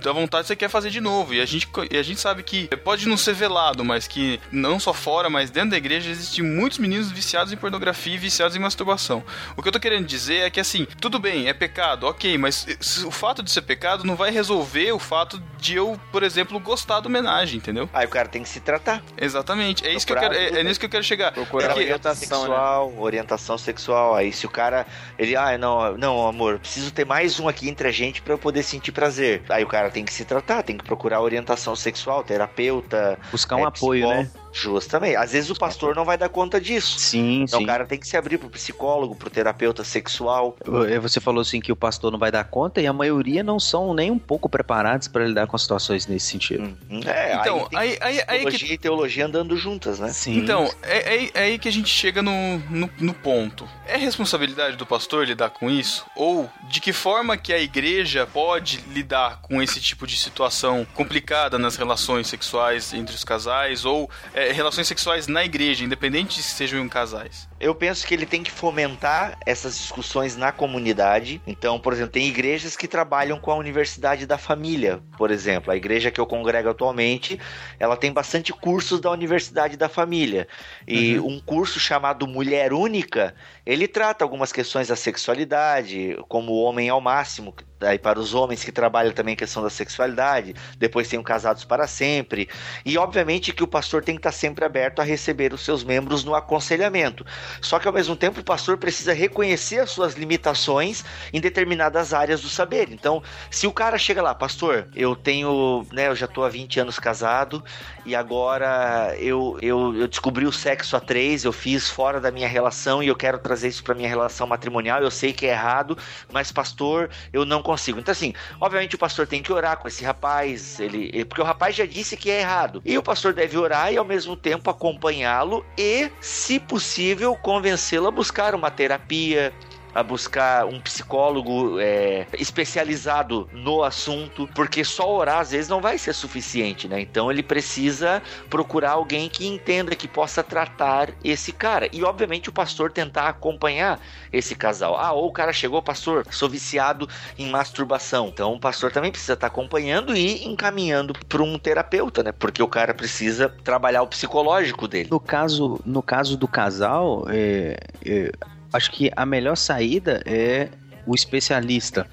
dá 0.02 0.12
vontade 0.12 0.48
você 0.48 0.56
quer 0.56 0.70
fazer 0.70 0.90
de 0.90 1.02
novo. 1.02 1.34
E 1.34 1.42
a, 1.42 1.46
gente, 1.46 1.68
e 1.92 1.98
a 1.98 2.04
gente 2.04 2.20
sabe 2.20 2.44
que 2.44 2.68
pode 2.78 3.08
não 3.08 3.18
ser 3.18 3.34
velado, 3.34 3.84
mas 3.84 4.08
que 4.08 4.40
não 4.52 4.80
só 4.80 4.94
fora, 4.94 5.30
mas 5.30 5.50
dentro 5.50 5.72
da 5.72 5.78
igreja 5.78 6.10
existem 6.10 6.44
muitos 6.44 6.78
meninos 6.78 7.12
viciados 7.12 7.52
em 7.52 7.58
pornografia 7.58 8.14
e 8.14 8.18
viciados 8.18 8.56
em 8.56 8.60
masturbação. 8.60 9.24
O 9.56 9.62
que 9.62 9.68
eu 9.68 9.72
tô 9.72 9.80
querendo 9.80 10.06
dizer 10.06 10.42
é 10.46 10.50
que 10.50 10.60
assim, 10.60 10.86
tudo 11.02 11.18
bem, 11.20 11.48
é 11.48 11.54
pecado, 11.54 12.06
ok, 12.06 12.38
mas 12.38 12.68
se- 12.80 13.06
o 13.06 13.12
fato 13.12 13.42
de 13.42 13.50
ser 13.52 13.62
pecado 13.64 14.04
não 14.04 14.16
vai 14.16 14.30
resolver 14.32 14.92
o 14.92 15.00
fato 15.00 15.42
de 15.60 15.76
eu, 15.76 16.00
por 16.12 16.22
exemplo, 16.24 16.60
gostar 16.60 17.00
do 17.00 17.08
homenagem, 17.08 17.58
entendeu? 17.58 17.90
Aí 17.94 18.06
o 18.06 18.10
cara 18.10 18.28
tem 18.28 18.44
que 18.44 18.50
se 18.50 18.60
tratar. 18.60 19.02
Exatamente. 19.18 19.86
É 19.86 19.94
isso 19.94 20.06
que 20.06 20.14
eu 20.14 20.18
quero, 20.20 20.34
é, 20.34 20.60
é 20.60 20.64
nisso 20.64 20.80
que 20.80 20.86
eu 20.86 20.90
quero 20.90 21.04
chegar. 21.04 21.32
Procurar 21.32 21.68
Porque- 21.70 21.82
orientação, 21.82 22.40
né? 22.42 22.46
sexual, 22.48 22.94
orientação 23.00 23.58
sexual. 23.58 23.87
Aí 24.16 24.32
se 24.32 24.46
o 24.46 24.50
cara, 24.50 24.86
ele, 25.18 25.36
ah, 25.36 25.58
não, 25.58 25.98
não, 25.98 26.28
amor, 26.28 26.60
preciso 26.60 26.92
ter 26.92 27.06
mais 27.06 27.40
um 27.40 27.48
aqui 27.48 27.70
entre 27.70 27.88
a 27.88 27.92
gente 27.92 28.22
pra 28.22 28.34
eu 28.34 28.38
poder 28.38 28.64
sentir 28.64 28.92
prazer. 28.92 29.44
Aí 29.50 29.64
o 29.64 29.68
cara 29.68 29.90
tem 29.90 30.04
que 30.04 30.14
se 30.14 30.26
tratar, 30.26 30.64
tem 30.64 30.78
que 30.78 30.84
procurar 30.84 31.22
orientação 31.22 31.76
sexual, 31.76 32.24
terapeuta, 32.24 33.20
Buscar 33.32 33.56
um 33.56 33.64
é, 33.64 33.68
apoio, 33.68 34.08
né? 34.08 34.30
Justamente. 34.52 35.16
Às 35.16 35.32
vezes 35.34 35.50
o 35.50 35.56
pastor 35.56 35.96
não 35.96 36.06
vai 36.06 36.18
dar 36.18 36.30
conta 36.30 36.60
disso. 36.60 37.00
Sim, 37.00 37.44
Então 37.44 37.60
sim. 37.60 37.64
o 37.66 37.68
cara 37.68 37.86
tem 37.86 38.00
que 38.00 38.08
se 38.08 38.18
abrir 38.18 38.38
pro 38.38 38.50
psicólogo, 38.50 39.16
pro 39.16 39.30
terapeuta 39.30 39.84
sexual. 39.84 40.56
Eh, 40.90 41.00
Você 41.00 41.20
falou 41.20 41.42
assim 41.42 41.60
que 41.60 41.72
o 41.72 41.76
pastor 41.76 42.12
não 42.12 42.20
vai 42.20 42.32
dar 42.32 42.44
conta 42.44 42.82
e 42.82 42.88
a 42.88 42.94
maioria 42.94 43.44
não 43.44 43.60
são 43.60 43.94
nem 43.94 44.10
um 44.12 44.20
pouco 44.20 44.50
preparados 44.50 45.08
para 45.08 45.26
lidar 45.26 45.48
com 45.48 45.58
situações 45.58 46.08
nesse 46.08 46.28
sentido. 46.28 46.64
Hum, 46.90 47.02
É, 47.06 47.36
Então, 47.36 47.68
aí, 47.76 47.98
aí, 48.02 48.20
aí, 48.20 48.24
aí 48.28 48.40
tem 48.40 48.40
que 48.40 48.46
psicologia 48.58 48.74
e 48.74 48.78
teologia 48.78 49.26
andando 49.26 49.56
juntas, 49.58 50.00
né? 50.00 50.10
Sim. 50.10 50.38
Então, 50.38 50.70
é, 50.82 51.16
é- 51.26 51.30
é 51.34 51.40
aí 51.44 51.60
que 51.60 51.68
a 51.68 51.72
gente 51.72 51.90
chega 51.90 52.22
no, 52.22 52.58
no, 52.70 52.90
no 53.00 53.14
ponto. 53.14 53.68
É 53.86 53.98
responsabilidade 53.98 54.76
do 54.76 54.86
pastor 54.86 55.26
lidar 55.28 55.50
com 55.52 55.70
isso? 55.70 56.06
Ou 56.16 56.50
de 56.70 56.82
que 56.82 56.92
forma 56.92 57.38
que 57.38 57.54
a 57.54 57.60
igreja 57.60 58.26
pode 58.28 58.84
lidar 58.90 59.40
com 59.42 59.62
esse 59.62 59.80
tipo 59.80 60.06
de 60.06 60.18
situação 60.18 60.86
complicada 60.94 61.58
nas 61.58 61.76
relações 61.76 62.28
sexuais 62.28 62.94
entre 62.94 63.16
os 63.16 63.24
casais? 63.24 63.86
Ou 63.86 64.10
é, 64.38 64.52
relações 64.52 64.88
sexuais 64.88 65.26
na 65.26 65.44
igreja, 65.44 65.84
independente 65.84 66.44
se 66.44 66.56
sejam 66.56 66.80
em 66.80 66.88
casais? 66.88 67.50
Eu 67.60 67.74
penso 67.74 68.06
que 68.06 68.14
ele 68.14 68.26
tem 68.28 68.44
que 68.44 68.52
fomentar 68.52 69.36
essas 69.44 69.76
discussões 69.76 70.38
na 70.38 70.52
comunidade. 70.52 71.42
Então, 71.48 71.80
por 71.80 71.92
exemplo, 71.92 72.12
tem 72.12 72.28
igrejas 72.28 72.78
que 72.78 72.88
trabalham 72.88 73.40
com 73.40 73.52
a 73.52 73.56
universidade 73.56 74.28
da 74.28 74.38
família, 74.38 75.00
por 75.18 75.32
exemplo. 75.32 75.72
A 75.72 75.76
igreja 75.76 76.12
que 76.12 76.22
eu 76.22 76.28
congrego 76.28 76.70
atualmente, 76.70 77.40
ela 77.80 77.98
tem 77.98 78.14
bastante 78.14 78.54
cursos 78.54 79.02
da 79.02 79.10
universidade 79.10 79.76
da 79.76 79.90
família. 79.90 80.48
E 80.88 81.18
um 81.20 81.40
curso 81.40 81.80
chamado 81.80 82.28
Mulher 82.28 82.74
Única, 82.74 83.34
ele 83.68 83.86
trata 83.86 84.24
algumas 84.24 84.54
questões 84.54 84.88
da 84.88 84.96
sexualidade, 84.96 86.18
como 86.30 86.54
o 86.54 86.62
homem 86.62 86.88
ao 86.88 87.02
máximo, 87.02 87.54
aí 87.82 88.00
para 88.00 88.18
os 88.18 88.34
homens 88.34 88.64
que 88.64 88.72
trabalham 88.72 89.12
também 89.12 89.34
a 89.34 89.38
questão 89.38 89.62
da 89.62 89.70
sexualidade. 89.70 90.56
Depois 90.78 91.10
tem 91.10 91.20
o 91.20 91.24
Casados 91.24 91.66
para 91.66 91.86
Sempre. 91.86 92.48
E 92.86 92.98
obviamente 92.98 93.52
que 93.52 93.64
o 93.64 93.68
pastor 93.68 94.02
tem 94.02 94.16
que 94.16 94.20
estar 94.20 94.32
sempre 94.32 94.64
aberto 94.64 95.02
a 95.02 95.04
receber 95.04 95.54
os 95.54 95.66
seus 95.66 95.84
membros 95.84 96.24
no 96.24 96.34
aconselhamento. 96.34 97.26
Só 97.62 97.78
que 97.78 97.88
ao 97.88 97.94
mesmo 97.94 98.16
tempo 98.16 98.40
o 98.40 98.44
pastor 98.44 98.78
precisa 98.78 99.12
reconhecer 99.12 99.80
as 99.80 99.92
suas 99.92 100.14
limitações 100.14 101.04
em 101.34 101.42
determinadas 101.42 102.14
áreas 102.14 102.42
do 102.42 102.48
saber. 102.48 102.88
Então, 102.90 103.22
se 103.52 103.68
o 103.68 103.74
cara 103.74 103.98
chega 103.98 104.22
lá, 104.22 104.34
pastor, 104.34 104.88
eu 104.96 105.14
tenho, 105.14 105.86
né, 105.92 106.08
eu 106.08 106.16
já 106.16 106.26
tô 106.26 106.46
há 106.46 106.50
20 106.50 106.80
anos 106.80 106.98
casado 106.98 107.62
e 108.06 108.16
agora 108.16 109.14
eu, 109.20 109.58
eu, 109.62 109.94
eu 109.94 110.08
descobri 110.08 110.46
o 110.46 110.54
sexo 110.54 110.96
a 110.96 111.02
três, 111.02 111.44
eu 111.44 111.52
fiz 111.52 111.90
fora 111.90 112.22
da 112.22 112.32
minha 112.32 112.48
relação 112.48 113.04
e 113.04 113.08
eu 113.08 113.16
quero 113.16 113.38
trazer 113.38 113.57
isso 113.64 113.84
para 113.84 113.96
minha 113.96 114.08
relação 114.10 114.48
matrimonial. 114.48 115.02
Eu 115.02 115.12
sei 115.12 115.34
que 115.34 115.46
é 115.46 115.52
errado, 115.52 115.98
mas 116.32 116.52
pastor, 116.52 117.10
eu 117.32 117.46
não 117.46 117.62
consigo. 117.62 118.00
Então 118.00 118.12
assim, 118.12 118.34
obviamente 118.60 118.96
o 118.96 119.00
pastor 119.00 119.28
tem 119.28 119.42
que 119.42 119.52
orar 119.52 119.78
com 119.78 119.88
esse 119.88 120.04
rapaz, 120.04 120.80
ele, 120.80 121.10
ele- 121.14 121.26
porque 121.26 121.42
o 121.42 121.46
rapaz 121.46 121.76
já 121.76 121.86
disse 121.86 122.16
que 122.18 122.30
é 122.30 122.40
errado. 122.42 122.82
E 122.86 122.98
o 122.98 123.04
pastor 123.04 123.34
deve 123.34 123.58
orar 123.58 123.92
e 123.92 123.98
ao 123.98 124.06
mesmo 124.06 124.36
tempo 124.36 124.70
acompanhá-lo 124.70 125.66
e, 125.78 126.12
se 126.20 126.60
possível, 126.60 127.36
convencê-lo 127.36 128.08
a 128.08 128.12
buscar 128.12 128.56
uma 128.56 128.72
terapia, 128.72 129.54
a 129.98 130.04
buscar 130.04 130.68
um 130.68 130.80
psicólogo 130.80 131.80
é, 131.80 132.28
especializado 132.38 133.50
no 133.52 133.84
assunto, 133.84 134.48
porque 134.54 134.84
só 134.84 135.12
orar 135.12 135.40
às 135.40 135.50
vezes 135.50 135.68
não 135.68 135.82
vai 135.82 135.98
ser 135.98 136.14
suficiente, 136.14 136.88
né? 136.88 137.02
Então 137.02 137.32
ele 137.32 137.42
precisa 137.42 138.22
procurar 138.48 138.92
alguém 138.92 139.28
que 139.28 139.48
entenda, 139.48 139.96
que 139.96 140.08
possa 140.08 140.44
tratar 140.44 141.10
esse 141.24 141.52
cara. 141.52 141.90
E 141.92 142.04
obviamente 142.04 142.48
o 142.48 142.52
pastor 142.52 142.92
tentar 142.92 143.28
acompanhar 143.28 144.00
esse 144.32 144.54
casal. 144.54 144.96
Ah, 144.96 145.14
ou 145.14 145.30
o 145.30 145.32
cara 145.32 145.52
chegou, 145.52 145.82
pastor, 145.82 146.28
sou 146.30 146.48
viciado 146.48 147.10
em 147.36 147.50
masturbação. 147.50 148.28
Então 148.28 148.54
o 148.54 148.60
pastor 148.60 148.92
também 148.92 149.10
precisa 149.10 149.34
estar 149.34 149.48
acompanhando 149.48 150.16
e 150.16 150.46
encaminhando 150.46 151.16
para 151.28 151.42
um 151.42 151.58
terapeuta, 151.58 152.22
né? 152.22 152.32
Porque 152.32 152.62
o 152.62 152.68
cara 152.68 152.94
precisa 152.94 153.50
trabalhar 153.64 154.04
o 154.04 154.08
psicológico 154.08 154.88
dele. 154.88 155.10
No 155.10 155.20
caso, 155.20 155.80
no 155.84 156.04
caso 156.04 156.38
do 156.38 156.48
casal, 156.48 157.26
é, 157.30 157.80
é, 158.06 158.32
acho 158.72 158.92
que 158.92 159.12
a 159.16 159.26
melhor 159.26 159.56
saída 159.56 160.22
é 160.26 160.70
o 161.06 161.16
especialista. 161.16 162.08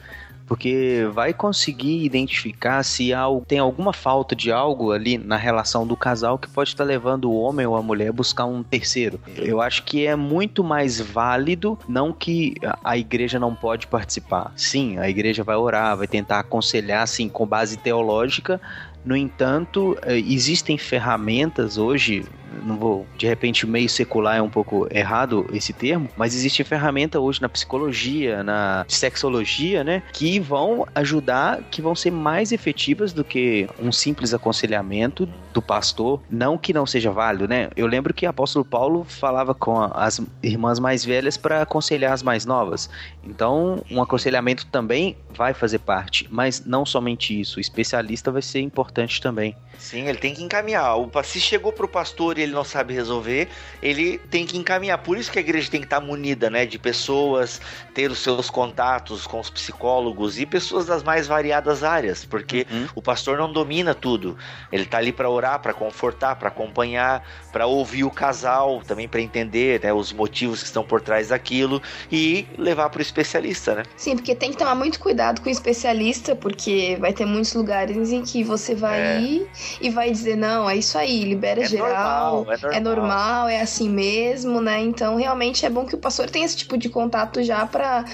Porque 0.47 1.09
vai 1.15 1.33
conseguir 1.33 2.05
identificar 2.05 2.83
se 2.83 3.15
há, 3.15 3.25
tem 3.49 3.59
alguma 3.59 3.95
falta 3.95 4.37
de 4.37 4.53
algo 4.53 4.93
ali 4.93 5.17
na 5.17 5.39
relação 5.39 5.87
do 5.87 5.97
casal 5.97 6.39
que 6.39 6.47
pode 6.51 6.69
estar 6.69 6.85
levando 6.85 7.31
o 7.31 7.35
homem 7.41 7.65
ou 7.65 7.75
a 7.75 7.83
mulher 7.83 8.09
a 8.11 8.13
buscar 8.13 8.45
um 8.45 8.63
terceiro. 8.63 9.19
Eu 9.39 9.63
acho 9.63 9.83
que 9.85 10.07
é 10.07 10.15
muito 10.15 10.63
mais 10.63 11.01
válido, 11.01 11.79
não 11.89 12.13
que 12.13 12.57
a- 12.63 12.79
a 12.85 12.99
igreja 12.99 13.39
não 13.39 13.55
pode 13.55 13.87
participar. 13.87 14.53
Sim, 14.55 14.99
a 14.99 15.09
igreja 15.09 15.43
vai 15.43 15.57
orar, 15.57 15.97
vai 15.97 16.07
tentar 16.07 16.41
aconselhar, 16.41 17.03
assim, 17.03 17.27
com 17.27 17.47
base 17.47 17.79
teológica, 17.79 18.61
no 19.03 19.17
entanto, 19.17 19.97
eh, 20.03 20.19
existem 20.19 20.77
ferramentas 20.77 21.79
hoje 21.79 22.23
não 22.63 22.77
vou, 22.77 23.07
de 23.17 23.27
repente, 23.27 23.67
meio 23.67 23.89
secular 23.89 24.37
é 24.37 24.43
um 24.43 24.51
pouco 24.51 24.87
errado 24.91 25.47
esse 25.53 25.73
termo, 25.73 26.09
mas 26.17 26.35
existe 26.35 26.63
ferramenta 26.65 27.21
hoje 27.21 27.41
na 27.41 27.49
psicologia, 27.49 28.43
na 28.43 28.85
sexologia, 28.89 29.83
né, 29.85 30.03
que 30.13 30.39
vão 30.41 30.87
ajudar, 30.95 31.63
que 31.71 31.83
vão 31.83 31.95
ser 31.95 32.11
mais 32.11 32.53
efetivas 32.53 33.13
do 33.13 33.25
que 33.25 33.69
um 33.79 33.91
simples 33.91 34.35
aconselhamento 34.35 35.29
do 35.53 35.63
pastor, 35.63 36.21
não 36.29 36.59
que 36.59 36.73
não 36.73 36.85
seja 36.85 37.11
válido, 37.11 37.47
né? 37.47 37.71
Eu 37.77 37.87
lembro 37.87 38.13
que 38.13 38.27
o 38.27 38.29
apóstolo 38.29 38.65
Paulo 38.65 39.05
falava 39.05 39.55
com 39.55 39.81
as 39.81 40.21
irmãs 40.43 40.79
mais 40.79 41.05
velhas 41.05 41.37
para 41.37 41.63
aconselhar 41.63 42.13
as 42.13 42.23
mais 42.23 42.45
novas. 42.45 42.91
Então, 43.23 43.83
um 43.91 44.03
aconselhamento 44.03 44.67
também 44.67 45.17
vai 45.31 45.55
fazer 45.55 45.79
parte, 45.79 46.27
mas 46.31 46.65
não 46.65 46.85
somente 46.85 47.39
isso, 47.39 47.59
o 47.59 47.61
especialista 47.61 48.31
vai 48.31 48.43
ser 48.43 48.61
importante 48.61 49.21
também. 49.21 49.57
Sim, 49.79 50.09
ele 50.09 50.19
tem 50.19 50.35
que 50.35 50.43
encaminhar. 50.43 50.97
O, 50.97 51.11
se 51.23 51.41
chegou 51.41 51.73
pro 51.73 51.89
pastor 51.89 52.39
e 52.39 52.43
ele 52.45 52.53
não 52.53 52.65
sabe 52.65 52.95
resolver, 52.95 53.49
ele 53.83 54.19
tem 54.19 54.47
que 54.47 54.57
encaminhar. 54.57 54.99
Por 54.99 55.19
isso 55.19 55.31
que 55.31 55.39
a 55.39 55.43
igreja 55.43 55.71
tem 55.71 55.81
que 55.81 55.87
estar 55.87 56.01
munida, 56.01 56.49
né, 56.49 56.65
de 56.67 56.79
pessoas, 56.79 57.61
ter 57.93 58.11
os 58.11 58.19
seus 58.19 58.49
contatos 58.49 59.27
com 59.27 59.41
os 59.41 59.51
psicólogos 59.51 60.39
e 60.39 60.47
pessoas 60.47 60.87
das 60.87 61.03
mais 61.03 61.27
variadas 61.27 61.83
áreas, 61.83 62.25
porque 62.25 62.67
uhum. 62.71 62.89
o 62.95 63.03
pastor 63.03 63.39
não 63.39 63.53
domina 63.53 63.95
tudo. 63.95 64.37
Ele 64.71 64.85
tá 64.85 64.99
ali 64.99 65.13
para 65.13 65.29
orar, 65.29 65.61
para 65.61 65.75
confortar, 65.75 66.37
para 66.37 66.49
acompanhar, 66.49 67.27
para 67.53 67.67
ouvir 67.67 68.05
o 68.05 68.11
casal, 68.11 68.83
também 68.87 69.09
para 69.09 69.21
entender, 69.21 69.81
né, 69.83 69.93
os 69.93 70.13
motivos 70.13 70.61
que 70.61 70.67
estão 70.67 70.85
por 70.85 71.01
trás 71.01 71.29
daquilo 71.29 71.83
e 72.11 72.47
levar 72.59 72.91
pro 72.91 73.03
especialista, 73.03 73.75
né? 73.75 73.83
Sim, 73.97 74.17
porque 74.17 74.35
tem 74.35 74.51
que 74.51 74.57
tomar 74.57 74.75
muito 74.75 74.99
cuidado 75.01 75.41
com 75.41 75.49
o 75.49 75.53
especialista, 75.53 76.35
porque 76.35 76.97
vai 77.01 77.13
ter 77.13 77.25
muitos 77.25 77.55
lugares 77.55 78.11
em 78.11 78.23
que 78.23 78.43
você 78.43 78.75
vai 78.75 79.01
é. 79.01 79.21
ir 79.21 79.47
e 79.81 79.91
vai 79.91 80.11
dizer, 80.11 80.37
não, 80.37 80.69
é 80.69 80.77
isso 80.77 80.99
aí, 80.99 81.25
libera 81.25 81.63
é 81.63 81.67
geral, 81.67 81.89
normal, 81.89 82.24
é, 82.29 82.33
normal. 82.33 82.73
é 82.73 82.81
normal, 82.81 83.49
é 83.49 83.61
assim 83.61 83.89
mesmo, 83.89 84.61
né? 84.61 84.81
Então, 84.81 85.17
realmente 85.17 85.65
é 85.65 85.71
bom 85.71 85.85
que 85.85 85.95
o 85.95 85.99
pastor 85.99 86.31
tenha 86.31 86.45
esse 86.45 86.57
tipo 86.57 86.77
de 86.77 86.89
contato 86.89 87.43
já 87.43 87.67
para 87.67 88.05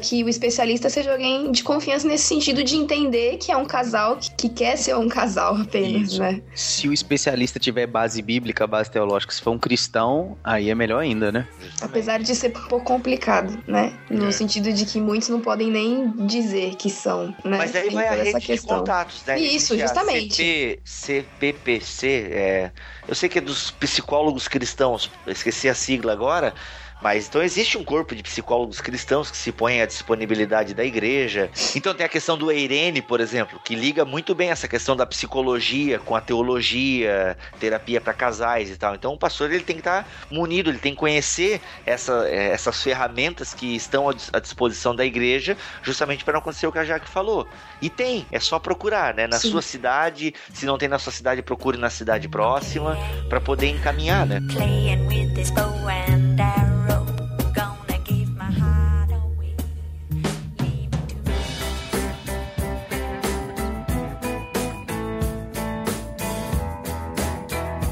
que 0.00 0.22
o 0.24 0.28
especialista 0.28 0.88
seja 0.88 1.12
alguém 1.12 1.50
de 1.50 1.62
confiança 1.62 2.06
nesse 2.06 2.24
sentido 2.24 2.62
de 2.62 2.76
entender 2.76 3.36
que 3.38 3.50
é 3.50 3.56
um 3.56 3.64
casal 3.64 4.16
que, 4.16 4.30
que 4.32 4.48
quer 4.48 4.76
ser 4.76 4.96
um 4.96 5.08
casal 5.08 5.56
apenas, 5.56 6.12
isso. 6.12 6.20
né? 6.20 6.40
Se 6.54 6.88
o 6.88 6.92
especialista 6.92 7.58
tiver 7.58 7.86
base 7.86 8.20
bíblica, 8.22 8.66
base 8.66 8.90
teológica, 8.90 9.32
se 9.32 9.40
for 9.40 9.50
um 9.50 9.58
cristão, 9.58 10.36
aí 10.42 10.70
é 10.70 10.74
melhor 10.74 11.00
ainda, 11.00 11.30
né? 11.30 11.46
Apesar 11.80 12.20
de 12.20 12.34
ser 12.34 12.48
um 12.56 12.68
pouco 12.68 12.84
complicado, 12.84 13.62
né? 13.66 13.92
No 14.10 14.28
é. 14.28 14.32
sentido 14.32 14.72
de 14.72 14.86
que 14.86 15.00
muitos 15.00 15.28
não 15.28 15.40
podem 15.40 15.70
nem 15.70 16.10
dizer 16.26 16.76
que 16.76 16.88
são, 16.90 17.26
né? 17.44 17.58
Mas 17.58 17.74
aí 17.74 17.90
vai 17.90 18.08
a 18.08 18.22
rede 18.22 18.46
de 18.46 18.60
contatos, 18.62 19.22
né? 19.26 19.38
Isso, 19.38 19.78
justamente. 19.78 20.80
CPPC, 20.84 22.06
é, 22.30 22.72
eu 23.06 23.14
sei 23.14 23.28
que 23.28 23.38
é 23.38 23.40
dos 23.40 23.70
psicólogos 23.70 24.48
cristãos, 24.48 25.10
esqueci 25.26 25.68
a 25.68 25.74
sigla 25.74 26.12
agora, 26.12 26.54
mas 27.00 27.28
então 27.28 27.42
existe 27.42 27.76
um 27.76 27.84
corpo 27.84 28.14
de 28.14 28.22
psicólogos 28.22 28.80
cristãos 28.80 29.30
que 29.30 29.36
se 29.36 29.52
põem 29.52 29.82
à 29.82 29.86
disponibilidade 29.86 30.74
da 30.74 30.84
igreja. 30.84 31.50
Então 31.74 31.94
tem 31.94 32.06
a 32.06 32.08
questão 32.08 32.36
do 32.38 32.50
Eirene, 32.50 33.02
por 33.02 33.20
exemplo, 33.20 33.60
que 33.62 33.74
liga 33.74 34.04
muito 34.04 34.34
bem 34.34 34.50
essa 34.50 34.66
questão 34.66 34.96
da 34.96 35.06
psicologia 35.06 35.98
com 35.98 36.14
a 36.16 36.20
teologia, 36.20 37.36
terapia 37.60 38.00
para 38.00 38.14
casais 38.14 38.70
e 38.70 38.76
tal. 38.76 38.94
Então 38.94 39.12
o 39.12 39.18
pastor 39.18 39.52
ele 39.52 39.62
tem 39.62 39.76
que 39.76 39.80
estar 39.80 40.08
munido, 40.30 40.70
ele 40.70 40.78
tem 40.78 40.92
que 40.92 40.98
conhecer 40.98 41.60
essa, 41.84 42.26
é, 42.28 42.48
essas 42.48 42.82
ferramentas 42.82 43.52
que 43.52 43.76
estão 43.76 44.08
à 44.08 44.40
disposição 44.40 44.94
da 44.94 45.04
igreja, 45.04 45.56
justamente 45.82 46.24
para 46.24 46.32
não 46.32 46.40
acontecer 46.40 46.66
o 46.66 46.72
que 46.72 46.78
a 46.78 46.84
Jaque 46.84 47.08
falou. 47.08 47.46
E 47.80 47.90
tem, 47.90 48.26
é 48.32 48.40
só 48.40 48.58
procurar, 48.58 49.14
né? 49.14 49.26
Na 49.26 49.38
Sim. 49.38 49.50
sua 49.50 49.62
cidade, 49.62 50.34
se 50.52 50.64
não 50.64 50.78
tem 50.78 50.88
na 50.88 50.98
sua 50.98 51.12
cidade, 51.12 51.42
procure 51.42 51.76
na 51.76 51.90
cidade 51.90 52.28
próxima 52.28 52.96
para 53.28 53.40
poder 53.40 53.68
encaminhar, 53.68 54.26
né? 54.26 54.40
Playing 54.52 55.06
with 55.06 55.34
this 55.34 55.50
bow 55.50 55.76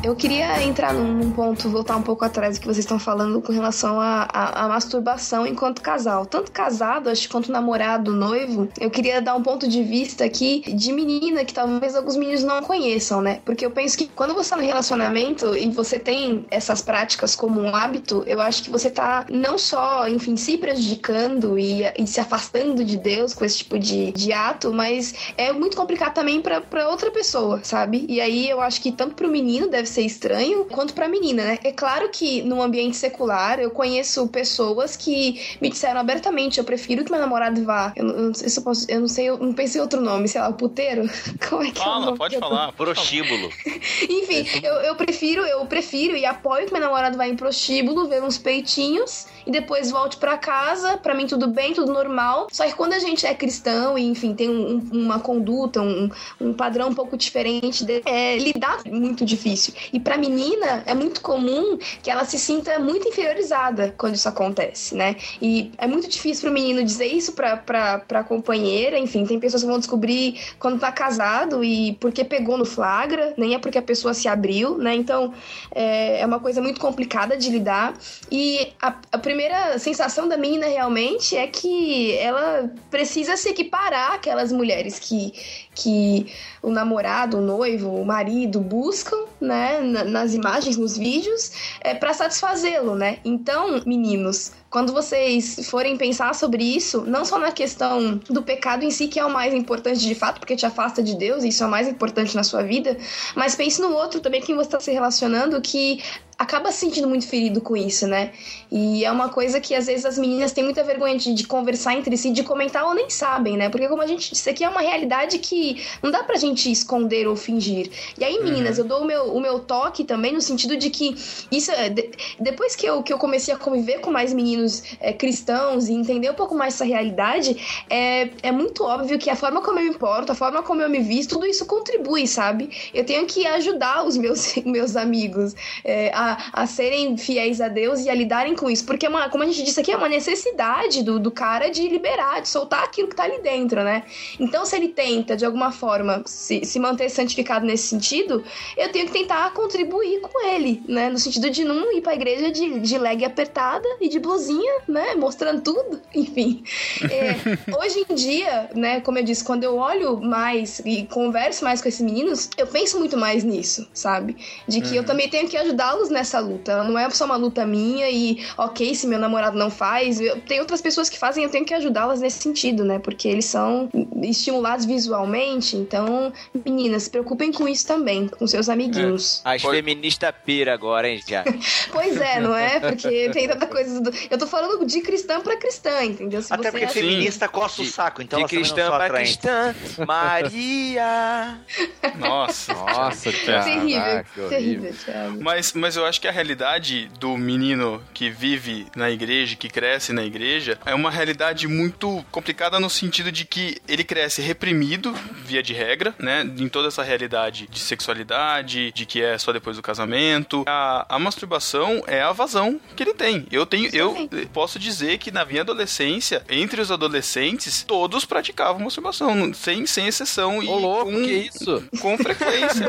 Eu 0.04 0.14
queria 0.14 0.62
entrar 0.62 0.92
num, 0.92 1.30
ponto, 1.30 1.66
voltar 1.70 1.96
um 1.96 2.02
pouco 2.02 2.26
atrás 2.26 2.58
do 2.58 2.60
que 2.60 2.66
vocês 2.66 2.84
estão 2.84 2.98
falando 2.98 3.40
com 3.40 3.50
relação 3.50 3.98
à 3.98 4.66
masturbação 4.68 5.46
enquanto 5.46 5.80
casal. 5.80 6.26
Tanto 6.26 6.52
casado, 6.52 7.08
acho, 7.08 7.26
quanto 7.26 7.50
namorado, 7.50 8.12
noivo. 8.12 8.68
Eu 8.78 8.90
queria 8.90 9.22
dar 9.22 9.34
um 9.34 9.42
ponto 9.42 9.66
de 9.66 9.82
vista 9.82 10.22
aqui 10.22 10.60
de 10.74 10.92
menina 10.92 11.42
que 11.42 11.54
talvez 11.54 11.96
alguns 11.96 12.16
meninos 12.16 12.44
não 12.44 12.62
conheçam, 12.62 13.22
né? 13.22 13.40
Porque 13.46 13.64
eu 13.64 13.70
penso 13.70 13.96
que 13.96 14.06
quando 14.06 14.34
você 14.34 14.50
tá 14.50 14.56
no 14.58 14.62
relacionamento 14.62 15.56
e 15.56 15.70
você 15.70 15.98
tem 15.98 16.44
essas 16.50 16.82
práticas 16.82 17.34
como 17.34 17.58
um 17.58 17.74
hábito, 17.74 18.22
eu 18.26 18.42
acho 18.42 18.62
que 18.62 18.68
você 18.68 18.90
tá 18.90 19.24
não 19.30 19.56
só, 19.56 20.06
enfim, 20.06 20.36
se 20.36 20.58
prejudicando 20.58 21.58
e, 21.58 21.82
e 21.98 22.06
se 22.06 22.20
afastando 22.20 22.84
de 22.84 22.98
Deus 22.98 23.32
com 23.32 23.42
esse 23.42 23.56
tipo 23.56 23.78
de, 23.78 24.12
de 24.12 24.34
ato, 24.34 24.70
mas 24.70 25.14
é 25.38 25.50
muito 25.50 25.78
complicado 25.78 26.12
também 26.12 26.42
para 26.42 26.90
outra 26.90 27.10
pessoa, 27.10 27.60
sabe? 27.62 28.04
E 28.06 28.20
aí 28.20 28.50
eu 28.50 28.60
acho 28.60 28.82
que 28.82 28.92
tanto 28.92 29.14
pro 29.14 29.30
menino 29.30 29.66
deve 29.66 29.93
ser 29.93 29.93
estranho, 30.02 30.64
quanto 30.66 30.94
pra 30.94 31.08
menina, 31.08 31.44
né? 31.44 31.58
É 31.64 31.72
claro 31.72 32.08
que 32.10 32.42
num 32.42 32.62
ambiente 32.62 32.96
secular 32.96 33.58
eu 33.58 33.70
conheço 33.70 34.26
pessoas 34.28 34.96
que 34.96 35.56
me 35.60 35.68
disseram 35.68 36.00
abertamente: 36.00 36.58
eu 36.58 36.64
prefiro 36.64 37.04
que 37.04 37.10
meu 37.10 37.20
namorado 37.20 37.62
vá. 37.64 37.92
Eu, 37.96 38.08
eu 38.08 38.22
não 38.22 38.34
sei 38.34 38.48
se 38.48 38.58
eu 38.58 38.62
posso. 38.62 38.86
Eu 38.90 39.00
não 39.00 39.08
sei, 39.08 39.26
eu 39.26 39.38
não 39.38 39.52
pensei 39.52 39.80
outro 39.80 40.00
nome, 40.00 40.28
sei 40.28 40.40
lá, 40.40 40.48
o 40.48 40.54
puteiro? 40.54 41.08
Como 41.48 41.62
é 41.62 41.70
que 41.70 41.78
Fala, 41.78 42.12
é 42.12 42.16
pode 42.16 42.38
falar. 42.38 42.72
Prostíbulo. 42.72 43.50
Enfim, 44.08 44.46
eu, 44.62 44.74
eu 44.74 44.94
prefiro, 44.96 45.42
eu 45.42 45.64
prefiro 45.66 46.16
e 46.16 46.24
apoio 46.24 46.66
que 46.66 46.72
meu 46.72 46.80
namorado 46.80 47.16
vá 47.16 47.26
em 47.26 47.36
prostíbulo, 47.36 48.08
ver 48.08 48.22
uns 48.22 48.38
peitinhos 48.38 49.26
e 49.46 49.50
depois 49.50 49.90
volte 49.90 50.16
para 50.16 50.36
casa. 50.36 50.96
Para 50.96 51.14
mim, 51.14 51.26
tudo 51.26 51.48
bem, 51.48 51.72
tudo 51.72 51.92
normal. 51.92 52.48
Só 52.50 52.64
que 52.66 52.74
quando 52.74 52.92
a 52.94 52.98
gente 52.98 53.26
é 53.26 53.34
cristão 53.34 53.98
e, 53.98 54.04
enfim, 54.04 54.34
tem 54.34 54.48
um, 54.48 54.82
uma 54.92 55.18
conduta, 55.18 55.80
um, 55.80 56.10
um 56.40 56.52
padrão 56.52 56.88
um 56.88 56.94
pouco 56.94 57.16
diferente, 57.16 57.84
de, 57.84 58.02
é, 58.04 58.38
lidar 58.38 58.82
muito 58.86 59.24
difícil. 59.24 59.74
E 59.92 60.00
para 60.00 60.16
menina 60.16 60.82
é 60.86 60.94
muito 60.94 61.20
comum 61.20 61.78
que 62.02 62.10
ela 62.10 62.24
se 62.24 62.38
sinta 62.38 62.78
muito 62.78 63.08
inferiorizada 63.08 63.94
quando 63.96 64.14
isso 64.14 64.28
acontece, 64.28 64.94
né? 64.94 65.16
E 65.40 65.72
é 65.78 65.86
muito 65.86 66.08
difícil 66.08 66.42
para 66.42 66.50
o 66.50 66.54
menino 66.54 66.84
dizer 66.84 67.06
isso 67.06 67.32
para 67.32 67.56
para 67.56 68.24
companheira, 68.24 68.98
enfim, 68.98 69.24
tem 69.24 69.38
pessoas 69.38 69.62
que 69.62 69.68
vão 69.68 69.78
descobrir 69.78 70.40
quando 70.58 70.78
tá 70.78 70.90
casado 70.92 71.62
e 71.62 71.94
porque 72.00 72.24
pegou 72.24 72.56
no 72.56 72.64
flagra, 72.64 73.34
nem 73.36 73.54
é 73.54 73.58
porque 73.58 73.78
a 73.78 73.82
pessoa 73.82 74.14
se 74.14 74.28
abriu, 74.28 74.76
né? 74.78 74.94
Então 74.94 75.32
é, 75.74 76.20
é 76.20 76.26
uma 76.26 76.40
coisa 76.40 76.60
muito 76.60 76.80
complicada 76.80 77.36
de 77.36 77.50
lidar. 77.50 77.94
E 78.30 78.72
a, 78.80 78.96
a 79.12 79.18
primeira 79.18 79.78
sensação 79.78 80.28
da 80.28 80.36
menina 80.36 80.66
realmente 80.66 81.36
é 81.36 81.46
que 81.46 82.16
ela 82.18 82.70
precisa 82.90 83.36
se 83.36 83.48
equiparar 83.48 84.12
àquelas 84.12 84.52
mulheres 84.52 84.98
que, 84.98 85.32
que 85.74 86.32
o 86.62 86.70
namorado, 86.70 87.38
o 87.38 87.40
noivo, 87.40 87.90
o 87.90 88.04
marido 88.04 88.60
buscam, 88.60 89.24
né, 89.40 89.80
nas 89.80 90.34
imagens, 90.34 90.76
nos 90.76 90.96
vídeos, 90.96 91.52
é, 91.80 91.94
para 91.94 92.14
satisfazê-lo, 92.14 92.94
né? 92.94 93.18
Então, 93.24 93.82
meninos, 93.84 94.52
quando 94.74 94.92
vocês 94.92 95.68
forem 95.70 95.96
pensar 95.96 96.34
sobre 96.34 96.64
isso, 96.64 97.04
não 97.06 97.24
só 97.24 97.38
na 97.38 97.52
questão 97.52 98.16
do 98.28 98.42
pecado 98.42 98.84
em 98.84 98.90
si, 98.90 99.06
que 99.06 99.20
é 99.20 99.24
o 99.24 99.30
mais 99.30 99.54
importante 99.54 100.00
de 100.00 100.16
fato, 100.16 100.40
porque 100.40 100.56
te 100.56 100.66
afasta 100.66 101.00
de 101.00 101.14
Deus, 101.14 101.44
e 101.44 101.48
isso 101.50 101.62
é 101.62 101.66
o 101.68 101.70
mais 101.70 101.86
importante 101.86 102.34
na 102.34 102.42
sua 102.42 102.60
vida, 102.64 102.98
mas 103.36 103.54
pense 103.54 103.80
no 103.80 103.92
outro 103.92 104.18
também, 104.18 104.40
quem 104.40 104.56
você 104.56 104.66
está 104.66 104.80
se 104.80 104.90
relacionando, 104.90 105.60
que 105.60 106.02
acaba 106.38 106.70
se 106.72 106.78
sentindo 106.78 107.08
muito 107.08 107.26
ferido 107.26 107.60
com 107.60 107.76
isso, 107.76 108.06
né? 108.06 108.32
E 108.70 109.04
é 109.04 109.10
uma 109.10 109.28
coisa 109.28 109.60
que 109.60 109.74
às 109.74 109.86
vezes 109.86 110.04
as 110.04 110.18
meninas 110.18 110.52
têm 110.52 110.64
muita 110.64 110.82
vergonha 110.82 111.16
de, 111.16 111.32
de, 111.32 111.46
conversar 111.46 111.94
entre 111.94 112.16
si, 112.16 112.30
de 112.30 112.42
comentar 112.42 112.84
ou 112.84 112.94
nem 112.94 113.08
sabem, 113.08 113.56
né? 113.56 113.68
Porque 113.68 113.88
como 113.88 114.02
a 114.02 114.06
gente 114.06 114.30
disse 114.30 114.50
aqui, 114.50 114.64
é 114.64 114.68
uma 114.68 114.80
realidade 114.80 115.38
que 115.38 115.82
não 116.02 116.10
dá 116.10 116.22
pra 116.24 116.36
gente 116.36 116.70
esconder 116.70 117.28
ou 117.28 117.36
fingir. 117.36 117.90
E 118.18 118.24
aí, 118.24 118.42
meninas, 118.42 118.78
uhum. 118.78 118.84
eu 118.84 118.88
dou 118.88 119.02
o 119.02 119.04
meu, 119.04 119.24
o 119.34 119.40
meu 119.40 119.60
toque 119.60 120.04
também 120.04 120.32
no 120.32 120.40
sentido 120.40 120.76
de 120.76 120.90
que 120.90 121.14
isso 121.50 121.70
é, 121.70 121.88
de, 121.88 122.10
depois 122.40 122.74
que 122.74 122.86
eu, 122.86 123.02
que 123.02 123.12
eu 123.12 123.18
comecei 123.18 123.54
a 123.54 123.56
conviver 123.56 124.00
com 124.00 124.10
mais 124.10 124.32
meninos 124.32 124.63
é, 125.00 125.12
cristãos 125.12 125.88
e 125.88 125.92
entender 125.92 126.30
um 126.30 126.34
pouco 126.34 126.54
mais 126.54 126.74
essa 126.74 126.84
realidade, 126.84 127.84
é, 127.88 128.30
é 128.42 128.52
muito 128.52 128.84
óbvio 128.84 129.18
que 129.18 129.30
a 129.30 129.36
forma 129.36 129.60
como 129.62 129.78
eu 129.78 129.84
me 129.84 129.90
importo, 129.90 130.32
a 130.32 130.34
forma 130.34 130.62
como 130.62 130.82
eu 130.82 130.90
me 130.90 131.00
visto, 131.00 131.34
tudo 131.34 131.46
isso 131.46 131.64
contribui, 131.66 132.26
sabe? 132.26 132.70
Eu 132.92 133.04
tenho 133.04 133.26
que 133.26 133.46
ajudar 133.46 134.04
os 134.04 134.16
meus, 134.16 134.56
meus 134.64 134.96
amigos 134.96 135.54
é, 135.84 136.10
a 136.14 136.34
a, 136.52 136.66
serem 136.66 137.16
fiéis 137.16 137.60
a 137.60 137.68
Deus 137.68 138.04
e 138.04 138.10
a 138.10 138.14
lidarem 138.14 138.54
com 138.54 138.70
isso. 138.70 138.84
Porque, 138.84 139.06
é 139.06 139.08
uma, 139.08 139.28
como 139.28 139.42
a 139.42 139.46
gente 139.46 139.62
disse 139.62 139.80
aqui, 139.80 139.92
é 139.92 139.96
uma 139.96 140.08
necessidade 140.08 141.02
do, 141.02 141.18
do 141.18 141.30
cara 141.30 141.68
de 141.70 141.88
liberar, 141.88 142.40
de 142.40 142.48
soltar 142.48 142.84
aquilo 142.84 143.08
que 143.08 143.16
tá 143.16 143.24
ali 143.24 143.40
dentro, 143.40 143.82
né? 143.82 144.04
Então, 144.38 144.64
se 144.64 144.76
ele 144.76 144.88
tenta, 144.88 145.36
de 145.36 145.44
alguma 145.44 145.72
forma, 145.72 146.22
se, 146.26 146.64
se 146.64 146.78
manter 146.78 147.08
santificado 147.10 147.66
nesse 147.66 147.88
sentido, 147.88 148.44
eu 148.76 148.90
tenho 148.90 149.06
que 149.06 149.12
tentar 149.12 149.52
contribuir 149.52 150.20
com 150.20 150.46
ele, 150.46 150.82
né? 150.88 151.08
No 151.08 151.18
sentido 151.18 151.50
de 151.50 151.64
não 151.64 151.92
ir 151.92 152.00
pra 152.00 152.14
igreja 152.14 152.50
de, 152.50 152.80
de 152.80 152.98
leg 152.98 153.24
apertada 153.24 153.88
e 154.00 154.08
de 154.08 154.18
blusinha 154.18 154.53
calcinha, 154.54 154.74
né? 154.88 155.14
Mostrando 155.14 155.62
tudo, 155.62 156.00
enfim. 156.14 156.62
É, 157.02 157.34
hoje 157.76 158.04
em 158.08 158.14
dia, 158.14 158.70
né, 158.74 159.00
como 159.00 159.18
eu 159.18 159.24
disse, 159.24 159.44
quando 159.44 159.64
eu 159.64 159.76
olho 159.76 160.20
mais 160.20 160.80
e 160.84 161.04
converso 161.06 161.64
mais 161.64 161.80
com 161.82 161.88
esses 161.88 162.00
meninos, 162.00 162.50
eu 162.56 162.66
penso 162.66 162.98
muito 162.98 163.16
mais 163.16 163.44
nisso, 163.44 163.88
sabe? 163.92 164.36
De 164.66 164.80
que 164.80 164.96
eu 164.96 165.04
também 165.04 165.28
tenho 165.28 165.48
que 165.48 165.56
ajudá-los 165.56 166.08
nessa 166.10 166.38
luta. 166.40 166.82
Não 166.84 166.98
é 166.98 167.08
só 167.10 167.24
uma 167.24 167.36
luta 167.36 167.66
minha 167.66 168.10
e, 168.10 168.44
ok, 168.56 168.94
se 168.94 169.06
meu 169.06 169.18
namorado 169.18 169.58
não 169.58 169.70
faz, 169.70 170.20
eu, 170.20 170.40
tem 170.42 170.60
outras 170.60 170.80
pessoas 170.80 171.08
que 171.08 171.18
fazem, 171.18 171.44
eu 171.44 171.50
tenho 171.50 171.64
que 171.64 171.74
ajudá-las 171.74 172.20
nesse 172.20 172.42
sentido, 172.42 172.84
né? 172.84 172.98
Porque 172.98 173.28
eles 173.28 173.44
são 173.44 173.88
estimulados 174.22 174.84
visualmente, 174.86 175.76
então, 175.76 176.32
meninas, 176.64 177.04
se 177.04 177.10
preocupem 177.10 177.52
com 177.52 177.68
isso 177.68 177.86
também, 177.86 178.28
com 178.28 178.46
seus 178.46 178.68
amiguinhos. 178.68 179.40
As 179.44 179.62
Pode- 179.62 179.76
feministas 179.76 180.34
pira 180.44 180.72
agora, 180.74 181.08
hein, 181.08 181.20
já. 181.26 181.44
Pois 181.92 182.16
é, 182.20 182.40
não 182.40 182.54
é? 182.54 182.80
Porque 182.80 183.30
tem 183.30 183.46
tanta 183.48 183.66
coisa. 183.66 184.00
Do... 184.00 184.10
Eu 184.30 184.38
tô 184.38 184.43
falando 184.46 184.84
de 184.86 185.00
cristã 185.00 185.40
pra 185.40 185.56
cristã, 185.56 186.02
entendeu? 186.04 186.42
Se 186.42 186.52
Até 186.52 186.64
você 186.64 186.70
porque 186.70 186.84
acha- 186.84 186.94
feminista 186.94 187.48
coça 187.48 187.82
o 187.82 187.84
saco, 187.84 188.22
então 188.22 188.40
de 188.40 188.46
cristã 188.46 188.86
pra 188.88 189.04
atraentes. 189.06 189.36
cristã, 189.36 189.74
Maria. 190.06 191.58
Nossa. 192.18 192.72
Nossa, 192.74 193.32
Thiago. 193.32 193.64
terrível, 193.64 194.00
ah, 194.02 194.24
que 194.24 194.40
horrível. 194.40 194.48
terrível, 194.58 194.94
Thiago. 195.04 195.42
Mas, 195.42 195.72
mas 195.72 195.96
eu 195.96 196.04
acho 196.04 196.20
que 196.20 196.28
a 196.28 196.32
realidade 196.32 197.08
do 197.18 197.36
menino 197.36 198.02
que 198.12 198.30
vive 198.30 198.86
na 198.94 199.10
igreja, 199.10 199.56
que 199.56 199.68
cresce 199.68 200.12
na 200.12 200.24
igreja, 200.24 200.78
é 200.84 200.94
uma 200.94 201.10
realidade 201.10 201.66
muito 201.66 202.24
complicada 202.30 202.78
no 202.80 202.88
sentido 202.90 203.30
de 203.32 203.44
que 203.44 203.78
ele 203.88 204.04
cresce 204.04 204.40
reprimido, 204.42 205.12
via 205.44 205.62
de 205.62 205.72
regra, 205.72 206.14
né? 206.18 206.42
Em 206.58 206.68
toda 206.68 206.88
essa 206.88 207.02
realidade 207.02 207.66
de 207.70 207.78
sexualidade, 207.80 208.92
de 208.92 209.06
que 209.06 209.22
é 209.22 209.36
só 209.38 209.52
depois 209.52 209.76
do 209.76 209.82
casamento. 209.82 210.64
A, 210.66 211.06
a 211.08 211.18
masturbação 211.18 212.02
é 212.06 212.22
a 212.22 212.32
vazão 212.32 212.80
que 212.96 213.02
ele 213.02 213.14
tem. 213.14 213.46
Eu 213.50 213.66
tenho, 213.66 213.88
eu 213.94 214.28
posso 214.52 214.78
dizer 214.78 215.18
que 215.18 215.30
na 215.30 215.44
minha 215.44 215.62
adolescência, 215.62 216.42
entre 216.48 216.80
os 216.80 216.90
adolescentes, 216.90 217.82
todos 217.82 218.24
praticavam 218.24 218.82
masturbação, 218.82 219.52
sem, 219.54 219.86
sem 219.86 220.06
exceção. 220.06 220.62
E 220.62 220.68
Ô, 220.68 220.78
louco, 220.78 221.12
com, 221.12 221.22
que 221.22 221.32
isso? 221.32 221.84
com 222.00 222.16
frequência. 222.18 222.88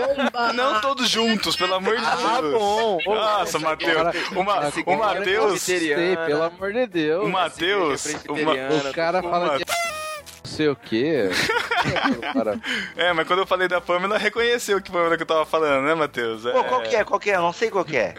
Não 0.53 0.81
todos 0.81 1.09
juntos, 1.09 1.55
pelo 1.55 1.75
amor 1.75 1.95
de 1.95 2.01
Deus. 2.01 2.25
Ah, 2.25 2.41
bom. 2.41 2.97
Nossa, 3.05 3.59
Matheus. 3.59 4.15
O, 4.35 4.39
o 4.39 4.43
Matheus. 4.97 5.65
Pelo 5.65 6.43
amor 6.43 6.73
de 6.73 6.87
Deus. 6.87 7.25
O 7.25 7.29
Matheus. 7.29 8.05
o 8.05 8.93
cara 8.93 9.21
fala 9.21 9.57
de 9.57 9.65
sei 10.45 10.67
o 10.69 10.75
quê. 10.75 11.29
É, 12.95 13.13
mas 13.13 13.27
quando 13.27 13.39
eu 13.39 13.47
falei 13.47 13.67
da 13.67 13.79
Pamela, 13.79 14.17
reconheceu 14.17 14.81
que 14.81 14.91
Pamela 14.91 15.15
que 15.15 15.23
eu 15.23 15.27
tava 15.27 15.45
falando, 15.45 15.85
né, 15.85 15.93
Matheus? 15.93 16.41
Pô, 16.43 16.63
qual 16.63 16.81
que 16.81 16.95
é? 16.95 17.03
Qual 17.03 17.19
que 17.19 17.29
é? 17.29 17.35
Eu 17.35 17.41
não 17.41 17.53
sei 17.53 17.69
qual 17.69 17.85
que 17.85 17.95
é. 17.95 18.15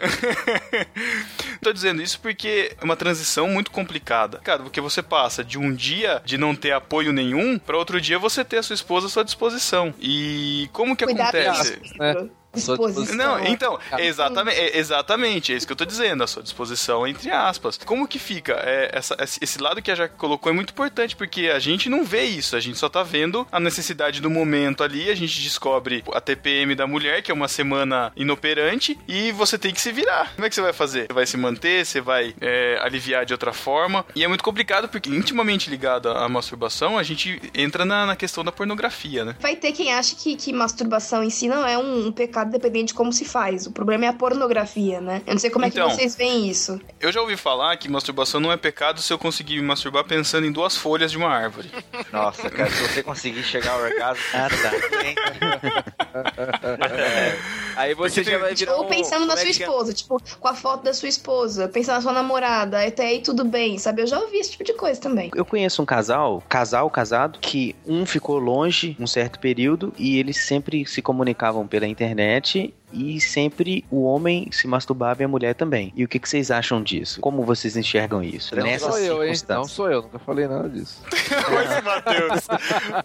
Tô 1.61 1.73
dizendo 1.73 2.01
isso 2.01 2.19
porque 2.21 2.75
é 2.79 2.83
uma 2.83 2.95
transição 2.95 3.47
muito 3.49 3.69
complicada. 3.71 4.39
Cara, 4.39 4.63
porque 4.63 4.79
você 4.79 5.01
passa 5.01 5.43
de 5.43 5.57
um 5.57 5.73
dia 5.73 6.21
de 6.23 6.37
não 6.37 6.55
ter 6.55 6.71
apoio 6.71 7.11
nenhum 7.11 7.59
pra 7.59 7.77
outro 7.77 7.99
dia 7.99 8.17
você 8.17 8.43
ter 8.45 8.57
a 8.57 8.63
sua 8.63 8.73
esposa 8.73 9.07
à 9.07 9.09
sua 9.09 9.25
disposição. 9.25 9.93
E 9.99 10.69
como 10.71 10.95
que 10.95 11.03
Cuidado 11.03 11.35
acontece? 11.35 11.79
né? 11.99 12.29
Disposição. 12.57 13.15
Não, 13.15 13.45
então, 13.45 13.79
exatamente, 13.97 14.57
é, 14.59 14.77
exatamente, 14.77 15.53
é 15.53 15.55
isso 15.57 15.65
que 15.67 15.73
eu 15.73 15.77
tô 15.77 15.85
dizendo, 15.85 16.23
a 16.23 16.27
sua 16.27 16.43
disposição, 16.43 17.07
entre 17.07 17.29
aspas. 17.31 17.77
Como 17.85 18.07
que 18.07 18.19
fica? 18.19 18.53
É, 18.63 18.89
essa- 18.93 19.15
esse 19.21 19.37
esse 19.41 19.61
lado 19.61 19.81
que 19.81 19.89
a 19.91 19.95
Jaque 19.95 20.15
colocou 20.17 20.51
é 20.51 20.55
muito 20.55 20.71
importante, 20.71 21.15
porque 21.15 21.47
a 21.47 21.59
gente 21.59 21.89
não 21.89 22.03
vê 22.03 22.23
isso, 22.23 22.55
a 22.55 22.59
gente 22.59 22.77
só 22.77 22.89
tá 22.89 23.01
vendo 23.01 23.47
a 23.51 23.59
necessidade 23.59 24.19
do 24.21 24.29
momento 24.29 24.83
ali, 24.83 25.09
a 25.09 25.15
gente 25.15 25.41
descobre 25.41 26.03
a 26.13 26.19
TPM 26.19 26.75
da 26.75 26.85
mulher, 26.85 27.21
que 27.21 27.31
é 27.31 27.33
uma 27.33 27.47
semana 27.47 28.11
inoperante, 28.15 28.97
e 29.07 29.31
você 29.31 29.57
tem 29.57 29.73
que 29.73 29.79
se 29.81 29.91
virar. 29.91 30.33
Como 30.35 30.45
é 30.45 30.49
que 30.49 30.55
você 30.55 30.61
vai 30.61 30.73
fazer? 30.73 31.07
Você 31.07 31.13
vai 31.13 31.25
se 31.25 31.37
manter, 31.37 31.85
você 31.85 32.01
vai 32.01 32.35
é, 32.41 32.77
aliviar 32.81 33.25
de 33.25 33.33
outra 33.33 33.53
forma, 33.53 34.05
e 34.15 34.23
é 34.23 34.27
muito 34.27 34.43
complicado, 34.43 34.87
porque 34.89 35.09
intimamente 35.09 35.69
ligado 35.69 36.09
à 36.09 36.27
masturbação, 36.27 36.97
a 36.97 37.03
gente 37.03 37.41
entra 37.55 37.85
na, 37.85 38.05
na 38.05 38.15
questão 38.15 38.43
da 38.43 38.51
pornografia, 38.51 39.23
né? 39.23 39.35
Vai 39.39 39.55
ter 39.55 39.71
quem 39.71 39.93
acha 39.93 40.15
que, 40.15 40.35
que 40.35 40.51
masturbação 40.53 41.23
em 41.23 41.29
si 41.29 41.47
não 41.47 41.65
é 41.65 41.77
um, 41.77 42.07
um 42.07 42.11
pecado 42.11 42.46
dependente 42.47 42.87
de 42.87 42.93
como 42.93 43.11
se 43.13 43.25
faz. 43.25 43.65
O 43.67 43.71
problema 43.71 44.05
é 44.05 44.07
a 44.07 44.13
pornografia, 44.13 44.99
né? 45.01 45.21
Eu 45.25 45.33
não 45.33 45.39
sei 45.39 45.49
como 45.49 45.65
é 45.65 45.67
Então. 45.67 45.87
que 45.89 45.95
vocês 45.95 46.15
veem 46.15 46.47
isso. 46.49 46.79
Eu 46.99 47.11
já 47.11 47.21
ouvi 47.21 47.35
falar 47.37 47.75
que 47.77 47.89
masturbação 47.89 48.39
não 48.39 48.51
é 48.51 48.57
pecado 48.57 49.01
se 49.01 49.11
eu 49.13 49.17
conseguir 49.17 49.55
me 49.57 49.61
masturbar 49.63 50.03
pensando 50.05 50.45
em 50.47 50.51
duas 50.51 50.75
folhas 50.75 51.11
de 51.11 51.17
uma 51.17 51.29
árvore. 51.29 51.69
Nossa, 52.11 52.49
cara, 52.49 52.69
se 52.69 52.81
você 52.87 53.03
conseguir 53.03 53.43
chegar 53.43 53.71
ao 53.73 53.81
orgasmo. 53.81 54.23
Ah, 54.33 54.49
tá. 54.49 54.71
Aí 57.75 57.93
você 57.93 58.21
Porque 58.21 58.31
já 58.31 58.37
vai 58.39 58.55
virar 58.55 58.75
Ou 58.75 58.85
um- 58.85 58.87
pensando 58.87 59.25
na 59.25 59.33
é 59.33 59.37
sua 59.37 59.47
é? 59.47 59.51
esposa, 59.51 59.93
tipo, 59.93 60.21
com 60.39 60.47
a 60.47 60.53
foto 60.55 60.83
da 60.83 60.93
sua 60.93 61.09
esposa, 61.09 61.67
pensando 61.67 61.95
na 61.97 62.01
sua 62.01 62.13
namorada, 62.13 62.83
até 62.85 63.07
aí 63.07 63.21
tudo 63.21 63.43
bem, 63.45 63.77
sabe? 63.77 64.01
Eu 64.01 64.07
já 64.07 64.19
ouvi 64.19 64.37
esse 64.37 64.51
tipo 64.51 64.63
de 64.63 64.73
coisa 64.73 64.99
também. 64.99 65.29
Eu 65.35 65.45
conheço 65.45 65.81
um 65.81 65.85
casal, 65.85 66.41
casal 66.49 66.89
casado, 66.89 67.37
que 67.39 67.75
um 67.85 68.05
ficou 68.05 68.39
longe 68.39 68.95
um 68.99 69.05
certo 69.05 69.39
período 69.39 69.93
e 69.97 70.17
eles 70.17 70.37
sempre 70.37 70.85
se 70.87 71.01
comunicavam 71.01 71.67
pela 71.67 71.85
internet 71.87 72.36
internet 72.37 72.73
e 72.91 73.19
sempre 73.19 73.83
o 73.91 74.03
homem 74.03 74.47
se 74.51 74.67
masturbava 74.67 75.21
e 75.21 75.25
a 75.25 75.27
mulher 75.27 75.53
também. 75.55 75.91
E 75.95 76.03
o 76.03 76.07
que, 76.07 76.19
que 76.19 76.27
vocês 76.29 76.51
acham 76.51 76.81
disso? 76.81 77.19
Como 77.21 77.43
vocês 77.43 77.75
enxergam 77.75 78.23
isso? 78.23 78.55
Não 78.55 78.63
Nessas 78.63 78.95
sou 78.95 79.03
eu, 79.03 79.23
hein? 79.23 79.33
Não 79.49 79.63
sou 79.65 79.91
eu, 79.91 80.01
nunca 80.03 80.19
falei 80.19 80.47
nada 80.47 80.69
disso. 80.69 81.01
Olha 81.49 81.67
esse 81.67 81.81
Matheus. 81.81 82.47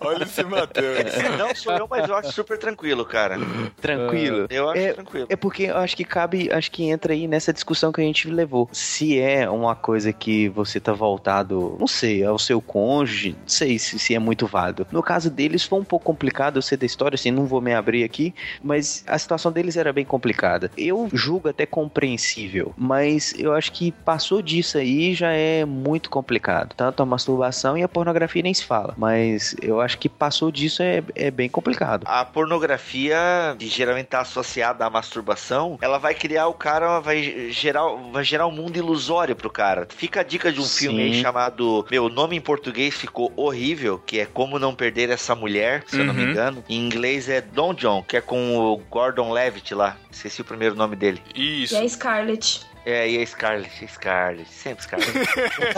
Olha 0.01 0.23
esse 0.25 0.45
Matheus. 0.45 1.13
Não 1.39 1.55
sou 1.55 1.73
eu, 1.73 1.87
mas 1.89 2.09
eu 2.09 2.15
acho 2.17 2.33
super 2.33 2.59
tranquilo, 2.59 3.05
cara. 3.05 3.37
Tranquilo. 3.81 4.47
Eu 4.51 4.71
acho 4.71 4.81
É, 4.81 4.93
tranquilo. 4.93 5.27
É 5.29 5.37
porque 5.37 5.65
eu 5.65 5.77
acho 5.77 5.97
que 5.97 6.05
cabe, 6.05 6.51
acho 6.53 6.71
que 6.71 6.85
entra 6.85 7.13
aí 7.13 7.27
nessa 7.27 7.53
discussão 7.53 7.93
que 7.93 8.01
a 8.01 8.05
gente 8.05 8.29
levou. 8.29 8.69
Se 8.73 9.19
é 9.19 9.49
uma 9.49 9.75
coisa 9.75 10.13
que 10.13 10.49
você 10.49 10.79
tá 10.81 10.93
voltado, 10.93 11.77
não 11.79 11.87
sei, 11.87 12.25
ao 12.25 12.39
seu 12.39 12.61
cônjuge, 12.61 13.31
não 13.33 13.49
sei 13.49 13.79
se, 13.79 13.99
se 13.99 14.15
é 14.15 14.19
muito 14.19 14.47
válido. 14.47 14.87
No 14.91 15.03
caso 15.03 15.31
deles 15.31 15.65
foi 15.65 15.81
um 15.81 15.85
pouco 15.85 16.05
complicado, 16.05 16.57
eu 16.57 16.63
sei 16.63 16.79
da 16.79 16.87
história, 16.87 17.15
assim, 17.15 17.31
não 17.31 17.47
vou 17.47 17.61
me 17.61 17.75
abrir 17.75 18.05
aqui, 18.05 18.35
mas 18.63 19.05
a 19.07 19.19
situação 19.19 19.51
deles 19.51 19.77
era 19.83 19.93
bem 19.93 20.05
complicada. 20.05 20.71
Eu 20.77 21.09
julgo 21.13 21.49
até 21.49 21.67
compreensível, 21.67 22.73
mas 22.77 23.35
eu 23.39 23.53
acho 23.53 23.73
que 23.73 23.93
passou 23.93 24.41
disso 24.43 24.79
aí 24.79 25.15
já 25.15 25.31
é 25.33 25.65
muito 25.65 26.09
complicado. 26.11 26.75
Tanto 26.77 27.03
a 27.03 27.07
masturbação 27.07 27.77
e 27.77 27.83
a 27.83 27.89
pornografia 27.89 28.43
nem 28.43 28.55
se 28.55 28.65
fala, 28.65 28.95
mas 28.97 29.55
eu 29.61 29.81
acho 29.81 29.99
que 29.99 30.09
passou 30.09 30.51
disso 30.51 30.83
é, 30.83 31.03
é 31.15 31.31
bem 31.31 31.49
complicado. 31.49 32.05
A 32.07 32.25
pornografia, 32.25 33.17
que 33.59 33.67
geralmente 33.69 34.07
está 34.07 34.21
associada 34.21 34.85
à 34.85 34.91
masturbação, 34.91 35.79
ela 35.81 35.99
vai 35.99 36.15
criar 36.15 36.49
o 36.49 36.55
cara, 36.55 37.01
vai 37.01 37.51
gerar, 37.51 37.87
vai 38.13 38.25
gerar 38.25 38.47
um 38.47 38.51
mundo 38.53 38.77
ilusório 38.77 39.37
pro 39.37 39.51
cara. 39.51 39.87
Fica 39.95 40.21
a 40.21 40.25
dica 40.25 40.51
de 40.53 40.61
um 40.61 40.65
Sim. 40.65 40.87
filme 40.87 41.03
aí 41.03 41.15
chamado. 41.21 41.87
Meu, 41.91 42.09
nome 42.09 42.37
em 42.37 42.41
português 42.41 42.95
ficou 42.95 43.33
horrível, 43.37 43.99
que 44.05 44.21
é 44.21 44.27
Como 44.27 44.59
Não 44.59 44.75
Perder 44.75 45.11
Essa 45.11 45.35
Mulher, 45.35 45.85
se 45.87 45.99
eu 45.99 46.05
não 46.05 46.15
me 46.15 46.23
Uhum. 46.23 46.31
engano. 46.31 46.65
Em 46.69 46.79
inglês 46.87 47.29
é 47.29 47.41
Don 47.41 47.75
John, 47.75 48.03
que 48.03 48.17
é 48.17 48.21
com 48.21 48.57
o 48.57 48.77
Gordon 48.91 49.33
Levitt 49.33 49.62
lá. 49.75 49.97
Esqueci 50.11 50.41
o 50.41 50.45
primeiro 50.45 50.75
nome 50.75 50.97
dele. 50.97 51.23
Isso. 51.35 51.75
E 51.75 51.79
a 51.79 51.89
Scarlett. 51.89 52.67
É, 52.85 53.09
e 53.09 53.23
a 53.23 53.25
Scarlett, 53.27 53.87
Scarlett, 53.87 54.51
sempre 54.51 54.83
Scarlett. 54.83 55.13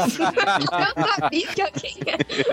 Eu 0.97 1.05
sabia 1.15 1.47
que 1.49 1.61
alguém 1.63 1.97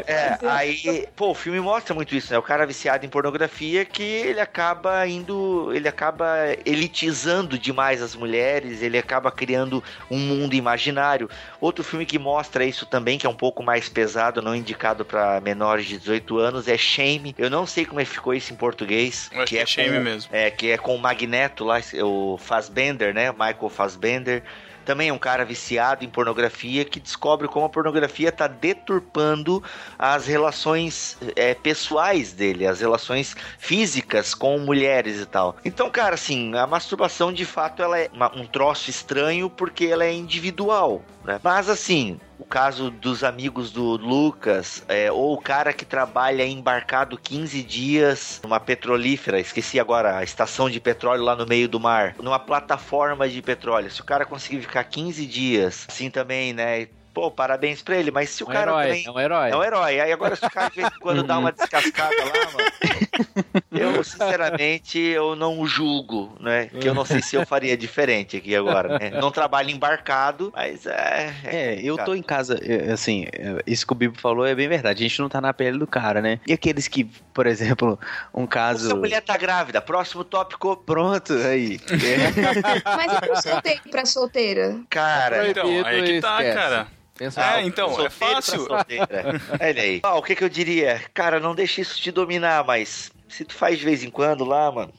É, 0.06 0.38
aí, 0.46 1.08
pô, 1.16 1.30
o 1.32 1.34
filme 1.34 1.60
mostra 1.60 1.94
muito 1.96 2.14
isso, 2.16 2.32
né? 2.34 2.38
O 2.38 2.42
cara 2.42 2.66
viciado 2.66 3.06
em 3.06 3.10
pornografia 3.10 3.86
que 3.86 4.04
ele 4.04 4.40
acaba 4.42 5.08
indo, 5.08 5.72
ele 5.74 5.88
acaba 5.88 6.28
elitizando 6.66 7.58
demais 7.58 8.02
as 8.02 8.16
mulheres, 8.16 8.82
ele 8.82 8.98
acaba 8.98 9.32
criando 9.32 9.82
um 10.10 10.18
mundo 10.18 10.54
imaginário. 10.54 11.30
Outro 11.60 11.84
filme 11.84 12.06
que 12.06 12.20
mostra 12.20 12.66
isso 12.66 12.86
também, 12.86 13.18
que 13.18 13.26
é 13.26 13.30
um 13.30 13.34
pouco 13.36 13.64
mais 13.64 13.88
pesado, 13.88 14.42
não 14.42 14.56
indicado 14.56 15.06
pra 15.06 15.40
menores 15.40 15.86
de 15.86 15.98
18 15.98 16.38
anos, 16.40 16.68
é 16.68 16.78
Shame. 16.78 17.34
Eu 17.38 17.50
não 17.50 17.66
sei 17.66 17.86
como 17.86 18.00
é 18.00 18.04
que 18.06 18.12
ficou 18.12 18.34
isso 18.34 18.52
em 18.52 18.56
português. 18.58 19.30
Eu 19.32 19.44
acho 19.44 19.50
que 19.50 19.58
é 19.58 19.66
Shame 19.66 19.98
com- 19.98 20.04
mesmo. 20.04 20.30
É, 20.36 20.52
que 20.52 20.72
é 20.72 20.78
com 20.78 20.96
o 20.96 21.00
Magneto 21.00 21.64
lá, 21.64 21.80
o 22.04 22.38
Fassbender, 22.38 23.14
né? 23.14 23.32
Michael 23.32 23.70
Fassbender. 23.70 24.41
Também 24.86 25.10
é 25.10 25.14
um 25.14 25.18
cara 25.18 25.46
viciado 25.46 26.04
em 26.04 26.10
pornografia 26.10 26.84
que 26.84 27.00
descobre 27.00 27.48
como 27.48 27.66
a 27.66 27.70
pornografia 27.70 28.30
está 28.30 28.48
deturpando 28.48 29.64
as 29.98 30.26
relações 30.28 31.18
é, 31.36 31.54
pessoais 31.54 32.34
dele, 32.34 32.66
as 32.66 32.82
relações 32.82 33.36
físicas 33.58 34.34
com 34.34 34.58
mulheres 34.60 35.20
e 35.20 35.26
tal. 35.26 35.56
Então, 35.64 35.90
cara, 35.90 36.16
assim, 36.16 36.56
a 36.56 36.66
masturbação 36.68 37.32
de 37.32 37.46
fato 37.46 37.82
ela 37.82 38.00
é 38.00 38.10
uma- 38.14 38.36
um 38.36 38.46
troço 38.46 38.90
estranho 38.90 39.50
porque 39.50 39.86
ela 39.86 40.04
é 40.04 40.14
individual, 40.14 41.02
né? 41.24 41.40
Mas 41.44 41.70
assim, 41.70 42.20
o 42.40 42.46
caso 42.46 42.90
dos 42.90 43.24
amigos 43.24 43.72
do 43.72 43.96
Lucas, 43.98 44.84
é, 44.88 45.12
ou 45.12 45.34
o 45.34 45.42
cara 45.42 45.74
que 45.74 45.86
trabalha 45.86 46.46
embarcado 46.46 47.18
15 47.18 47.62
dias 47.64 48.42
numa 48.44 48.60
petrolífera, 48.60 49.40
esqueci 49.40 49.80
agora, 49.80 50.18
a 50.18 50.24
estação 50.24 50.70
de 50.70 50.80
petróleo 50.80 51.24
lá 51.24 51.36
no 51.36 51.46
meio 51.46 51.68
do 51.70 51.80
mar, 51.80 52.16
numa 52.20 52.40
plataforma 52.40 53.28
de 53.30 53.42
petróleo. 53.42 53.92
Se 53.92 54.02
o 54.02 54.06
cara 54.06 54.26
conseguir 54.26 54.62
ficar 54.62 54.84
15 54.84 55.26
dias, 55.26 55.86
assim 55.90 56.10
também, 56.10 56.54
né? 56.54 56.88
Pô, 57.14 57.30
parabéns 57.30 57.82
pra 57.82 57.98
ele, 57.98 58.10
mas 58.12 58.30
se 58.30 58.44
o 58.44 58.48
É 58.48 58.50
um 58.50 58.54
cara 58.54 58.72
herói, 58.72 58.86
também. 58.88 59.06
é 59.06 59.12
um 59.12 59.20
herói. 59.20 59.50
É 59.50 59.56
um 59.58 59.64
herói. 59.64 60.00
Aí 60.00 60.12
agora 60.12 60.36
se 60.36 60.46
o 60.46 60.50
cara 60.50 60.70
de 60.70 60.76
vez 60.78 60.88
em 60.88 61.00
quando 61.00 61.24
dá 61.24 61.38
uma 61.38 61.52
descascada 61.54 62.16
lá, 62.24 62.52
mano. 62.54 63.62
Eu, 63.72 64.04
sinceramente, 64.04 64.98
eu 65.00 65.36
não 65.36 65.66
julgo, 65.66 66.36
né? 66.40 66.68
Que 66.68 66.88
eu 66.88 66.94
não 66.94 67.06
sei 67.06 67.22
se 67.22 67.36
eu 67.36 67.46
faria 67.46 67.76
diferente 67.78 68.38
aqui 68.38 68.56
agora, 68.56 68.98
né? 69.00 69.10
Não 69.12 69.32
trabalho 69.32 69.70
embarcado, 69.70 70.52
mas 70.56 70.86
é. 70.86 71.34
É, 71.44 71.80
eu 71.82 71.98
tô 71.98 72.14
em 72.14 72.22
casa, 72.22 72.60
é, 72.64 72.92
assim, 72.92 73.26
é, 73.34 73.62
isso 73.66 73.86
que 73.86 73.94
o 73.94 73.96
Bibo 73.96 74.18
falou 74.20 74.46
é 74.46 74.54
bem 74.56 74.68
verdade. 74.68 75.04
A 75.04 75.08
gente 75.08 75.20
não 75.20 75.30
tá 75.30 75.40
na 75.42 75.54
pele 75.54 75.78
do 75.78 75.88
cara, 75.88 76.22
né? 76.22 76.40
E 76.48 76.54
aqueles 76.54 76.88
que, 76.88 77.04
por 77.34 77.46
exemplo, 77.48 78.00
um 78.34 78.46
caso. 78.46 78.88
Se 78.88 78.94
a 78.94 78.96
mulher 78.96 79.22
tá 79.22 79.38
grávida, 79.38 79.82
próximo 79.82 80.24
tópico. 80.24 80.78
Pronto, 80.78 81.34
aí. 81.34 81.80
É. 81.90 82.82
Mas 82.96 83.14
e 83.14 83.22
pro 83.22 83.42
solteiro 83.42 83.82
pra 83.90 84.06
solteira? 84.06 84.80
Cara, 84.90 85.50
Então, 85.50 85.66
aí 85.86 86.04
que 86.04 86.22
tá, 86.22 86.38
esquece. 86.44 86.58
cara. 86.58 86.88
Pensa 87.22 87.40
É, 87.40 87.56
alto. 87.58 87.68
então, 87.68 88.04
é 88.04 88.10
fácil. 88.10 88.66
Olha 88.72 89.82
aí. 89.84 90.00
Ah, 90.02 90.16
o 90.16 90.24
que 90.24 90.36
que 90.36 90.44
eu 90.44 90.50
diria? 90.50 91.00
Cara, 91.14 91.40
não 91.40 91.54
deixe 91.54 91.80
isso 91.82 91.96
te 92.02 92.10
dominar, 92.12 92.64
mas 92.66 93.12
se 93.32 93.46
tu 93.46 93.54
faz 93.54 93.80
de 93.80 93.86
vez 93.86 94.04
em 94.04 94.10
quando 94.10 94.44
lá, 94.46 94.72
mano. 94.72 94.94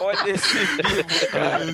Olha 0.00 0.30
esse 0.30 0.58
bico, 0.58 1.26
cara. 1.30 1.64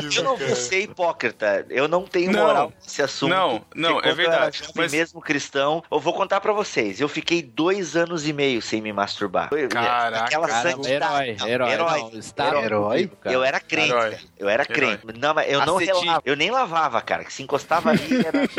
Gente, 0.00 0.18
eu 0.18 0.24
não 0.24 0.36
vou 0.36 0.54
ser 0.56 0.82
hipócrita. 0.82 1.66
Eu 1.70 1.88
não 1.88 2.02
tenho 2.04 2.32
Não. 2.32 2.46
moral 2.46 2.72
nesse 2.82 3.02
assunto. 3.02 3.30
Não, 3.30 3.64
não, 3.74 4.00
é 4.00 4.12
verdade, 4.14 4.62
mas- 4.74 4.92
mesmo 4.92 5.20
cristão, 5.20 5.82
eu 5.90 5.98
vou 5.98 6.12
contar 6.12 6.40
pra 6.40 6.52
vocês. 6.52 7.00
Eu 7.00 7.08
fiquei 7.08 7.42
dois 7.42 7.96
anos 7.96 8.26
e 8.26 8.32
meio 8.32 8.60
sem 8.62 8.80
me 8.80 8.92
masturbar. 8.92 9.50
Caraca, 9.70 10.24
Aquela 10.24 10.46
Caramba, 10.48 10.70
santidade. 10.84 10.92
herói, 11.30 11.36
Não, 11.38 11.48
herói, 11.48 11.72
herói. 11.72 12.00
não, 12.00 12.18
está 12.18 12.48
Herói. 12.48 12.64
Herói? 12.64 13.10
cara. 13.22 13.34
Eu 13.34 13.42
era 13.44 13.60
crente, 13.60 13.90
Herói. 13.90 14.18
Eu 14.38 14.48
era 14.48 14.62
Herói. 14.64 14.74
crente. 14.98 15.18
Não, 15.18 15.34
mas 15.34 15.50
eu 15.52 15.64
não 15.66 15.76
relava. 15.76 16.22
Eu 16.24 16.36
nem 16.36 16.50
lavava, 16.50 17.00
cara. 17.00 17.24
Que 17.24 17.32
se 17.32 17.42
encostava 17.42 17.90
ali 17.90 18.24
era. 18.24 18.42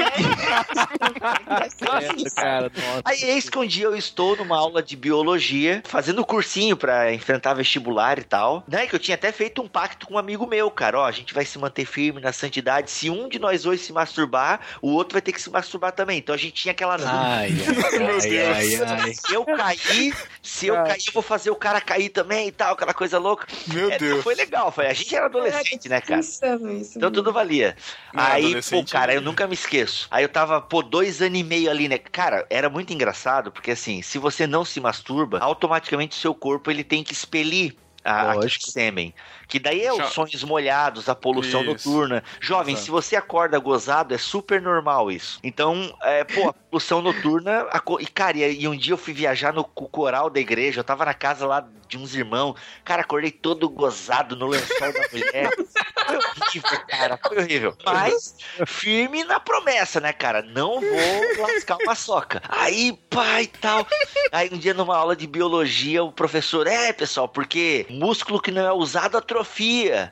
É, 1.53 2.29
cara, 2.41 2.71
nossa. 2.75 3.01
Aí 3.05 3.23
eis 3.23 3.49
que 3.49 3.57
um 3.57 3.65
dia 3.65 3.85
eu 3.85 3.92
estou 3.95 4.35
numa 4.35 4.57
aula 4.57 4.81
de 4.81 4.95
biologia, 4.95 5.81
fazendo 5.85 6.25
cursinho 6.25 6.75
pra 6.77 7.13
enfrentar 7.13 7.53
vestibular 7.53 8.17
e 8.19 8.23
tal. 8.23 8.63
Né, 8.67 8.87
que 8.87 8.95
eu 8.95 8.99
tinha 8.99 9.15
até 9.15 9.31
feito 9.31 9.61
um 9.61 9.67
pacto 9.67 10.07
com 10.07 10.15
um 10.15 10.17
amigo 10.17 10.45
meu, 10.47 10.69
cara. 10.71 10.99
Ó, 10.99 11.05
a 11.05 11.11
gente 11.11 11.33
vai 11.33 11.45
se 11.45 11.57
manter 11.57 11.85
firme 11.85 12.19
na 12.21 12.31
santidade. 12.33 12.89
Se 12.91 13.09
um 13.09 13.27
de 13.27 13.39
nós 13.39 13.63
dois 13.63 13.81
se 13.81 13.91
masturbar, 13.93 14.59
o 14.81 14.91
outro 14.91 15.13
vai 15.13 15.21
ter 15.21 15.31
que 15.31 15.41
se 15.41 15.49
masturbar 15.49 15.91
também. 15.91 16.17
Então 16.19 16.33
a 16.35 16.37
gente 16.37 16.53
tinha 16.53 16.71
aquela. 16.71 16.95
Ai, 16.95 17.49
ai, 17.51 17.51
ai, 18.41 18.75
ai, 18.77 18.99
ai. 19.01 19.13
Se 19.13 19.33
eu 19.33 19.45
cair, 19.45 20.15
se 20.41 20.67
eu 20.67 20.75
cair, 20.75 21.03
eu 21.07 21.13
vou 21.13 21.23
fazer 21.23 21.49
o 21.49 21.55
cara 21.55 21.81
cair 21.81 22.09
também 22.09 22.47
e 22.47 22.51
tal, 22.51 22.73
aquela 22.73 22.93
coisa 22.93 23.17
louca. 23.17 23.47
Meu 23.67 23.91
É, 23.91 23.97
Deus. 23.97 24.23
Foi 24.23 24.35
legal, 24.35 24.71
foi. 24.71 24.87
A 24.87 24.93
gente 24.93 25.15
era 25.15 25.25
adolescente, 25.25 25.89
né, 25.89 26.01
cara? 26.01 26.19
Insano 26.19 26.71
isso. 26.71 26.97
Então 26.97 27.11
tudo 27.11 27.31
valia. 27.33 27.75
Não, 28.13 28.23
aí, 28.23 28.61
pô, 28.69 28.83
cara, 28.85 29.13
eu 29.13 29.21
nunca 29.21 29.47
me 29.47 29.53
esqueço. 29.53 30.07
Aí 30.09 30.23
eu 30.23 30.29
tava, 30.29 30.61
pô, 30.61 30.81
dois 30.81 31.21
anos 31.21 31.39
e 31.39 31.43
meio 31.43 31.69
ali, 31.69 31.87
né? 31.87 31.97
Cara, 31.97 32.45
era 32.49 32.69
muito 32.69 32.93
engraçado, 32.93 33.51
porque 33.51 33.71
assim, 33.71 33.82
se 34.01 34.17
você 34.17 34.47
não 34.47 34.63
se 34.63 34.79
masturba, 34.79 35.39
automaticamente 35.39 36.15
seu 36.15 36.33
corpo 36.33 36.71
ele 36.71 36.83
tem 36.83 37.03
que 37.03 37.13
expelir 37.13 37.75
a, 38.03 38.31
aquele 38.31 38.49
sêmen. 38.59 39.13
Que 39.53 39.59
daí 39.59 39.83
é 39.85 39.93
os 39.93 40.11
sonhos 40.13 40.43
molhados, 40.43 41.07
a 41.07 41.13
poluição 41.13 41.61
Isso. 41.61 41.87
noturna. 41.87 42.23
Jovem, 42.41 42.73
Exato. 42.73 42.85
se 42.85 42.89
você 42.91 43.15
acorda 43.15 43.59
gozado, 43.59 44.11
é 44.11 44.17
super 44.17 44.59
normal 44.59 45.11
isso. 45.11 45.39
Então, 45.43 45.95
é, 46.01 46.23
pô, 46.23 46.49
a 46.49 46.53
poluição 46.53 47.03
noturna. 47.03 47.67
a 47.69 47.79
co- 47.79 47.99
E, 48.01 48.07
cara, 48.07 48.35
e, 48.35 48.61
e 48.63 48.67
um 48.67 48.75
dia 48.75 48.93
eu 48.93 48.97
fui 48.97 49.13
viajar 49.13 49.53
no 49.53 49.63
co- 49.63 49.87
coral 49.87 50.27
da 50.27 50.39
igreja, 50.39 50.79
eu 50.79 50.83
tava 50.83 51.05
na 51.05 51.13
casa 51.13 51.45
lá 51.45 51.63
de 51.87 51.99
uns 51.99 52.15
irmãos. 52.15 52.55
Cara, 52.83 53.03
acordei 53.03 53.29
todo 53.29 53.69
gozado 53.69 54.35
no 54.35 54.47
lençol 54.47 54.91
da 54.91 55.07
mulher. 55.11 55.51
Foi 56.03 56.17
horrível, 56.17 56.79
cara, 56.87 57.19
foi 57.25 57.37
horrível. 57.39 57.77
Mas, 57.85 58.35
firme 58.67 59.23
na 59.23 59.39
promessa, 59.39 60.01
né, 60.01 60.11
cara? 60.11 60.41
Não 60.41 60.81
vou 60.81 61.47
lascar 61.47 61.77
uma 61.77 61.95
soca. 61.95 62.41
Aí, 62.49 62.91
pai, 63.09 63.47
tal. 63.47 63.87
Aí 64.31 64.49
um 64.51 64.57
dia 64.57 64.73
numa 64.73 64.97
aula 64.97 65.15
de 65.15 65.25
biologia, 65.25 66.03
o 66.03 66.11
professor, 66.11 66.67
é, 66.67 66.91
pessoal, 66.91 67.27
porque 67.29 67.85
músculo 67.89 68.41
que 68.41 68.51
não 68.51 68.61
é 68.65 68.73
usado 68.73 69.17
atrofia. 69.17 69.42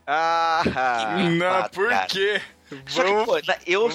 Ah, 0.06 0.64
Não, 1.38 1.70
por 1.70 1.90
quê? 2.08 2.42
Só 2.88 3.04
que, 3.04 3.26
pô, 3.26 3.38
eu, 3.66 3.90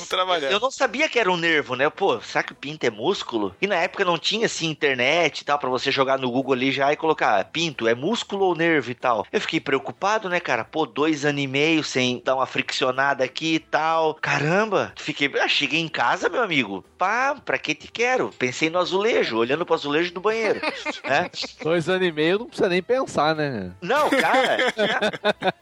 eu 0.51 0.61
não 0.61 0.71
sabia 0.71 1.09
que 1.09 1.19
era 1.19 1.31
um 1.31 1.37
nervo, 1.37 1.75
né? 1.77 1.89
Pô, 1.91 2.21
será 2.21 2.43
que 2.43 2.53
o 2.53 2.57
pinto 2.57 2.85
é 2.85 2.91
músculo? 2.91 3.55
E 3.61 3.67
na 3.67 3.77
época 3.77 4.05
não 4.05 4.19
tinha, 4.19 4.47
assim, 4.47 4.69
internet 4.69 5.41
e 5.41 5.45
tal, 5.45 5.59
pra 5.59 5.69
você 5.71 5.91
jogar 5.91 6.19
no 6.19 6.31
Google 6.31 6.53
ali 6.55 6.71
já 6.73 6.93
e 6.93 6.97
colocar 6.97 7.43
pinto, 7.47 7.87
é 7.89 7.95
músculo 7.95 8.45
ou 8.47 8.55
nervo 8.55 8.91
e 8.91 8.95
tal. 8.95 9.27
Eu 9.33 9.41
fiquei 9.41 9.61
preocupado, 9.61 10.29
né, 10.29 10.41
cara? 10.41 10.65
Pô, 10.65 10.87
dois 10.87 11.25
anos 11.25 11.43
e 11.43 11.47
meio 11.47 11.83
sem 11.85 12.21
dar 12.25 12.35
uma 12.37 12.47
friccionada 12.47 13.25
aqui 13.25 13.55
e 13.55 13.59
tal. 13.61 14.15
Caramba! 14.15 14.93
Fiquei... 14.97 15.31
Ah, 15.41 15.49
cheguei 15.49 15.81
em 15.81 15.89
casa, 15.89 16.29
meu 16.29 16.43
amigo. 16.43 16.85
Pá, 16.99 17.35
pra 17.45 17.59
que 17.59 17.75
te 17.75 17.89
quero? 17.91 18.31
Pensei 18.39 18.71
no 18.71 18.79
azulejo, 18.79 19.37
olhando 19.37 19.65
pro 19.67 19.75
azulejo 19.75 20.13
do 20.13 20.21
banheiro, 20.21 20.61
né? 21.05 21.31
Dois 21.63 21.89
anos 21.89 22.07
e 22.09 22.13
meio 22.13 22.39
não 22.39 22.47
precisa 22.47 22.69
nem 22.69 22.83
pensar, 22.83 23.35
né? 23.35 23.73
Não, 23.81 24.09
cara, 24.11 24.59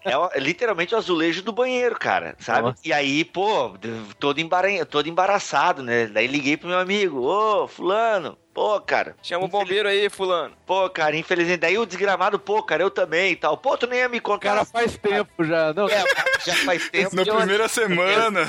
é, 0.05 0.17
o- 0.17 0.31
é 0.33 0.39
literalmente 0.39 0.95
o 0.95 0.99
azulejo 0.99 1.43
do 1.43 1.53
banheiro, 1.53 1.97
cara, 1.99 2.37
sabe? 2.39 2.69
Nossa. 2.69 2.81
E 2.85 2.93
aí, 2.93 3.04
pô, 3.25 3.75
todo, 4.19 4.39
embara... 4.41 4.87
todo 4.87 5.09
embaraçado, 5.09 5.83
né? 5.83 6.07
Daí 6.07 6.27
liguei 6.27 6.57
pro 6.57 6.69
meu 6.69 6.79
amigo, 6.79 7.21
ô, 7.27 7.67
fulano, 7.69 8.39
pô, 8.55 8.81
cara. 8.81 9.17
Chama 9.23 9.45
o 9.45 9.49
bombeiro 9.49 9.89
aí, 9.89 10.09
fulano. 10.09 10.55
Pô, 10.65 10.89
cara, 10.89 11.17
infelizmente, 11.17 11.59
daí 11.61 11.77
o 11.77 11.85
desgramado, 11.85 12.39
pô, 12.39 12.63
cara, 12.63 12.83
eu 12.83 12.91
também 12.91 13.33
e 13.33 13.37
tal. 13.37 13.57
Pô, 13.57 13.77
tu 13.77 13.87
nem 13.87 13.99
ia 13.99 14.09
me 14.09 14.21
contar. 14.21 14.49
cara 14.55 14.65
faz 14.65 14.97
tempo 14.97 15.45
já. 15.45 15.73
Não, 15.75 15.89
É, 15.89 16.05
já 16.47 16.55
faz 16.65 16.89
tempo. 16.89 17.15
Na 17.17 17.23
Eu- 17.23 17.37
primeira 17.37 17.69
semana. 17.69 18.47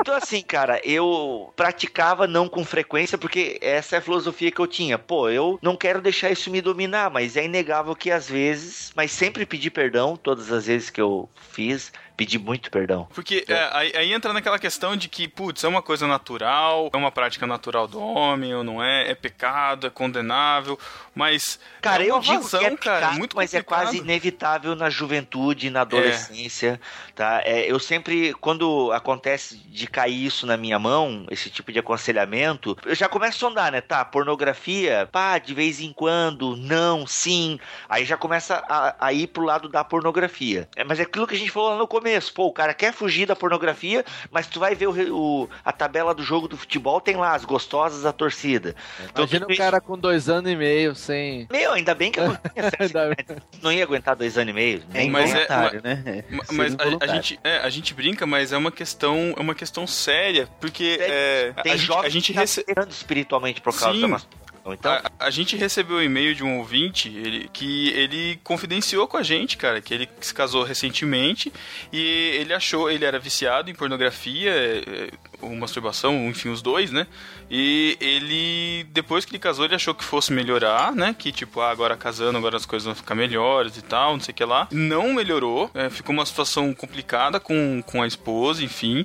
Então, 0.00 0.14
assim, 0.16 0.40
cara, 0.40 0.80
eu 0.84 1.52
praticava 1.56 2.26
não 2.26 2.48
com 2.48 2.64
frequência, 2.64 3.18
porque 3.18 3.58
essa 3.60 3.96
é 3.96 3.98
a 3.98 4.02
filosofia 4.02 4.50
que 4.50 4.60
eu 4.60 4.66
tinha. 4.66 4.98
Pô, 4.98 5.28
eu 5.28 5.58
não 5.60 5.76
quero 5.76 6.00
deixar 6.00 6.30
isso 6.30 6.50
me 6.50 6.60
dominar, 6.60 7.10
mas 7.10 7.36
é 7.36 7.44
inegável 7.44 7.94
que 7.94 8.10
às 8.10 8.28
vezes, 8.28 8.92
mas 8.96 9.10
sempre 9.12 9.44
pedi 9.44 9.70
perdão, 9.70 10.16
todas 10.16 10.50
as 10.52 10.66
vezes 10.66 10.90
que 10.90 11.00
eu 11.00 11.28
fiz, 11.50 11.92
pedi 12.16 12.38
muito 12.38 12.70
perdão. 12.70 13.08
Porque 13.14 13.44
é, 13.48 13.68
aí, 13.72 13.92
aí 13.96 14.12
entra 14.12 14.32
naquela 14.32 14.58
questão 14.58 14.96
de 14.96 15.08
que, 15.08 15.26
putz, 15.26 15.64
é 15.64 15.68
uma 15.68 15.82
coisa 15.82 16.06
natural, 16.06 16.90
é 16.92 16.96
uma 16.96 17.10
prática 17.10 17.46
natural 17.46 17.86
do 17.86 18.00
homem, 18.00 18.54
ou 18.54 18.62
não 18.62 18.82
é, 18.82 19.10
é 19.10 19.14
pecado, 19.14 19.86
é 19.86 19.90
condenável, 19.90 20.78
mas. 21.14 21.58
Cara, 21.80 22.04
é 22.04 22.10
eu 22.10 22.20
digo 22.20 22.42
vazão, 22.42 22.60
que 22.60 22.66
é 22.66 22.76
cara, 22.76 23.00
pecado, 23.00 23.18
muito 23.18 23.36
mas 23.36 23.52
é 23.52 23.62
complicado. 23.62 23.84
quase 23.84 23.98
inevitável 23.98 24.74
na 24.76 24.88
juventude, 24.88 25.70
na 25.70 25.80
adolescência, 25.82 26.80
tá? 27.14 27.42
É, 27.44 27.70
eu 27.70 27.78
sempre, 27.78 28.32
quando 28.34 28.92
acontece 28.92 29.56
de 29.56 29.86
cair 29.86 30.24
isso 30.24 30.46
na 30.46 30.56
minha 30.56 30.78
mão, 30.78 31.26
esse 31.30 31.50
tipo 31.50 31.72
de 31.72 31.78
aconselhamento, 31.78 32.76
eu 32.84 32.94
já 32.94 33.08
começo 33.08 33.36
a 33.36 33.40
sondar, 33.40 33.72
né? 33.72 33.80
Tá, 33.80 34.04
pornografia, 34.04 35.08
pá, 35.10 35.38
de 35.38 35.52
vez 35.52 35.80
em 35.80 35.92
quando, 35.92 36.56
não, 36.56 37.06
sim. 37.06 37.58
Aí 37.88 38.04
já 38.04 38.16
começa 38.16 38.62
a, 38.68 38.94
a 39.06 39.12
ir 39.12 39.26
pro 39.26 39.44
lado 39.44 39.68
da 39.68 39.82
pornografia. 39.82 40.68
É, 40.76 40.84
mas 40.84 41.00
é 41.00 41.02
aquilo 41.02 41.26
que 41.26 41.34
a 41.34 41.38
gente 41.38 41.50
falou 41.50 41.70
lá 41.70 41.76
no 41.76 41.88
começo. 41.88 42.03
Pô, 42.34 42.46
o 42.46 42.52
cara 42.52 42.74
quer 42.74 42.92
fugir 42.92 43.26
da 43.26 43.34
pornografia, 43.36 44.04
mas 44.30 44.46
tu 44.46 44.60
vai 44.60 44.74
ver 44.74 44.88
o, 44.88 45.42
o- 45.44 45.48
a 45.64 45.72
tabela 45.72 46.14
do 46.14 46.22
jogo 46.22 46.46
do 46.48 46.56
futebol, 46.56 47.00
tem 47.00 47.16
lá 47.16 47.34
as 47.34 47.44
gostosas 47.44 48.02
da 48.02 48.12
torcida. 48.12 48.74
Então, 49.04 49.24
imagina 49.24 49.46
um 49.50 49.56
cara 49.56 49.80
com 49.80 49.98
dois 49.98 50.28
anos 50.28 50.50
e 50.50 50.56
meio 50.56 50.94
sem. 50.94 51.46
Meu, 51.50 51.72
ainda 51.72 51.94
bem 51.94 52.10
que 52.12 52.20
eu 52.20 52.28
não 52.28 52.36
tinha 52.36 52.70
sexo. 52.70 53.42
não 53.62 53.72
ia 53.72 53.82
aguentar 53.84 54.14
dois 54.16 54.36
anos 54.38 54.50
e 54.50 54.54
meio. 54.54 54.82
É 54.92 54.98
Nem 54.98 55.10
Mas 55.10 55.30
é- 55.30 55.44
involuntário, 55.44 55.80
né? 55.82 56.24
Mas 56.52 56.74
a, 56.74 57.04
a 57.04 57.06
gente, 57.06 57.40
é, 57.42 57.56
a 57.58 57.70
gente 57.70 57.94
brinca, 57.94 58.26
mas 58.26 58.52
é 58.52 58.56
uma 58.56 58.70
questão, 58.72 59.34
é 59.36 59.40
uma 59.40 59.54
questão 59.54 59.86
séria, 59.86 60.48
porque 60.60 60.98
é, 61.00 61.52
Tem 61.62 61.72
a, 61.72 61.76
gente, 61.76 61.86
jovens 61.86 62.06
a 62.06 62.08
gente 62.08 62.26
que 62.28 62.34
tá 62.34 62.40
rece- 62.40 62.64
se 62.66 62.88
espiritualmente 62.90 63.60
por 63.60 63.72
causa 63.78 63.94
Sim. 63.94 64.00
da 64.02 64.08
masturbação. 64.08 64.43
Então, 64.72 64.92
a, 64.92 65.02
a 65.18 65.30
gente 65.30 65.56
recebeu 65.56 65.98
um 65.98 66.02
e-mail 66.02 66.34
de 66.34 66.42
um 66.42 66.58
ouvinte 66.58 67.08
ele, 67.08 67.50
que 67.52 67.90
ele 67.90 68.40
confidenciou 68.42 69.06
com 69.06 69.16
a 69.16 69.22
gente, 69.22 69.56
cara, 69.56 69.80
que 69.80 69.92
ele 69.92 70.08
se 70.20 70.32
casou 70.32 70.62
recentemente 70.62 71.52
e 71.92 72.00
ele 72.40 72.54
achou, 72.54 72.90
ele 72.90 73.04
era 73.04 73.18
viciado 73.18 73.70
em 73.70 73.74
pornografia, 73.74 74.50
é, 74.50 75.10
ou 75.44 75.54
masturbação, 75.56 76.28
enfim, 76.28 76.48
os 76.48 76.62
dois, 76.62 76.90
né? 76.90 77.06
E 77.50 77.96
ele, 78.00 78.84
depois 78.90 79.24
que 79.24 79.32
ele 79.32 79.38
casou, 79.38 79.64
ele 79.64 79.74
achou 79.74 79.94
que 79.94 80.04
fosse 80.04 80.32
melhorar, 80.32 80.92
né? 80.92 81.14
Que 81.16 81.30
tipo, 81.30 81.60
ah, 81.60 81.70
agora 81.70 81.96
casando, 81.96 82.38
agora 82.38 82.56
as 82.56 82.66
coisas 82.66 82.86
vão 82.86 82.94
ficar 82.94 83.14
melhores 83.14 83.76
e 83.76 83.82
tal, 83.82 84.12
não 84.14 84.20
sei 84.20 84.32
o 84.32 84.34
que 84.34 84.44
lá. 84.44 84.68
Não 84.70 85.12
melhorou, 85.12 85.70
é, 85.74 85.90
ficou 85.90 86.14
uma 86.14 86.26
situação 86.26 86.72
complicada 86.74 87.38
com, 87.38 87.82
com 87.86 88.02
a 88.02 88.06
esposa, 88.06 88.64
enfim. 88.64 89.04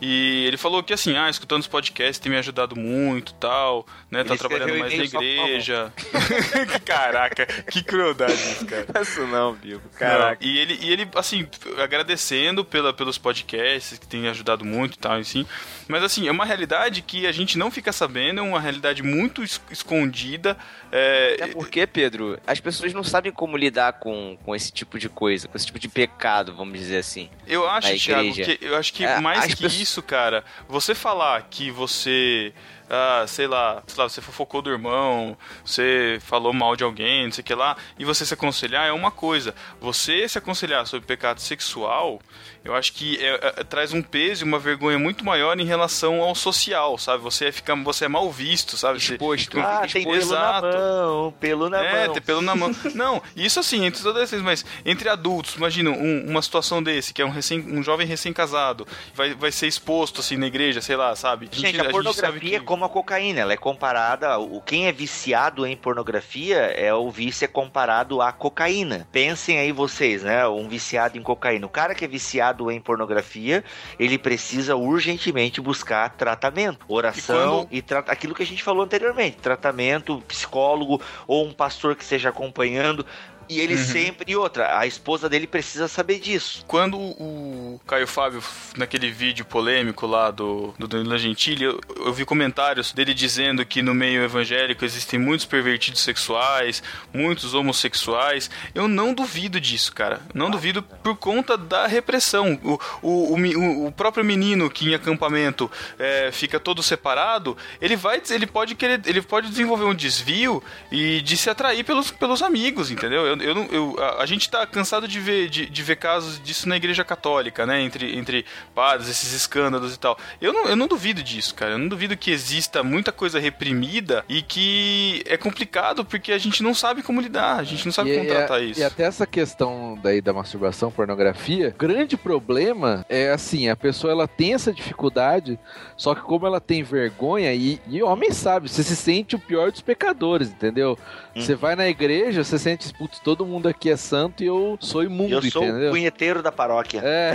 E 0.00 0.44
ele 0.46 0.56
falou 0.56 0.82
que 0.82 0.92
assim, 0.92 1.16
ah, 1.16 1.30
escutando 1.30 1.62
os 1.62 1.66
podcasts 1.66 2.18
tem 2.18 2.30
me 2.30 2.38
ajudado 2.38 2.76
muito 2.76 3.32
tal, 3.34 3.86
né? 4.10 4.22
Tá 4.24 4.34
Ele 4.34 4.38
trabalhando 4.38 4.78
mais 4.78 4.96
na 4.96 5.04
igreja. 5.04 5.92
Caraca, 6.84 7.46
que 7.46 7.82
crueldade 7.82 8.34
isso, 8.34 8.66
cara. 8.66 8.86
Isso 9.00 9.26
não, 9.26 9.54
Bibo. 9.54 9.80
Não, 9.80 10.36
E 10.40 10.58
ele, 10.58 10.78
e 10.82 10.92
ele, 10.92 11.08
assim, 11.14 11.46
agradecendo 11.82 12.64
pela, 12.64 12.92
pelos 12.92 13.16
podcasts 13.18 13.98
que 13.98 14.06
tem 14.06 14.28
ajudado 14.28 14.64
muito 14.64 14.94
e 14.94 14.98
tal, 14.98 15.14
assim. 15.14 15.46
Mas, 15.88 16.02
assim, 16.02 16.26
é 16.28 16.30
uma 16.30 16.44
realidade 16.44 17.02
que 17.02 17.26
a 17.26 17.32
gente 17.32 17.56
não 17.58 17.70
fica 17.70 17.92
sabendo, 17.92 18.40
é 18.40 18.42
uma 18.42 18.60
realidade 18.60 19.02
muito 19.02 19.42
es- 19.42 19.60
escondida. 19.70 20.56
É, 20.92 21.36
É 21.40 21.46
porque, 21.48 21.86
Pedro, 21.86 22.38
as 22.46 22.60
pessoas 22.60 22.92
não 22.92 23.02
sabem 23.04 23.32
como 23.32 23.56
lidar 23.56 23.94
com, 23.94 24.36
com 24.44 24.54
esse 24.54 24.72
tipo 24.72 24.98
de 24.98 25.08
coisa, 25.08 25.48
com 25.48 25.56
esse 25.56 25.66
tipo 25.66 25.78
de 25.78 25.88
pecado, 25.88 26.54
vamos 26.54 26.78
dizer 26.78 26.98
assim. 26.98 27.28
Eu 27.46 27.68
acho, 27.68 27.88
Thiago, 27.98 28.32
que 28.32 28.58
eu 28.60 28.76
acho 28.76 28.92
que 28.92 29.04
É, 29.04 29.20
mais 29.20 29.44
que 29.46 29.50
pessoas- 29.56 29.74
isso, 29.80 30.02
cara, 30.02 30.44
você 30.68 30.94
falar 30.94 31.42
que 31.50 31.70
você 31.70 32.52
ah, 32.88 33.24
sei 33.26 33.48
lá, 33.48 33.82
sei 33.84 34.00
lá, 34.00 34.08
você 34.08 34.22
fofocou 34.22 34.62
do 34.62 34.70
irmão, 34.70 35.36
você 35.64 36.18
falou 36.20 36.52
mal 36.52 36.76
de 36.76 36.84
alguém, 36.84 37.24
não 37.24 37.32
sei 37.32 37.42
o 37.42 37.44
que 37.44 37.52
lá, 37.52 37.76
e 37.98 38.04
você 38.04 38.24
se 38.24 38.32
aconselhar 38.32 38.86
é 38.86 38.92
uma 38.92 39.10
coisa. 39.10 39.56
Você 39.80 40.28
se 40.28 40.38
aconselhar 40.38 40.86
sobre 40.86 41.04
pecado 41.04 41.40
sexual, 41.40 42.20
eu 42.66 42.74
acho 42.74 42.92
que 42.92 43.16
é, 43.24 43.34
é, 43.60 43.64
traz 43.64 43.92
um 43.92 44.02
peso 44.02 44.44
e 44.44 44.48
uma 44.48 44.58
vergonha 44.58 44.98
muito 44.98 45.24
maior 45.24 45.58
em 45.58 45.64
relação 45.64 46.20
ao 46.22 46.34
social, 46.34 46.98
sabe? 46.98 47.22
Você 47.22 47.46
é, 47.46 47.52
fica, 47.52 47.74
você 47.76 48.04
é 48.04 48.08
mal 48.08 48.30
visto, 48.30 48.76
sabe? 48.76 49.00
Você- 49.00 49.14
Exposto. 49.14 49.58
Ah, 49.60 49.86
tem 49.90 50.04
pelo 50.04 50.14
Exato. 50.16 50.66
na 50.66 50.72
mão, 50.78 51.34
pelo 51.40 51.68
na 51.70 51.84
É, 51.84 52.04
mão. 52.06 52.14
ter 52.14 52.20
pelo 52.20 52.42
na 52.42 52.54
mão. 52.54 52.70
Não, 52.94 53.22
isso 53.34 53.60
assim, 53.60 53.84
entre 53.84 54.00
os 54.00 54.06
adolescentes, 54.06 54.44
mas 54.44 54.64
entre 54.84 55.08
adultos, 55.08 55.54
imagina 55.54 55.90
um- 55.90 56.26
uma 56.28 56.42
situação 56.42 56.82
desse, 56.82 57.12
que 57.14 57.22
é 57.22 57.24
um, 57.26 57.30
recém, 57.30 57.60
um 57.60 57.82
jovem 57.82 58.06
recém-casado, 58.06 58.86
vai, 59.14 59.34
vai 59.34 59.52
ser 59.52 59.66
exposto 59.66 60.20
assim 60.20 60.36
na 60.36 60.46
igreja, 60.46 60.80
sei 60.80 60.96
lá, 60.96 61.14
sabe? 61.16 61.48
Gente, 61.52 61.76
a 61.76 61.84
sabe 61.84 61.90
pornografia 61.92 62.56
é 62.56 62.60
como 62.60 62.84
a 62.84 62.88
cocaína, 62.88 63.40
ela 63.40 63.52
é 63.52 63.56
comparada, 63.56 64.38
o 64.38 64.60
quem 64.60 64.86
é 64.86 64.92
viciado 64.92 65.66
em 65.66 65.76
pornografia 65.76 66.56
é 66.56 66.92
o 66.92 67.10
vício 67.10 67.44
é 67.44 67.48
comparado 67.48 68.20
à 68.20 68.32
cocaína. 68.32 69.06
Pensem 69.12 69.58
aí 69.58 69.72
vocês, 69.72 70.22
né, 70.22 70.46
um 70.48 70.68
viciado 70.68 71.18
em 71.18 71.22
cocaína. 71.22 71.66
O 71.66 71.70
cara 71.70 71.94
que 71.94 72.04
é 72.04 72.08
viciado 72.08 72.55
em 72.70 72.80
pornografia, 72.80 73.62
ele 73.98 74.18
precisa 74.18 74.76
urgentemente 74.76 75.60
buscar 75.60 76.10
tratamento, 76.10 76.84
oração 76.88 77.68
e, 77.70 77.82
tra- 77.82 78.04
aquilo 78.06 78.34
que 78.34 78.42
a 78.42 78.46
gente 78.46 78.62
falou 78.62 78.84
anteriormente, 78.84 79.36
tratamento, 79.38 80.22
psicólogo 80.26 81.00
ou 81.26 81.46
um 81.46 81.52
pastor 81.52 81.94
que 81.96 82.02
esteja 82.02 82.28
acompanhando. 82.28 83.04
E 83.48 83.60
ele 83.60 83.74
Uhum. 83.76 83.84
sempre. 83.84 84.32
E 84.32 84.36
outra, 84.36 84.78
a 84.78 84.86
esposa 84.86 85.28
dele 85.28 85.46
precisa 85.46 85.88
saber 85.88 86.18
disso. 86.18 86.64
Quando 86.66 86.96
o 86.98 87.80
Caio 87.86 88.06
Fábio, 88.06 88.42
naquele 88.76 89.10
vídeo 89.10 89.44
polêmico 89.44 90.06
lá 90.06 90.30
do, 90.30 90.74
do 90.78 90.86
Danilo 90.88 91.16
Gentili, 91.18 91.64
eu, 91.64 91.80
eu 91.96 92.12
vi 92.12 92.24
comentários 92.24 92.92
dele 92.92 93.14
dizendo 93.14 93.64
que 93.64 93.82
no 93.82 93.94
meio 93.94 94.22
evangélico 94.22 94.84
existem 94.84 95.18
muitos 95.18 95.46
pervertidos 95.46 96.00
sexuais, 96.02 96.82
muitos 97.12 97.54
homossexuais. 97.54 98.50
Eu 98.74 98.88
não 98.88 99.12
duvido 99.14 99.60
disso, 99.60 99.92
cara. 99.92 100.20
Não 100.34 100.50
duvido 100.50 100.82
por 100.82 101.16
conta 101.16 101.56
da 101.56 101.86
repressão. 101.86 102.58
O, 102.62 102.78
o, 103.02 103.34
o- 103.36 103.86
o 103.86 103.92
próprio 103.92 104.24
menino 104.24 104.68
que 104.70 104.88
em 104.90 104.94
acampamento 104.94 105.70
é, 105.98 106.30
fica 106.32 106.58
todo 106.58 106.82
separado, 106.82 107.56
ele 107.80 107.96
vai, 107.96 108.20
ele 108.30 108.46
pode 108.46 108.74
querer, 108.74 109.00
ele 109.06 109.22
pode 109.22 109.48
desenvolver 109.48 109.84
um 109.84 109.94
desvio 109.94 110.62
e 110.90 111.20
de 111.22 111.36
se 111.36 111.48
atrair 111.50 111.84
pelos, 111.84 112.10
pelos 112.10 112.42
amigos, 112.42 112.90
entendeu? 112.90 113.26
Eu, 113.26 113.35
eu, 113.42 113.54
não- 113.54 113.66
eu- 113.66 113.96
a, 113.98 114.22
a 114.22 114.26
gente 114.26 114.48
tá 114.50 114.66
cansado 114.66 115.06
de 115.08 115.18
ver, 115.20 115.48
de, 115.48 115.66
de 115.66 115.82
ver 115.82 115.96
casos 115.96 116.40
disso 116.42 116.68
na 116.68 116.76
igreja 116.76 117.04
católica, 117.04 117.64
né? 117.66 117.80
Entre, 117.82 118.16
entre 118.16 118.44
padres, 118.74 119.08
esses 119.08 119.32
escândalos 119.32 119.94
e 119.94 119.98
tal. 119.98 120.18
Eu 120.40 120.52
não, 120.52 120.66
eu 120.66 120.76
não 120.76 120.86
duvido 120.86 121.22
disso, 121.22 121.54
cara. 121.54 121.72
Eu 121.72 121.78
não 121.78 121.88
duvido 121.88 122.16
que 122.16 122.30
exista 122.30 122.82
muita 122.82 123.12
coisa 123.12 123.38
reprimida 123.38 124.24
e 124.28 124.42
que 124.42 125.22
é 125.26 125.36
complicado 125.36 126.04
porque 126.04 126.32
a 126.32 126.38
gente 126.38 126.62
não 126.62 126.74
sabe 126.74 127.02
como 127.02 127.20
lidar, 127.20 127.58
a 127.58 127.64
gente 127.64 127.84
não 127.84 127.92
sabe 127.92 128.10
E- 128.10 128.14
como 128.14 128.24
e, 128.24 128.28
tratar 128.28 128.60
isso. 128.60 128.80
E 128.80 128.84
até 128.84 129.04
essa 129.04 129.26
questão 129.26 129.98
daí 130.02 130.20
da 130.20 130.32
masturbação, 130.32 130.90
pornografia, 130.90 131.74
grande 131.78 132.16
problema 132.16 133.04
é 133.08 133.30
assim, 133.30 133.68
a 133.68 133.76
pessoa 133.76 134.12
ela 134.12 134.28
tem 134.28 134.54
essa 134.54 134.72
dificuldade, 134.72 135.58
só 135.96 136.14
que 136.14 136.20
como 136.22 136.46
ela 136.46 136.60
tem 136.60 136.82
vergonha, 136.82 137.52
e, 137.54 137.80
e 137.88 138.02
homem 138.02 138.30
sabe, 138.32 138.68
você 138.68 138.82
se 138.82 138.96
sente 138.96 139.34
o 139.36 139.38
pior 139.38 139.70
dos 139.70 139.80
pecadores, 139.80 140.48
entendeu? 140.50 140.98
Você 141.34 141.54
vai 141.54 141.76
na 141.76 141.86
igreja, 141.86 142.42
você 142.42 142.58
sente, 142.58 142.92
putz, 142.94 143.18
todo 143.26 143.44
mundo 143.44 143.66
aqui 143.66 143.90
é 143.90 143.96
santo 143.96 144.44
e 144.44 144.46
eu 144.46 144.78
sou 144.80 145.02
imundo, 145.02 145.34
Eu 145.34 145.42
sou 145.50 145.64
entendeu? 145.64 145.88
o 145.88 145.90
punheteiro 145.90 146.44
da 146.44 146.52
paróquia. 146.52 147.00
É. 147.02 147.32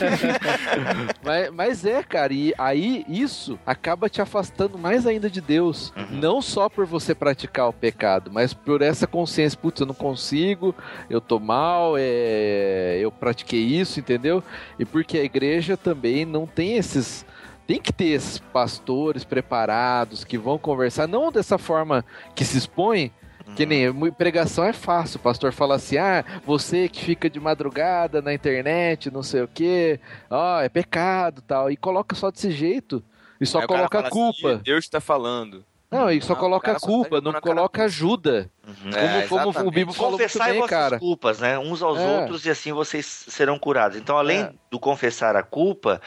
mas, 1.22 1.50
mas 1.50 1.84
é, 1.84 2.02
cara, 2.02 2.32
e 2.32 2.54
aí 2.56 3.04
isso 3.06 3.58
acaba 3.66 4.08
te 4.08 4.22
afastando 4.22 4.78
mais 4.78 5.06
ainda 5.06 5.28
de 5.28 5.42
Deus. 5.42 5.92
Não 6.08 6.40
só 6.40 6.70
por 6.70 6.86
você 6.86 7.14
praticar 7.14 7.68
o 7.68 7.72
pecado, 7.72 8.30
mas 8.32 8.54
por 8.54 8.80
essa 8.80 9.06
consciência, 9.06 9.58
putz, 9.60 9.78
eu 9.78 9.86
não 9.86 9.94
consigo, 9.94 10.74
eu 11.10 11.20
tô 11.20 11.38
mal, 11.38 11.96
é, 11.98 12.96
eu 12.98 13.12
pratiquei 13.12 13.60
isso, 13.60 14.00
entendeu? 14.00 14.42
E 14.78 14.86
porque 14.86 15.18
a 15.18 15.22
igreja 15.22 15.76
também 15.76 16.24
não 16.24 16.46
tem 16.46 16.78
esses. 16.78 17.26
Tem 17.66 17.78
que 17.78 17.92
ter 17.92 18.06
esses 18.06 18.38
pastores 18.38 19.22
preparados 19.22 20.24
que 20.24 20.38
vão 20.38 20.56
conversar, 20.56 21.06
não 21.06 21.30
dessa 21.30 21.58
forma 21.58 22.02
que 22.34 22.42
se 22.42 22.56
expõe, 22.56 23.12
que 23.56 23.66
nem 23.66 23.90
mu- 23.92 24.12
pregação 24.12 24.64
é 24.64 24.72
fácil. 24.72 25.18
O 25.18 25.22
pastor 25.22 25.52
fala 25.52 25.74
assim: 25.76 25.96
ah, 25.98 26.24
você 26.44 26.88
que 26.88 27.04
fica 27.04 27.28
de 27.30 27.38
madrugada 27.40 28.20
na 28.22 28.32
internet, 28.34 29.10
não 29.10 29.22
sei 29.22 29.42
o 29.42 29.48
que, 29.48 29.98
ó, 30.30 30.60
é 30.60 30.68
pecado 30.68 31.42
tal. 31.42 31.70
E 31.70 31.76
coloca 31.76 32.14
só 32.14 32.30
desse 32.30 32.50
jeito. 32.50 33.02
E 33.40 33.46
só 33.46 33.60
Aí 33.60 33.66
coloca 33.66 33.98
a 33.98 34.02
fala 34.02 34.10
culpa. 34.10 34.52
assim, 34.54 34.62
Deus 34.64 34.88
tá 34.88 35.00
falando. 35.00 35.64
Não, 35.90 36.10
e 36.10 36.20
só 36.20 36.32
Não, 36.32 36.40
coloca 36.40 36.72
só 36.72 36.80
tá 36.80 36.86
culpa, 36.86 37.20
não 37.20 37.30
na 37.30 37.40
cara 37.40 37.54
coloca 37.54 37.84
ajuda. 37.84 38.50
É, 38.94 39.26
como, 39.28 39.52
como 39.52 39.68
o. 39.68 39.70
Bibo 39.70 39.92
falou 39.92 40.12
Confessai 40.12 40.50
bem, 40.52 40.60
vossas 40.60 40.70
cara. 40.76 40.98
culpas, 40.98 41.38
né? 41.38 41.56
Uns 41.58 41.82
aos 41.82 41.98
É. 42.00 42.20
outros 42.20 42.44
e 42.46 42.50
assim 42.50 42.72
vocês 42.72 43.06
serão 43.28 43.58
curados. 43.58 43.96
Então, 43.96 44.18
além 44.18 44.40
É. 44.40 44.52
do 44.70 44.80
confessar 44.80 45.36
a 45.36 45.42
culpa, 45.44 46.00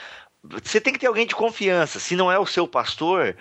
você 0.43 0.81
tem 0.81 0.91
que 0.91 0.99
ter 0.99 1.07
alguém 1.07 1.25
de 1.25 1.35
confiança. 1.35 1.99
Se 1.99 2.15
não 2.17 2.29
é 2.29 2.37
o 2.37 2.45
seu 2.45 2.67
pastor, 2.67 3.35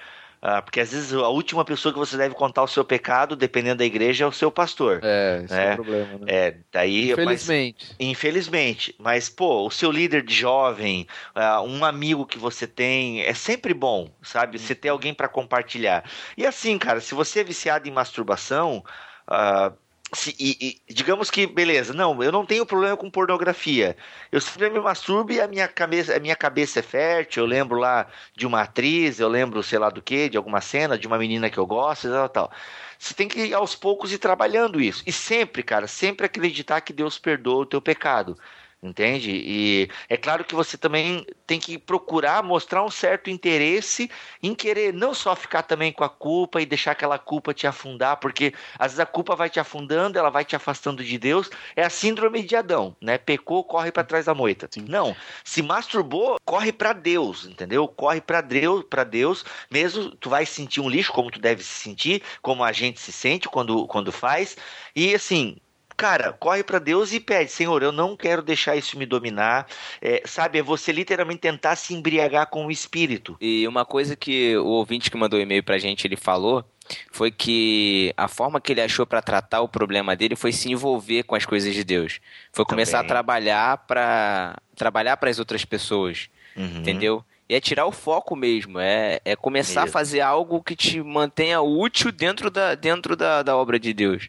ah, 0.49 0.63
porque 0.63 0.79
às 0.79 0.93
vezes 0.93 1.13
a 1.13 1.29
última 1.29 1.65
pessoa 1.65 1.93
que 1.93 1.99
você 1.99 2.17
deve 2.17 2.35
contar 2.37 2.63
o 2.63 2.69
seu 2.69 2.85
pecado, 2.85 3.35
dependendo 3.35 3.79
da 3.79 3.85
igreja, 3.85 4.25
é 4.25 4.29
o 4.29 4.33
seu 4.33 4.49
pastor. 4.49 5.01
É, 5.03 5.43
esse 5.45 5.55
é, 5.55 5.65
É. 5.67 5.73
o 5.73 5.75
problema, 5.75 6.19
né? 6.19 6.27
É, 6.29 6.57
daí. 6.73 7.09
mas- 7.17 7.43
Infelizmente. 7.43 7.97
Infelizmente, 7.99 8.95
mas 8.99 9.29
pô, 9.29 9.67
o 9.67 9.71
seu 9.71 9.91
líder 9.91 10.23
de 10.23 10.33
jovem, 10.35 11.07
ah, 11.35 11.61
um 11.63 11.85
amigo 11.85 12.25
que 12.25 12.39
você 12.39 12.67
tem, 12.67 13.23
é 13.23 13.35
sempre 13.35 13.75
bom, 13.75 14.09
sabe? 14.23 14.57
Você 14.59 14.75
ter 14.75 14.91
alguém 14.91 15.13
para 15.13 15.29
compartilhar. 15.29 16.05
E 16.37 16.47
assim, 16.47 16.79
cara, 16.79 17.01
se 17.01 17.15
você 17.15 17.41
é 17.41 17.45
viciado 17.45 17.89
em 17.89 17.93
masturbação, 17.93 18.85
ah, 19.27 19.73
se- 20.15 20.35
e, 20.39 20.81
e 20.89 20.95
digamos 20.95 21.31
que, 21.31 21.47
beleza, 21.47 21.93
não, 21.93 22.23
eu 22.23 22.31
não 22.33 22.47
tenho 22.47 22.65
problema 22.65 22.97
com 22.97 23.11
pornografia. 23.11 23.97
Eu 24.31 24.41
sempre 24.41 24.71
me 24.71 24.81
masturbo 24.81 25.33
e 25.33 25.41
a 25.41 25.49
minha 25.49 25.67
cabeça, 25.69 26.17
a 26.17 26.21
minha 26.21 26.37
cabeça 26.37 26.79
é 26.81 26.83
fértil. 26.83 27.43
Eu 27.45 27.49
lembro 27.49 27.79
lá 27.79 28.07
de 28.35 28.47
uma 28.47 28.63
atriz, 28.63 29.19
eu 29.21 29.29
lembro, 29.29 29.63
sei 29.63 29.79
lá 29.79 29.91
do 29.91 30.01
que, 30.03 30.29
de 30.29 30.37
alguma 30.37 30.61
cena, 30.61 30.99
de 30.99 31.07
uma 31.07 31.19
menina 31.19 31.51
que 31.51 31.59
eu 31.59 31.67
gosto, 31.67 32.09
tal, 32.09 32.29
tal. 32.29 32.53
Você 32.99 33.15
tem 33.15 33.29
que 33.29 33.53
aos 33.53 33.75
poucos 33.75 34.13
ir 34.13 34.19
trabalhando 34.19 34.81
isso. 34.81 35.03
E 35.07 35.13
sempre, 35.13 35.63
cara, 35.63 35.87
sempre 35.87 36.27
acreditar 36.27 36.81
que 36.81 36.93
Deus 36.93 37.19
perdoa 37.19 37.63
o 37.63 37.67
teu 37.67 37.81
pecado. 37.83 38.39
Entende? 38.87 39.31
E 39.33 39.91
é 40.09 40.17
claro 40.17 40.45
que 40.45 40.55
você 40.55 40.79
também 40.79 41.27
tem 41.47 41.59
que 41.59 41.77
procurar 41.77 42.43
mostrar 42.43 42.85
um 42.85 42.91
certo 42.91 43.29
interesse 43.29 44.09
em 44.43 44.55
querer 44.55 44.93
não 44.93 45.13
só 45.13 45.35
ficar 45.35 45.63
também 45.63 45.93
com 45.93 46.05
a 46.05 46.09
culpa 46.09 46.61
e 46.63 46.67
deixar 46.67 46.93
aquela 46.93 47.19
culpa 47.19 47.53
te 47.53 47.67
afundar, 47.67 48.19
porque 48.19 48.55
às 48.79 48.93
vezes 48.93 49.01
a 49.01 49.07
culpa 49.07 49.35
vai 49.35 49.51
te 49.51 49.59
afundando, 49.59 50.19
ela 50.19 50.31
vai 50.31 50.45
te 50.45 50.55
afastando 50.55 51.03
de 51.03 51.19
Deus. 51.19 51.51
É 51.75 51.83
a 51.83 51.91
síndrome 51.91 52.43
de 52.45 52.55
Adão, 52.55 52.97
né? 53.01 53.19
Pecou, 53.19 53.65
corre 53.65 53.91
para 53.91 54.05
trás 54.05 54.27
da 54.27 54.35
moita. 54.35 54.69
Não, 54.89 55.17
se 55.45 55.63
masturbou, 55.63 56.37
corre 56.45 56.73
para 56.73 56.93
Deus, 56.93 57.45
entendeu? 57.45 57.89
Corre 57.89 58.21
para 58.21 58.41
Deus, 58.41 58.85
para 58.89 59.03
Deus, 59.03 59.45
mesmo 59.71 60.15
tu 60.17 60.31
vai 60.31 60.47
sentir 60.47 60.81
um 60.81 60.89
lixo 60.89 61.13
como 61.13 61.31
tu 61.31 61.41
deve 61.41 61.63
se 61.63 61.81
sentir, 61.81 62.23
como 62.41 62.63
a 62.63 62.73
gente 62.73 63.01
se 63.01 63.11
sente 63.13 63.49
quando 63.49 63.87
quando 63.89 64.13
faz. 64.13 64.57
E 64.95 65.15
assim, 65.15 65.57
Cara, 65.97 66.33
corre 66.35 66.63
pra 66.63 66.79
Deus 66.79 67.13
e 67.13 67.19
pede, 67.21 67.51
Senhor, 67.51 67.83
eu 67.83 67.91
não 67.91 68.17
quero 68.17 68.43
deixar 68.43 68.77
isso 68.77 68.99
me 68.99 69.07
dominar. 69.07 69.67
É, 70.03 70.23
sabe, 70.27 70.59
é 70.59 70.63
você 70.63 70.93
literalmente 70.93 71.41
tentar 71.41 71.75
se 71.77 71.95
embriagar 71.95 72.49
com 72.49 72.67
o 72.67 72.71
espírito. 72.71 73.37
E 73.41 73.67
uma 73.67 73.85
coisa 73.85 74.15
que 74.15 74.57
o 74.59 74.67
ouvinte 74.67 75.11
que 75.11 75.17
mandou 75.17 75.41
e-mail 75.41 75.63
pra 75.63 75.79
gente, 75.79 76.07
ele 76.07 76.17
falou, 76.17 76.63
foi 77.11 77.31
que 77.31 78.13
a 78.17 78.29
forma 78.29 78.61
que 78.61 78.73
ele 78.73 78.83
achou 78.83 79.07
pra 79.07 79.23
tratar 79.23 79.63
o 79.63 79.69
problema 79.69 80.15
dele 80.15 80.37
foi 80.37 80.53
se 80.53 80.71
envolver 80.71 81.23
com 81.23 81.35
as 81.35 81.47
coisas 81.47 81.75
de 81.75 81.83
Deus. 81.83 82.21
Foi 82.53 82.65
começar 82.67 82.99
Também. 82.99 83.07
a 83.07 83.09
trabalhar 83.15 83.79
pra 83.87 84.57
trabalhar 84.77 85.17
para 85.17 85.31
as 85.31 85.39
outras 85.39 85.65
pessoas, 85.65 86.29
Uhum. 86.55 86.79
entendeu? 86.81 87.25
E 87.49 87.55
é 87.55 87.61
tirar 87.61 87.87
o 87.87 87.93
foco 87.93 88.35
mesmo, 88.35 88.79
é, 88.81 89.21
é 89.25 89.37
começar 89.37 89.83
a 89.83 89.85
Mesmo. 89.85 89.93
fazer 89.93 90.21
algo 90.21 90.61
que 90.63 90.75
te 90.75 91.01
mantenha 91.01 91.61
útil 91.61 92.11
dentro 92.11 92.51
da, 92.51 92.75
dentro 92.75 93.15
da, 93.17 93.43
da 93.43 93.57
obra 93.57 93.79
de 93.79 93.95
Deus. 93.95 94.29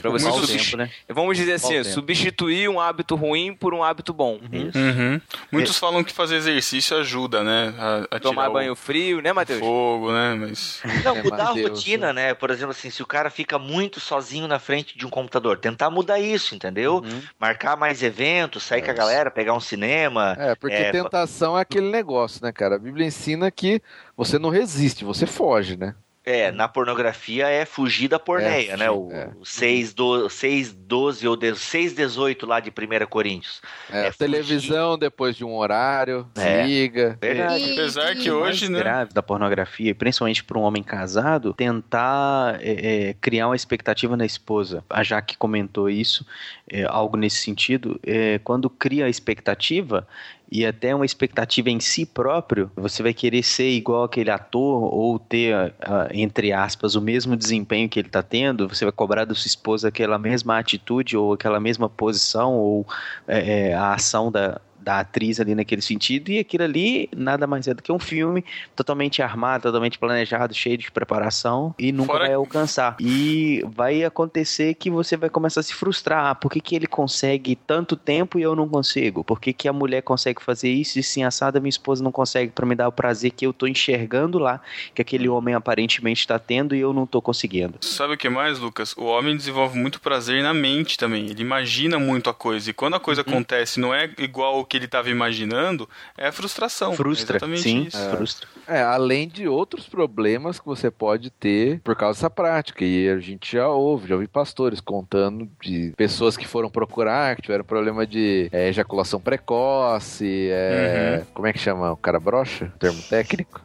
Pra 0.00 0.10
você 0.10 0.26
Ocupar 0.26 0.42
o 0.42 0.46
substitu- 0.46 0.64
tempo, 0.64 0.76
né? 0.78 0.90
Vamos 1.08 1.36
dizer 1.36 1.52
assim, 1.52 1.84
substituir 1.84 2.68
um 2.68 2.80
hábito 2.80 3.14
ruim 3.14 3.54
por 3.54 3.72
um 3.72 3.84
hábito 3.84 4.12
bom. 4.12 4.40
Isso. 4.52 4.76
Uhum. 4.76 5.20
Muitos 5.52 5.78
falam 5.78 6.02
que 6.02 6.12
fazer 6.12 6.36
exercício 6.36 6.96
ajuda, 6.96 7.44
né? 7.44 7.72
A, 7.78 8.16
a 8.16 8.18
Tomar 8.20 8.42
tirar 8.42 8.50
o 8.50 8.52
banho 8.52 8.74
frio, 8.74 9.20
né, 9.22 9.32
Matheus? 9.32 9.60
fogo, 9.60 10.10
né? 10.12 10.34
Mas. 10.34 10.80
Não, 11.04 11.16
É, 11.16 11.22
mudar 11.22 11.44
a 11.48 11.52
rotina, 11.52 12.12
né? 12.12 12.34
Por 12.34 12.50
exemplo, 12.50 12.72
assim, 12.72 12.90
se 12.90 13.00
o 13.00 13.06
cara 13.06 13.30
fica 13.30 13.58
muito 13.60 14.00
sozinho 14.00 14.48
na 14.48 14.58
frente 14.58 14.98
de 14.98 15.06
um 15.06 15.10
computador, 15.10 15.56
tentar 15.58 15.88
mudar 15.88 16.18
isso, 16.18 16.54
entendeu? 16.54 16.96
Uhum. 16.96 17.22
Marcar 17.38 17.76
mais 17.76 18.02
eventos, 18.02 18.64
sair 18.64 18.82
com 18.82 18.90
a 18.90 18.94
galera, 18.94 19.30
pegar 19.30 19.54
um 19.54 19.60
cinema. 19.60 20.34
É, 20.38 20.54
porque 20.56 20.74
É, 20.74 20.90
tentação 20.90 21.56
é 21.56 21.60
aquele 21.60 21.90
negócio, 21.90 22.40
né, 22.44 22.50
cara? 22.50 22.74
A 22.74 22.78
Bíblia 22.78 23.06
ensina 23.06 23.50
que 23.52 23.80
você 24.16 24.36
não 24.38 24.50
resiste, 24.50 25.04
você 25.04 25.26
foge, 25.26 25.76
né? 25.76 25.94
É, 26.28 26.50
na 26.50 26.66
pornografia 26.66 27.46
é 27.48 27.64
fugir 27.64 28.08
da 28.08 28.18
porneia, 28.18 28.72
É, 28.72 28.76
né? 28.76 28.90
O 28.90 29.08
é. 29.12 29.30
6, 29.44 29.94
do, 29.94 30.28
6, 30.28 30.72
12 30.72 31.28
ou 31.28 31.38
6, 31.54 31.92
18 31.94 32.44
lá 32.44 32.58
de 32.58 32.68
1 32.72 33.06
Coríntios. 33.06 33.62
É, 33.88 34.08
É, 34.08 34.10
televisão 34.10 34.98
depois 34.98 35.36
de 35.36 35.44
um 35.44 35.54
horário, 35.54 36.26
É. 36.36 36.66
liga. 36.66 37.16
Verdade. 37.20 37.62
E- 37.62 37.72
Apesar 37.74 38.12
e- 38.12 38.16
que 38.16 38.28
hoje, 38.28 38.68
né? 38.68 38.80
grave 38.80 39.12
da 39.14 39.22
pornografia, 39.22 39.94
principalmente 39.94 40.42
para 40.42 40.58
um 40.58 40.62
homem 40.62 40.82
casado, 40.82 41.54
tentar 41.54 42.58
é, 42.60 43.10
é, 43.10 43.14
criar 43.20 43.46
uma 43.46 43.54
expectativa 43.54 44.16
na 44.16 44.26
esposa. 44.26 44.84
A 44.90 45.04
Jaque 45.04 45.36
comentou 45.36 45.88
isso, 45.88 46.26
é, 46.68 46.82
algo 46.88 47.16
nesse 47.16 47.36
sentido. 47.36 48.00
É, 48.04 48.40
quando 48.42 48.68
cria 48.68 49.04
a 49.04 49.08
expectativa 49.08 50.04
e 50.50 50.64
até 50.64 50.94
uma 50.94 51.04
expectativa 51.04 51.70
em 51.70 51.80
si 51.80 52.06
próprio, 52.06 52.70
você 52.76 53.02
vai 53.02 53.12
querer 53.12 53.42
ser 53.42 53.68
igual 53.70 54.04
aquele 54.04 54.30
ator 54.30 54.94
ou 54.94 55.18
ter, 55.18 55.74
ah, 55.80 56.08
entre 56.12 56.52
aspas, 56.52 56.94
o 56.94 57.00
mesmo 57.00 57.36
desempenho 57.36 57.88
que 57.88 57.98
ele 57.98 58.08
está 58.08 58.22
tendo. 58.22 58.68
Você 58.68 58.84
vai 58.84 58.92
cobrar 58.92 59.24
da 59.24 59.34
sua 59.34 59.48
esposa 59.48 59.88
aquela 59.88 60.18
mesma 60.18 60.58
atitude 60.58 61.16
ou 61.16 61.32
aquela 61.32 61.58
mesma 61.58 61.88
posição 61.88 62.54
ou 62.54 62.86
é, 63.26 63.70
é, 63.70 63.74
a 63.74 63.94
ação 63.94 64.30
da, 64.30 64.60
da 64.86 65.00
atriz 65.00 65.40
ali 65.40 65.52
naquele 65.52 65.82
sentido, 65.82 66.30
e 66.30 66.38
aquilo 66.38 66.62
ali 66.62 67.10
nada 67.14 67.44
mais 67.44 67.66
é 67.66 67.74
do 67.74 67.82
que 67.82 67.90
um 67.90 67.98
filme 67.98 68.44
totalmente 68.76 69.20
armado, 69.20 69.62
totalmente 69.62 69.98
planejado, 69.98 70.54
cheio 70.54 70.78
de 70.78 70.92
preparação, 70.92 71.74
e 71.76 71.90
nunca 71.90 72.12
Fora 72.12 72.26
vai 72.26 72.34
alcançar. 72.34 72.96
E 73.00 73.64
vai 73.74 74.04
acontecer 74.04 74.74
que 74.74 74.88
você 74.88 75.16
vai 75.16 75.28
começar 75.28 75.58
a 75.58 75.62
se 75.64 75.74
frustrar. 75.74 76.26
Ah, 76.26 76.34
por 76.36 76.52
que, 76.52 76.60
que 76.60 76.76
ele 76.76 76.86
consegue 76.86 77.56
tanto 77.56 77.96
tempo 77.96 78.38
e 78.38 78.42
eu 78.42 78.54
não 78.54 78.68
consigo? 78.68 79.24
Por 79.24 79.40
que, 79.40 79.52
que 79.52 79.66
a 79.66 79.72
mulher 79.72 80.02
consegue 80.02 80.40
fazer 80.40 80.70
isso 80.70 81.00
e 81.00 81.02
sim 81.02 81.24
assada 81.24 81.58
minha 81.58 81.68
esposa 81.68 82.04
não 82.04 82.12
consegue 82.12 82.52
para 82.52 82.64
me 82.64 82.76
dar 82.76 82.86
o 82.86 82.92
prazer 82.92 83.32
que 83.32 83.44
eu 83.44 83.52
tô 83.52 83.66
enxergando 83.66 84.38
lá, 84.38 84.60
que 84.94 85.02
aquele 85.02 85.28
homem 85.28 85.52
aparentemente 85.52 86.20
está 86.20 86.38
tendo 86.38 86.76
e 86.76 86.80
eu 86.80 86.92
não 86.92 87.06
tô 87.06 87.20
conseguindo? 87.20 87.74
Sabe 87.80 88.14
o 88.14 88.16
que 88.16 88.28
mais, 88.28 88.60
Lucas? 88.60 88.94
O 88.96 89.06
homem 89.06 89.36
desenvolve 89.36 89.76
muito 89.76 90.00
prazer 90.00 90.44
na 90.44 90.54
mente 90.54 90.96
também. 90.96 91.26
Ele 91.26 91.42
imagina 91.42 91.98
muito 91.98 92.30
a 92.30 92.34
coisa. 92.34 92.70
E 92.70 92.72
quando 92.72 92.94
a 92.94 93.00
coisa 93.00 93.22
acontece 93.22 93.80
e 93.80 93.82
não 93.82 93.92
é 93.92 94.08
igual 94.18 94.60
o 94.60 94.64
que 94.64 94.75
ele 94.76 94.84
estava 94.86 95.10
imaginando, 95.10 95.88
é 96.16 96.30
frustração. 96.30 96.92
Frustra, 96.94 97.38
É 97.42 97.56
sim, 97.56 97.84
isso. 97.84 98.10
frustra. 98.10 98.48
É, 98.68 98.82
além 98.82 99.28
de 99.28 99.46
outros 99.46 99.86
problemas 99.88 100.58
que 100.58 100.66
você 100.66 100.90
pode 100.90 101.30
ter 101.30 101.80
por 101.84 101.94
causa 101.94 102.18
dessa 102.18 102.30
prática. 102.30 102.84
E 102.84 103.08
a 103.08 103.18
gente 103.18 103.52
já 103.52 103.68
ouve, 103.68 104.08
já 104.08 104.14
ouvi 104.14 104.26
pastores 104.26 104.80
contando 104.80 105.48
de 105.62 105.92
pessoas 105.96 106.36
que 106.36 106.46
foram 106.46 106.68
procurar, 106.68 107.36
que 107.36 107.42
tiveram 107.42 107.64
problema 107.64 108.06
de 108.06 108.48
é, 108.52 108.68
ejaculação 108.68 109.20
precoce, 109.20 110.48
é, 110.50 111.22
como 111.32 111.46
é 111.46 111.52
que 111.52 111.58
chama? 111.58 111.92
O 111.92 111.96
cara 111.96 112.18
brocha? 112.18 112.72
Termo 112.78 113.00
técnico? 113.02 113.60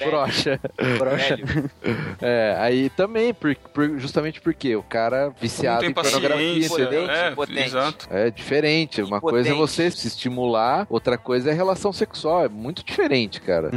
É, 0.00 0.06
brocha. 0.06 0.60
velho. 0.78 1.70
É, 2.20 2.56
aí 2.58 2.90
também, 2.90 3.32
por, 3.34 3.54
por- 3.56 3.98
justamente 3.98 4.40
porque 4.40 4.74
o 4.76 4.82
cara 4.82 5.32
viciado 5.40 5.84
em 5.84 5.92
pornografia, 5.92 6.66
entendeu? 6.66 7.10
É, 7.10 7.34
exato. 7.64 8.06
É 8.10 8.30
diferente. 8.30 9.02
Uma 9.02 9.20
coisa 9.20 9.41
é 9.50 9.54
você 9.54 9.90
se 9.90 10.06
estimular, 10.08 10.86
outra 10.90 11.16
coisa 11.18 11.50
é 11.50 11.52
relação 11.52 11.92
sexual. 11.92 12.44
É 12.44 12.48
muito 12.48 12.84
diferente, 12.84 13.40
cara. 13.40 13.70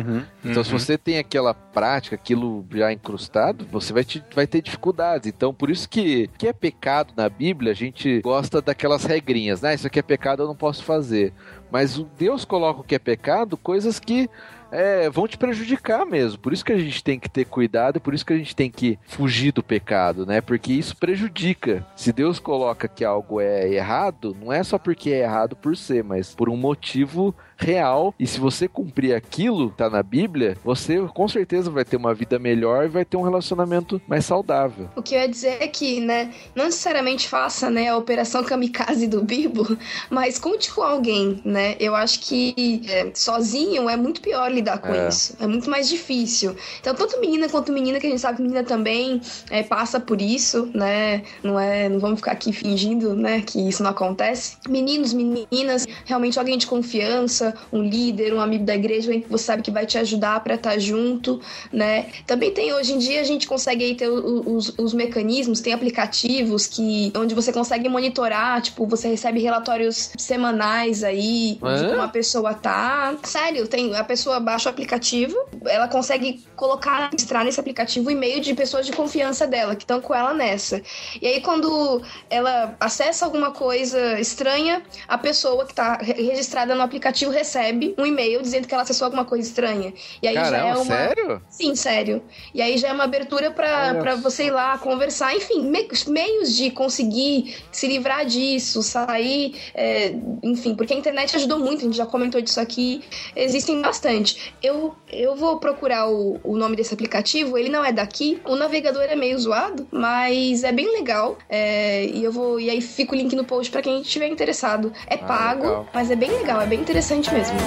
Então, 0.43 0.63
se 0.63 0.71
Uhum. 0.71 0.79
você 0.79 0.97
tem 0.97 1.17
aquela 1.17 1.53
prática, 1.53 2.15
aquilo 2.15 2.65
já 2.73 2.91
incrustado, 2.91 3.67
você 3.71 3.91
vai, 3.93 4.03
te- 4.03 4.23
vai 4.33 4.45
ter 4.47 4.61
dificuldades. 4.61 5.27
Então, 5.27 5.53
por 5.53 5.69
isso 5.69 5.87
que 5.89 6.29
que 6.37 6.47
é 6.47 6.53
pecado 6.53 7.13
na 7.17 7.27
Bíblia, 7.29 7.71
a 7.71 7.75
gente 7.75 8.21
gosta 8.21 8.61
daquelas 8.61 9.03
regrinhas, 9.05 9.61
né? 9.61 9.73
Isso 9.75 9.87
aqui 9.87 9.99
é 9.99 10.01
pecado, 10.01 10.43
eu 10.43 10.47
não 10.47 10.55
posso 10.55 10.83
fazer. 10.83 11.33
Mas 11.71 11.97
o 11.97 12.07
Deus 12.17 12.45
coloca 12.45 12.81
o 12.81 12.83
que 12.83 12.95
é 12.95 12.99
pecado, 12.99 13.57
coisas 13.57 13.99
que 13.99 14.29
é, 14.75 15.09
vão 15.09 15.27
te 15.27 15.37
prejudicar 15.37 16.05
mesmo. 16.05 16.39
Por 16.39 16.53
isso 16.53 16.65
que 16.65 16.73
a 16.73 16.77
gente 16.77 17.03
tem 17.03 17.19
que 17.19 17.29
ter 17.29 17.45
cuidado, 17.45 17.99
por 17.99 18.13
isso 18.13 18.25
que 18.25 18.33
a 18.33 18.37
gente 18.37 18.55
tem 18.55 18.69
que 18.69 18.99
fugir 19.07 19.51
do 19.51 19.63
pecado, 19.63 20.25
né? 20.25 20.41
Porque 20.41 20.73
isso 20.73 20.95
prejudica. 20.97 21.85
Se 21.95 22.11
Deus 22.11 22.39
coloca 22.39 22.87
que 22.87 23.05
algo 23.05 23.39
é 23.39 23.67
errado, 23.69 24.35
não 24.39 24.51
é 24.51 24.63
só 24.63 24.77
porque 24.77 25.11
é 25.11 25.21
errado 25.21 25.55
por 25.55 25.77
ser, 25.77 26.03
mas 26.03 26.35
por 26.35 26.49
um 26.49 26.57
motivo 26.57 27.33
real. 27.57 28.13
E 28.19 28.27
se 28.27 28.39
você 28.39 28.67
cumprir 28.67 29.13
aquilo 29.13 29.69
que 29.71 29.77
tá 29.77 29.89
na 29.89 30.03
Bíblia, 30.03 30.57
você 30.63 30.99
com 31.13 31.27
certeza 31.27 31.69
vai 31.71 31.85
ter 31.85 31.97
uma 31.97 32.13
vida 32.13 32.37
melhor 32.39 32.85
e 32.85 32.89
vai 32.89 33.05
ter 33.05 33.17
um 33.17 33.21
relacionamento 33.21 34.01
mais 34.07 34.25
saudável. 34.25 34.89
O 34.95 35.01
que 35.01 35.15
eu 35.15 35.19
ia 35.19 35.27
dizer 35.29 35.57
é 35.61 35.67
que, 35.67 35.99
né, 35.99 36.31
não 36.55 36.65
necessariamente 36.65 37.27
faça, 37.27 37.69
né, 37.69 37.89
a 37.89 37.97
operação 37.97 38.43
kamikaze 38.43 39.07
do 39.07 39.21
Bibo, 39.23 39.77
mas 40.09 40.37
conte 40.39 40.73
com 40.73 40.81
alguém, 40.81 41.41
né? 41.45 41.75
Eu 41.79 41.95
acho 41.95 42.19
que 42.21 42.81
é, 42.87 43.11
sozinho 43.13 43.89
é 43.89 43.97
muito 43.97 44.21
pior 44.21 44.51
lidar 44.51 44.77
com 44.79 44.93
É. 44.93 45.07
isso. 45.09 45.35
É 45.39 45.47
muito 45.47 45.69
mais 45.69 45.87
difícil. 45.89 46.55
Então, 46.79 46.93
tanto 46.93 47.19
menina 47.19 47.47
quanto 47.49 47.71
menina, 47.71 47.99
que 47.99 48.07
a 48.07 48.09
gente 48.09 48.21
sabe 48.21 48.37
que 48.37 48.43
menina 48.43 48.63
também 48.63 49.21
é, 49.49 49.63
passa 49.63 49.99
por 49.99 50.21
isso, 50.21 50.69
né? 50.73 51.23
Não 51.43 51.59
é, 51.59 51.89
não 51.89 51.99
vamos 51.99 52.19
ficar 52.19 52.31
aqui 52.31 52.51
fingindo, 52.53 53.15
né, 53.15 53.41
que 53.41 53.59
isso 53.67 53.83
não 53.83 53.91
acontece. 53.91 54.57
Meninos, 54.69 55.13
meninas, 55.13 55.85
realmente 56.05 56.37
alguém 56.39 56.57
de 56.57 56.67
confiança, 56.67 57.44
um 57.71 57.81
líder, 57.83 58.33
um 58.33 58.39
amigo 58.41 58.63
da 58.65 58.75
igreja, 58.75 59.07
alguém 59.07 59.21
que 59.21 59.29
você 59.29 59.43
sabe 59.43 59.61
que 59.61 59.71
vai 59.71 59.85
te 59.85 59.97
ajudar 59.97 60.39
para 60.41 60.55
estar 60.55 60.77
junto, 60.79 61.41
né? 61.71 62.07
Também 62.25 62.51
tem 62.51 62.73
hoje 62.73 62.93
em 62.93 62.97
dia 62.97 63.21
a 63.21 63.23
gente 63.23 63.47
consegue 63.47 63.83
aí 63.83 63.95
ter 63.95 64.09
os, 64.09 64.73
os 64.77 64.93
mecanismos, 64.93 65.61
tem 65.61 65.73
aplicativos 65.73 66.67
que 66.67 67.11
onde 67.15 67.33
você 67.35 67.51
consegue 67.51 67.89
monitorar, 67.89 68.61
tipo, 68.61 68.85
você 68.85 69.07
recebe 69.07 69.39
relatórios 69.41 70.11
semanais 70.17 71.03
aí 71.03 71.57
de 71.81 71.87
como 71.89 72.01
a 72.01 72.07
pessoa 72.07 72.53
tá. 72.53 73.15
Sério, 73.23 73.67
tem 73.67 73.95
a 73.95 74.03
pessoa 74.03 74.39
baixa 74.39 74.69
o 74.69 74.71
aplicativo, 74.71 75.35
ela 75.65 75.87
consegue 75.87 76.43
colocar, 76.55 77.09
registrar 77.11 77.43
nesse 77.43 77.59
aplicativo 77.59 78.07
o 78.07 78.11
e-mail 78.11 78.39
de 78.39 78.53
pessoas 78.53 78.85
de 78.85 78.91
confiança 78.91 79.45
dela, 79.47 79.75
que 79.75 79.83
estão 79.83 79.99
com 80.01 80.13
ela 80.13 80.33
nessa. 80.33 80.81
E 81.21 81.27
aí 81.27 81.41
quando 81.41 82.01
ela 82.29 82.75
acessa 82.79 83.25
alguma 83.25 83.51
coisa 83.51 84.19
estranha, 84.19 84.81
a 85.07 85.17
pessoa 85.17 85.65
que 85.65 85.73
tá 85.73 85.97
re- 86.01 86.13
registrada 86.13 86.75
no 86.75 86.81
aplicativo 86.81 87.31
recebe 87.35 87.93
um 87.97 88.05
e-mail 88.05 88.41
dizendo 88.41 88.67
que 88.67 88.73
ela 88.73 88.83
acessou 88.83 89.05
alguma 89.05 89.25
coisa 89.25 89.47
estranha. 89.47 89.93
E 90.21 90.27
aí 90.27 90.33
já 90.35 90.41
Caramba, 90.51 90.67
é 90.69 90.73
uma 90.75 90.85
sério? 90.85 91.41
Sim, 91.49 91.75
sério. 91.75 92.23
E 92.53 92.61
aí 92.61 92.77
já 92.77 92.87
é 92.87 92.93
uma 92.93 93.03
abertura 93.03 93.51
pra 93.51 94.15
você 94.15 94.45
ir 94.45 94.51
lá 94.51 94.77
conversar. 94.77 95.35
Enfim, 95.35 95.61
me- 95.69 95.87
meios 96.07 96.55
de 96.55 96.71
conseguir 96.71 97.55
se 97.71 97.87
livrar 97.87 98.25
disso, 98.25 98.81
sair. 98.81 99.55
é, 99.73 100.13
enfim, 100.43 100.73
porque 100.75 100.93
a 100.93 100.97
internet 100.97 101.35
ajudou 101.35 101.59
muito, 101.59 101.81
a 101.81 101.83
gente 101.85 101.97
já 101.97 102.05
comentou 102.05 102.41
disso 102.41 102.59
aqui. 102.59 103.03
Existem 103.35 103.81
bastante. 103.81 104.53
Eu, 104.63 104.95
eu 105.11 105.35
vou 105.35 105.59
procurar 105.59 106.07
o, 106.09 106.39
o 106.43 106.57
nome 106.57 106.75
desse 106.75 106.93
aplicativo, 106.93 107.57
ele 107.57 107.69
não 107.69 107.83
é 107.83 107.91
daqui. 107.91 108.39
O 108.45 108.55
navegador 108.55 109.03
é 109.03 109.15
meio 109.15 109.37
zoado, 109.37 109.87
mas 109.91 110.63
é 110.63 110.71
bem 110.71 110.91
legal. 110.93 111.37
É, 111.49 112.05
e 112.05 112.23
eu 112.23 112.31
vou. 112.31 112.59
E 112.59 112.69
aí 112.69 112.81
fica 112.81 113.13
o 113.13 113.15
link 113.17 113.35
no 113.35 113.43
post 113.43 113.71
pra 113.71 113.81
quem 113.81 114.01
estiver 114.01 114.27
interessado. 114.27 114.91
É 115.07 115.15
Ah, 115.15 115.17
pago, 115.19 115.63
legal. 115.63 115.89
mas 115.93 116.09
é 116.11 116.15
bem 116.15 116.29
legal, 116.31 116.61
é 116.61 116.65
bem 116.65 116.79
interessante 116.79 117.24
mesmo. 117.31 117.57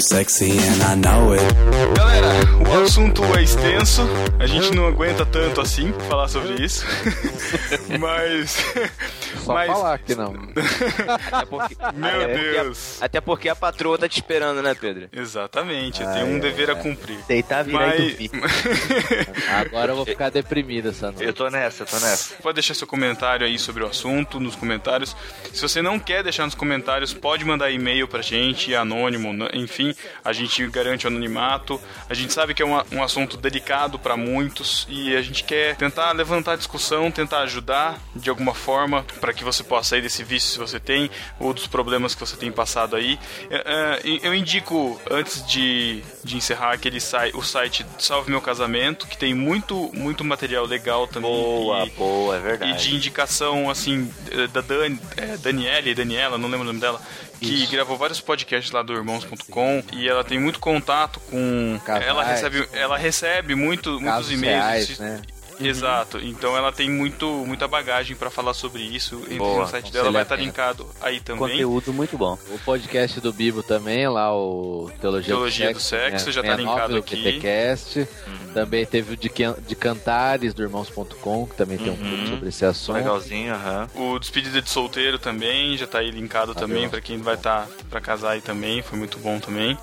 I'm 0.00 0.02
sexy 0.02 0.52
and 0.52 0.82
I 0.82 0.96
know 0.96 1.34
it. 1.34 1.42
Galera, 1.94 2.26
o 2.70 2.82
assunto 2.82 3.22
é 3.36 3.42
extenso, 3.42 4.00
a 4.38 4.46
gente 4.46 4.74
não 4.74 4.86
aguenta 4.88 5.26
tanto 5.26 5.60
assim 5.60 5.92
falar 6.08 6.26
sobre 6.28 6.54
isso. 6.64 6.86
Mas. 8.00 8.56
Só 9.44 9.54
mas 9.54 9.68
falar 9.70 9.98
que 9.98 10.14
não. 10.14 10.34
Até 11.30 11.46
porque, 11.46 11.76
Meu 11.94 12.10
até 12.10 12.26
porque 12.28 12.58
a- 12.58 12.62
Deus. 12.62 13.02
até 13.02 13.20
porque 13.20 13.48
a 13.48 13.56
patroa 13.56 13.96
tá 13.96 14.08
te 14.08 14.16
esperando, 14.16 14.60
né, 14.60 14.74
Pedro? 14.74 15.08
Exatamente, 15.12 16.02
eu 16.02 16.12
tenho 16.12 16.26
um 16.26 16.38
dever 16.38 16.68
a 16.70 16.74
cumprir. 16.74 17.16
Deitar, 17.28 17.64
virar 17.64 17.96
e 17.98 18.10
dormir. 18.10 18.30
Agora 19.48 19.92
eu 19.92 19.96
vou 19.96 20.04
ficar 20.04 20.30
deprimido 20.30 20.88
essa 20.90 21.06
noite. 21.06 21.24
Eu 21.24 21.32
tô 21.32 21.48
nessa, 21.48 21.84
eu 21.84 21.86
tô 21.86 21.98
nessa. 22.00 22.34
Pode 22.42 22.54
deixar 22.56 22.74
seu 22.74 22.86
comentário 22.88 23.46
aí 23.46 23.58
sobre 23.58 23.82
o 23.84 23.86
assunto 23.86 24.38
nos 24.40 24.56
comentários. 24.56 25.16
Se 25.54 25.62
você 25.62 25.80
não 25.80 25.98
quer 25.98 26.22
deixar 26.24 26.44
nos 26.44 26.54
comentários, 26.54 27.14
pode 27.14 27.44
mandar 27.44 27.70
e-mail 27.70 28.08
pra 28.08 28.20
gente, 28.22 28.74
anônimo, 28.74 29.32
n- 29.32 29.48
a 30.24 30.32
gente 30.32 30.66
garante 30.68 31.06
o 31.06 31.08
anonimato. 31.08 31.80
A 32.08 32.14
gente 32.14 32.32
sabe 32.32 32.54
que 32.54 32.62
é 32.62 32.64
uma- 32.64 32.84
um 32.92 33.02
assunto 33.02 33.36
delicado 33.36 33.98
pra 33.98 34.16
muitos 34.16 34.86
e 34.88 35.16
a 35.16 35.22
gente 35.22 35.44
quer 35.44 35.76
tentar 35.76 36.12
levantar 36.12 36.52
a 36.52 36.56
discussão, 36.56 37.10
tentar 37.10 37.40
ajudar 37.40 37.98
de 38.14 38.28
alguma 38.30 38.54
forma 38.54 39.04
para 39.20 39.32
que 39.32 39.44
você 39.44 39.62
possa 39.62 39.90
sair 39.90 40.02
desse 40.02 40.22
vício 40.22 40.50
se 40.52 40.58
você 40.58 40.78
tem 40.80 41.10
ou 41.38 41.52
dos 41.54 41.66
problemas 41.66 42.14
que 42.14 42.20
você 42.20 42.36
tem 42.36 42.50
passado 42.52 42.96
aí. 42.96 43.18
É, 43.50 44.00
é, 44.04 44.08
e 44.08 44.20
Eu 44.22 44.34
indico, 44.34 45.00
antes 45.10 45.44
de, 45.46 46.02
de 46.22 46.36
encerrar, 46.36 46.72
aquele 46.72 47.00
site, 47.00 47.36
o 47.36 47.42
site 47.42 47.84
Salve 47.98 48.30
Meu 48.30 48.40
Casamento, 48.40 49.06
que 49.06 49.16
tem 49.16 49.34
muito, 49.34 49.90
muito 49.94 50.22
material 50.24 50.66
legal 50.66 51.06
também. 51.06 51.30
Boa, 51.30 51.86
e- 51.86 51.90
boa, 51.90 52.36
é 52.36 52.38
e 52.38 52.42
verdade. 52.42 52.82
de 52.88 52.94
indicação, 52.94 53.70
assim, 53.70 54.12
da 54.52 54.60
Dani, 54.60 55.00
é, 55.16 55.36
Daniele, 55.38 55.94
Daniela, 55.94 56.36
não 56.38 56.48
lembro 56.48 56.62
o 56.62 56.66
nome 56.66 56.80
dela, 56.80 57.00
que 57.40 57.66
gravou 57.66 57.96
vários 57.96 58.20
podcasts 58.20 58.70
lá 58.72 58.82
do 58.82 58.92
irmãos.com 58.92 59.82
e 59.92 60.08
ela 60.08 60.22
tem 60.22 60.38
muito 60.38 60.58
contato 60.58 61.18
com 61.30 61.80
Casais. 61.84 62.06
ela 62.06 62.24
recebe 62.24 62.68
ela 62.72 62.98
recebe 62.98 63.54
muito 63.54 64.00
muitos 64.00 64.30
e-mails 64.30 64.64
reais, 64.64 64.98
né? 64.98 65.22
Exato, 65.68 66.18
então 66.18 66.56
ela 66.56 66.72
tem 66.72 66.90
muito, 66.90 67.26
muita 67.46 67.66
bagagem 67.68 68.16
pra 68.16 68.30
falar 68.30 68.54
sobre 68.54 68.82
isso. 68.82 69.16
Entre 69.24 69.38
Boa, 69.38 69.62
no 69.62 69.68
site 69.68 69.92
dela 69.92 70.10
vai 70.10 70.22
estar 70.22 70.36
linkado 70.36 70.86
aí 71.00 71.20
também. 71.20 71.48
Conteúdo 71.50 71.92
muito 71.92 72.16
bom. 72.16 72.38
O 72.50 72.58
podcast 72.60 73.20
do 73.20 73.32
Bibo 73.32 73.62
também, 73.62 74.08
lá 74.08 74.34
o 74.34 74.90
Teologia, 75.00 75.34
Teologia 75.34 75.66
do 75.68 75.74
do 75.74 75.80
Sexo, 75.80 76.24
Sexo, 76.24 76.26
né? 76.26 76.32
já 76.32 76.42
tá 76.42 76.48
69 76.56 76.62
linkado 76.72 76.92
do 76.94 76.98
aqui. 77.00 77.16
Uhum. 77.16 77.22
PTcast. 77.22 78.08
Também 78.54 78.84
teve 78.84 79.14
o 79.14 79.16
de, 79.16 79.30
de 79.66 79.76
Cantares 79.76 80.52
do 80.52 80.62
Irmãos.com, 80.62 81.46
que 81.46 81.54
também 81.54 81.78
tem 81.78 81.88
um 81.88 82.00
Uhum. 82.00 82.08
pouco 82.16 82.26
sobre 82.28 82.48
esse 82.48 82.64
assunto. 82.64 82.96
Legalzinho, 82.96 83.54
aham. 83.54 83.88
O 83.94 84.18
Despedida 84.18 84.60
de 84.60 84.68
Solteiro 84.70 85.18
também, 85.18 85.76
já 85.76 85.86
tá 85.86 85.98
aí 86.00 86.10
linkado 86.10 86.54
também 86.54 86.88
pra 86.88 87.00
quem 87.00 87.18
vai 87.18 87.34
estar 87.34 87.68
pra 87.88 88.00
casar 88.00 88.30
aí 88.32 88.40
também, 88.40 88.82
foi 88.82 88.98
muito 88.98 89.18
bom 89.18 89.38
também. 89.38 89.76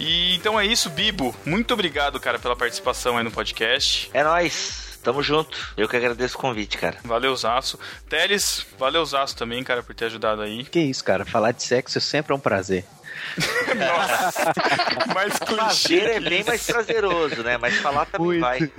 E 0.00 0.34
então 0.34 0.58
é 0.58 0.64
isso, 0.64 0.88
Bibo. 0.88 1.36
Muito 1.44 1.74
obrigado, 1.74 2.18
cara, 2.18 2.38
pela 2.38 2.56
participação 2.56 3.18
aí 3.18 3.22
no 3.22 3.30
podcast. 3.30 4.10
É 4.14 4.24
nóis. 4.24 4.98
Tamo 5.02 5.22
junto. 5.22 5.56
Eu 5.76 5.88
que 5.88 5.96
agradeço 5.96 6.36
o 6.36 6.40
convite, 6.40 6.78
cara. 6.78 6.96
Valeuzaço. 7.04 7.78
Teles, 8.08 8.66
valeuzaço 8.78 9.36
também, 9.36 9.62
cara, 9.62 9.82
por 9.82 9.94
ter 9.94 10.06
ajudado 10.06 10.40
aí. 10.42 10.64
Que 10.64 10.80
isso, 10.80 11.04
cara. 11.04 11.24
Falar 11.24 11.52
de 11.52 11.62
sexo 11.62 12.00
sempre 12.00 12.32
é 12.32 12.36
um 12.36 12.40
prazer. 12.40 12.84
Mais 15.14 15.32
Fazer 15.38 16.10
é 16.10 16.20
bem 16.20 16.44
mais 16.44 16.66
prazeroso, 16.66 17.42
né? 17.42 17.56
Mas 17.58 17.76
falar 17.76 18.06
também 18.06 18.40
vai. 18.40 18.70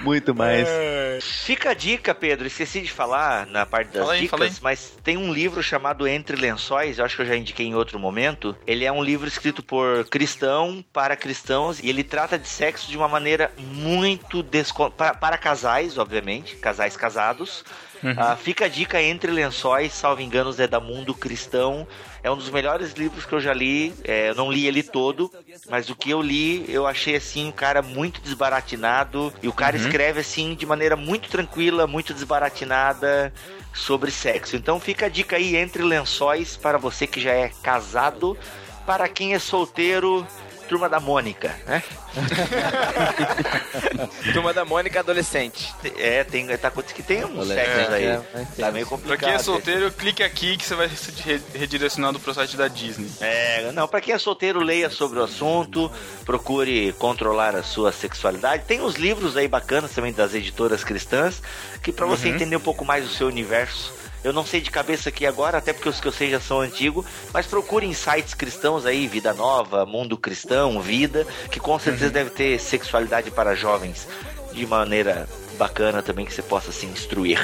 Muito 0.00 0.34
mais. 0.34 0.66
É. 0.68 1.18
Fica 1.20 1.70
a 1.70 1.74
dica, 1.74 2.14
Pedro. 2.14 2.46
Esqueci 2.46 2.80
de 2.80 2.90
falar 2.90 3.46
na 3.46 3.64
parte 3.66 3.88
das 3.88 4.02
Fala 4.02 4.12
aí, 4.14 4.28
fala 4.28 4.44
dicas, 4.46 4.60
mas 4.60 4.92
tem 5.02 5.16
um 5.16 5.32
livro 5.32 5.62
chamado 5.62 6.06
Entre 6.06 6.36
Lençóis, 6.36 6.98
eu 6.98 7.04
acho 7.04 7.16
que 7.16 7.22
eu 7.22 7.26
já 7.26 7.36
indiquei 7.36 7.66
em 7.66 7.74
outro 7.74 7.98
momento. 7.98 8.56
Ele 8.66 8.84
é 8.84 8.92
um 8.92 9.02
livro 9.02 9.28
escrito 9.28 9.62
por 9.62 10.04
cristão 10.06 10.84
para 10.92 11.16
cristãos 11.16 11.80
e 11.80 11.88
ele 11.88 12.04
trata 12.04 12.38
de 12.38 12.48
sexo 12.48 12.90
de 12.90 12.96
uma 12.96 13.08
maneira 13.08 13.50
muito 13.58 14.42
descon... 14.42 14.90
para, 14.90 15.14
para 15.14 15.38
casais, 15.38 15.98
obviamente, 15.98 16.56
casais 16.56 16.96
casados. 16.96 17.64
Ah, 18.16 18.36
fica 18.36 18.66
a 18.66 18.68
dica 18.68 19.00
Entre 19.00 19.30
Lençóis, 19.30 19.92
salvo 19.92 20.20
enganos, 20.20 20.60
é 20.60 20.66
da 20.66 20.80
Mundo 20.80 21.14
Cristão. 21.14 21.86
É 22.22 22.30
um 22.30 22.36
dos 22.36 22.50
melhores 22.50 22.92
livros 22.92 23.26
que 23.26 23.32
eu 23.32 23.40
já 23.40 23.52
li. 23.52 23.94
É, 24.04 24.30
eu 24.30 24.34
não 24.34 24.50
li 24.50 24.66
ele 24.66 24.82
todo, 24.82 25.30
mas 25.68 25.88
o 25.90 25.96
que 25.96 26.10
eu 26.10 26.22
li, 26.22 26.64
eu 26.68 26.86
achei 26.86 27.16
assim 27.16 27.46
um 27.46 27.52
cara 27.52 27.82
muito 27.82 28.20
desbaratinado. 28.20 29.32
E 29.42 29.48
o 29.48 29.52
cara 29.52 29.76
escreve 29.76 30.20
assim 30.20 30.54
de 30.54 30.66
maneira 30.66 30.96
muito 30.96 31.28
tranquila, 31.28 31.86
muito 31.86 32.14
desbaratinada 32.14 33.32
sobre 33.72 34.10
sexo. 34.10 34.56
Então 34.56 34.78
fica 34.80 35.06
a 35.06 35.08
dica 35.08 35.36
aí 35.36 35.56
Entre 35.56 35.82
Lençóis 35.82 36.56
para 36.56 36.78
você 36.78 37.06
que 37.06 37.20
já 37.20 37.32
é 37.32 37.50
casado, 37.62 38.36
para 38.86 39.08
quem 39.08 39.34
é 39.34 39.38
solteiro. 39.38 40.26
Turma 40.68 40.88
da 40.88 40.98
Mônica, 40.98 41.54
né? 41.66 41.82
Turma 44.32 44.52
da 44.52 44.64
Mônica 44.64 45.00
adolescente. 45.00 45.72
É, 45.98 46.24
tem, 46.24 46.46
tá 46.56 46.70
que 46.70 47.02
tem 47.02 47.24
um 47.24 47.38
Olha, 47.40 47.54
sexo 47.54 47.92
é, 47.92 47.94
aí. 47.94 48.04
é. 48.06 48.20
Tá 48.58 48.70
meio 48.70 48.86
Pra 48.86 48.96
complicado. 48.96 49.28
quem 49.28 49.34
é 49.34 49.38
solteiro, 49.38 49.90
clique 49.92 50.22
aqui 50.22 50.56
que 50.56 50.64
você 50.64 50.74
vai 50.74 50.88
ser 50.88 51.12
re- 51.22 51.40
redirecionado 51.54 52.18
pro 52.18 52.32
site 52.34 52.56
da 52.56 52.68
Disney. 52.68 53.10
É, 53.20 53.70
não, 53.72 53.86
pra 53.88 54.00
quem 54.00 54.14
é 54.14 54.18
solteiro, 54.18 54.60
leia 54.60 54.90
sobre 54.90 55.18
o 55.18 55.22
assunto, 55.24 55.90
procure 56.24 56.92
controlar 56.94 57.54
a 57.54 57.62
sua 57.62 57.92
sexualidade. 57.92 58.64
Tem 58.66 58.80
uns 58.80 58.94
livros 58.94 59.36
aí 59.36 59.48
bacanas 59.48 59.92
também 59.92 60.12
das 60.12 60.34
editoras 60.34 60.84
cristãs, 60.84 61.42
que 61.82 61.92
pra 61.92 62.06
você 62.06 62.28
entender 62.28 62.56
um 62.56 62.60
pouco 62.60 62.84
mais 62.84 63.04
do 63.04 63.10
seu 63.10 63.26
universo. 63.26 63.92
Eu 64.24 64.32
não 64.32 64.44
sei 64.44 64.62
de 64.62 64.70
cabeça 64.70 65.10
aqui 65.10 65.26
agora, 65.26 65.58
até 65.58 65.74
porque 65.74 65.88
os 65.88 66.00
que 66.00 66.08
eu 66.08 66.12
sei 66.12 66.30
já 66.30 66.40
são 66.40 66.60
antigos, 66.60 67.04
mas 67.30 67.46
procure 67.46 67.86
em 67.86 67.92
sites 67.92 68.32
cristãos 68.32 68.86
aí, 68.86 69.06
Vida 69.06 69.34
Nova, 69.34 69.84
Mundo 69.84 70.16
Cristão, 70.16 70.80
Vida, 70.80 71.26
que 71.50 71.60
com 71.60 71.78
certeza 71.78 72.10
deve 72.10 72.30
ter 72.30 72.58
sexualidade 72.58 73.30
para 73.30 73.54
jovens 73.54 74.08
de 74.50 74.66
maneira 74.66 75.28
bacana 75.58 76.02
também 76.02 76.24
que 76.24 76.32
você 76.32 76.42
possa 76.42 76.72
se 76.72 76.86
instruir. 76.86 77.38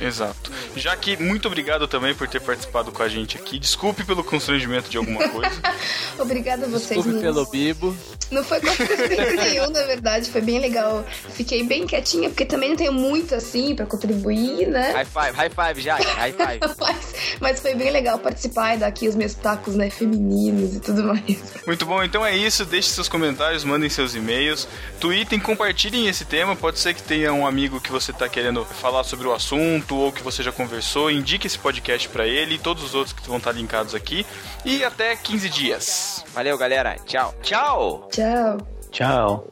Exato. 0.00 0.50
Já 0.74 0.96
que 0.96 1.16
muito 1.16 1.46
obrigado 1.46 1.86
também 1.88 2.14
por 2.14 2.28
ter 2.28 2.40
participado 2.40 2.92
com 2.92 3.02
a 3.02 3.08
gente 3.08 3.36
aqui. 3.36 3.58
Desculpe 3.58 4.04
pelo 4.04 4.22
constrangimento 4.22 4.88
de 4.90 4.96
alguma 4.96 5.28
coisa. 5.28 5.60
Obrigada 6.18 6.66
a 6.66 6.68
vocês, 6.68 6.88
Desculpe 6.88 7.08
meninos. 7.08 7.34
pelo 7.34 7.46
Bibo. 7.46 7.96
Não 8.30 8.42
foi 8.42 8.60
constrangimento 8.60 9.36
nenhum, 9.36 9.70
na 9.70 9.82
verdade. 9.82 10.30
Foi 10.30 10.40
bem 10.40 10.58
legal. 10.58 11.04
Fiquei 11.30 11.62
bem 11.64 11.86
quietinha, 11.86 12.28
porque 12.28 12.44
também 12.44 12.70
não 12.70 12.76
tenho 12.76 12.92
muito 12.92 13.34
assim 13.34 13.74
pra 13.74 13.86
contribuir, 13.86 14.66
né? 14.68 14.92
High 14.92 15.04
five, 15.04 15.36
high 15.36 15.50
five, 15.50 15.80
Jaque, 15.80 16.06
high 16.06 16.32
five. 16.32 16.60
Mas, 16.78 17.14
mas 17.40 17.60
foi 17.60 17.74
bem 17.74 17.90
legal 17.90 18.18
participar 18.18 18.74
e 18.74 18.78
dar 18.78 18.86
aqui 18.86 19.08
os 19.08 19.14
meus 19.14 19.34
tacos, 19.34 19.74
né, 19.74 19.90
femininos 19.90 20.76
e 20.76 20.80
tudo 20.80 21.04
mais. 21.04 21.36
Muito 21.66 21.84
bom, 21.86 22.02
então 22.02 22.24
é 22.24 22.36
isso. 22.36 22.64
Deixe 22.64 22.88
seus 22.90 23.08
comentários, 23.08 23.64
mandem 23.64 23.88
seus 23.88 24.14
e-mails, 24.14 24.68
tweetem, 25.00 25.38
compartilhem 25.40 26.06
esse 26.06 26.24
tema. 26.24 26.54
Pode 26.54 26.78
ser 26.78 26.94
que 26.94 27.02
tenha 27.02 27.32
um 27.32 27.46
amigo 27.46 27.80
que 27.80 27.90
você 27.90 28.12
tá 28.12 28.28
querendo 28.28 28.64
falar 28.64 29.04
sobre 29.04 29.26
o 29.26 29.32
assunto 29.32 29.85
ou 29.94 30.10
que 30.12 30.22
você 30.22 30.42
já 30.42 30.50
conversou. 30.50 31.10
Indique 31.10 31.46
esse 31.46 31.58
podcast 31.58 32.08
pra 32.08 32.26
ele 32.26 32.56
e 32.56 32.58
todos 32.58 32.82
os 32.82 32.94
outros 32.94 33.12
que 33.14 33.26
vão 33.28 33.38
estar 33.38 33.52
linkados 33.52 33.94
aqui. 33.94 34.26
E 34.64 34.82
até 34.82 35.14
15 35.14 35.48
dias. 35.48 36.24
Valeu, 36.34 36.58
galera. 36.58 36.96
Tchau. 37.06 37.34
Tchau! 37.42 38.08
Tchau. 38.10 38.58
Tchau. 38.90 39.48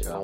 Tchau. 0.00 0.22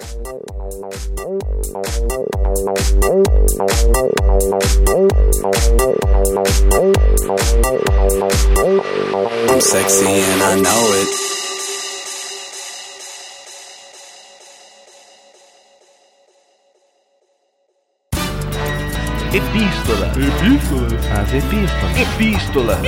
I'm 9.50 9.60
sexy 9.60 10.06
and 10.06 10.42
I 10.42 10.60
know 10.60 10.92
it. 10.92 11.37
Epístola. 19.32 20.06
Epístola. 20.16 21.20
As 21.20 21.32
epístolas. 21.34 21.96
Epístola. 21.98 22.78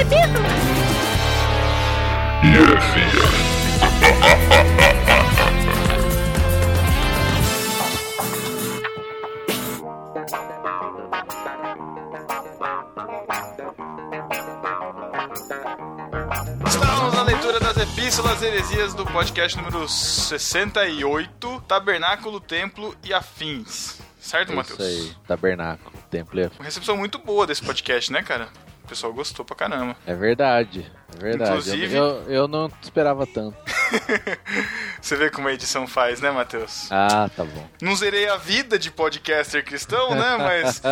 Estamos 16.67 17.15
na 17.15 17.23
leitura 17.23 17.59
das 17.61 17.77
epístolas 17.79 18.43
heresias 18.43 18.93
do 18.95 19.05
podcast 19.07 19.57
número 19.57 19.89
68, 19.89 21.62
Tabernáculo, 21.67 22.41
Templo 22.41 22.95
e 23.03 23.12
Afins. 23.15 23.99
Certo, 24.21 24.53
É 24.53 24.57
Matheus? 24.57 24.79
Isso 24.79 24.89
aí, 24.89 25.15
tabernáculo. 25.27 26.00
Templo 26.11 26.41
é... 26.41 26.51
Uma 26.59 26.65
recepção 26.65 26.97
muito 26.97 27.19
boa 27.19 27.47
desse 27.47 27.62
podcast, 27.62 28.12
né, 28.12 28.23
cara? 28.23 28.49
O 28.85 28.89
pessoal 28.89 29.12
gostou 29.12 29.45
pra 29.45 29.55
caramba. 29.55 29.97
é 30.07 30.15
verdade. 30.15 30.91
É 31.16 31.23
verdade. 31.23 31.51
Inclusive- 31.51 31.95
Eu, 31.97 32.24
eu, 32.28 32.49
não 32.49 32.70
esperava 32.82 33.27
tanto. 33.27 33.57
Você 35.01 35.16
vê 35.16 35.31
como 35.31 35.49
a 35.49 35.53
edição 35.53 35.87
faz, 35.87 36.20
né, 36.20 36.31
Matheus? 36.31 36.87
Ah, 36.93 37.28
tá 37.35 37.45
bom. 37.45 37.66
Não 37.81 37.97
zerei 37.97 38.28
a 38.28 38.37
vida 38.37 38.78
de 38.78 38.91
podcaster 38.91 39.65
cristão, 39.65 40.15
né? 40.15 40.37
Mas. 40.39 40.81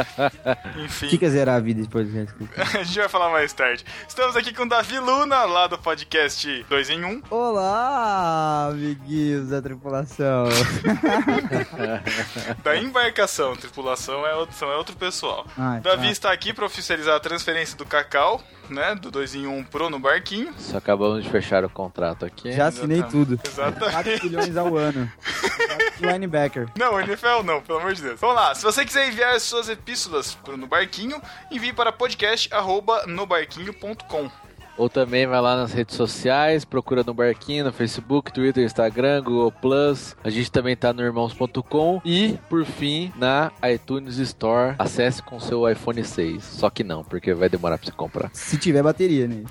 O 0.77 0.81
Enfim. 0.81 1.09
que, 1.09 1.19
que 1.19 1.25
é 1.25 1.31
zerar 1.31 1.57
a 1.57 1.61
vida 1.61 1.83
de 1.83 1.89
podcast? 1.89 2.35
A 2.79 2.83
gente 2.83 2.99
vai 2.99 3.09
falar 3.09 3.31
mais 3.31 3.53
tarde. 3.53 3.85
Estamos 4.07 4.37
aqui 4.37 4.53
com 4.55 4.63
o 4.65 4.69
Davi 4.69 4.99
Luna, 4.99 5.45
lá 5.45 5.67
do 5.67 5.79
podcast 5.79 6.65
2 6.69 6.91
em 6.91 7.05
1. 7.05 7.23
Olá, 7.31 8.69
amiguinhos 8.71 9.49
da 9.49 9.61
tripulação. 9.61 10.45
Da 12.63 12.77
embarcação. 12.77 13.55
Tripulação 13.57 14.27
é 14.27 14.35
outro, 14.35 14.67
é 14.71 14.77
outro 14.77 14.97
pessoal. 14.97 15.47
Ai, 15.57 15.81
Davi 15.81 16.07
tá. 16.07 16.13
está 16.13 16.33
aqui 16.33 16.53
para 16.53 16.65
oficializar 16.67 17.17
a 17.17 17.21
transferência 17.21 17.77
do 17.77 17.85
Cacau, 17.85 18.43
né? 18.69 18.95
Do 18.95 19.11
2 19.11 19.35
em 19.37 19.47
1 19.47 19.65
Pro 19.65 19.91
no 19.91 19.99
barquinho. 20.09 20.53
Só 20.59 20.79
acabamos 20.79 21.23
de 21.23 21.31
fechar 21.31 21.65
o 21.65 21.71
contrato 21.71 22.25
aqui. 22.25 22.51
Já 22.53 22.67
assinei 22.69 22.99
Exatamente. 22.99 23.27
tudo. 23.27 23.39
4 23.55 23.87
Exatamente. 23.87 24.23
bilhões 24.23 24.57
ao 24.57 24.77
ano. 24.77 25.11
Linebacker. 26.01 26.69
Não, 26.77 26.99
NFL 27.01 27.43
não, 27.45 27.61
pelo 27.61 27.79
amor 27.81 27.93
de 27.95 28.03
Deus. 28.03 28.21
Vamos 28.21 28.37
lá, 28.37 28.55
se 28.55 28.63
você 28.63 28.85
quiser 28.85 29.09
enviar 29.09 29.39
suas 29.41 29.69
epístolas 29.69 30.35
pro 30.35 30.57
No 30.57 30.67
Barquinho, 30.67 31.21
envie 31.51 31.73
para 31.73 31.91
podcast.nobarquinho.com. 31.93 34.31
Ou 34.79 34.89
também 34.89 35.27
vai 35.27 35.41
lá 35.41 35.57
nas 35.57 35.73
redes 35.73 35.97
sociais, 35.97 36.65
procura 36.65 37.03
no 37.03 37.13
Barquinho, 37.13 37.65
no 37.65 37.73
Facebook, 37.73 38.33
Twitter, 38.33 38.65
Instagram, 38.65 39.21
Google 39.23 39.51
Plus. 39.51 40.17
A 40.23 40.31
gente 40.31 40.53
também 40.53 40.77
tá 40.77 40.93
no 40.93 41.03
irmãos.com. 41.03 42.01
E, 42.05 42.39
por 42.49 42.65
fim, 42.65 43.13
na 43.17 43.51
iTunes 43.65 44.19
Store. 44.19 44.77
Acesse 44.79 45.21
com 45.21 45.41
seu 45.41 45.69
iPhone 45.69 46.05
6. 46.05 46.45
Só 46.45 46.71
que 46.71 46.85
não, 46.85 47.03
porque 47.03 47.35
vai 47.35 47.49
demorar 47.49 47.77
pra 47.77 47.87
você 47.87 47.93
comprar. 47.93 48.31
Se 48.33 48.57
tiver 48.57 48.81
bateria, 48.83 49.27
né? 49.27 49.43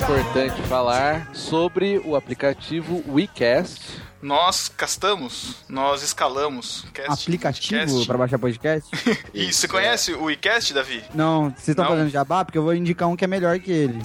importante 0.00 0.62
falar 0.62 1.28
sobre 1.34 1.98
o 1.98 2.16
aplicativo 2.16 3.02
WeCast. 3.06 4.09
Nós 4.22 4.68
castamos, 4.68 5.56
nós 5.66 6.02
escalamos. 6.02 6.84
Cast, 6.92 7.22
Aplicativo 7.22 8.04
pra 8.06 8.18
baixar 8.18 8.38
podcast? 8.38 8.88
Isso, 9.32 9.60
você 9.60 9.68
conhece 9.68 10.12
o 10.12 10.24
WeCast, 10.24 10.74
Davi? 10.74 11.02
Não, 11.14 11.44
vocês 11.50 11.68
estão 11.68 11.86
fazendo 11.86 12.10
jabá? 12.10 12.44
Porque 12.44 12.58
eu 12.58 12.62
vou 12.62 12.74
indicar 12.74 13.08
um 13.08 13.16
que 13.16 13.24
é 13.24 13.28
melhor 13.28 13.58
que 13.58 13.72
ele. 13.72 13.98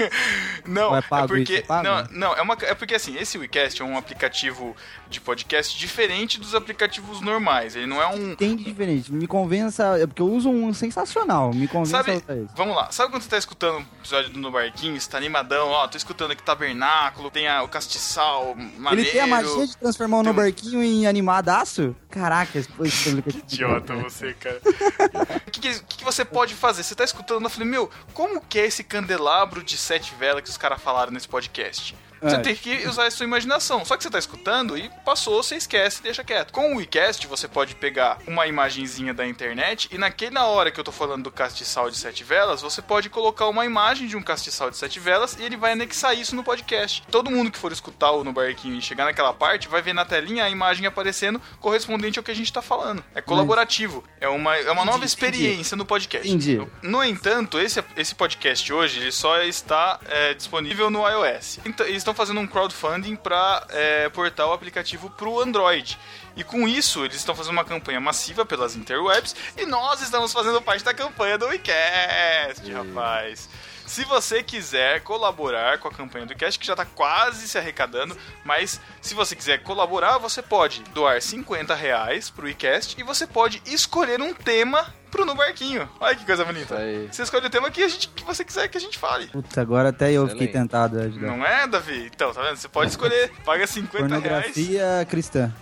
Não, 0.66 0.94
é 0.94 0.98
é, 0.98 1.26
porque? 1.26 1.54
É 1.54 1.62
pago? 1.62 1.84
não, 1.84 2.06
não, 2.10 2.34
é 2.34 2.42
uma 2.42 2.56
é 2.62 2.74
porque 2.74 2.94
assim, 2.96 3.16
esse 3.16 3.38
WeCast 3.38 3.80
é 3.80 3.84
um 3.84 3.96
aplicativo 3.96 4.74
de 5.08 5.20
podcast 5.20 5.78
diferente 5.78 6.40
dos 6.40 6.54
aplicativos 6.54 7.20
normais. 7.20 7.76
Ele 7.76 7.86
não 7.86 8.02
é 8.02 8.06
um 8.08 8.34
Tem 8.34 8.56
de 8.56 8.64
diferente. 8.64 9.12
Me 9.12 9.28
convença. 9.28 9.96
é 9.98 10.06
Porque 10.06 10.20
eu 10.20 10.26
uso 10.26 10.50
um 10.50 10.74
sensacional. 10.74 11.52
Me 11.54 11.68
convença 11.68 12.02
Sabe, 12.02 12.48
vamos 12.56 12.74
lá, 12.74 12.90
sabe 12.90 13.12
quando 13.12 13.22
você 13.22 13.28
tá 13.28 13.38
escutando 13.38 13.78
um 13.78 13.86
episódio 14.00 14.30
do 14.30 14.40
No 14.40 14.50
Barquinho, 14.50 15.00
você 15.00 15.08
tá 15.08 15.16
animadão, 15.16 15.68
ó, 15.68 15.86
tô 15.86 15.96
escutando 15.96 16.32
aqui 16.32 16.42
Tabernáculo, 16.42 17.30
tem 17.30 17.46
a- 17.46 17.62
o 17.62 17.68
Castiçal, 17.68 18.56
maneiro... 18.76 19.08
Ele 19.08 19.10
tem 19.12 19.20
a 19.20 19.26
magia 19.26 19.45
de 19.66 19.76
transformar 19.76 20.16
o 20.18 20.22
no 20.22 20.24
Tem 20.24 20.32
um- 20.32 20.36
barquinho 20.36 20.82
em 20.82 21.06
animadaço? 21.06 21.94
Caraca, 22.10 22.58
aplicativo. 22.58 23.22
Idiota 23.28 23.94
você, 23.96 24.32
cara. 24.34 24.60
O 25.46 25.50
que, 25.56 25.60
que, 25.60 25.80
que 25.84 25.96
que 25.98 26.04
você 26.04 26.24
pode 26.24 26.54
fazer? 26.54 26.82
Você 26.82 26.94
tá 26.94 27.02
escutando, 27.04 27.42
eu 27.44 27.48
falei, 27.50 27.66
meu, 27.68 27.90
como 28.12 28.40
que 28.42 28.58
é 28.58 28.66
esse 28.66 28.84
candelabro 28.84 29.62
de 29.62 29.76
sete 29.78 30.14
velas 30.18 30.42
que 30.42 30.50
os 30.50 30.58
caras 30.58 30.80
falaram 30.82 31.10
nesse 31.12 31.26
podcast? 31.28 31.96
Você 32.30 32.36
É. 32.36 32.40
tem 32.40 32.54
que 32.54 32.88
usar 32.88 33.06
a 33.06 33.10
sua 33.10 33.24
imaginação. 33.24 33.84
Só 33.84 33.96
que 33.96 34.02
você 34.02 34.10
tá 34.10 34.18
escutando 34.18 34.76
e 34.76 34.90
passou, 35.04 35.42
você 35.42 35.56
esquece 35.56 36.02
deixa 36.02 36.22
quieto. 36.24 36.52
Com 36.52 36.74
o 36.74 36.76
WeCast, 36.78 37.26
você 37.26 37.46
pode 37.48 37.74
pegar 37.74 38.18
uma 38.26 38.46
imagenzinha 38.46 39.12
da 39.14 39.26
internet 39.26 39.88
e 39.92 39.98
naquela 39.98 40.46
hora 40.46 40.70
que 40.70 40.78
eu 40.80 40.84
tô 40.84 40.92
falando 40.92 41.24
do 41.24 41.30
castiçal 41.30 41.90
de 41.90 41.96
sete 41.96 42.24
velas, 42.24 42.60
você 42.62 42.80
pode 42.82 43.08
colocar 43.08 43.46
uma 43.48 43.64
imagem 43.64 44.06
de 44.06 44.16
um 44.16 44.22
castiçal 44.22 44.70
de 44.70 44.76
sete 44.76 44.98
velas 44.98 45.36
e 45.38 45.42
ele 45.42 45.56
vai 45.56 45.72
anexar 45.72 46.16
isso 46.16 46.34
no 46.34 46.42
podcast. 46.44 47.02
Todo 47.10 47.30
mundo 47.30 47.50
que 47.50 47.58
for 47.58 47.72
escutar 47.72 48.10
o 48.12 48.24
No 48.24 48.32
Barquinho 48.32 48.76
e 48.78 48.82
chegar 48.82 49.04
naquela 49.04 49.32
parte 49.32 49.68
vai 49.68 49.82
ver 49.82 49.92
na 49.94 50.04
telinha 50.04 50.44
a 50.44 50.50
imagem 50.50 50.86
aparecendo 50.86 51.40
correspondente 51.60 52.18
ao 52.18 52.24
que 52.24 52.30
a 52.30 52.34
gente 52.34 52.52
tá 52.52 52.62
falando. 52.62 53.02
É 53.14 53.20
colaborativo. 53.20 54.02
É 54.20 54.28
uma, 54.28 54.56
é 54.56 54.70
uma 54.70 54.84
nova 54.84 55.04
experiência 55.04 55.76
no 55.76 55.84
podcast. 55.84 56.26
Entendi. 56.28 56.60
No 56.82 57.02
entanto, 57.04 57.58
esse, 57.58 57.82
esse 57.96 58.14
podcast 58.14 58.72
hoje 58.72 59.00
ele 59.00 59.12
só 59.12 59.40
está 59.42 59.98
é, 60.08 60.34
disponível 60.34 60.90
no 60.90 61.06
iOS. 61.08 61.60
Então, 61.64 61.86
eles 61.86 61.98
estão 61.98 62.14
fazendo 62.16 62.40
um 62.40 62.46
crowdfunding 62.46 63.14
para 63.14 63.66
portar 64.12 64.48
o 64.48 64.52
aplicativo 64.52 65.10
para 65.10 65.28
o 65.28 65.40
Android. 65.40 65.98
E 66.34 66.42
com 66.42 66.66
isso, 66.66 67.04
eles 67.04 67.16
estão 67.16 67.34
fazendo 67.34 67.52
uma 67.52 67.64
campanha 67.64 68.00
massiva 68.00 68.44
pelas 68.44 68.74
interwebs 68.76 69.34
e 69.56 69.64
nós 69.64 70.02
estamos 70.02 70.32
fazendo 70.32 70.60
parte 70.60 70.84
da 70.84 70.92
campanha 70.92 71.38
do 71.38 71.46
WeCast, 71.46 72.70
rapaz. 72.72 73.48
Se 73.86 74.04
você 74.04 74.42
quiser 74.42 75.00
colaborar 75.02 75.78
com 75.78 75.86
a 75.86 75.92
campanha 75.92 76.26
do 76.26 76.30
WeCast, 76.30 76.58
que 76.58 76.66
já 76.66 76.72
está 76.72 76.84
quase 76.84 77.48
se 77.48 77.56
arrecadando, 77.56 78.18
mas 78.44 78.80
se 79.00 79.14
você 79.14 79.36
quiser 79.36 79.62
colaborar, 79.62 80.18
você 80.18 80.42
pode 80.42 80.82
doar 80.92 81.22
50 81.22 81.72
reais 81.74 82.28
pro 82.28 82.46
WeCast 82.46 83.00
e 83.00 83.04
você 83.04 83.26
pode 83.26 83.62
escolher 83.64 84.20
um 84.20 84.34
tema 84.34 84.92
pro 85.10 85.24
No 85.24 85.34
Barquinho. 85.34 85.88
Olha 86.00 86.14
que 86.14 86.24
coisa 86.24 86.44
bonita. 86.44 86.76
Você 87.10 87.22
escolhe 87.22 87.46
o 87.46 87.50
tema 87.50 87.70
que, 87.70 87.82
a 87.82 87.88
gente, 87.88 88.08
que 88.08 88.24
você 88.24 88.44
quiser 88.44 88.68
que 88.68 88.76
a 88.76 88.80
gente 88.80 88.98
fale. 88.98 89.26
Puta, 89.28 89.60
agora 89.60 89.88
até 89.90 90.12
eu 90.12 90.28
fiquei 90.28 90.48
tentado 90.48 90.98
a 90.98 91.02
ajudar. 91.02 91.26
Não 91.26 91.44
é, 91.44 91.66
Davi? 91.66 92.10
Então, 92.14 92.32
tá 92.32 92.42
vendo? 92.42 92.56
Você 92.56 92.68
pode 92.68 92.90
escolher. 92.90 93.30
Paga 93.44 93.66
50 93.66 93.96
reais. 94.06 94.22
Pornografia 94.22 95.06
cristã. 95.08 95.52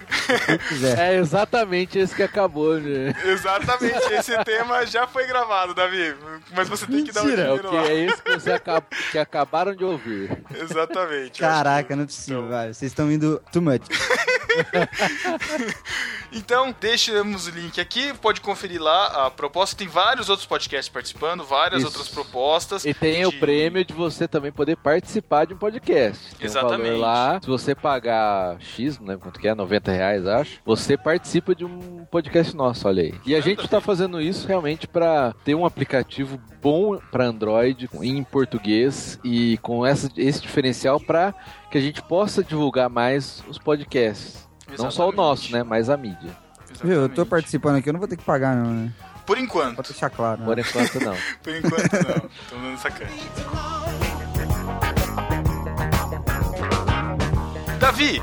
Se 0.47 0.59
quiser. 0.69 0.99
É 0.99 1.15
exatamente 1.17 1.99
esse 1.99 2.15
que 2.15 2.23
acabou, 2.23 2.81
né? 2.81 3.15
Exatamente, 3.25 4.13
esse 4.13 4.37
tema 4.45 4.87
já 4.87 5.07
foi 5.07 5.27
gravado, 5.27 5.75
Davi. 5.75 6.15
Mas 6.55 6.69
você 6.69 6.87
tem 6.87 7.05
que 7.05 7.13
dar 7.13 7.23
o 7.23 7.27
Mentira, 7.27 7.43
dinheiro 7.45 7.67
o 7.69 7.71
que 7.71 7.77
lá. 7.77 7.87
é 7.89 7.95
isso 8.07 8.23
que, 8.23 8.51
acab- 8.51 8.85
que 9.11 9.19
acabaram 9.19 9.75
de 9.75 9.85
ouvir. 9.85 10.31
Exatamente. 10.55 11.41
Caraca, 11.41 11.95
não 11.95 12.05
é 12.05 12.07
possível, 12.07 12.49
velho. 12.49 12.75
Vocês 12.75 12.91
estão 12.91 13.11
indo 13.11 13.43
too 13.53 13.63
much. 13.63 13.83
Então, 16.33 16.75
deixamos 16.81 17.47
o 17.47 17.51
link 17.51 17.81
aqui, 17.81 18.13
pode 18.15 18.41
conferir 18.41 18.81
lá 18.83 19.27
a 19.27 19.31
proposta. 19.35 19.77
Tem 19.77 19.87
vários 19.89 20.29
outros 20.29 20.47
podcasts 20.47 20.89
participando, 20.89 21.45
várias 21.45 21.81
Isso. 21.83 21.89
outras 21.89 22.09
propostas. 22.09 22.85
E 22.85 22.95
tem 22.95 23.27
o 23.27 23.31
de- 23.31 23.39
prêmio 23.39 23.85
de 23.85 23.93
você 23.93 24.27
também 24.29 24.51
poder 24.53 24.77
participar 24.77 25.45
de 25.47 25.55
um 25.55 25.57
podcast. 25.59 26.35
Tem 26.37 26.47
Exatamente. 26.47 26.81
Um 26.81 26.85
valor 26.93 27.01
lá. 27.01 27.41
Se 27.41 27.47
você 27.49 27.75
pagar 27.75 28.57
X, 28.61 28.99
não 28.99 29.07
lembro 29.09 29.23
quanto 29.25 29.41
que 29.41 29.49
é, 29.49 29.55
90 29.55 29.93
reais, 29.93 30.27
acho. 30.27 30.61
Você 30.65 30.97
participa 30.97 31.55
de 31.55 31.65
um 31.65 32.05
podcast 32.11 32.55
nosso, 32.57 32.87
olha 32.89 33.03
aí. 33.03 33.15
E 33.27 33.35
a 33.35 33.41
gente 33.41 33.67
tá 33.69 33.81
fazendo 33.81 34.21
isso 34.21 34.47
realmente 34.47 34.87
para 34.89 35.35
ter 35.45 35.55
um 35.55 35.67
aplicativo 35.67 36.41
bom 36.63 36.99
para 37.11 37.27
Android 37.27 37.89
em 38.03 38.23
português 38.25 39.19
e 39.23 39.59
com 39.59 39.85
essa, 39.85 40.11
esse 40.17 40.41
diferencial 40.41 40.99
para 41.01 41.35
que 41.71 41.77
a 41.77 41.81
gente 41.81 42.01
possa 42.03 42.43
divulgar 42.43 42.89
mais 42.89 43.43
os 43.49 43.59
podcasts. 43.59 44.49
Não 44.79 44.91
só 44.91 45.09
o 45.09 45.13
nosso, 45.13 45.53
né? 45.53 45.63
Mas 45.63 45.91
a 45.91 45.97
mídia. 45.97 46.31
Viu, 46.83 47.03
eu 47.03 47.09
tô 47.09 47.25
participando 47.25 47.77
aqui, 47.77 47.89
eu 47.89 47.93
não 47.93 48.01
vou 48.01 48.09
ter 48.09 48.17
que 48.17 48.25
pagar, 48.25 48.57
não, 48.57 48.71
né? 48.71 48.93
Por 49.27 49.39
enquanto. 49.39 49.77
Pode 49.77 49.89
deixar 49.89 50.11
claro. 50.11 50.41
né? 50.41 50.47
Por 50.47 50.59
enquanto, 50.59 51.01
não. 51.01 51.17
Por 51.43 51.57
enquanto, 51.57 51.93
não. 51.93 52.21
Tô 52.49 52.57
dando 52.57 52.79
sacanagem. 52.79 53.31
Davi, 57.79 58.23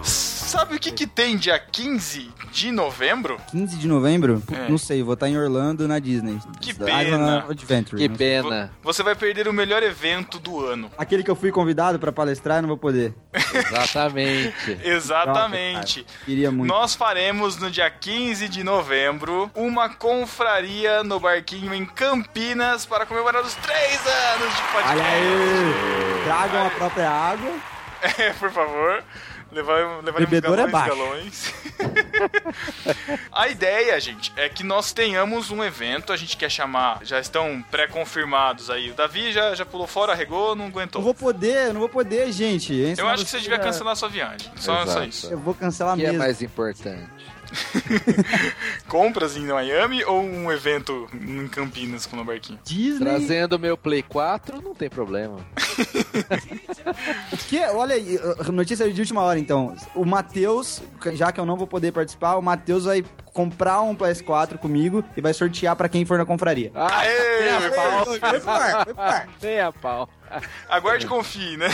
sabe 0.52 0.76
o 0.76 0.80
que, 0.80 0.92
que 0.92 1.08
tem 1.08 1.38
dia 1.38 1.58
15 1.58 2.30
de 2.52 2.72
novembro? 2.72 3.40
15 3.52 3.78
de 3.78 3.88
novembro? 3.88 4.44
É. 4.52 4.68
Não 4.70 4.78
sei, 4.78 5.02
vou 5.02 5.14
estar 5.14 5.30
em 5.30 5.38
Orlando 5.38 5.88
na 5.88 5.98
Disney. 5.98 6.38
Que 6.60 6.74
pena. 6.74 7.46
Adventure. 7.50 8.08
não 8.10 8.16
sei. 8.18 8.70
Você 8.84 9.02
vai 9.02 9.16
perder 9.16 9.48
o 9.48 9.54
melhor 9.54 9.82
evento 9.82 10.40
do 10.40 10.66
ano. 10.66 10.92
Aquele 10.98 11.24
que 11.24 11.32
eu 11.32 11.38
fui 11.38 11.52
convidado 11.52 11.98
pra 11.98 12.12
palestrar, 12.12 12.58
eu 12.58 12.64
não 12.64 12.68
vou 12.68 12.78
poder. 12.78 13.14
Exatamente. 13.54 14.78
Exatamente. 14.84 16.02
Nossa, 16.02 16.26
queria 16.26 16.52
muito. 16.52 16.70
Nós 16.70 16.96
faremos 16.96 17.58
no 17.58 17.72
dia 17.72 17.90
15 17.90 18.50
de 18.50 18.62
novembro 18.62 19.50
uma 19.56 19.88
confraria 19.88 21.02
no 21.02 21.18
barquinho 21.18 21.74
em 21.74 21.86
Campinas 21.86 22.86
para 22.86 23.06
comemorar 23.06 23.42
os 23.42 23.56
três 23.56 24.02
anos 24.06 24.54
de 24.54 24.62
podcast. 24.64 24.90
Olha 24.90 25.06
aí! 25.06 26.24
Tragam 26.26 26.68
a 26.68 26.70
própria 26.72 27.10
água. 27.10 27.52
É, 28.18 28.34
por 28.34 28.50
favor. 28.50 29.04
Levar, 29.52 30.02
levaremos 30.02 30.30
Bebedor 30.30 30.54
é 30.60 30.68
galões, 30.68 30.72
baixo. 30.72 30.96
galões. 30.96 31.54
a 33.32 33.48
ideia, 33.50 34.00
gente, 34.00 34.32
é 34.36 34.48
que 34.48 34.64
nós 34.64 34.94
tenhamos 34.94 35.52
um 35.52 35.62
evento, 35.64 36.14
a 36.14 36.18
gente 36.18 36.38
quer 36.38 36.50
chamar, 36.50 37.00
já 37.04 37.20
estão 37.20 37.62
pré-confirmados 37.70 38.70
aí. 38.70 38.92
O 38.92 38.94
Davi 38.94 39.32
já, 39.34 39.54
já 39.54 39.66
pulou 39.66 39.88
fora, 39.88 40.14
arregou, 40.14 40.56
não 40.56 40.62
Não 40.66 40.68
aguentou. 40.68 41.02
vou 41.02 41.14
poder, 41.14 41.68
eu 41.68 41.74
não 41.74 41.80
vou 41.82 41.90
poder, 41.90 42.32
gente. 42.32 42.74
Eu 42.98 43.08
acho 43.10 43.26
que 43.26 43.30
você 43.32 43.40
devia 43.40 43.60
cancelar 43.60 43.96
sua 43.96 44.08
viagem. 44.10 44.52
Só, 44.56 44.86
só 44.86 45.04
isso. 45.04 45.28
Eu 45.30 45.38
vou 45.40 45.54
cancelar 45.54 45.96
O 45.96 45.98
que 45.98 46.04
é 46.04 46.08
mesmo. 46.08 46.20
mais 46.20 46.42
importante? 46.42 47.10
Compras 48.88 49.36
em 49.36 49.46
Miami 49.46 50.04
ou 50.04 50.22
um 50.22 50.52
evento 50.52 51.08
em 51.14 51.48
Campinas 51.48 52.06
com 52.06 52.18
o 52.18 52.24
barquinho? 52.24 52.60
Disney. 52.64 53.06
Trazendo 53.06 53.60
meu 53.60 53.78
Play 53.78 54.04
4, 54.04 54.62
não 54.62 54.74
tem 54.74 54.90
problema. 54.90 55.38
O 57.32 57.38
que? 57.48 57.60
Olha 57.60 57.96
aí, 57.96 58.18
uh, 58.18 58.52
notícia 58.52 58.92
de 58.92 59.00
última 59.00 59.22
hora 59.22 59.40
então. 59.40 59.76
O 59.96 60.06
Matheus, 60.06 60.82
já 61.14 61.32
que 61.32 61.40
eu 61.40 61.46
não 61.46 61.58
vou 61.58 61.68
poder 61.68 61.92
participar, 61.92 62.36
o 62.36 62.42
Matheus 62.42 62.86
vai 62.86 63.04
comprar 63.34 63.82
um 63.82 63.96
PS4 63.96 64.58
comigo 64.58 65.04
e 65.16 65.22
vai 65.22 65.34
sortear 65.34 65.76
pra 65.76 65.88
quem 65.90 66.06
for 66.06 66.18
na 66.18 66.26
confraria. 66.26 66.72
Aê, 66.76 67.38
tem 67.40 67.50
a 67.50 67.72
pau. 67.72 68.06
Foi 68.06 68.20
foi. 68.40 69.28
Tem 69.40 69.60
a 69.62 69.72
pau. 69.72 70.10
Aguarde 70.70 71.06
e 71.06 71.10
confie, 71.10 71.58
né? 71.58 71.68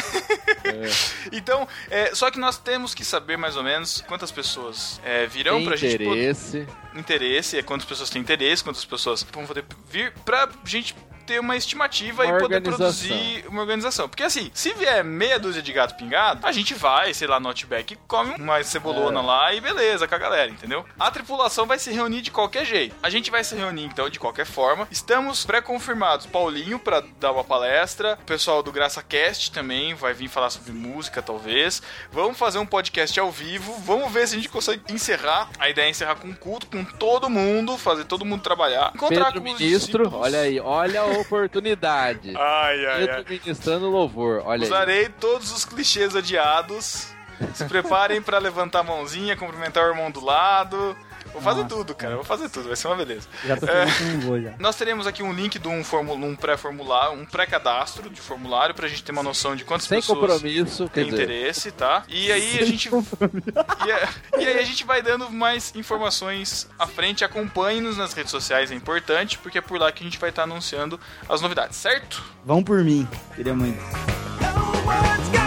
então, 1.31 1.67
é, 1.89 2.13
só 2.15 2.31
que 2.31 2.39
nós 2.39 2.57
temos 2.57 2.93
que 2.93 3.05
saber 3.05 3.37
mais 3.37 3.55
ou 3.55 3.63
menos 3.63 4.01
quantas 4.07 4.31
pessoas 4.31 4.99
é, 5.05 5.25
virão 5.27 5.57
Tem 5.57 5.65
pra 5.65 5.75
gente 5.75 5.97
poder- 5.97 6.09
interesse. 6.09 6.67
interesse, 6.95 7.57
é 7.59 7.63
quantas 7.63 7.85
pessoas 7.87 8.09
têm 8.09 8.21
interesse, 8.21 8.63
quantas 8.63 8.83
pessoas 8.85 9.23
vão 9.31 9.45
poder 9.45 9.63
vir 9.89 10.11
pra 10.25 10.49
gente 10.65 10.95
ter 11.27 11.39
uma 11.39 11.57
estimativa 11.57 12.23
Uma 12.23 12.37
e 12.37 12.39
poder 12.39 12.61
produzir 12.61 13.45
uma 13.49 13.61
organização. 13.61 14.07
Porque 14.07 14.23
assim, 14.23 14.49
se 14.53 14.73
vier 14.73 15.03
meia 15.03 15.37
dúzia 15.37 15.61
de 15.61 15.73
gato 15.73 15.95
pingado, 15.95 16.45
a 16.47 16.51
gente 16.53 16.73
vai, 16.73 17.13
sei 17.13 17.27
lá, 17.27 17.39
no 17.39 17.49
Outback, 17.49 17.97
come 18.07 18.33
uma 18.39 18.63
cebolona 18.63 19.19
É. 19.19 19.23
lá 19.23 19.53
e 19.53 19.59
beleza 19.61 20.07
com 20.07 20.15
a 20.15 20.17
galera, 20.17 20.49
entendeu? 20.49 20.85
A 20.97 21.11
tripulação 21.11 21.65
vai 21.65 21.77
se 21.77 21.91
reunir 21.91 22.21
de 22.21 22.31
qualquer 22.31 22.65
jeito. 22.65 22.95
A 23.03 23.09
gente 23.09 23.29
vai 23.29 23.43
se 23.43 23.55
reunir 23.55 23.83
então 23.83 24.09
de 24.09 24.17
qualquer 24.19 24.45
forma. 24.45 24.87
Estamos 24.89 25.45
pré-confirmados. 25.45 26.25
Paulinho 26.25 26.79
pra 26.79 27.03
dar 27.19 27.33
uma 27.33 27.43
palestra, 27.43 28.17
o 28.21 28.25
pessoal 28.25 28.63
do 28.63 28.71
Graça 28.71 29.03
Cast 29.03 29.51
também 29.51 29.93
vai 29.93 30.13
vir 30.13 30.29
falar 30.29 30.49
sobre 30.49 30.71
música, 30.71 31.21
talvez. 31.21 31.81
Vamos 32.11 32.37
fazer 32.37 32.59
um 32.59 32.65
podcast 32.65 33.19
ao 33.19 33.29
vivo. 33.31 33.73
Vamos 33.85 34.11
ver 34.11 34.27
se 34.27 34.35
a 34.35 34.37
gente 34.37 34.49
consegue 34.49 34.81
encerrar. 34.89 35.49
A 35.59 35.69
ideia 35.69 35.87
é 35.87 35.89
encerrar 35.89 36.15
com 36.15 36.33
culto, 36.33 36.67
com 36.67 36.83
todo 36.85 37.29
mundo, 37.29 37.77
fazer 37.77 38.05
todo 38.05 38.23
mundo 38.23 38.41
trabalhar. 38.41 38.91
Encontrar 38.95 39.25
Pedro 39.25 39.41
com 39.41 39.47
Ministro, 39.47 40.13
olha 40.15 40.39
aí, 40.41 40.59
olha 40.59 41.01
a 41.01 41.05
oportunidade. 41.21 42.33
Ai, 42.35 42.85
ai, 42.85 42.99
Pedro 42.99 43.15
ai. 43.15 43.25
ministrando 43.29 43.89
louvor, 43.89 44.41
olha 44.45 44.63
aí. 44.63 44.67
Usarei 44.67 45.09
todos 45.09 45.51
os 45.51 45.65
clichês 45.65 46.15
odiados. 46.15 47.07
Se 47.53 47.65
preparem 47.65 48.21
pra 48.21 48.39
levantar 48.39 48.79
a 48.79 48.83
mãozinha, 48.83 49.35
cumprimentar 49.35 49.85
o 49.85 49.89
irmão 49.89 50.09
do 50.09 50.23
lado. 50.23 50.95
Vou 51.39 51.53
fazer 51.53 51.65
tudo, 51.65 51.93
cara. 51.95 52.15
Vou 52.15 52.23
fazer 52.23 52.49
tudo. 52.49 52.67
Vai 52.67 52.75
ser 52.75 52.87
uma 52.87 52.95
beleza. 52.95 53.27
Já 53.45 53.57
tô 53.57 53.65
É. 53.67 53.85
vou 54.21 54.41
já. 54.41 54.53
Nós 54.59 54.75
teremos 54.75 55.05
aqui 55.07 55.21
um 55.21 55.31
link 55.31 55.59
de 55.59 55.67
um, 55.67 55.81
um 55.81 56.35
pré-formulário, 56.35 57.19
um 57.19 57.25
pré-cadastro 57.25 58.09
de 58.09 58.19
formulário 58.19 58.73
pra 58.73 58.87
gente 58.87 59.03
ter 59.03 59.11
uma 59.11 59.23
noção 59.23 59.55
de 59.55 59.63
quantas 59.63 59.87
Sem 59.87 59.99
pessoas 59.99 60.19
compromisso, 60.19 60.89
têm 60.89 61.05
dizer. 61.05 61.23
interesse, 61.23 61.71
tá? 61.71 62.03
E 62.07 62.31
aí 62.31 62.59
a 62.59 62.65
gente 62.65 62.89
e, 62.89 64.39
e 64.41 64.45
aí 64.47 64.59
a 64.59 64.63
gente 64.63 64.83
vai 64.83 65.01
dando 65.01 65.29
mais 65.29 65.73
informações 65.75 66.67
à 66.77 66.87
frente. 66.87 67.23
Acompanhe-nos 67.23 67.97
nas 67.97 68.13
redes 68.13 68.31
sociais, 68.31 68.71
é 68.71 68.75
importante, 68.75 69.37
porque 69.37 69.57
é 69.59 69.61
por 69.61 69.79
lá 69.79 69.91
que 69.91 70.01
a 70.03 70.05
gente 70.05 70.17
vai 70.17 70.29
estar 70.29 70.43
anunciando 70.43 70.99
as 71.29 71.41
novidades, 71.41 71.77
certo? 71.77 72.23
Vão 72.45 72.63
por 72.63 72.83
mim. 72.83 73.07
Queria 73.35 73.53
muito. 73.53 73.77
No 73.81 75.46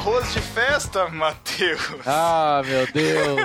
arroz 0.00 0.32
de 0.32 0.40
festa, 0.40 1.08
Matheus. 1.08 1.80
Ah, 2.06 2.62
meu 2.64 2.86
Deus. 2.90 3.38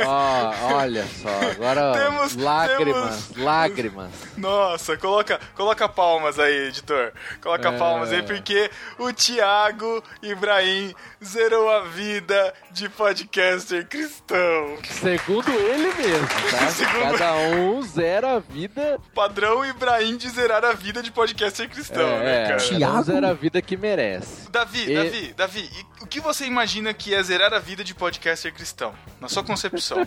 Ó, 0.06 0.74
olha 0.76 1.04
só, 1.22 1.28
agora 1.50 1.92
Temos- 1.98 2.34
lágrimas, 2.36 3.30
lágrimas. 3.36 4.10
Nossa, 4.38 4.96
coloca, 4.96 5.38
coloca 5.54 5.86
palmas 5.88 6.38
aí, 6.38 6.68
editor. 6.68 7.12
Coloca 7.42 7.68
É. 7.68 7.78
palmas 7.78 8.10
aí, 8.10 8.22
porque 8.22 8.70
o 8.98 9.12
Thiago 9.12 10.02
Ibrahim 10.22 10.94
zerou 11.22 11.68
a 11.70 11.80
vida 11.82 12.54
de 12.70 12.88
podcaster 12.88 13.86
cristão. 13.86 14.78
Segundo 14.88 15.50
ele 15.50 15.92
mesmo, 15.94 16.26
tá? 16.50 16.68
Segundo- 16.72 17.18
Cada 17.18 17.34
um 17.34 17.82
zera 17.82 18.36
a 18.36 18.38
vida. 18.38 18.98
Padrão 19.14 19.64
Ibrahim 19.66 20.16
de 20.16 20.28
zerar 20.30 20.64
a 20.64 20.72
vida 20.72 21.02
de 21.02 21.10
podcaster 21.12 21.68
cristão, 21.68 22.06
né, 22.20 22.44
é, 22.44 22.48
cara? 22.48 22.62
cada 22.70 22.92
um 22.94 23.02
zera 23.02 23.28
a 23.28 23.34
vida 23.34 23.60
que 23.60 23.76
merece. 23.76 24.48
Davi, 24.50 24.90
E- 24.90 24.94
Davi, 24.94 25.34
Davi, 25.36 25.49
e 25.58 25.86
o 26.00 26.06
que 26.06 26.20
você 26.20 26.46
imagina 26.46 26.94
que 26.94 27.14
é 27.14 27.22
zerar 27.22 27.52
a 27.52 27.58
vida 27.58 27.82
de 27.82 27.94
podcaster 27.94 28.54
cristão? 28.54 28.94
Na 29.20 29.28
sua 29.28 29.42
concepção. 29.42 30.06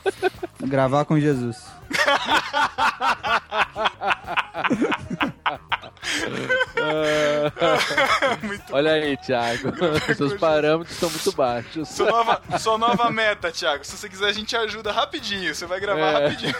Gravar 0.60 1.04
com 1.04 1.18
Jesus. 1.18 1.56
Olha 8.70 8.92
aí, 8.92 9.16
Thiago. 9.16 9.72
Seus 10.16 10.34
parâmetros 10.34 10.92
estão 10.94 11.10
muito 11.10 11.32
baixos. 11.32 11.88
Sua 11.88 12.10
nova, 12.10 12.42
sua 12.58 12.78
nova 12.78 13.10
meta, 13.10 13.50
Thiago. 13.50 13.84
Se 13.84 13.96
você 13.96 14.08
quiser, 14.08 14.26
a 14.26 14.32
gente 14.32 14.56
ajuda 14.56 14.92
rapidinho. 14.92 15.54
Você 15.54 15.66
vai 15.66 15.80
gravar 15.80 16.00
É. 16.00 16.12
rapidinho. 16.28 16.54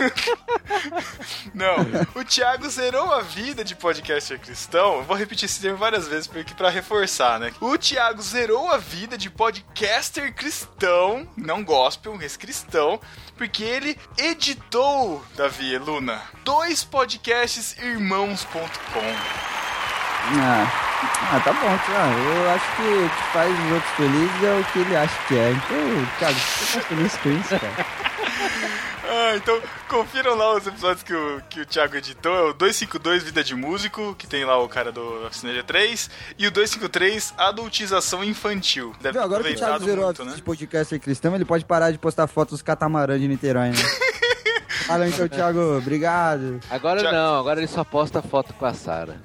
Não, 1.54 1.76
o 2.14 2.24
Thiago 2.24 2.68
zerou 2.68 3.12
a 3.12 3.20
vida 3.22 3.64
de 3.64 3.74
podcaster 3.74 4.38
cristão. 4.40 4.96
Eu 4.96 5.02
vou 5.04 5.16
repetir 5.16 5.46
esse 5.46 5.60
termo 5.60 5.78
várias 5.78 6.06
vezes 6.08 6.26
porque 6.26 6.54
pra 6.54 6.68
reforçar, 6.70 7.38
né? 7.38 7.52
O 7.60 7.76
Thiago 7.78 8.20
zerou 8.22 8.70
a 8.70 8.76
vida 8.78 9.16
de 9.18 9.30
podcaster 9.30 10.34
cristão, 10.34 11.28
não 11.36 11.64
gospel, 11.64 12.14
mas 12.16 12.36
cristão, 12.36 13.00
porque 13.36 13.62
ele 13.62 13.98
editou, 14.18 15.24
Davi 15.36 15.76
Luna, 15.78 16.20
dois 16.44 16.84
podcasts 16.84 17.76
irmãos.com. 17.78 19.33
Ah, 20.36 20.66
ah, 21.32 21.40
tá 21.40 21.52
bom, 21.52 21.78
Thiago. 21.86 22.18
Eu 22.18 22.50
acho 22.50 22.76
que 22.76 22.82
o 22.82 23.10
que 23.10 23.22
faz 23.32 23.52
os 23.52 23.72
outros 23.72 23.92
felizes 23.92 24.42
é 24.42 24.60
o 24.60 24.64
que 24.72 24.78
ele 24.78 24.96
acha 24.96 25.18
que 25.28 25.38
é. 25.38 25.50
Então, 25.50 26.06
Thiago, 26.18 26.38
você 26.38 26.80
tá 26.80 26.86
feliz 26.86 27.16
com 27.16 27.30
isso, 27.30 27.48
cara? 27.48 27.86
Ah, 29.16 29.36
então 29.36 29.62
confiram 29.88 30.34
lá 30.34 30.56
os 30.56 30.66
episódios 30.66 31.04
que 31.04 31.14
o, 31.14 31.40
que 31.48 31.60
o 31.60 31.66
Thiago 31.66 31.96
editou. 31.96 32.34
É 32.34 32.50
o 32.50 32.52
252 32.52 33.22
Vida 33.22 33.44
de 33.44 33.54
Músico, 33.54 34.14
que 34.18 34.26
tem 34.26 34.44
lá 34.44 34.58
o 34.58 34.68
cara 34.68 34.90
do 34.90 35.26
Oficina 35.26 35.52
G3, 35.52 36.10
e 36.36 36.48
o 36.48 36.50
253 36.50 37.32
Adultização 37.38 38.24
Infantil. 38.24 38.92
Deve 39.00 39.12
Viu, 39.12 39.20
ter 39.20 39.24
agora 39.24 39.44
que 39.44 39.52
o 39.52 39.56
Thiago 39.56 39.84
zerou 39.84 40.06
muito, 40.06 40.24
né? 40.24 40.32
de 40.34 40.42
podcaster 40.42 40.98
cristão, 40.98 41.34
ele 41.34 41.44
pode 41.44 41.64
parar 41.64 41.92
de 41.92 41.98
postar 41.98 42.26
fotos 42.26 42.54
dos 42.54 42.62
catamarã 42.62 43.18
de 43.18 43.28
Niterói, 43.28 43.70
né? 43.70 43.76
Fala 44.86 45.08
então, 45.08 45.28
Thiago, 45.28 45.78
obrigado. 45.78 46.60
Agora 46.70 47.00
Thiago- 47.00 47.16
não, 47.16 47.38
agora 47.38 47.60
ele 47.60 47.66
só 47.66 47.82
posta 47.84 48.20
foto 48.20 48.52
com 48.54 48.66
a 48.66 48.74
Sara. 48.74 49.16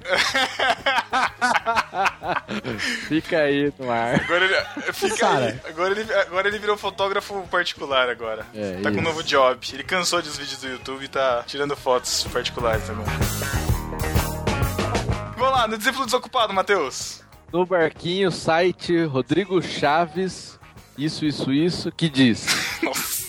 Fica 3.08 3.38
aí 3.40 3.72
no 3.78 3.90
ar. 3.90 4.20
Agora 4.20 4.44
ele, 4.44 4.54
fica 4.92 5.28
aí. 5.28 5.60
Agora 5.68 5.92
ele, 5.98 6.12
agora 6.14 6.48
ele 6.48 6.58
virou 6.58 6.76
fotógrafo 6.76 7.42
particular 7.50 8.08
agora. 8.08 8.46
É, 8.54 8.80
tá 8.82 8.90
com 8.90 8.96
um 8.96 9.00
isso. 9.00 9.08
novo 9.08 9.22
job. 9.22 9.66
Ele 9.72 9.82
cansou 9.84 10.22
dos 10.22 10.36
vídeos 10.38 10.60
do 10.60 10.68
YouTube 10.68 11.04
e 11.04 11.08
tá 11.08 11.42
tirando 11.46 11.76
fotos 11.76 12.24
particulares 12.32 12.88
agora. 12.88 13.10
Vamos 15.36 15.52
lá, 15.52 15.66
no 15.68 15.76
discípulo 15.78 16.04
desocupado, 16.04 16.52
Matheus. 16.52 17.22
No 17.52 17.66
barquinho, 17.66 18.30
site 18.30 19.04
Rodrigo 19.04 19.60
Chaves, 19.62 20.58
isso, 20.96 21.24
isso, 21.24 21.52
isso, 21.52 21.90
que 21.92 22.08
diz. 22.08 22.46
Nossa. 22.82 23.19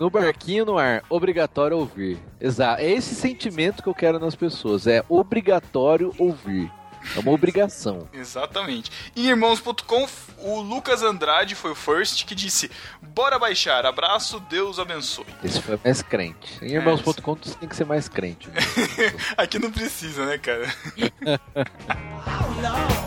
No 0.00 0.08
barquinho 0.08 0.64
no 0.64 0.78
ar, 0.78 1.04
obrigatório 1.10 1.76
ouvir. 1.76 2.18
Exato. 2.40 2.80
É 2.80 2.90
esse 2.90 3.14
sentimento 3.14 3.82
que 3.82 3.88
eu 3.88 3.94
quero 3.94 4.18
nas 4.18 4.34
pessoas. 4.34 4.86
É 4.86 5.04
obrigatório 5.10 6.14
ouvir. 6.18 6.72
É 7.14 7.20
uma 7.20 7.32
obrigação. 7.32 8.08
Exatamente. 8.12 8.90
Em 9.14 9.26
irmãos.com, 9.26 10.08
o 10.38 10.60
Lucas 10.60 11.02
Andrade 11.02 11.54
foi 11.54 11.72
o 11.72 11.74
first 11.74 12.24
que 12.24 12.34
disse: 12.34 12.70
Bora 13.02 13.38
baixar, 13.38 13.84
abraço, 13.84 14.40
Deus 14.40 14.78
abençoe. 14.78 15.26
Esse 15.44 15.60
foi 15.60 15.78
mais 15.84 16.00
crente. 16.00 16.58
Em 16.62 16.72
irmãos.com 16.72 17.34
você 17.34 17.54
tem 17.56 17.68
que 17.68 17.76
ser 17.76 17.84
mais 17.84 18.08
crente. 18.08 18.48
Aqui 19.36 19.58
não 19.58 19.70
precisa, 19.70 20.24
né, 20.24 20.38
cara? 20.38 20.66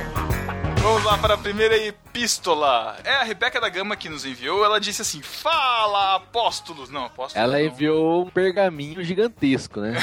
Vamos 0.83 1.05
lá 1.05 1.17
para 1.17 1.35
a 1.35 1.37
primeira 1.37 1.77
epístola. 1.77 2.97
É 3.05 3.13
a 3.15 3.23
Rebeca 3.23 3.59
da 3.61 3.69
Gama 3.69 3.95
que 3.95 4.09
nos 4.09 4.25
enviou. 4.25 4.65
Ela 4.65 4.79
disse 4.81 5.01
assim: 5.01 5.21
Fala, 5.21 6.15
apóstolos. 6.15 6.89
Não, 6.89 7.05
apóstolos. 7.05 7.35
Ela 7.41 7.57
não. 7.57 7.65
enviou 7.65 8.25
um 8.25 8.29
pergaminho 8.29 9.01
gigantesco, 9.01 9.79
né? 9.79 9.93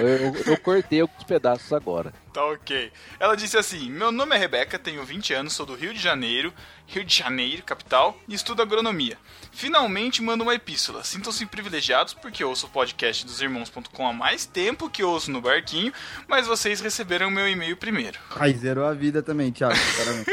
eu, 0.00 0.08
eu- 0.32 0.42
eu 0.52 0.60
cortei 0.60 1.00
alguns 1.00 1.24
pedaços 1.24 1.72
agora. 1.72 2.12
Tá 2.32 2.44
ok. 2.44 2.92
Ela 3.18 3.36
disse 3.36 3.56
assim: 3.56 3.90
Meu 3.90 4.12
nome 4.12 4.36
é 4.36 4.38
Rebeca, 4.38 4.78
tenho 4.78 5.04
20 5.04 5.34
anos, 5.34 5.52
sou 5.54 5.64
do 5.64 5.74
Rio 5.74 5.94
de 5.94 6.00
Janeiro, 6.00 6.52
Rio 6.86 7.04
de 7.04 7.14
Janeiro, 7.14 7.62
capital, 7.62 8.18
e 8.28 8.34
estudo 8.34 8.62
agronomia. 8.62 9.16
Finalmente 9.52 10.22
mando 10.22 10.44
uma 10.44 10.54
epístola. 10.54 11.02
Sintam-se 11.04 11.44
privilegiados 11.46 12.14
porque 12.14 12.44
ouço 12.44 12.66
o 12.66 12.70
podcast 12.70 13.24
dos 13.24 13.40
irmãos.com 13.40 14.06
há 14.06 14.12
mais 14.12 14.46
tempo 14.46 14.90
que 14.90 15.02
ouço 15.02 15.30
no 15.30 15.40
barquinho, 15.40 15.92
mas 16.26 16.46
vocês 16.46 16.80
receberam 16.80 17.28
o 17.28 17.30
meu 17.30 17.48
e-mail 17.48 17.76
primeiro. 17.76 18.18
Ai, 18.36 18.52
zerou 18.52 18.86
a 18.86 18.92
vida 18.92 19.22
também, 19.22 19.50
Thiago. 19.50 19.74
Parabéns. 19.96 20.26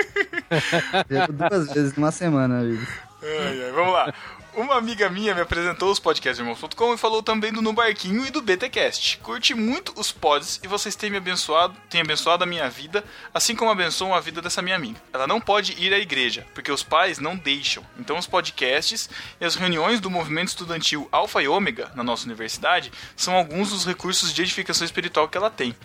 zerou 1.10 1.50
duas 1.50 1.74
vezes 1.74 1.96
numa 1.96 2.12
semana, 2.12 2.60
amigo. 2.60 2.86
Ai, 3.24 3.64
ai, 3.64 3.72
vamos 3.72 3.94
lá. 3.94 4.14
Uma 4.56 4.78
amiga 4.78 5.10
minha 5.10 5.36
me 5.36 5.42
apresentou 5.42 5.92
os 5.92 6.00
podcasts 6.00 6.40
irmãos.com 6.40 6.94
e 6.94 6.98
falou 6.98 7.22
também 7.22 7.52
do 7.52 7.62
No 7.62 7.74
Barquinho 7.74 8.26
e 8.26 8.32
do 8.32 8.42
BTcast. 8.42 9.18
Curti 9.18 9.54
muito 9.54 9.92
os 10.00 10.14
pods 10.14 10.62
e 10.64 10.68
vocês 10.68 10.96
têm 10.96 11.10
me 11.10 11.18
abençoado, 11.18 11.76
têm 11.90 12.00
abençoado 12.00 12.46
a 12.46 12.48
minha 12.48 12.70
vida, 12.70 13.04
assim 13.34 13.54
como 13.54 13.70
abençoam 13.70 14.16
a 14.16 14.22
vida 14.22 14.42
dessa 14.42 14.62
minha 14.62 14.78
amiga. 14.78 14.98
Ela 15.12 15.28
não 15.28 15.42
pode 15.42 15.74
ir 15.74 15.94
à 15.94 16.00
igreja, 16.00 16.48
porque 16.54 16.72
os 16.72 16.84
pais 16.84 17.20
não 17.20 17.36
deixam. 17.36 17.86
Então 18.00 18.18
os 18.18 18.28
podcasts 18.28 19.10
e 19.42 19.44
as 19.44 19.56
reuniões 19.56 20.00
do 20.00 20.10
movimento 20.10 20.48
estudantil 20.48 21.10
Alfa 21.12 21.44
e 21.44 21.50
Ômega 21.50 21.92
na 21.94 22.04
nossa 22.04 22.26
universidade 22.26 22.94
são 23.14 23.36
alguns 23.36 23.72
dos 23.72 23.86
recursos 23.86 24.34
de 24.34 24.42
edificação 24.42 24.86
espiritual 24.86 25.28
que 25.28 25.38
ela 25.38 25.50
tem. 25.50 25.76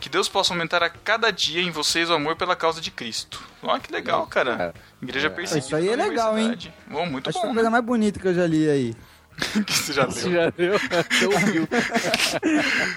Que 0.00 0.08
Deus 0.08 0.30
possa 0.30 0.54
aumentar 0.54 0.82
a 0.82 0.88
cada 0.88 1.30
dia 1.30 1.60
em 1.60 1.70
vocês 1.70 2.08
o 2.08 2.14
amor 2.14 2.36
pela 2.36 2.56
causa 2.56 2.80
de 2.80 2.90
Cristo. 2.90 3.53
Olha 3.64 3.80
que 3.80 3.92
legal, 3.92 4.26
cara. 4.26 4.74
Igreja 5.02 5.30
perseguida. 5.30 5.66
Isso 5.66 5.76
aí 5.76 5.88
é 5.88 5.96
legal, 5.96 6.38
hein? 6.38 6.56
Bom, 6.86 7.06
muito 7.06 7.30
Acho 7.30 7.38
que 7.38 7.40
foi 7.40 7.48
bom. 7.48 7.52
a 7.52 7.54
coisa 7.54 7.70
mais 7.70 7.84
bonita 7.84 8.20
que 8.20 8.28
eu 8.28 8.34
já 8.34 8.46
li 8.46 8.68
aí. 8.68 8.94
que 9.66 9.72
você 9.72 9.92
já 9.92 10.04
Você 10.06 10.28
leu. 10.28 10.42
já 10.44 10.50
deu? 10.50 10.74
Você 11.10 11.26
ouviu. 11.26 11.68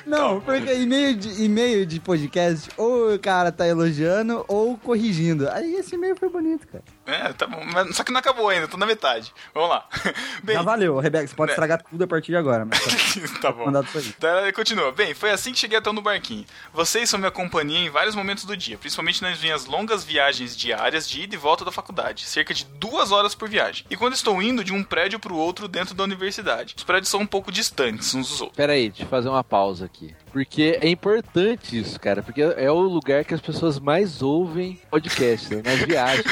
Não, 0.05 0.39
porque 0.41 0.73
e-mail 0.73 1.15
de, 1.15 1.43
e-mail 1.43 1.85
de 1.85 1.99
podcast, 1.99 2.69
ou 2.77 3.15
o 3.15 3.19
cara 3.19 3.51
tá 3.51 3.67
elogiando 3.67 4.45
ou 4.47 4.77
corrigindo. 4.77 5.49
Aí 5.49 5.73
esse 5.75 5.95
e-mail 5.95 6.15
foi 6.15 6.29
bonito, 6.29 6.67
cara. 6.67 6.83
É, 7.07 7.31
tá 7.31 7.47
bom. 7.47 7.63
Mas, 7.73 7.95
só 7.95 8.03
que 8.03 8.11
não 8.11 8.19
acabou 8.19 8.49
ainda, 8.49 8.67
tô 8.67 8.75
na 8.75 8.85
metade. 8.85 9.33
Vamos 9.53 9.69
lá. 9.69 9.87
Bem, 10.43 10.55
Já 10.55 10.61
valeu, 10.61 10.99
Rebeca, 10.99 11.25
você 11.25 11.35
pode 11.35 11.49
né? 11.49 11.53
estragar 11.53 11.81
tudo 11.81 12.03
a 12.03 12.07
partir 12.07 12.33
de 12.33 12.37
agora. 12.37 12.65
Mas 12.65 12.79
tá 12.79 13.39
tá 13.47 13.51
bom. 13.51 13.65
mandado 13.65 13.87
isso 13.87 13.97
aí. 13.97 14.13
Então 14.17 14.51
continua. 14.53 14.91
Bem, 14.91 15.13
foi 15.13 15.31
assim 15.31 15.53
que 15.53 15.59
cheguei 15.59 15.77
até 15.77 15.91
no 15.91 16.01
barquinho. 16.01 16.45
Vocês 16.73 17.09
são 17.09 17.17
minha 17.17 17.31
companhia 17.31 17.79
em 17.79 17.89
vários 17.89 18.13
momentos 18.13 18.43
do 18.43 18.57
dia, 18.57 18.77
principalmente 18.77 19.21
nas 19.21 19.39
minhas 19.41 19.65
longas 19.65 20.03
viagens 20.03 20.55
diárias 20.55 21.07
de 21.09 21.21
ida 21.21 21.35
e 21.35 21.37
volta 21.37 21.63
da 21.63 21.71
faculdade, 21.71 22.25
cerca 22.25 22.53
de 22.53 22.65
duas 22.65 23.11
horas 23.11 23.33
por 23.33 23.47
viagem. 23.47 23.85
E 23.89 23.95
quando 23.95 24.13
estou 24.13 24.41
indo 24.41 24.63
de 24.63 24.73
um 24.73 24.83
prédio 24.83 25.19
pro 25.19 25.35
outro 25.35 25.67
dentro 25.67 25.95
da 25.95 26.03
universidade. 26.03 26.75
Os 26.77 26.83
prédios 26.83 27.09
são 27.09 27.21
um 27.21 27.25
pouco 27.25 27.51
distantes 27.51 28.13
uns 28.13 28.27
dos 28.27 28.41
outros. 28.41 28.57
Pera 28.57 28.73
aí, 28.73 28.89
deixa 28.89 29.03
eu 29.03 29.07
fazer 29.07 29.29
uma 29.29 29.43
pausa 29.43 29.85
aqui. 29.85 30.13
Porque 30.37 30.77
é 30.79 30.87
importante 30.87 31.79
isso, 31.79 31.99
cara. 31.99 32.21
Porque 32.21 32.43
é 32.43 32.69
o 32.69 32.79
lugar 32.79 33.25
que 33.25 33.33
as 33.33 33.41
pessoas 33.41 33.79
mais 33.79 34.21
ouvem 34.21 34.79
podcast, 34.91 35.55
né? 35.55 35.63
Nas 35.65 35.79
viagens. 35.79 36.25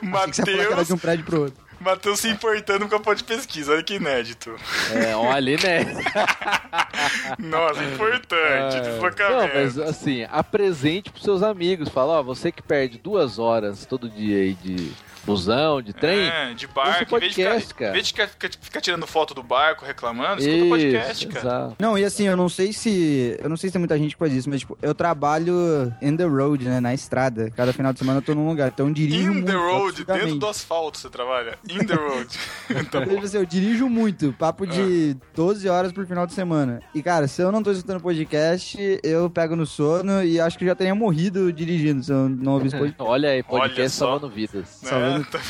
Matheus, 0.00 0.86
de 0.86 0.92
um 0.92 0.96
prédio 0.96 1.24
pro 1.24 1.40
outro. 1.42 1.56
Matheus 1.80 2.20
se 2.20 2.28
importando 2.28 2.88
com 2.88 2.94
a 2.94 3.00
pó 3.00 3.12
de 3.12 3.24
pesquisa, 3.24 3.72
olha 3.72 3.82
que 3.82 3.94
inédito. 3.94 4.54
É, 4.92 5.16
olha, 5.16 5.56
né? 5.56 5.86
Nossa, 7.38 7.82
importante, 7.82 8.76
É. 8.76 8.80
deslocamento. 8.80 9.54
Não, 9.54 9.60
mas 9.60 9.78
assim, 9.78 10.24
apresente 10.30 11.10
pros 11.10 11.24
seus 11.24 11.42
amigos. 11.42 11.88
Fala, 11.88 12.20
ó, 12.20 12.22
você 12.22 12.52
que 12.52 12.62
perde 12.62 12.96
duas 12.96 13.40
horas 13.40 13.86
todo 13.86 14.08
dia 14.08 14.36
aí 14.36 14.54
de 14.54 14.92
busão, 15.24 15.80
de 15.82 15.92
trem. 15.92 16.28
É, 16.28 16.54
de 16.54 16.66
barco, 16.66 17.14
o 17.14 17.16
em 17.18 17.20
vez 17.20 17.34
de 17.34 17.36
ficar, 17.42 17.50
podcast, 17.50 17.72
em 17.72 17.76
cara. 17.76 17.92
vez 17.92 18.06
de 18.06 18.12
ficar, 18.12 18.28
ficar- 18.28 18.50
ficar 18.60 18.80
tirando 18.80 19.06
foto 19.06 19.34
do 19.34 19.42
barco, 19.42 19.84
reclamando, 19.84 20.40
escuta 20.42 20.64
o 20.64 20.68
podcast, 20.68 21.26
cara. 21.28 21.40
exato. 21.46 21.76
Não, 21.78 21.98
e 21.98 22.04
assim, 22.04 22.26
eu 22.26 22.36
não 22.36 22.48
sei 22.48 22.72
se. 22.72 23.36
Eu 23.42 23.48
não 23.48 23.56
sei 23.56 23.68
se 23.68 23.72
tem 23.72 23.78
muita 23.80 23.98
gente 23.98 24.14
que 24.14 24.18
faz 24.18 24.32
isso, 24.32 24.48
mas 24.50 24.60
tipo, 24.60 24.78
eu 24.82 24.94
trabalho 24.94 25.92
in 26.02 26.16
the 26.16 26.24
road, 26.24 26.64
né? 26.64 26.80
Na 26.80 26.94
estrada. 26.94 27.50
Cada 27.56 27.72
final 27.72 27.92
de 27.92 27.98
semana 27.98 28.18
eu 28.18 28.22
tô 28.22 28.34
num 28.34 28.48
lugar. 28.48 28.68
Então 28.72 28.88
eu 28.88 28.92
dirijo 28.94 29.30
In 29.30 29.34
muito. 29.34 29.46
the 29.46 29.54
road, 29.54 30.04
dentro 30.04 30.34
do 30.36 30.46
asfalto 30.48 30.98
você 30.98 31.08
trabalha. 31.08 31.58
In 31.68 31.78
the 31.84 31.94
road. 31.94 32.28
tá 32.90 33.00
Tipo 33.06 33.24
assim, 33.24 33.36
eu 33.36 33.46
dirijo 33.46 33.88
muito, 33.88 34.32
papo 34.38 34.66
de 34.66 35.16
12 35.34 35.68
horas 35.68 35.92
por 35.92 36.06
final 36.06 36.26
de 36.26 36.32
semana. 36.32 36.80
E, 36.94 37.02
cara, 37.02 37.26
se 37.28 37.42
eu 37.42 37.50
não 37.52 37.62
tô 37.62 37.70
escutando 37.72 38.00
podcast, 38.00 38.78
eu 39.02 39.28
pego 39.30 39.54
no 39.56 39.66
sono 39.66 40.22
e 40.24 40.40
acho 40.40 40.58
que 40.58 40.64
já 40.66 40.74
teria 40.74 40.94
morrido 40.94 41.52
dirigindo 41.52 42.02
se 42.02 42.12
eu 42.12 42.28
não 42.28 42.52
ouvisse 42.54 42.76
podcast. 42.78 43.02
Olha 43.10 43.30
aí, 43.30 43.42
podcast 43.42 43.80
Olha 43.80 43.88
só. 43.88 44.06
salvando 44.06 44.28
vidas. 44.32 44.68
Tá? 45.30 45.40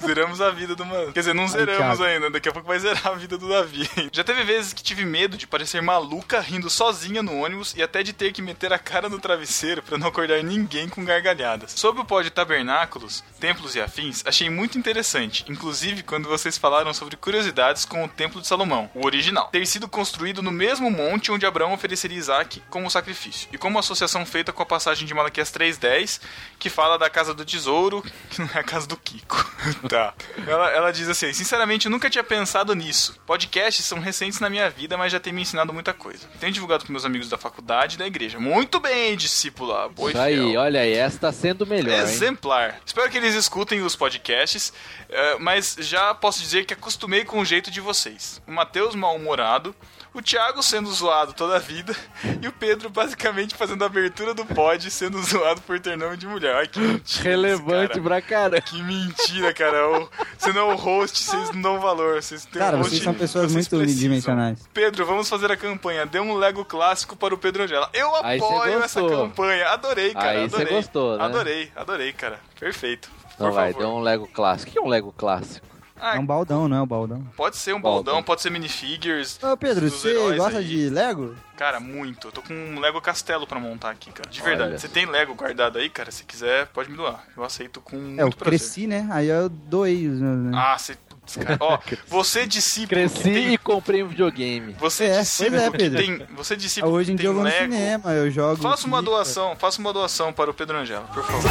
Zeramos 0.04 0.40
a 0.40 0.50
vida 0.50 0.74
do 0.74 0.84
mano. 0.84 1.12
Quer 1.12 1.20
dizer, 1.20 1.34
não 1.34 1.46
zeramos 1.48 1.98
Thiago. 1.98 2.04
ainda. 2.04 2.30
Daqui 2.30 2.48
a 2.48 2.52
pouco 2.52 2.68
vai 2.68 2.78
zerar 2.78 3.06
a 3.08 3.14
vida 3.14 3.36
do 3.38 3.48
Davi. 3.48 3.88
Já 4.12 4.24
teve 4.24 4.42
vezes 4.44 4.72
que 4.72 4.82
tive 4.82 5.04
medo 5.04 5.36
de 5.36 5.46
parecer 5.46 5.82
maluca 5.82 6.40
rindo 6.40 6.70
sozinha 6.70 7.22
no 7.22 7.38
ônibus 7.42 7.74
e 7.76 7.82
até 7.82 8.02
de 8.02 8.12
ter 8.12 8.32
que 8.32 8.42
meter 8.42 8.72
a 8.72 8.78
cara 8.78 9.08
no 9.08 9.18
travesseiro 9.18 9.82
pra 9.82 9.98
não 9.98 10.08
acordar 10.08 10.42
ninguém 10.42 10.88
com 10.88 11.04
gargalhadas. 11.04 11.72
Sobre 11.72 12.02
o 12.02 12.04
pó 12.04 12.22
de 12.22 12.30
tabernáculos, 12.30 13.22
templos 13.40 13.74
e 13.74 13.80
afins, 13.80 14.22
achei 14.26 14.48
muito 14.48 14.78
interessante. 14.78 15.44
Inclusive 15.48 16.02
quando 16.02 16.28
vocês 16.28 16.58
falaram 16.58 16.92
sobre 16.94 17.16
curiosidades 17.16 17.84
com 17.84 18.04
o 18.04 18.08
Templo 18.08 18.40
de 18.40 18.46
Salomão, 18.46 18.90
o 18.94 19.04
original. 19.04 19.48
Ter 19.48 19.66
sido 19.66 19.88
construído 19.88 20.42
no 20.42 20.50
mesmo 20.50 20.90
monte 20.90 21.30
onde 21.30 21.46
Abraão 21.46 21.72
ofereceria 21.72 22.18
Isaac 22.18 22.62
como 22.70 22.90
sacrifício. 22.90 23.48
E 23.52 23.58
como 23.58 23.78
associação 23.78 24.24
feita 24.24 24.52
com 24.52 24.62
a 24.62 24.66
passagem 24.66 25.06
de 25.06 25.14
Malaquias 25.14 25.52
3.10, 25.52 26.20
que 26.58 26.70
fala 26.70 26.98
da 26.98 27.10
casa 27.10 27.34
do 27.34 27.44
tesouro, 27.44 28.04
que 28.30 28.40
não 28.42 28.48
é 28.54 28.58
a 28.58 28.62
casa 28.62 28.86
do 28.86 28.96
Kiko. 28.96 29.50
tá. 29.88 30.14
Ela, 30.46 30.70
ela 30.70 30.92
diz 30.92 31.08
assim: 31.08 31.32
Sinceramente, 31.32 31.86
eu 31.86 31.90
nunca 31.90 32.08
tinha 32.10 32.24
pensado 32.24 32.74
nisso. 32.74 33.18
Podcasts 33.26 33.84
são 33.84 33.98
recentes 34.00 34.40
na 34.40 34.48
minha 34.50 34.68
vida, 34.70 34.96
mas 34.96 35.12
já 35.12 35.20
tem 35.20 35.32
me 35.32 35.42
ensinado 35.42 35.72
muita 35.72 35.92
coisa. 35.92 36.26
Tenho 36.40 36.52
divulgado 36.52 36.84
com 36.84 36.92
meus 36.92 37.04
amigos 37.04 37.28
da 37.28 37.38
faculdade 37.38 37.96
e 37.96 37.98
da 37.98 38.06
igreja. 38.06 38.38
Muito 38.38 38.80
bem, 38.80 39.16
discípula. 39.16 39.88
Boa 39.88 40.10
Isso 40.10 40.20
aí, 40.20 40.36
fiel. 40.36 40.60
olha 40.60 40.80
aí, 40.80 40.92
essa 40.94 41.18
tá 41.18 41.32
sendo 41.32 41.66
melhor? 41.66 41.98
Exemplar. 42.00 42.80
Espero 42.84 43.10
que 43.10 43.18
eles 43.18 43.34
escutem 43.34 43.82
os 43.82 43.96
podcasts, 43.96 44.72
eh, 45.08 45.36
mas 45.38 45.76
já 45.80 46.14
posso 46.14 46.40
dizer 46.40 46.64
que 46.64 46.74
acostumei 46.74 47.24
com 47.24 47.40
o 47.40 47.44
jeito 47.44 47.70
de 47.70 47.80
vocês. 47.80 48.40
O 48.46 48.52
Matheus 48.52 48.94
mal-humorado, 48.94 49.74
o 50.14 50.20
Thiago 50.22 50.62
sendo 50.62 50.92
zoado 50.92 51.32
toda 51.32 51.56
a 51.56 51.58
vida 51.58 51.94
e 52.42 52.46
o 52.48 52.52
Pedro 52.52 52.90
basicamente 52.90 53.54
fazendo 53.54 53.82
a 53.82 53.86
abertura 53.86 54.34
do 54.34 54.44
pod 54.44 54.90
sendo 54.90 55.22
zoado 55.22 55.60
por 55.62 55.80
ter 55.80 55.96
nome 55.96 56.16
de 56.16 56.26
mulher. 56.26 56.54
Ai, 56.56 56.66
que 56.66 56.78
mentira. 56.80 57.30
Relevante 57.30 57.88
cara. 57.88 58.02
pra 58.02 58.22
cara. 58.22 58.60
Que 58.60 58.82
mentira, 58.82 59.52
cara. 59.54 59.88
O- 60.00 60.08
Você 60.38 60.52
não 60.52 60.70
é 60.70 60.74
o 60.74 60.76
host, 60.76 61.22
vocês 61.22 61.50
não 61.52 61.62
dão 61.62 61.80
valor. 61.80 62.22
Vocês 62.22 62.44
têm 62.44 62.60
Cara, 62.60 62.76
um 62.76 62.80
host, 62.80 62.90
vocês 62.90 63.02
são 63.04 63.14
pessoas 63.14 63.44
vocês 63.44 63.52
muito 63.54 63.68
precisam. 63.68 63.82
unidimensionais. 63.88 64.58
Pedro, 64.74 65.06
vamos 65.06 65.28
fazer 65.28 65.50
a 65.50 65.56
campanha. 65.56 66.04
Dê 66.04 66.20
um 66.20 66.34
Lego 66.34 66.64
clássico 66.64 67.16
para 67.16 67.34
o 67.34 67.38
Pedro 67.38 67.62
Angela. 67.64 67.88
Eu 67.94 68.14
apoio 68.16 68.82
essa 68.82 69.00
campanha. 69.00 69.68
Adorei, 69.68 70.12
cara. 70.12 70.30
Aí 70.30 70.50
cê 70.50 70.56
adorei. 70.56 70.74
gostou, 70.76 71.16
né? 71.18 71.24
Adorei, 71.24 71.72
adorei, 71.76 72.12
cara. 72.12 72.38
Perfeito. 72.58 73.10
Então 73.34 73.48
Por 73.48 73.54
vai, 73.54 73.72
favor. 73.72 73.86
deu 73.86 73.94
um 73.96 74.00
Lego 74.00 74.26
clássico. 74.32 74.68
O 74.70 74.72
que 74.72 74.78
é 74.78 74.82
um 74.82 74.88
Lego 74.88 75.12
clássico? 75.16 75.66
Ah, 76.04 76.16
É 76.16 76.18
um 76.18 76.26
baldão, 76.26 76.66
não 76.68 76.76
é 76.78 76.82
um 76.82 76.86
baldão. 76.86 77.22
Pode 77.36 77.56
ser 77.56 77.72
um 77.74 77.80
Baldão. 77.80 78.02
baldão, 78.14 78.22
pode 78.24 78.42
ser 78.42 78.50
minifigures. 78.50 79.38
Ô, 79.40 79.56
Pedro, 79.56 79.88
você 79.88 80.12
gosta 80.36 80.58
aí. 80.58 80.64
de 80.66 80.88
Lego? 80.90 81.36
Cara, 81.56 81.78
muito. 81.78 82.26
Eu 82.26 82.32
tô 82.32 82.42
com 82.42 82.52
um 82.52 82.80
Lego 82.80 83.00
Castelo 83.00 83.46
pra 83.46 83.60
montar 83.60 83.90
aqui, 83.90 84.10
cara. 84.10 84.28
De 84.28 84.40
Olha 84.42 84.48
verdade. 84.56 84.80
Você 84.80 84.88
só. 84.88 84.92
tem 84.94 85.06
Lego 85.06 85.32
guardado 85.36 85.78
aí, 85.78 85.88
cara? 85.88 86.10
Se 86.10 86.24
quiser, 86.24 86.66
pode 86.66 86.90
me 86.90 86.96
doar. 86.96 87.22
Eu 87.36 87.44
aceito 87.44 87.80
com 87.80 87.94
muito 87.96 88.20
É, 88.20 88.24
eu 88.24 88.30
prazer. 88.30 88.58
cresci, 88.58 88.86
né? 88.88 89.06
Aí 89.12 89.28
eu 89.28 89.48
doei 89.48 90.08
os 90.08 90.18
meus, 90.18 90.38
né? 90.38 90.50
Ah, 90.58 90.76
você. 90.76 90.96
cara. 91.40 91.56
Ó, 91.60 91.78
você 92.08 92.46
discípulo 92.46 92.88
Cresci 92.88 93.22
tem. 93.22 93.52
e 93.54 93.58
comprei 93.58 94.02
um 94.02 94.08
videogame. 94.08 94.74
Você 94.80 95.04
É, 95.04 95.20
discípulo 95.20 95.56
é, 95.62 95.70
Pedro. 95.70 95.98
tem. 96.02 96.26
Você 96.34 96.56
discípulo 96.56 96.94
Hoje 96.94 97.12
em 97.12 97.16
dia 97.16 97.28
eu 97.28 97.34
vou 97.34 97.44
no 97.44 97.50
cinema, 97.52 98.10
eu 98.12 98.28
jogo. 98.28 98.60
Faça 98.60 98.88
uma 98.88 99.00
doação, 99.00 99.54
faça 99.54 99.80
uma 99.80 99.92
doação 99.92 100.32
para 100.32 100.50
o 100.50 100.54
Pedro 100.54 100.76
Angela, 100.78 101.06
por 101.14 101.22
favor. 101.24 101.50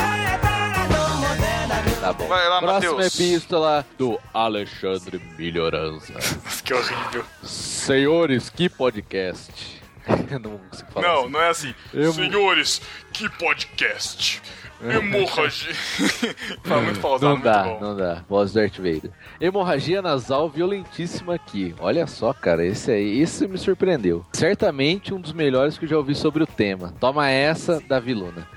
Tá 2.01 2.11
bom. 2.13 2.27
Vai 2.27 2.49
lá, 2.49 2.59
Próxima 2.59 2.93
Matheus. 2.95 3.15
epístola 3.19 3.85
do 3.97 4.19
Alexandre 4.33 5.21
Melhorança. 5.37 6.13
que 6.65 6.73
horrível. 6.73 7.23
Senhores, 7.43 8.49
que 8.49 8.67
podcast. 8.67 9.79
Não 10.41 10.57
consigo 10.57 10.91
falar 10.91 11.07
Não, 11.07 11.19
assim. 11.21 11.29
não 11.31 11.41
é 11.41 11.49
assim. 11.49 11.75
Eu- 11.93 12.11
Senhores, 12.11 12.81
que 13.13 13.29
podcast. 13.37 14.41
Hemorragia. 14.83 15.75
Fala 16.65 16.81
muito 16.81 16.99
pausado, 16.99 17.25
Não 17.25 17.31
muito 17.33 17.43
dá, 17.43 17.63
bom. 17.65 17.79
não 17.79 17.95
dá. 17.95 18.23
Voz 18.27 18.51
do 18.51 18.59
Darth 18.59 18.77
Vader. 18.77 19.11
Hemorragia 19.39 20.01
nasal 20.01 20.49
violentíssima 20.49 21.35
aqui. 21.35 21.75
Olha 21.79 22.07
só, 22.07 22.33
cara, 22.33 22.65
esse 22.65 22.89
aí, 22.91 23.21
esse 23.21 23.47
me 23.47 23.59
surpreendeu. 23.59 24.25
Certamente 24.33 25.13
um 25.13 25.21
dos 25.21 25.33
melhores 25.33 25.77
que 25.77 25.85
eu 25.85 25.89
já 25.89 25.97
ouvi 25.97 26.15
sobre 26.15 26.41
o 26.41 26.47
tema. 26.47 26.95
Toma 26.99 27.29
essa, 27.29 27.79
Davi 27.87 28.15
Luna. 28.15 28.47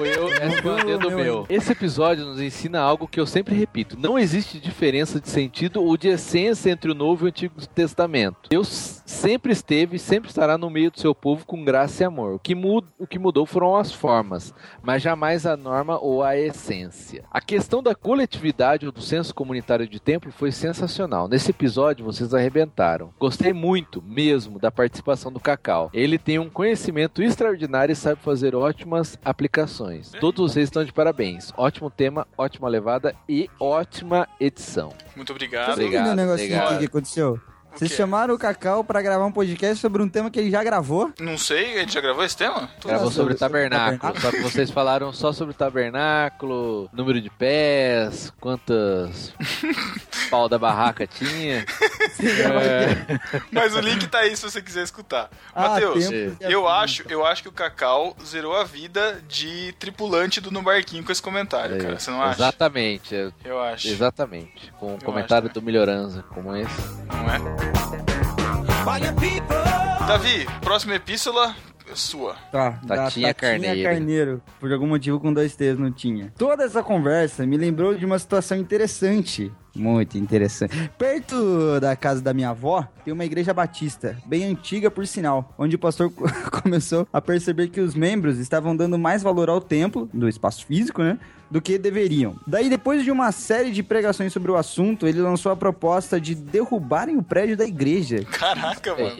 Foi 0.00 0.16
eu, 0.16 0.28
esse 0.28 0.62
foi 0.62 0.80
o 0.80 0.86
dedo 0.86 1.10
Meu. 1.10 1.46
Esse 1.46 1.72
episódio 1.72 2.24
nos 2.24 2.40
ensina 2.40 2.80
algo 2.80 3.06
que 3.06 3.20
eu 3.20 3.26
sempre 3.26 3.54
repito. 3.54 3.98
Não 4.00 4.18
existe 4.18 4.58
diferença 4.58 5.20
de 5.20 5.28
sentido 5.28 5.84
ou 5.84 5.94
de 5.94 6.08
essência 6.08 6.70
entre 6.70 6.90
o 6.90 6.94
Novo 6.94 7.24
e 7.24 7.26
o 7.26 7.28
Antigo 7.28 7.54
Testamento. 7.66 8.48
Deus 8.48 9.02
sempre 9.04 9.52
esteve 9.52 9.96
e 9.96 9.98
sempre 9.98 10.30
estará 10.30 10.56
no 10.56 10.70
meio 10.70 10.90
do 10.90 10.98
seu 10.98 11.14
povo 11.14 11.44
com 11.44 11.62
graça 11.62 12.02
e 12.02 12.06
amor. 12.06 12.36
O 12.36 12.38
que, 12.38 12.54
o 12.98 13.06
que 13.06 13.18
mudou 13.18 13.44
foram 13.44 13.76
as 13.76 13.92
formas, 13.92 14.54
mas 14.82 15.02
jamais 15.02 15.44
a 15.44 15.54
norma 15.54 15.98
ou 15.98 16.22
a 16.22 16.34
essência. 16.34 17.22
A 17.30 17.42
questão 17.42 17.82
da 17.82 17.94
coletividade 17.94 18.86
ou 18.86 18.92
do 18.92 19.02
senso 19.02 19.34
comunitário 19.34 19.86
de 19.86 20.00
templo 20.00 20.32
foi 20.32 20.50
sensacional. 20.50 21.28
Nesse 21.28 21.50
episódio 21.50 22.06
vocês 22.06 22.32
arrebentaram. 22.32 23.12
Gostei 23.20 23.52
muito, 23.52 24.00
mesmo, 24.00 24.58
da 24.58 24.70
participação 24.70 25.30
do 25.30 25.40
Cacau. 25.40 25.90
Ele 25.92 26.16
tem 26.16 26.38
um 26.38 26.48
conhecimento 26.48 27.22
extraordinário 27.22 27.92
e 27.92 27.96
sabe 27.96 28.18
fazer 28.22 28.54
ótimas 28.54 29.18
aplicações. 29.22 29.89
Todos 30.20 30.52
vocês 30.52 30.64
estão 30.64 30.84
de 30.84 30.92
parabéns. 30.92 31.52
Ótimo 31.56 31.90
tema, 31.90 32.26
ótima 32.36 32.68
levada 32.68 33.14
e 33.28 33.48
ótima 33.58 34.28
edição. 34.38 34.92
Muito 35.16 35.30
obrigado. 35.30 35.72
Obrigado, 35.72 36.12
um 36.12 36.14
negocinho 36.14 36.46
obrigado. 36.46 36.68
aqui 36.72 36.78
que 36.78 36.86
aconteceu? 36.86 37.40
O 37.72 37.78
Vocês 37.78 37.92
chamaram 37.92 38.34
o 38.34 38.38
Cacau 38.38 38.82
pra 38.84 39.00
gravar 39.00 39.24
um 39.24 39.32
podcast 39.32 39.76
sobre 39.80 40.02
um 40.02 40.08
tema 40.08 40.30
que 40.30 40.38
ele 40.38 40.50
já 40.50 40.62
gravou? 40.62 41.12
Não 41.18 41.38
sei, 41.38 41.76
a 41.76 41.80
gente 41.80 41.94
já 41.94 42.00
gravou 42.00 42.24
esse 42.24 42.36
tema? 42.36 42.68
Gravou 42.84 43.04
Nossa, 43.06 43.16
sobre 43.16 43.32
sobre 43.32 43.34
o 43.34 43.36
tabernáculo, 43.38 43.98
tabernáculo. 43.98 44.20
só 44.22 44.30
que 44.30 44.42
vocês 44.42 44.70
falaram 44.70 45.12
só 45.12 45.32
sobre 45.32 45.54
o 45.54 45.56
tabernáculo, 45.56 46.90
número 46.92 47.20
de 47.20 47.30
pés, 47.30 48.32
quantas 48.40 49.32
pau 50.30 50.48
da 50.48 50.58
barraca 50.58 51.06
tinha. 51.06 51.64
É, 52.20 53.18
Mas 53.52 53.74
o 53.74 53.80
link 53.80 54.06
tá 54.08 54.18
aí 54.18 54.36
se 54.36 54.42
você 54.42 54.60
quiser 54.60 54.82
escutar. 54.82 55.30
Ah, 55.54 55.70
Matheus, 55.70 56.08
de 56.08 56.32
eu 56.40 56.68
acho, 56.68 57.04
eu 57.08 57.24
acho 57.24 57.42
que 57.42 57.48
o 57.48 57.52
Cacau 57.52 58.14
zerou 58.24 58.54
a 58.56 58.64
vida 58.64 59.22
de 59.28 59.72
tripulante 59.78 60.40
do 60.40 60.50
No 60.50 60.62
Barquinho 60.62 61.04
com 61.04 61.12
esse 61.12 61.22
comentário, 61.22 61.78
cara. 61.78 61.98
Você 61.98 62.10
não 62.10 62.22
acha? 62.22 62.34
Exatamente, 62.42 63.14
é- 63.14 63.30
Eu 63.44 63.60
acho. 63.60 63.88
exatamente. 63.88 64.72
Com 64.78 64.92
um 64.92 64.96
acho 64.96 65.04
comentário 65.04 65.48
também. 65.48 65.62
do 65.62 65.66
Melhorança, 65.66 66.22
como 66.28 66.54
esse. 66.56 66.70
Não 67.06 67.30
é? 67.56 67.59
Davi, 70.06 70.46
próxima 70.60 70.94
epístola 70.94 71.54
sua. 71.96 72.34
Tá, 72.50 72.72
Tatinha 72.86 73.28
da 73.28 73.34
Carneiro. 73.34 73.82
Carneiro. 73.82 74.42
Por 74.58 74.72
algum 74.72 74.86
motivo 74.86 75.20
com 75.20 75.32
dois 75.32 75.54
T's 75.56 75.78
não 75.78 75.90
tinha. 75.90 76.32
Toda 76.36 76.64
essa 76.64 76.82
conversa 76.82 77.46
me 77.46 77.56
lembrou 77.56 77.94
de 77.94 78.04
uma 78.04 78.18
situação 78.18 78.58
interessante. 78.58 79.52
Muito 79.74 80.18
interessante. 80.18 80.90
Perto 80.98 81.78
da 81.80 81.94
casa 81.94 82.20
da 82.20 82.34
minha 82.34 82.50
avó, 82.50 82.86
tem 83.04 83.14
uma 83.14 83.24
igreja 83.24 83.54
batista, 83.54 84.16
bem 84.26 84.44
antiga 84.44 84.90
por 84.90 85.06
sinal, 85.06 85.54
onde 85.56 85.76
o 85.76 85.78
pastor 85.78 86.10
começou 86.62 87.06
a 87.12 87.20
perceber 87.20 87.68
que 87.68 87.80
os 87.80 87.94
membros 87.94 88.38
estavam 88.38 88.76
dando 88.76 88.98
mais 88.98 89.22
valor 89.22 89.48
ao 89.48 89.60
templo, 89.60 90.08
do 90.12 90.28
espaço 90.28 90.66
físico, 90.66 91.02
né? 91.02 91.18
Do 91.50 91.60
que 91.60 91.78
deveriam. 91.78 92.36
Daí, 92.46 92.68
depois 92.68 93.02
de 93.02 93.10
uma 93.10 93.32
série 93.32 93.72
de 93.72 93.82
pregações 93.82 94.32
sobre 94.32 94.50
o 94.50 94.56
assunto, 94.56 95.06
ele 95.06 95.20
lançou 95.20 95.50
a 95.50 95.56
proposta 95.56 96.20
de 96.20 96.34
derrubarem 96.34 97.16
o 97.16 97.22
prédio 97.22 97.56
da 97.56 97.64
igreja. 97.64 98.24
Caraca, 98.30 98.94
mano. 98.94 99.16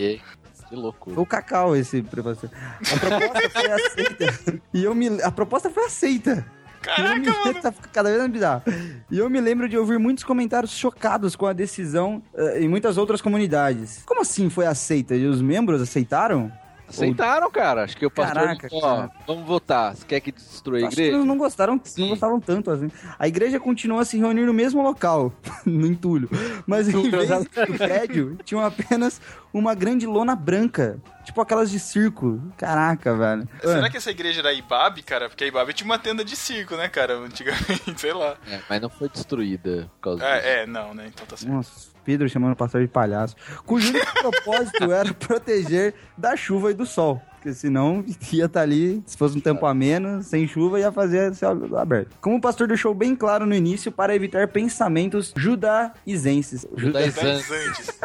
Que 0.71 0.77
loucura. 0.77 1.21
O 1.21 1.27
Cacau, 1.27 1.77
esse 1.77 2.01
professor. 2.01 2.49
A 2.81 2.99
proposta 2.99 3.51
foi 3.51 3.73
aceita. 3.73 4.61
E 4.73 4.85
eu 4.85 4.95
me... 4.95 5.23
A 5.23 5.31
proposta 5.31 5.69
foi 5.71 5.85
aceita. 5.85 6.47
Caraca, 6.81 7.19
E 7.21 7.27
eu 7.27 7.35
me... 7.35 7.45
mano. 7.45 7.61
Tá 7.61 7.75
cada 7.93 8.09
vez 8.09 8.21
mais 8.21 8.33
bizarro. 8.33 8.63
E 9.11 9.19
eu 9.19 9.29
me 9.29 9.41
lembro 9.41 9.69
de 9.69 9.77
ouvir 9.77 9.99
muitos 9.99 10.25
comentários 10.25 10.71
chocados 10.73 11.37
com 11.37 11.45
a 11.47 11.53
decisão 11.53 12.23
eh, 12.35 12.63
em 12.63 12.69
muitas 12.69 12.97
outras 12.97 13.21
comunidades. 13.21 14.03
Como 14.07 14.23
assim 14.23 14.49
foi 14.49 14.65
aceita? 14.65 15.15
E 15.15 15.27
os 15.27 15.43
membros 15.43 15.83
aceitaram? 15.83 16.51
Aceitaram, 16.91 17.51
cara. 17.51 17.85
Acho 17.85 17.97
que 17.97 18.05
o 18.05 18.11
pastor 18.11 18.35
Caraca, 18.35 18.69
disse, 18.69 18.85
ó, 18.85 18.97
cara. 18.97 19.11
vamos 19.27 19.47
votar. 19.47 19.97
Você 19.97 20.05
quer 20.07 20.21
que 20.21 20.33
destrua 20.33 20.77
a 20.79 20.87
Acho 20.87 20.89
que 20.97 21.03
igreja? 21.03 21.17
eles 21.17 21.27
não 21.27 21.39
gostaram, 21.39 21.81
não 21.97 22.09
gostavam 22.09 22.41
tanto 22.41 22.71
assim. 22.71 22.91
A 23.19 23.27
igreja 23.27 23.59
continua 23.59 24.03
a 24.03 24.05
se 24.05 24.19
reunir 24.19 24.45
no 24.45 24.53
mesmo 24.55 24.83
local, 24.83 25.33
no 25.65 25.87
entulho. 25.87 26.29
Mas 26.67 26.89
em 26.89 27.11
vez 27.11 27.29
do 27.29 27.79
prédio, 27.79 28.39
tinham 28.45 28.65
apenas 28.65 29.21
uma 29.53 29.75
grande 29.75 30.07
lona 30.07 30.35
branca. 30.37 30.99
Tipo 31.25 31.41
aquelas 31.43 31.71
de 31.71 31.79
circo. 31.79 32.41
Caraca, 32.57 33.15
velho. 33.15 33.49
Serera 33.61 33.87
Ah, 33.87 33.91
que 33.91 33.97
essa 33.99 34.11
igreja 34.11 34.41
era 34.41 34.53
Ibabe, 34.53 35.03
cara? 35.03 35.29
Porque 35.29 35.45
a 35.45 35.47
Ibabe 35.47 35.73
tinha 35.73 35.85
uma 35.89 35.99
tenda 35.99 36.25
de 36.25 36.35
circo, 36.35 36.77
né, 36.77 36.89
cara? 36.89 37.15
Antigamente, 37.21 38.01
sei 38.01 38.13
lá. 38.13 38.37
É, 38.49 38.59
mas 38.69 38.81
não 38.81 38.89
foi 38.91 39.09
destruída 39.09 39.89
por 39.97 40.01
causa 40.01 40.19
disso. 40.19 40.31
É, 40.49 40.63
é, 40.63 40.67
não, 40.67 40.93
né? 40.95 41.07
Então 41.13 41.27
tá 41.27 41.37
certo. 41.37 41.53
Nossa, 41.53 41.90
Pedro 42.05 42.29
chamando 42.29 42.53
o 42.53 42.57
pastor 42.57 42.83
de 42.83 42.89
palhaço. 42.89 43.37
Cujo 43.65 43.93
propósito 44.21 44.93
era 44.93 45.13
proteger 45.15 45.95
da 46.17 46.37
chuva 46.37 46.71
e 46.71 46.75
do 46.75 46.87
sol. 46.87 47.21
Porque 47.41 47.55
senão 47.55 48.05
ia 48.33 48.45
estar 48.45 48.61
ali, 48.61 49.03
se 49.07 49.17
fosse 49.17 49.37
um 49.37 49.41
tempo 49.41 49.65
ameno, 49.65 50.23
sem 50.23 50.47
chuva, 50.47 50.79
ia 50.79 50.93
fazer 50.93 51.35
céu 51.35 51.59
aberto. 51.79 52.15
Como 52.21 52.37
o 52.37 52.41
pastor 52.41 52.69
deixou 52.69 52.93
bem 52.95 53.17
claro 53.17 53.47
no 53.47 53.55
início, 53.55 53.91
para 53.91 54.15
evitar 54.15 54.47
pensamentos 54.49 55.33
judaizenses. 55.35 56.67
Judaizantes. 56.77 57.99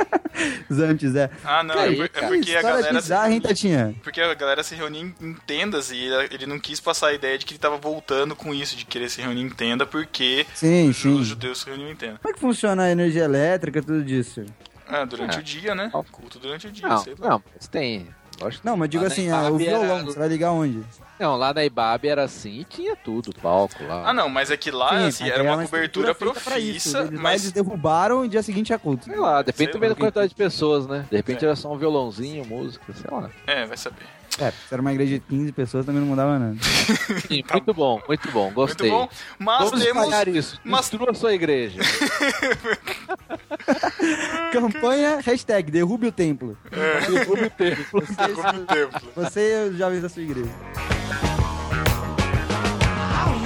Judaizantes, 0.69 1.15
é. 1.15 1.29
Ah, 1.43 1.63
não, 1.63 1.73
Que 1.75 1.79
é, 1.81 1.83
aí, 1.83 2.01
é 2.01 2.07
porque 2.27 2.55
a 2.55 2.61
galera. 2.61 2.93
bizarra, 2.93 3.31
hein, 3.31 3.41
Tatinha? 3.41 3.95
Porque 4.01 4.21
a 4.21 4.33
galera 4.33 4.63
se 4.63 4.73
reunia 4.73 5.01
em, 5.21 5.33
tendas 5.45 5.91
e 5.91 5.97
ele, 6.31 6.45
não 6.45 6.57
quis 6.57 6.79
passar 6.79 7.07
a 7.07 7.13
ideia 7.13 7.37
de 7.37 7.45
que 7.45 7.53
ele 7.53 7.59
tava 7.59 7.77
voltando 7.77 8.35
com 8.37 8.53
isso, 8.53 8.75
de 8.77 8.85
querer 8.85 9.09
se 9.09 9.21
reunir 9.21 9.41
em 9.41 9.49
tenda, 9.49 9.85
porque 9.85 10.45
Sim, 10.53 10.89
os, 10.89 10.97
sim. 10.97 11.23
judeus 11.23 11.59
se 11.59 11.65
reuniam 11.65 11.89
em 11.91 11.95
tenda. 11.95 12.19
Como 12.21 12.31
é 12.31 12.33
que 12.33 12.39
funciona 12.39 12.83
a 12.83 12.89
energia 12.91 13.25
elétrica, 13.25 13.81
tudo 13.81 14.01
disso? 14.03 14.45
Ah, 14.87 15.03
durante 15.03 15.37
É. 15.37 15.39
o 15.39 15.43
dia, 15.43 15.75
né? 15.75 15.89
Culto 16.11 16.39
durante 16.39 16.67
o 16.67 16.71
dia, 16.71 16.87
Não, 16.87 16.97
sei 16.99 17.15
lá. 17.19 17.29
não, 17.31 17.43
mas 17.53 17.67
tem. 17.67 18.07
Lógico. 18.39 18.67
Não, 18.67 18.75
mas 18.75 18.89
digo 18.89 19.03
Lá 19.03 19.07
assim, 19.07 19.29
ah, 19.29 19.43
o 19.43 19.47
Ibabe 19.55 19.67
era- 19.67 19.79
violão, 19.79 20.05
você 20.05 20.19
vai 20.19 20.27
ligar 20.27 20.51
onde? 20.51 20.83
Não, 21.17 21.37
lá 21.37 21.53
na 21.53 21.63
Ibabe 21.63 22.09
era 22.09 22.23
assim 22.23 22.59
e 22.59 22.63
tinha 22.65 22.93
tudo, 22.95 23.31
palco 23.41 23.81
lá. 23.85 24.09
Ah, 24.09 24.13
não, 24.13 24.27
mas 24.27 24.51
é 24.51 24.57
que 24.57 24.69
lá, 24.69 24.89
Sim, 24.99 25.05
assim, 25.07 25.29
era 25.29 25.41
aí 25.41 25.47
é 25.47 25.51
uma 25.51 25.63
cobertura 25.63 26.11
isso. 26.11 26.19
profissa, 26.19 27.03
lá 27.03 27.09
mas... 27.13 27.41
eles 27.43 27.53
derrubaram 27.53 28.25
e 28.25 28.27
dia 28.27 28.43
seguinte 28.43 28.73
é 28.73 28.77
culto. 28.77 29.05
Sei 29.05 29.15
lá, 29.15 29.41
depende 29.41 29.57
Sei 29.63 29.67
também 29.73 29.87
lá. 29.89 29.95
da 29.95 30.01
quantidade 30.01 30.27
de 30.29 30.35
pessoas, 30.35 30.85
né? 30.85 31.05
De 31.09 31.15
repente 31.15 31.43
É. 31.45 31.47
era 31.47 31.55
só 31.55 31.71
um 31.71 31.77
violãozinho, 31.77 32.45
música, 32.45 32.93
sei 32.93 33.09
lá. 33.09 33.29
É, 33.47 33.65
vai 33.65 33.77
saber. 33.77 34.03
É, 34.37 34.51
se 34.51 34.73
era 34.73 34.81
uma 34.81 34.91
igreja 34.91 35.13
de 35.13 35.19
15 35.21 35.51
pessoas, 35.53 35.85
também 35.85 36.01
não 36.01 36.09
mudava 36.09 36.37
nada. 36.37 36.57
Sim, 37.27 37.41
muito 37.51 37.73
bom, 37.73 38.01
muito 38.07 38.29
bom, 38.31 38.51
gostei. 38.51 38.89
Tá 38.89 38.95
Muito 38.97 39.09
bom, 39.09 39.15
mas 39.39 39.69
Vamos 39.69 39.83
temos... 39.85 40.07
isso. 40.35 40.59
mas- 40.63 40.81
Destrua 40.81 41.11
a 41.11 41.13
sua 41.13 41.33
igreja. 41.33 41.79
Campanha, 44.51 45.19
hashtag, 45.23 45.71
derrube 45.71 46.07
o 46.07 46.11
templo. 46.11 46.57
Derrube 46.69 47.45
o 47.45 47.49
templo. 47.49 48.01
Derrube 48.01 48.59
o 48.59 48.65
templo. 48.65 49.11
Você 49.15 49.67
e 49.67 49.69
os 49.69 49.77
jovens 49.77 50.01
da 50.01 50.09
sua 50.09 50.21
igreja. 50.21 50.49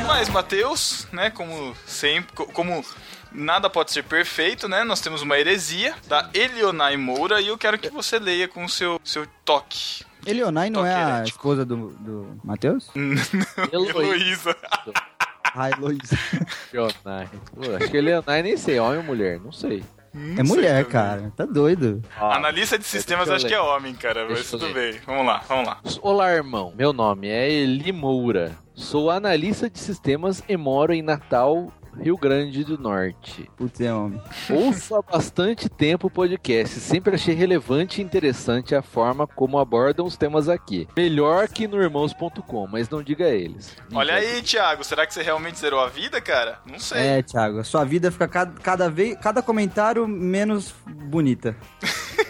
Mas, 0.08 0.30
Mateus, 0.30 1.08
né, 1.12 1.30
como 1.30 1.76
sempre, 1.86 2.34
co- 2.36 2.48
como 2.48 2.84
nada 3.32 3.70
pode 3.70 3.92
ser 3.92 4.04
perfeito, 4.04 4.68
né, 4.68 4.84
nós 4.84 5.00
temos 5.02 5.22
uma 5.22 5.38
heresia 5.38 5.94
da 6.08 6.30
Elionai 6.34 6.98
Moura 6.98 7.40
e 7.40 7.48
eu 7.48 7.58
quero 7.58 7.78
que 7.78 7.90
você 7.90 8.18
leia 8.20 8.48
com 8.48 8.66
o 8.66 8.70
seu, 8.70 9.00
seu 9.04 9.26
toque. 9.46 10.04
Elionai 10.26 10.70
não 10.70 10.86
é 10.86 10.94
a 10.94 11.10
herético. 11.18 11.38
esposa 11.38 11.66
do, 11.66 11.90
do 12.00 12.40
Matheus? 12.44 12.90
Heloísa. 13.72 14.56
Ah, 15.56 15.70
Heloísa. 15.70 16.18
Leonai. 16.74 17.30
Pô, 17.56 17.76
acho 17.76 17.90
que 17.90 17.98
é 17.98 18.02
Leonai 18.02 18.44
nem 18.44 18.58
sei, 18.58 18.80
homem 18.80 18.98
ou 18.98 19.04
mulher, 19.04 19.40
não 19.40 19.52
sei. 19.52 19.84
É 20.38 20.44
mulher, 20.44 20.86
cara. 20.86 21.32
Tá 21.36 21.46
doido. 21.46 22.02
Analista 22.20 22.78
de 22.80 22.84
sistemas 22.86 23.28
deixa 23.28 23.32
eu 23.32 23.36
acho 23.36 23.48
que 23.48 23.54
é 23.54 23.62
homem, 23.76 23.94
cara, 23.94 24.26
mas 24.26 24.40
Deixa 24.40 24.56
eu 24.56 24.60
tudo 24.60 24.74
bem. 24.74 25.00
Vamos 25.06 25.26
lá, 25.26 25.44
vamos 25.48 25.68
lá. 25.68 25.80
Olá, 26.02 26.32
irmão. 26.32 26.74
Meu 26.76 26.92
nome 26.92 27.28
é 27.28 27.50
Eli 27.50 27.92
Moura. 27.92 28.56
Sou 28.74 29.12
analista 29.12 29.70
de 29.70 29.78
sistemas 29.78 30.44
e 30.48 30.58
moro 30.58 30.94
em 30.94 31.02
Natal, 31.02 31.72
Rio 31.98 32.18
Grande 32.18 32.64
do 32.64 32.78
Norte. 32.78 33.50
Putz, 33.58 33.80
é 33.82 33.94
homem. 33.94 34.22
Ouço 34.50 34.96
há 34.96 35.02
bastante 35.02 35.70
tempo 35.70 36.08
o 36.08 36.12
podcast. 36.12 36.80
Sempre 36.80 37.16
achei 37.16 37.34
relevante 37.34 38.02
e 38.02 38.04
interessante 38.04 38.76
a 38.76 38.82
forma 38.82 39.26
como 39.28 39.58
abordam 39.60 40.06
os 40.06 40.18
temas 40.18 40.50
aqui. 40.50 40.88
Melhor 40.96 41.48
que 41.48 41.68
no 41.68 41.82
irmãos.com, 41.82 42.68
mas 42.68 42.90
não 42.90 43.02
diga 43.04 43.26
a 43.26 43.30
eles. 43.30 43.76
Olha 43.94 44.16
aí, 44.16 44.42
Thiago, 44.42 44.84
será 44.84 45.06
que 45.06 45.14
você 45.14 45.22
realmente 45.22 45.60
zerou 45.60 45.80
a 45.80 45.88
vida, 45.88 46.22
cara? 46.22 46.60
Não 46.66 46.80
sei. 46.80 47.00
É, 47.02 47.22
Thiago, 47.22 47.60
a 47.60 47.64
sua 47.64 47.84
vida 47.84 48.12
fica 48.12 48.28
cada, 48.28 48.60
cada 48.60 48.90
vez, 48.90 49.18
cada 49.20 49.42
comentário 49.42 50.08
menos 50.08 50.74
bonita. 50.88 51.56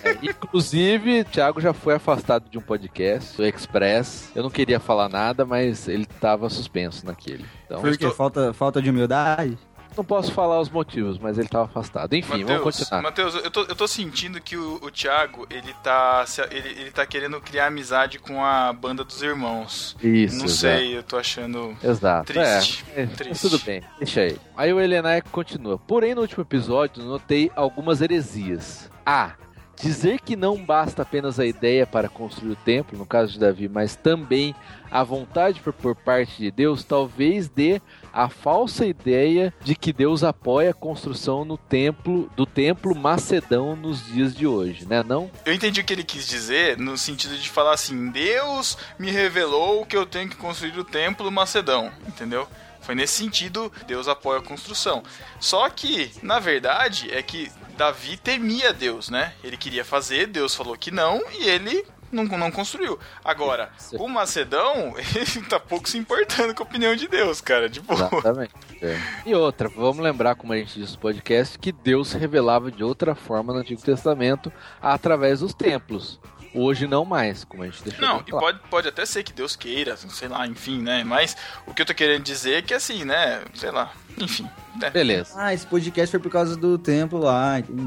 É, 0.04 0.18
inclusive, 0.24 1.24
Thiago 1.26 1.60
já 1.60 1.74
foi 1.74 1.96
afastado 1.96 2.50
de 2.50 2.58
um 2.58 2.62
podcast, 2.62 3.36
do 3.36 3.46
Express. 3.46 4.32
Eu 4.36 4.44
não 4.44 4.50
queria 4.50 4.80
falar 4.80 5.10
nada, 5.10 5.46
mas 5.46 5.88
ele 5.88 6.06
tava 6.06 6.50
suspenso 6.50 7.06
naquele. 7.06 7.46
Então, 7.66 7.82
Por 7.82 7.96
quê? 7.98 8.10
Falta, 8.10 8.54
falta 8.54 8.82
de 8.82 8.90
humildade? 8.90 9.58
Não 9.98 10.04
posso 10.04 10.32
falar 10.32 10.60
os 10.60 10.70
motivos, 10.70 11.18
mas 11.18 11.38
ele 11.38 11.48
tava 11.48 11.66
afastado. 11.66 12.14
Enfim, 12.14 12.44
vamos 12.44 12.50
Matheus, 12.50 12.78
continuar. 12.78 13.02
Matheus, 13.02 13.36
eu 13.36 13.52
tô, 13.52 13.62
eu 13.62 13.76
tô 13.76 13.88
sentindo 13.88 14.40
que 14.40 14.56
o, 14.56 14.80
o 14.82 14.90
Thiago, 14.92 15.46
ele 15.50 15.74
tá, 15.84 16.24
ele, 16.52 16.70
ele 16.70 16.92
tá 16.92 17.06
querendo 17.06 17.40
criar 17.42 17.68
amizade 17.68 18.20
com 18.20 18.44
a 18.44 18.72
banda 18.72 19.04
dos 19.04 19.22
irmãos. 19.22 19.96
Isso, 20.02 20.38
Não 20.38 20.46
exato. 20.46 20.60
sei, 20.60 20.98
eu 20.98 21.04
tô 21.04 21.18
achando 21.18 21.76
Exato. 21.84 22.32
triste. 22.34 22.86
É, 22.96 23.02
é, 23.02 23.06
mas 23.06 23.16
triste. 23.18 23.42
tudo 23.42 23.60
bem, 23.66 23.84
deixa 23.98 24.22
aí. 24.22 24.38
Aí 24.56 24.74
o 24.74 24.80
Helenai 24.80 25.22
continua. 25.22 25.78
Porém, 25.78 26.16
no 26.16 26.22
último 26.22 26.44
episódio, 26.44 27.04
notei 27.04 27.52
algumas 27.56 28.02
heresias. 28.02 28.90
A. 29.06 29.34
Dizer 29.82 30.20
que 30.20 30.36
não 30.36 30.58
basta 30.58 31.04
apenas 31.04 31.40
a 31.40 31.46
ideia 31.46 31.88
para 31.88 32.10
construir 32.10 32.52
o 32.52 32.56
templo, 32.58 32.98
no 32.98 33.06
caso 33.06 33.32
de 33.32 33.40
Davi, 33.40 33.70
mas 33.70 33.96
também 33.96 34.54
a 34.92 35.04
vontade 35.06 35.62
por, 35.62 35.72
por 35.72 35.96
parte 35.96 36.38
de 36.38 36.52
Deus, 36.52 36.84
talvez 36.84 37.48
dê 37.48 37.82
a 38.14 38.30
falsa 38.30 38.86
ideia 38.86 39.54
de 39.62 39.76
que 39.76 39.94
Deus 39.94 40.24
apoia 40.24 40.72
a 40.72 40.74
construção 40.74 41.44
no 41.46 41.58
templo 41.58 42.30
do 42.36 42.46
templo 42.46 42.96
macedão 42.96 43.76
nos 43.76 44.06
dias 44.06 44.36
de 44.36 44.48
hoje, 44.48 44.86
né? 44.86 45.04
Não? 45.04 45.30
Eu 45.46 45.54
entendi 45.54 45.82
o 45.82 45.84
que 45.84 45.94
ele 45.94 46.04
quis 46.04 46.28
dizer 46.28 46.78
no 46.78 46.98
sentido 46.98 47.38
de 47.38 47.50
falar 47.50 47.74
assim: 47.74 48.10
Deus 48.10 48.78
me 48.98 49.12
revelou 49.12 49.86
que 49.86 49.96
eu 49.96 50.06
tenho 50.06 50.30
que 50.30 50.36
construir 50.36 50.78
o 50.78 50.84
templo 50.84 51.32
macedão, 51.32 51.92
entendeu? 52.08 52.48
Foi 52.82 52.96
nesse 52.96 53.14
sentido, 53.14 53.72
Deus 53.86 54.08
apoia 54.08 54.40
a 54.40 54.44
construção. 54.44 55.04
Só 55.40 55.70
que, 55.70 56.12
na 56.24 56.40
verdade, 56.40 57.12
é 57.12 57.22
que 57.22 57.52
Davi 57.78 58.18
temia 58.18 58.74
Deus, 58.74 59.10
né? 59.10 59.34
Ele 59.44 59.58
queria 59.58 59.86
fazer, 59.86 60.28
Deus 60.28 60.56
falou 60.56 60.76
que 60.76 60.90
não, 60.90 61.22
e 61.40 61.48
ele 61.48 61.86
não, 62.12 62.24
não 62.24 62.52
construiu. 62.52 63.00
Agora, 63.24 63.70
o 63.94 64.08
Macedão, 64.08 64.94
ele 65.16 65.46
tá 65.48 65.60
pouco 65.60 65.90
se 65.90 65.98
importando 65.98 66.54
com 66.54 66.64
a 66.64 66.66
opinião 66.66 66.96
de 66.96 67.08
Deus, 67.08 67.42
cara. 67.42 67.70
Tipo, 67.70 67.94
Exatamente. 67.94 68.54
É. 68.82 68.98
E 69.26 69.36
outra, 69.36 69.70
vamos 69.70 70.00
lembrar, 70.00 70.36
como 70.36 70.54
a 70.54 70.58
gente 70.58 70.80
disse 70.80 70.94
no 70.94 71.00
podcast, 71.00 71.58
que 71.60 71.72
Deus 71.72 72.10
se 72.10 72.18
revelava 72.18 72.72
de 72.72 72.84
outra 72.84 73.16
forma 73.16 73.54
no 73.54 73.60
Antigo 73.60 73.82
Testamento 73.82 74.52
através 74.82 75.40
dos 75.42 75.54
templos. 75.54 76.20
Hoje 76.54 76.88
não 76.88 77.06
mais, 77.06 77.44
como 77.44 77.64
a 77.64 77.68
gente 77.68 77.84
deixou 77.84 78.02
Não, 78.02 78.24
e 78.26 78.32
pode, 78.32 78.60
pode 78.70 78.88
até 78.88 79.06
ser 79.06 79.24
que 79.24 79.32
Deus 79.32 79.56
queira, 79.56 79.96
sei 79.98 80.28
lá, 80.28 80.48
enfim, 80.48 80.82
né? 80.82 81.04
Mas 81.04 81.38
o 81.68 81.74
que 81.74 81.82
eu 81.82 81.86
tô 81.86 81.94
querendo 81.94 82.24
dizer 82.24 82.56
é 82.56 82.62
que 82.62 82.74
assim, 82.74 83.06
né? 83.06 83.42
Sei 83.54 83.70
lá, 83.70 83.94
enfim. 84.18 84.50
Né? 84.80 84.90
Beleza. 84.90 85.34
Ah, 85.36 85.54
esse 85.54 85.66
podcast 85.66 86.12
foi 86.12 86.20
por 86.20 86.32
causa 86.32 86.56
do 86.56 86.78
templo 86.78 87.20
lá, 87.20 87.60
entendi. 87.60 87.84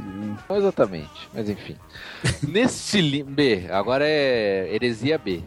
Não 0.48 0.56
exatamente, 0.56 1.28
mas 1.32 1.48
enfim. 1.48 1.76
Neste 2.46 3.00
link. 3.00 3.24
B, 3.24 3.66
agora 3.70 4.06
é 4.06 4.72
heresia 4.72 5.18
B. 5.18 5.42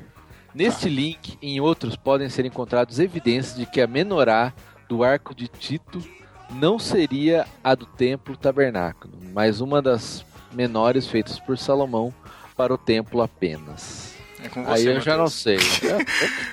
Neste 0.53 0.87
link 0.87 1.37
e 1.41 1.55
em 1.55 1.59
outros 1.59 1.95
podem 1.95 2.29
ser 2.29 2.45
encontrados 2.45 2.99
evidências 2.99 3.55
de 3.55 3.65
que 3.65 3.81
a 3.81 3.87
menorá 3.87 4.53
do 4.87 5.03
arco 5.03 5.35
de 5.35 5.47
Tito 5.47 6.01
não 6.49 6.79
seria 6.79 7.45
a 7.63 7.75
do 7.75 7.85
templo 7.85 8.37
tabernáculo, 8.37 9.17
mas 9.33 9.59
uma 9.59 9.81
das 9.81 10.25
menores 10.53 11.07
feitas 11.07 11.39
por 11.39 11.57
Salomão 11.57 12.13
para 12.56 12.73
o 12.73 12.77
templo 12.77 13.22
apenas. 13.22 14.15
É 14.44 14.49
com 14.49 14.60
Aí 14.68 14.84
você, 14.84 14.90
eu 14.90 15.02
já 15.02 15.18
não 15.18 15.27
sei. 15.27 15.57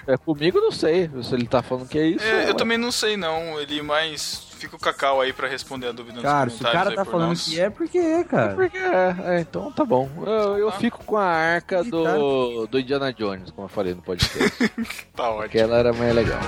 É, 0.07 0.15
é 0.15 0.17
comigo, 0.17 0.61
não 0.61 0.73
sei. 0.73 1.11
Se 1.23 1.35
ele 1.35 1.47
tá 1.47 1.63
falando 1.63 1.89
que 1.89 1.99
é 1.99 2.07
isso. 2.07 2.25
É, 2.25 2.47
é, 2.47 2.49
eu 2.49 2.55
também 2.55 2.79
não 2.79 2.91
sei, 2.91 3.17
não. 3.17 3.61
Ele 3.61 3.83
mais. 3.83 4.49
Fica 4.59 4.77
o 4.77 4.79
Cacau 4.79 5.21
aí 5.21 5.33
pra 5.33 5.49
responder 5.49 5.89
a 5.89 5.93
dúvida 5.93 6.15
nos 6.15 6.23
Cara, 6.23 6.49
se 6.49 6.57
o 6.57 6.59
comentários 6.61 6.79
cara 6.79 6.91
aí 6.91 6.97
tá 6.97 7.05
falando 7.05 7.29
nós. 7.31 7.45
que 7.45 7.61
é, 7.61 7.69
porque 7.69 7.99
é, 7.99 8.25
cara. 8.25 8.55
Porque 8.55 8.79
é, 8.79 9.17
é, 9.37 9.41
então 9.41 9.73
tá 9.73 9.85
bom. 9.85 10.09
Eu, 10.25 10.59
eu 10.59 10.73
fico 10.73 11.05
com 11.05 11.17
a 11.17 11.25
arca 11.25 11.83
do, 11.83 12.67
do 12.69 12.79
Indiana 12.79 13.13
Jones, 13.13 13.51
como 13.51 13.65
eu 13.67 13.69
falei 13.69 13.95
no 13.95 14.03
podcast. 14.03 14.53
Tá 15.15 15.29
ótimo. 15.29 15.43
Porque 15.43 15.59
ela 15.59 15.79
era 15.79 15.93
mais 15.93 16.15
legal. 16.15 16.41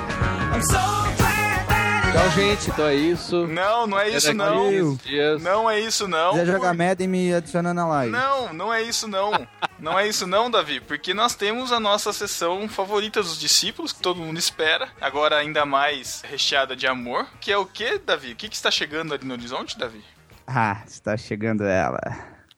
Então, 2.14 2.30
gente, 2.30 2.70
então 2.70 2.86
é 2.86 2.94
isso. 2.94 3.44
Não, 3.48 3.88
não 3.88 3.98
é 3.98 4.08
isso, 4.08 4.32
não. 4.32 4.68
a 4.68 4.70
15 4.70 4.96
dias. 4.98 5.42
Não 5.42 5.68
é 5.68 5.80
isso, 5.80 6.06
não. 6.06 6.32
Se 6.32 6.38
quiser 6.38 6.52
jogar 6.52 6.72
Madden, 6.72 7.08
me 7.08 7.34
adiciona 7.34 7.74
na 7.74 7.84
live. 7.88 8.12
Não, 8.12 8.52
não 8.52 8.72
é 8.72 8.82
isso 8.82 9.08
não. 9.08 9.32
Não 9.80 9.98
é 9.98 10.06
isso 10.06 10.24
não, 10.24 10.48
Davi, 10.48 10.78
porque 10.78 11.12
nós 11.12 11.34
temos 11.34 11.72
a 11.72 11.80
nossa 11.80 12.12
sessão 12.12 12.68
favorita 12.68 13.20
dos 13.20 13.36
discípulos, 13.36 13.92
que 13.92 14.00
todo 14.00 14.20
mundo 14.20 14.38
espera, 14.38 14.90
agora 15.00 15.36
ainda 15.36 15.66
mais 15.66 16.22
recheada 16.22 16.76
de 16.76 16.86
amor, 16.86 17.26
que 17.40 17.50
é 17.50 17.58
o 17.58 17.66
que, 17.66 17.98
Davi? 17.98 18.30
O 18.30 18.36
que, 18.36 18.48
que 18.48 18.54
está 18.54 18.70
chegando 18.70 19.12
ali 19.12 19.24
no 19.24 19.34
horizonte, 19.34 19.76
Davi? 19.76 20.00
Ah, 20.46 20.84
está 20.86 21.16
chegando 21.16 21.64
ela. 21.64 21.98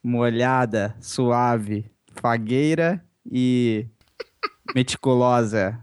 Molhada, 0.05 0.95
suave, 1.01 1.91
fagueira 2.21 3.03
e 3.25 3.87
meticulosa 4.75 5.83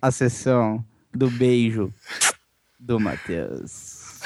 a 0.00 0.10
sessão 0.10 0.82
do 1.14 1.28
beijo 1.30 1.92
do 2.82 2.98
Matheus. 2.98 4.20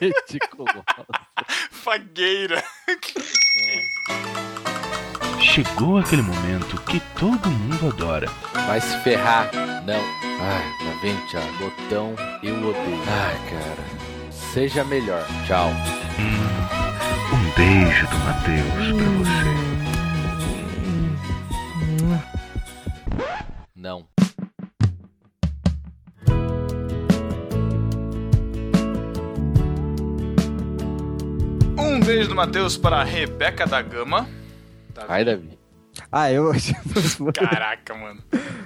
Fagueira. 1.70 2.62
Chegou 5.40 5.98
aquele 5.98 6.22
momento 6.22 6.80
que 6.82 7.00
todo 7.18 7.50
mundo 7.50 7.88
adora. 7.88 8.28
Vai 8.66 8.80
se 8.80 8.98
ferrar. 9.02 9.50
Não. 9.84 10.00
Ai, 10.40 10.64
lá 10.84 11.00
vem, 11.00 11.16
Thiago. 11.28 11.52
Botão, 11.58 12.14
eu 12.42 12.56
odeio. 12.56 13.02
Ai, 13.08 13.36
cara. 13.50 13.84
Seja 14.30 14.84
melhor. 14.84 15.26
Tchau. 15.46 15.70
Um 17.32 17.50
beijo 17.56 18.06
do 18.08 18.18
Matheus 18.18 18.92
pra 18.92 19.10
você. 19.18 19.56
Não. 23.74 24.15
Um 32.06 32.08
beijo 32.08 32.28
do 32.28 32.36
Matheus 32.36 32.76
para 32.76 32.98
a 32.98 33.02
Rebeca 33.02 33.66
da 33.66 33.82
Gama. 33.82 34.28
Ai, 35.08 35.24
Davi. 35.24 35.58
Ah, 36.12 36.30
eu. 36.30 36.52
Caraca, 37.34 37.96
mano. 37.96 38.22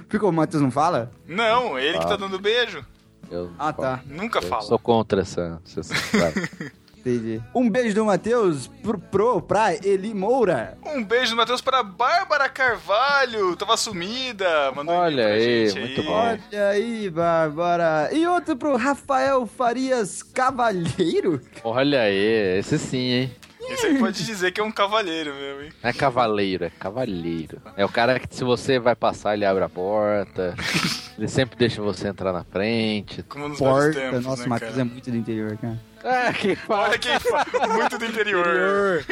Ficou, 0.07 0.29
o 0.29 0.31
Matheus 0.31 0.61
não 0.61 0.69
fala? 0.69 1.11
Não, 1.27 1.79
ele 1.79 1.97
que 1.97 2.03
Ah. 2.05 2.09
tá 2.09 2.15
dando 2.17 2.37
beijo. 2.37 2.85
Eu 3.31 3.51
Ah, 3.57 3.73
tá. 3.73 4.01
Nunca 4.05 4.37
eu 4.37 4.43
fala. 4.43 4.61
sou 4.61 4.77
contra 4.77 5.21
essa. 5.21 5.59
essa. 5.75 5.91
Entendi. 7.01 7.41
Um 7.53 7.67
beijo 7.69 7.95
do 7.95 8.05
Matheus 8.05 8.67
pro, 8.67 8.97
pro, 8.99 9.41
pra 9.41 9.73
Eli 9.73 10.13
Moura. 10.13 10.77
Um 10.85 11.03
beijo 11.03 11.31
do 11.31 11.37
Matheus 11.37 11.59
para 11.61 11.79
a 11.79 11.83
Bárbara 11.83 12.47
Carvalho. 12.47 13.55
Tava 13.55 13.75
sumida. 13.75 14.71
Mandou 14.71 14.93
um 14.93 14.97
Olha 14.99 15.23
pra 15.23 15.33
aí, 15.33 15.67
gente 15.69 15.79
muito 15.79 16.01
aí. 16.01 16.07
bom. 16.07 16.13
Olha 16.13 16.67
aí, 16.69 17.09
Bárbara. 17.09 18.09
E 18.13 18.27
outro 18.27 18.55
pro 18.55 18.77
Rafael 18.77 19.45
Farias 19.47 20.21
Cavalheiro. 20.21 21.41
Olha 21.63 22.01
aí, 22.01 22.59
esse 22.59 22.77
sim, 22.77 22.97
hein? 23.11 23.31
Esse 23.69 23.87
aí 23.87 23.97
pode 23.99 24.23
dizer 24.25 24.51
que 24.51 24.59
é 24.59 24.63
um 24.63 24.71
cavalheiro 24.71 25.33
mesmo, 25.33 25.61
hein? 25.61 25.69
Não 25.81 25.89
é 25.89 25.93
cavaleiro, 25.93 26.65
é 26.65 26.69
cavalheiro. 26.69 27.61
É 27.77 27.85
o 27.85 27.89
cara 27.89 28.19
que 28.19 28.35
se 28.35 28.43
você 28.43 28.79
vai 28.79 28.95
passar, 28.95 29.33
ele 29.33 29.45
abre 29.45 29.63
a 29.63 29.69
porta. 29.69 30.55
ele 31.17 31.27
sempre 31.27 31.57
deixa 31.57 31.81
você 31.81 32.07
entrar 32.09 32.33
na 32.33 32.43
frente. 32.43 33.23
Como 33.23 33.47
nos 33.47 33.59
Porta. 33.59 33.93
tempos, 33.99 34.25
Nossa, 34.25 34.41
né, 34.41 34.47
o 34.47 34.49
Matheus 34.49 34.77
é 34.77 34.83
muito 34.83 35.09
do 35.09 35.15
interior, 35.15 35.57
cara. 35.57 35.79
Ah, 36.03 36.33
que 36.33 36.57
Olha 36.67 36.97
quem 36.97 37.19
fala. 37.19 37.67
Muito 37.67 37.97
do 37.97 38.05
interior. 38.05 39.05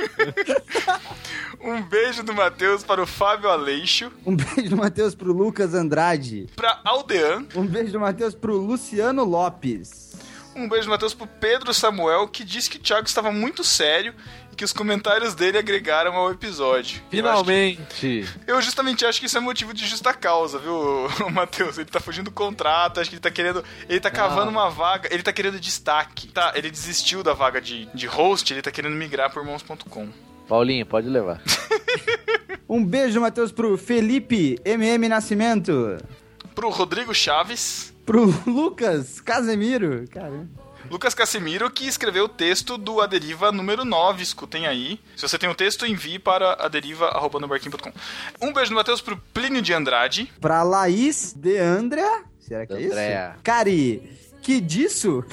Um 1.61 1.81
beijo 1.81 2.23
do 2.23 2.33
Matheus 2.33 2.83
para 2.83 3.01
o 3.01 3.05
Fábio 3.05 3.49
Aleixo. 3.49 4.11
Um 4.25 4.35
beijo 4.35 4.69
do 4.69 4.77
Matheus 4.77 5.13
pro 5.13 5.33
Lucas 5.33 5.73
Andrade. 5.73 6.47
Para 6.55 6.79
Aldean. 6.83 7.45
Um 7.55 7.65
beijo 7.65 7.91
do 7.91 7.99
Matheus 7.99 8.33
pro 8.33 8.55
Luciano 8.57 9.23
Lopes. 9.23 10.15
Um 10.55 10.67
beijo 10.67 10.85
do 10.85 10.91
Matheus 10.91 11.13
pro 11.13 11.27
Pedro 11.27 11.73
Samuel, 11.73 12.27
que 12.27 12.43
disse 12.43 12.69
que 12.69 12.77
o 12.77 12.81
Thiago 12.81 13.07
estava 13.07 13.31
muito 13.31 13.63
sério 13.63 14.13
que 14.59 14.65
os 14.65 14.73
comentários 14.73 15.33
dele 15.35 15.57
agregaram 15.57 16.13
ao 16.17 16.31
episódio. 16.31 17.01
Finalmente! 17.09 18.25
Eu, 18.45 18.55
eu 18.55 18.61
justamente 18.61 19.05
acho 19.05 19.17
que 19.17 19.25
isso 19.25 19.37
é 19.37 19.39
motivo 19.39 19.73
de 19.73 19.87
justa 19.87 20.13
causa, 20.13 20.59
viu, 20.59 21.07
Matheus? 21.31 21.77
Ele 21.77 21.89
tá 21.89 22.01
fugindo 22.01 22.25
do 22.25 22.31
contrato, 22.31 22.99
acho 22.99 23.09
que 23.09 23.15
ele 23.15 23.21
tá 23.21 23.31
querendo. 23.31 23.63
Ele 23.87 24.01
tá 24.01 24.11
cavando 24.11 24.51
uma 24.51 24.69
vaga, 24.69 25.07
ele 25.13 25.23
tá 25.23 25.31
querendo 25.31 25.57
destaque. 25.61 26.27
Tá, 26.27 26.51
ele 26.55 26.69
desistiu 26.69 27.23
da 27.23 27.33
vaga 27.33 27.61
de, 27.61 27.85
de 27.93 28.05
host, 28.05 28.53
ele 28.53 28.61
tá 28.61 28.69
querendo 28.69 28.97
migrar 28.97 29.31
pro 29.31 29.41
irmãos.com. 29.41 30.09
Paulinho, 30.45 30.85
pode 30.85 31.07
levar. 31.07 31.41
Um 32.67 32.85
beijo 32.85 33.19
Matheus 33.19 33.51
pro 33.51 33.75
Felipe 33.77 34.59
MM 34.63 35.09
Nascimento. 35.09 35.97
Pro 36.53 36.69
Rodrigo 36.69 37.15
Chaves. 37.15 37.91
Pro 38.05 38.25
Lucas 38.45 39.19
Casemiro. 39.21 40.05
Caramba. 40.11 40.68
Lucas 40.89 41.13
Casimiro, 41.13 41.69
que 41.69 41.85
escreveu 41.87 42.25
o 42.25 42.29
texto 42.29 42.77
do 42.77 43.01
Aderiva 43.01 43.51
número 43.51 43.83
9. 43.85 44.21
Escutem 44.23 44.67
aí. 44.67 44.99
Se 45.15 45.27
você 45.27 45.37
tem 45.37 45.49
o 45.49 45.55
texto, 45.55 45.85
envie 45.85 46.19
para 46.19 46.53
aderiva.com. 46.53 47.91
Um 48.41 48.53
beijo 48.53 48.71
do 48.71 48.75
Matheus 48.75 49.01
pro 49.01 49.17
Plínio 49.33 49.61
de 49.61 49.73
Andrade. 49.73 50.31
Pra 50.39 50.63
Laís 50.63 51.33
de 51.33 51.57
Andrea. 51.57 52.23
Será 52.39 52.65
que 52.65 52.73
é 52.73 52.85
Andrea. 52.85 53.31
isso? 53.33 53.43
Cari, 53.43 54.17
que 54.41 54.59
disso? 54.61 55.23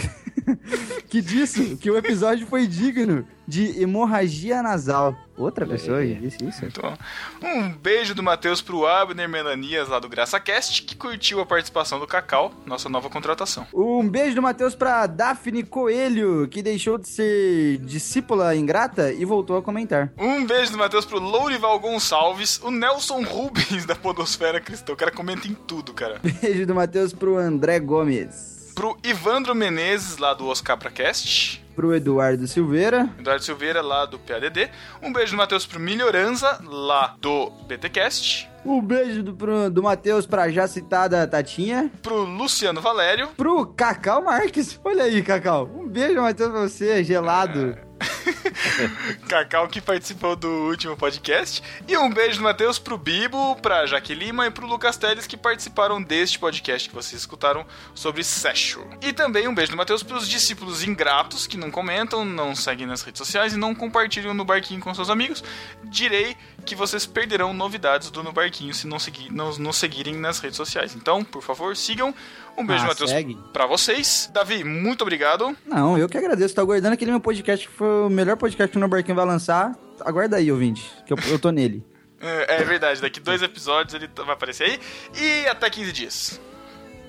que 1.08 1.20
disso? 1.20 1.76
Que 1.76 1.90
o 1.90 1.96
episódio 1.96 2.46
foi 2.46 2.66
digno 2.66 3.26
de 3.46 3.80
hemorragia 3.80 4.62
nasal. 4.62 5.16
Outra 5.36 5.66
pessoa 5.66 5.98
aí. 5.98 6.14
disse 6.14 6.44
isso? 6.44 6.64
Então, 6.64 6.96
um 7.42 7.70
beijo 7.70 8.14
do 8.14 8.22
Matheus 8.22 8.62
pro 8.62 8.86
Abner 8.86 9.28
Melanias, 9.28 9.88
lá 9.88 9.98
do 9.98 10.08
GraçaCast, 10.08 10.82
que 10.82 10.96
curtiu 10.96 11.40
a 11.40 11.46
participação 11.46 12.00
do 12.00 12.06
Cacau, 12.06 12.52
nossa 12.64 12.88
nova 12.88 13.10
contratação. 13.10 13.66
Um 13.72 14.08
beijo 14.08 14.34
do 14.34 14.42
Matheus 14.42 14.74
pra 14.74 15.06
Daphne 15.06 15.62
Coelho, 15.62 16.48
que 16.48 16.62
deixou 16.62 16.96
de 16.98 17.08
ser 17.08 17.78
discípula 17.78 18.56
ingrata 18.56 19.12
e 19.12 19.24
voltou 19.24 19.58
a 19.58 19.62
comentar. 19.62 20.10
Um 20.16 20.46
beijo 20.46 20.72
do 20.72 20.78
Matheus 20.78 21.04
pro 21.04 21.20
Lourival 21.20 21.78
Gonçalves, 21.78 22.58
o 22.62 22.70
Nelson 22.70 23.22
Rubens 23.22 23.84
da 23.86 23.94
Podosfera 23.94 24.60
Cristã. 24.60 24.94
O 24.94 24.96
cara 24.96 25.10
comenta 25.10 25.46
em 25.46 25.54
tudo, 25.54 25.92
cara. 25.92 26.18
Beijo 26.22 26.66
do 26.66 26.74
Matheus 26.74 27.12
pro 27.12 27.36
André 27.36 27.78
Gomes. 27.78 28.55
Pro 28.76 28.94
Ivandro 29.02 29.54
Menezes, 29.54 30.18
lá 30.18 30.34
do 30.34 30.46
OsCapraCast. 30.48 31.64
Pro 31.74 31.94
Eduardo 31.94 32.46
Silveira. 32.46 33.08
Eduardo 33.18 33.42
Silveira, 33.42 33.80
lá 33.80 34.04
do 34.04 34.18
PADD. 34.18 34.70
Um 35.02 35.10
beijo 35.12 35.32
do 35.32 35.38
Matheus 35.38 35.64
pro 35.64 35.80
Melhoranza, 35.80 36.58
lá 36.62 37.16
do 37.18 37.50
BTcast. 37.66 38.48
Um 38.66 38.82
beijo 38.82 39.22
do, 39.22 39.32
pro- 39.32 39.70
do 39.70 39.82
Matheus 39.82 40.26
pra 40.26 40.50
já 40.50 40.68
citada 40.68 41.26
Tatinha. 41.26 41.90
Pro 42.02 42.24
Luciano 42.24 42.82
Valério. 42.82 43.28
Pro 43.36 43.64
Cacau 43.66 44.22
Marques. 44.22 44.78
Olha 44.84 45.04
aí, 45.04 45.22
Cacau. 45.22 45.70
Um 45.74 45.88
beijo, 45.88 46.20
Matheus, 46.20 46.50
pra 46.50 46.60
você, 46.60 47.02
gelado. 47.02 47.78
Cacau 49.28 49.68
que 49.68 49.80
participou 49.80 50.36
do 50.36 50.48
último 50.48 50.96
podcast. 50.96 51.62
E 51.88 51.96
um 51.96 52.10
beijo 52.10 52.38
do 52.38 52.44
Matheus 52.44 52.78
pro 52.78 52.98
Bibo, 52.98 53.56
pra 53.56 53.86
Jaque 53.86 54.14
Lima 54.14 54.46
e 54.46 54.50
pro 54.50 54.66
Lucas 54.66 54.96
Teles 54.96 55.26
que 55.26 55.36
participaram 55.36 56.02
deste 56.02 56.38
podcast 56.38 56.88
que 56.88 56.94
vocês 56.94 57.20
escutaram 57.20 57.66
sobre 57.94 58.22
Session. 58.22 58.84
E 59.02 59.12
também 59.12 59.48
um 59.48 59.54
beijo 59.54 59.72
do 59.72 59.76
Matheus 59.76 60.02
pros 60.02 60.28
discípulos 60.28 60.82
ingratos 60.82 61.46
que 61.46 61.56
não 61.56 61.70
comentam, 61.70 62.24
não 62.24 62.54
seguem 62.54 62.86
nas 62.86 63.02
redes 63.02 63.18
sociais 63.18 63.54
e 63.54 63.56
não 63.56 63.74
compartilham 63.74 64.34
no 64.34 64.44
barquinho 64.44 64.80
com 64.80 64.94
seus 64.94 65.10
amigos. 65.10 65.42
Direi 65.84 66.36
que 66.66 66.74
vocês 66.74 67.06
perderão 67.06 67.54
novidades 67.54 68.10
do 68.10 68.22
No 68.22 68.32
Barquinho 68.32 68.74
se 68.74 68.86
não, 68.86 68.98
seguir, 68.98 69.32
não, 69.32 69.56
não 69.56 69.72
seguirem 69.72 70.14
nas 70.16 70.38
redes 70.40 70.56
sociais. 70.56 70.94
Então, 70.94 71.24
por 71.24 71.42
favor, 71.42 71.74
sigam. 71.76 72.14
Um 72.58 72.66
beijo, 72.66 72.84
Ah, 72.84 72.88
Matheus, 72.88 73.10
pra 73.52 73.66
vocês. 73.66 74.28
Davi, 74.34 74.64
muito 74.64 75.02
obrigado. 75.02 75.56
Não, 75.64 75.96
eu 75.96 76.08
que 76.08 76.18
agradeço. 76.18 76.54
Tô 76.54 76.60
aguardando 76.60 76.94
aquele 76.94 77.10
meu 77.12 77.20
podcast 77.20 77.66
que 77.66 77.72
foi 77.72 77.86
o 78.06 78.10
melhor 78.10 78.36
podcast 78.36 78.70
que 78.70 78.76
o 78.76 78.80
No 78.80 78.88
Barquinho 78.88 79.14
vai 79.16 79.24
lançar. 79.24 79.74
Aguarda 80.00 80.36
aí, 80.36 80.50
ouvinte, 80.52 80.82
que 81.06 81.12
eu, 81.12 81.18
eu 81.28 81.38
tô 81.38 81.50
nele. 81.50 81.82
É, 82.18 82.62
é 82.62 82.64
verdade, 82.64 82.98
daqui 83.02 83.20
dois 83.20 83.42
episódios 83.42 83.92
ele 83.92 84.08
vai 84.16 84.30
aparecer 84.32 84.64
aí. 84.64 84.80
E 85.20 85.46
até 85.48 85.68
15 85.68 85.92
dias. 85.92 86.40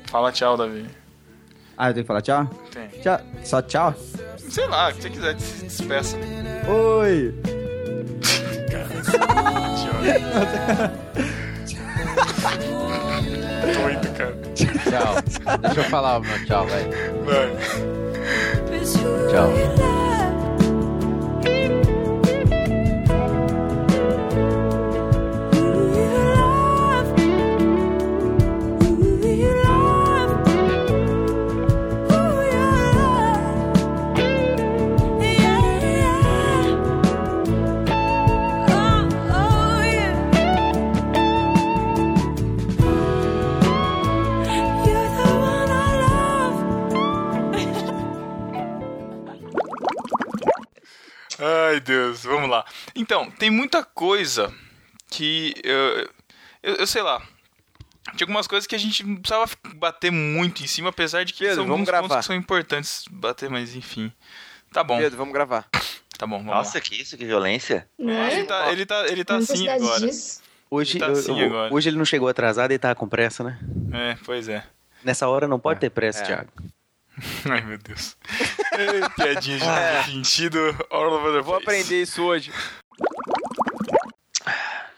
Fala 0.08 0.34
tchau, 0.34 0.58
Davi. 0.58 0.86
Ah, 1.78 1.90
eu 1.90 1.94
tenho 1.94 2.04
que 2.04 2.08
falar 2.08 2.22
tchau? 2.22 2.46
Tem. 2.74 2.90
Tchau. 3.02 3.18
Só 3.42 3.62
tchau? 3.62 3.96
Sei 4.38 4.68
lá, 4.68 4.90
o 4.90 4.94
que 4.94 5.02
você 5.04 5.10
quiser, 5.10 5.40
se 5.40 5.64
despeça. 5.64 6.18
Oi! 6.68 7.34
Doido, 13.74 14.08
cara. 14.18 14.36
Tchau. 14.56 15.58
Deixa 15.62 15.80
eu 15.80 15.84
falar 15.86 16.18
o 16.18 16.22
meu 16.22 16.46
tchau, 16.46 16.66
vai. 16.68 16.84
Vai. 17.26 17.50
Tchau. 19.30 19.97
Ai, 51.78 51.80
Deus, 51.80 52.24
vamos 52.24 52.50
lá. 52.50 52.66
Então, 52.96 53.30
tem 53.32 53.50
muita 53.52 53.84
coisa 53.84 54.52
que 55.10 55.54
eu, 55.64 56.10
eu, 56.64 56.76
eu 56.76 56.88
sei 56.88 57.02
lá. 57.04 57.22
Tinha 58.16 58.26
algumas 58.26 58.48
coisas 58.48 58.66
que 58.66 58.74
a 58.76 58.80
gente 58.80 59.04
não 59.06 59.18
precisava 59.18 59.50
bater 59.76 60.12
muito 60.12 60.64
em 60.64 60.68
cima, 60.68 60.90
apesar 60.90 61.24
de 61.24 61.34
que 61.34 61.40
Pedro, 61.40 61.56
são 61.56 61.64
vamos 61.66 61.74
alguns 61.74 61.88
gravar. 61.88 62.08
pontos 62.08 62.18
que 62.18 62.26
são 62.28 62.36
importantes 62.36 63.04
bater, 63.12 63.50
mas 63.50 63.76
enfim. 63.76 64.12
Tá 64.72 64.84
bom. 64.84 64.98
Pedro, 64.98 65.18
vamos 65.18 65.34
gravar. 65.34 65.68
Tá 66.18 66.26
bom, 66.26 66.38
vamos 66.38 66.46
Nossa, 66.54 66.80
que 66.82 66.96
isso, 67.00 67.16
que 67.18 67.26
violência. 67.26 67.88
lá. 68.00 68.12
É, 68.12 68.34
ele 68.34 68.44
tá, 68.46 68.72
ele 68.72 68.86
tá, 68.86 69.08
ele 69.08 69.24
tá 69.26 69.36
assim 69.36 69.68
agora. 69.68 70.00
disso. 70.00 70.42
Hoje, 70.70 70.94
Ele 70.94 71.00
tá 71.00 71.06
eu- 71.08 71.12
assim 71.14 71.40
eu- 71.40 71.46
agora. 71.48 71.74
hoje 71.74 71.90
ele 71.90 71.98
não 71.98 72.04
chegou 72.06 72.28
atrasado 72.28 72.72
e 72.72 72.80
tava 72.80 72.96
com 72.96 73.08
pressa, 73.08 73.44
né? 73.44 73.58
É, 73.94 74.18
pois 74.26 74.50
é. 74.50 74.64
Nessa 75.04 75.28
hora 75.28 75.48
não 75.48 75.60
pode 75.60 75.80
ter 75.80 75.90
pressa, 75.90 76.24
É. 76.24 76.26
Thiago. 76.26 76.52
Ai, 77.50 77.62
meu 77.62 77.78
Deus. 77.78 78.16
Piadinha 79.16 79.58
de 79.58 80.12
sentido 80.12 80.60
all 80.92 81.14
over 81.14 81.32
the 81.32 81.40
Eu 81.40 81.44
vou 81.44 81.56
aprender 81.56 82.02
isso 82.02 82.24
hoje. 82.24 82.52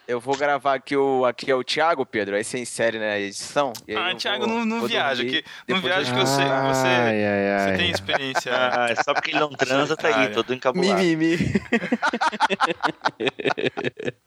Eu 0.09 0.19
vou 0.19 0.35
gravar 0.35 0.73
aqui 0.73 0.97
o 0.97 1.23
aqui 1.23 1.51
é 1.51 1.55
o 1.55 1.63
Thiago, 1.63 2.03
Pedro, 2.03 2.35
aí 2.35 2.43
você 2.43 2.57
insere 2.57 2.97
na 2.97 3.19
edição. 3.19 3.71
e 3.87 3.95
aí 3.95 4.11
Ah, 4.11 4.15
Thiago, 4.15 4.47
vou- 4.47 4.55
não, 4.57 4.65
não 4.65 4.79
vou 4.79 4.87
viaja. 4.89 5.23
Que, 5.23 5.43
não 5.67 5.79
viaja 5.79 6.11
que 6.11 6.19
eu 6.19 6.25
sei 6.25 6.45
você, 6.45 6.87
Ai, 6.87 7.25
ai, 7.25 7.59
você 7.59 7.69
ai. 7.71 7.77
tem 7.77 7.91
experiência. 7.91 8.51
Ah, 8.79 8.87
é 8.89 8.95
só 9.03 9.13
porque 9.13 9.29
ele 9.29 9.39
não 9.39 9.51
transa, 9.51 9.95
tá 9.95 10.07
aí, 10.07 10.29
todo 10.29 10.51
encabulado. 10.51 10.99
Mimimi. 10.99 11.37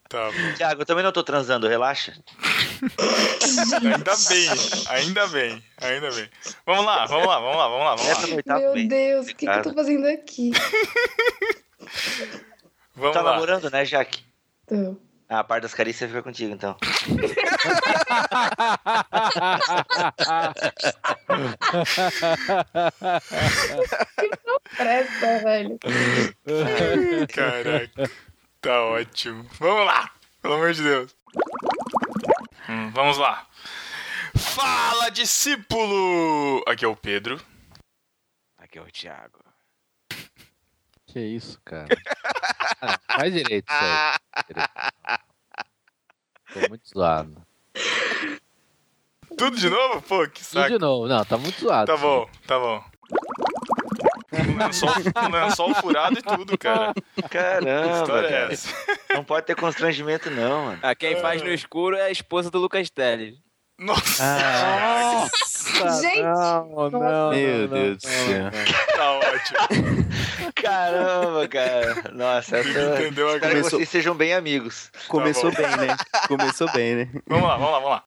Tá 0.08 0.26
bom. 0.30 0.54
Tiago, 0.56 0.82
eu 0.82 0.86
também 0.86 1.02
não 1.02 1.10
tô 1.10 1.24
transando, 1.24 1.66
relaxa. 1.66 2.12
Ainda 3.82 4.14
bem, 4.28 4.48
ainda 4.88 5.26
bem, 5.28 5.64
ainda 5.80 6.10
bem. 6.12 6.28
Vamos 6.64 6.84
lá, 6.84 7.06
vamos 7.06 7.26
lá, 7.26 7.40
vamos 7.40 7.56
lá, 7.56 7.68
vamos 7.68 7.84
lá, 7.84 7.94
vamos 7.96 8.28
lá. 8.30 8.34
oitavo 8.36 8.74
Meu. 8.74 8.88
Deus, 8.88 9.26
o 9.26 9.34
que, 9.34 9.46
que 9.46 9.52
eu 9.52 9.62
tô 9.62 9.74
fazendo 9.74 10.06
aqui? 10.06 10.52
Vamos 12.94 13.14
Tá 13.14 13.22
lá. 13.22 13.32
namorando, 13.32 13.68
né, 13.70 13.84
Jaque? 13.84 14.22
Tô. 14.66 14.96
Ah, 15.32 15.38
a 15.38 15.44
parte 15.44 15.62
das 15.62 15.72
carícias 15.72 16.10
fica 16.10 16.22
contigo, 16.22 16.52
então. 16.52 16.76
Presta, 24.76 25.38
velho. 25.42 25.78
Caraca, 27.32 28.10
tá 28.60 28.82
ótimo. 28.82 29.46
Vamos 29.58 29.86
lá, 29.86 30.10
pelo 30.42 30.52
amor 30.52 30.74
de 30.74 30.82
Deus. 30.82 31.16
Hum, 32.68 32.90
vamos 32.90 33.16
lá. 33.16 33.48
Fala, 34.36 35.10
discípulo! 35.10 36.62
Aqui 36.68 36.84
é 36.84 36.88
o 36.88 36.94
Pedro. 36.94 37.40
Aqui 38.58 38.78
é 38.78 38.82
o 38.82 38.92
Thiago. 38.92 39.41
Que 41.12 41.20
isso, 41.20 41.60
cara. 41.62 41.88
Ah, 42.80 42.98
faz 43.18 43.32
direito 43.34 43.70
isso 43.70 43.84
aí. 43.84 44.44
Direito. 44.48 44.70
Tô 46.54 46.68
muito 46.70 46.88
zoado. 46.88 47.46
Tudo 49.36 49.56
de 49.56 49.68
novo? 49.68 50.00
Pô, 50.02 50.26
que 50.26 50.40
Tudo 50.42 50.44
saco. 50.44 50.68
de 50.70 50.78
novo. 50.78 51.06
Não, 51.08 51.24
tá 51.24 51.36
muito 51.36 51.60
zoado. 51.60 51.86
Tá 51.86 51.96
bom, 51.98 52.28
tá 52.46 52.58
bom. 52.58 52.82
Com 54.30 54.56
lençol, 54.56 54.88
com 55.12 55.28
lençol 55.28 55.74
furado 55.74 56.18
e 56.18 56.22
tudo, 56.22 56.56
cara. 56.56 56.94
Que 57.14 57.22
Caramba, 57.28 57.98
história 58.00 58.26
é 58.26 58.30
cara. 58.30 58.52
essa? 58.54 58.74
Não 59.14 59.22
pode 59.22 59.44
ter 59.46 59.54
constrangimento, 59.54 60.30
não, 60.30 60.64
mano. 60.66 60.78
Ah, 60.82 60.94
quem 60.94 61.20
faz 61.20 61.42
no 61.42 61.52
escuro 61.52 61.96
é 61.96 62.04
a 62.04 62.10
esposa 62.10 62.50
do 62.50 62.58
Lucas 62.58 62.88
Teles. 62.88 63.38
Nossa, 63.78 64.22
Ah, 64.22 65.28
Gente, 66.00 66.22
Não, 66.22 66.90
não, 66.90 67.30
meu 67.30 67.68
não, 67.68 67.68
Deus 67.68 67.96
do 67.98 68.06
céu. 68.06 68.50
tá 68.94 69.12
ótimo. 69.12 70.06
Caramba, 70.54 71.48
cara. 71.48 72.12
Nossa, 72.12 72.58
essa... 72.58 72.68
Entendeu 72.68 73.26
espero 73.28 73.40
que 73.40 73.46
agora? 73.46 73.62
vocês 73.62 73.88
sejam 73.88 74.14
bem 74.14 74.34
amigos. 74.34 74.90
Começou 75.08 75.50
bom. 75.50 75.56
bem, 75.56 75.76
né? 75.76 75.96
Começou 76.28 76.70
bem, 76.72 76.94
né? 76.96 77.08
Vamos 77.26 77.48
lá, 77.48 77.56
vamos 77.56 77.72
lá, 77.72 77.78
vamos 77.80 77.90
lá. 77.90 78.04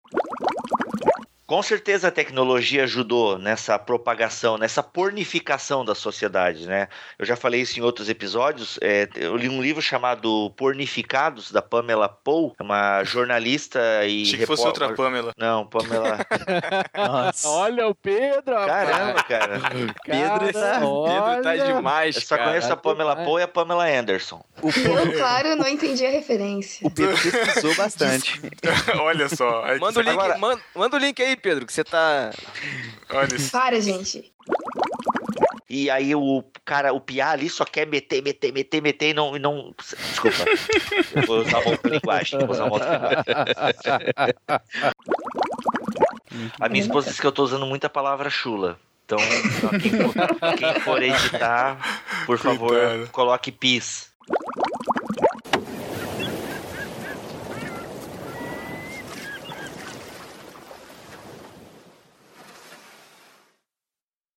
Com 1.47 1.61
certeza 1.61 2.07
a 2.07 2.11
tecnologia 2.11 2.83
ajudou 2.85 3.37
nessa 3.37 3.77
propagação, 3.77 4.57
nessa 4.57 4.81
pornificação 4.81 5.85
da 5.85 5.93
sociedade, 5.93 6.65
né? 6.67 6.87
Eu 7.19 7.25
já 7.25 7.35
falei 7.35 7.61
isso 7.61 7.79
em 7.79 7.83
outros 7.83 8.09
episódios. 8.09 8.79
é, 8.81 9.07
eu 9.15 9.35
li 9.37 9.47
um 9.47 9.61
livro 9.61 9.79
chamado 9.81 10.51
Pornificados, 10.57 11.51
da 11.51 11.61
Pamela 11.61 12.09
Poe, 12.09 12.53
uma 12.59 13.03
jornalista 13.03 13.79
e 14.05 14.23
Achei 14.23 14.39
que 14.39 14.45
fosse 14.47 14.65
outra 14.65 14.93
Pamela. 14.93 15.33
Não, 15.37 15.67
Pamela. 15.67 16.17
Nossa. 16.97 17.47
Olha 17.47 17.87
o 17.87 17.93
Pedro. 17.95 18.55
Caramba, 18.65 19.23
cara. 19.23 19.59
Pedro 20.03 20.53
tá- 20.53 20.79
Pedro 20.79 21.43
tá 21.43 21.55
demais, 21.57 22.15
Eu 22.15 22.21
só 22.23 22.37
cara. 22.37 22.49
conheço 22.49 22.73
a 22.73 22.77
Pamela 22.77 23.15
Poe 23.17 23.41
e 23.41 23.43
a 23.43 23.47
Pamela 23.47 23.85
Anderson. 23.87 24.43
O 24.63 24.73
Pedro, 24.73 25.11
eu, 25.11 25.17
claro, 25.19 25.55
não 25.55 25.67
entendi 25.67 26.05
a 26.05 26.09
referência. 26.09 26.87
o 26.87 26.89
Pedro 26.89 27.15
pesquisou 27.21 27.75
bastante. 27.75 28.41
Olha 28.99 29.29
só. 29.29 29.63
Manda 29.79 29.99
o 29.99 30.01
link, 30.01 30.13
Agora- 30.13 30.37
manda, 30.39 30.61
manda 30.75 30.95
o 30.97 30.99
link 30.99 31.21
aí, 31.21 31.34
Pedro, 31.35 31.65
que 31.65 31.73
você 31.73 31.83
tá. 31.83 32.31
Olha 33.09 33.35
isso. 33.35 33.51
Para, 33.51 33.79
gente. 33.79 34.33
E 35.69 35.89
aí 35.89 36.13
o 36.15 36.43
cara, 36.63 36.93
o 36.93 37.01
Piá 37.01 37.31
ali 37.31 37.49
só 37.49 37.65
quer 37.65 37.87
meter, 37.87 38.21
meter, 38.21 38.53
meter, 38.53 38.81
meter 38.81 39.09
e 39.09 39.13
não. 39.13 39.35
E 39.35 39.39
não... 39.39 39.73
Desculpa. 39.77 40.37
Eu 41.15 41.23
vou 41.25 41.39
usar 41.39 41.59
uma 41.59 41.71
outra 41.71 41.91
linguagem. 41.91 42.39
Vou 42.39 42.51
usar 42.51 42.65
uma 42.65 42.73
outra 42.73 43.23
linguagem. 43.27 44.33
A 46.59 46.69
minha 46.69 46.81
esposa 46.81 47.09
disse 47.09 47.21
que 47.21 47.27
eu 47.27 47.31
tô 47.31 47.43
usando 47.43 47.65
muita 47.65 47.89
palavra 47.89 48.29
chula. 48.29 48.79
Então, 49.05 49.19
quem 49.81 49.91
for, 49.91 50.13
quem 50.57 50.81
for 50.81 51.03
editar, 51.03 51.77
por 52.25 52.39
favor, 52.39 52.69
Coitado. 52.69 53.07
coloque 53.11 53.51
pis. 53.51 54.09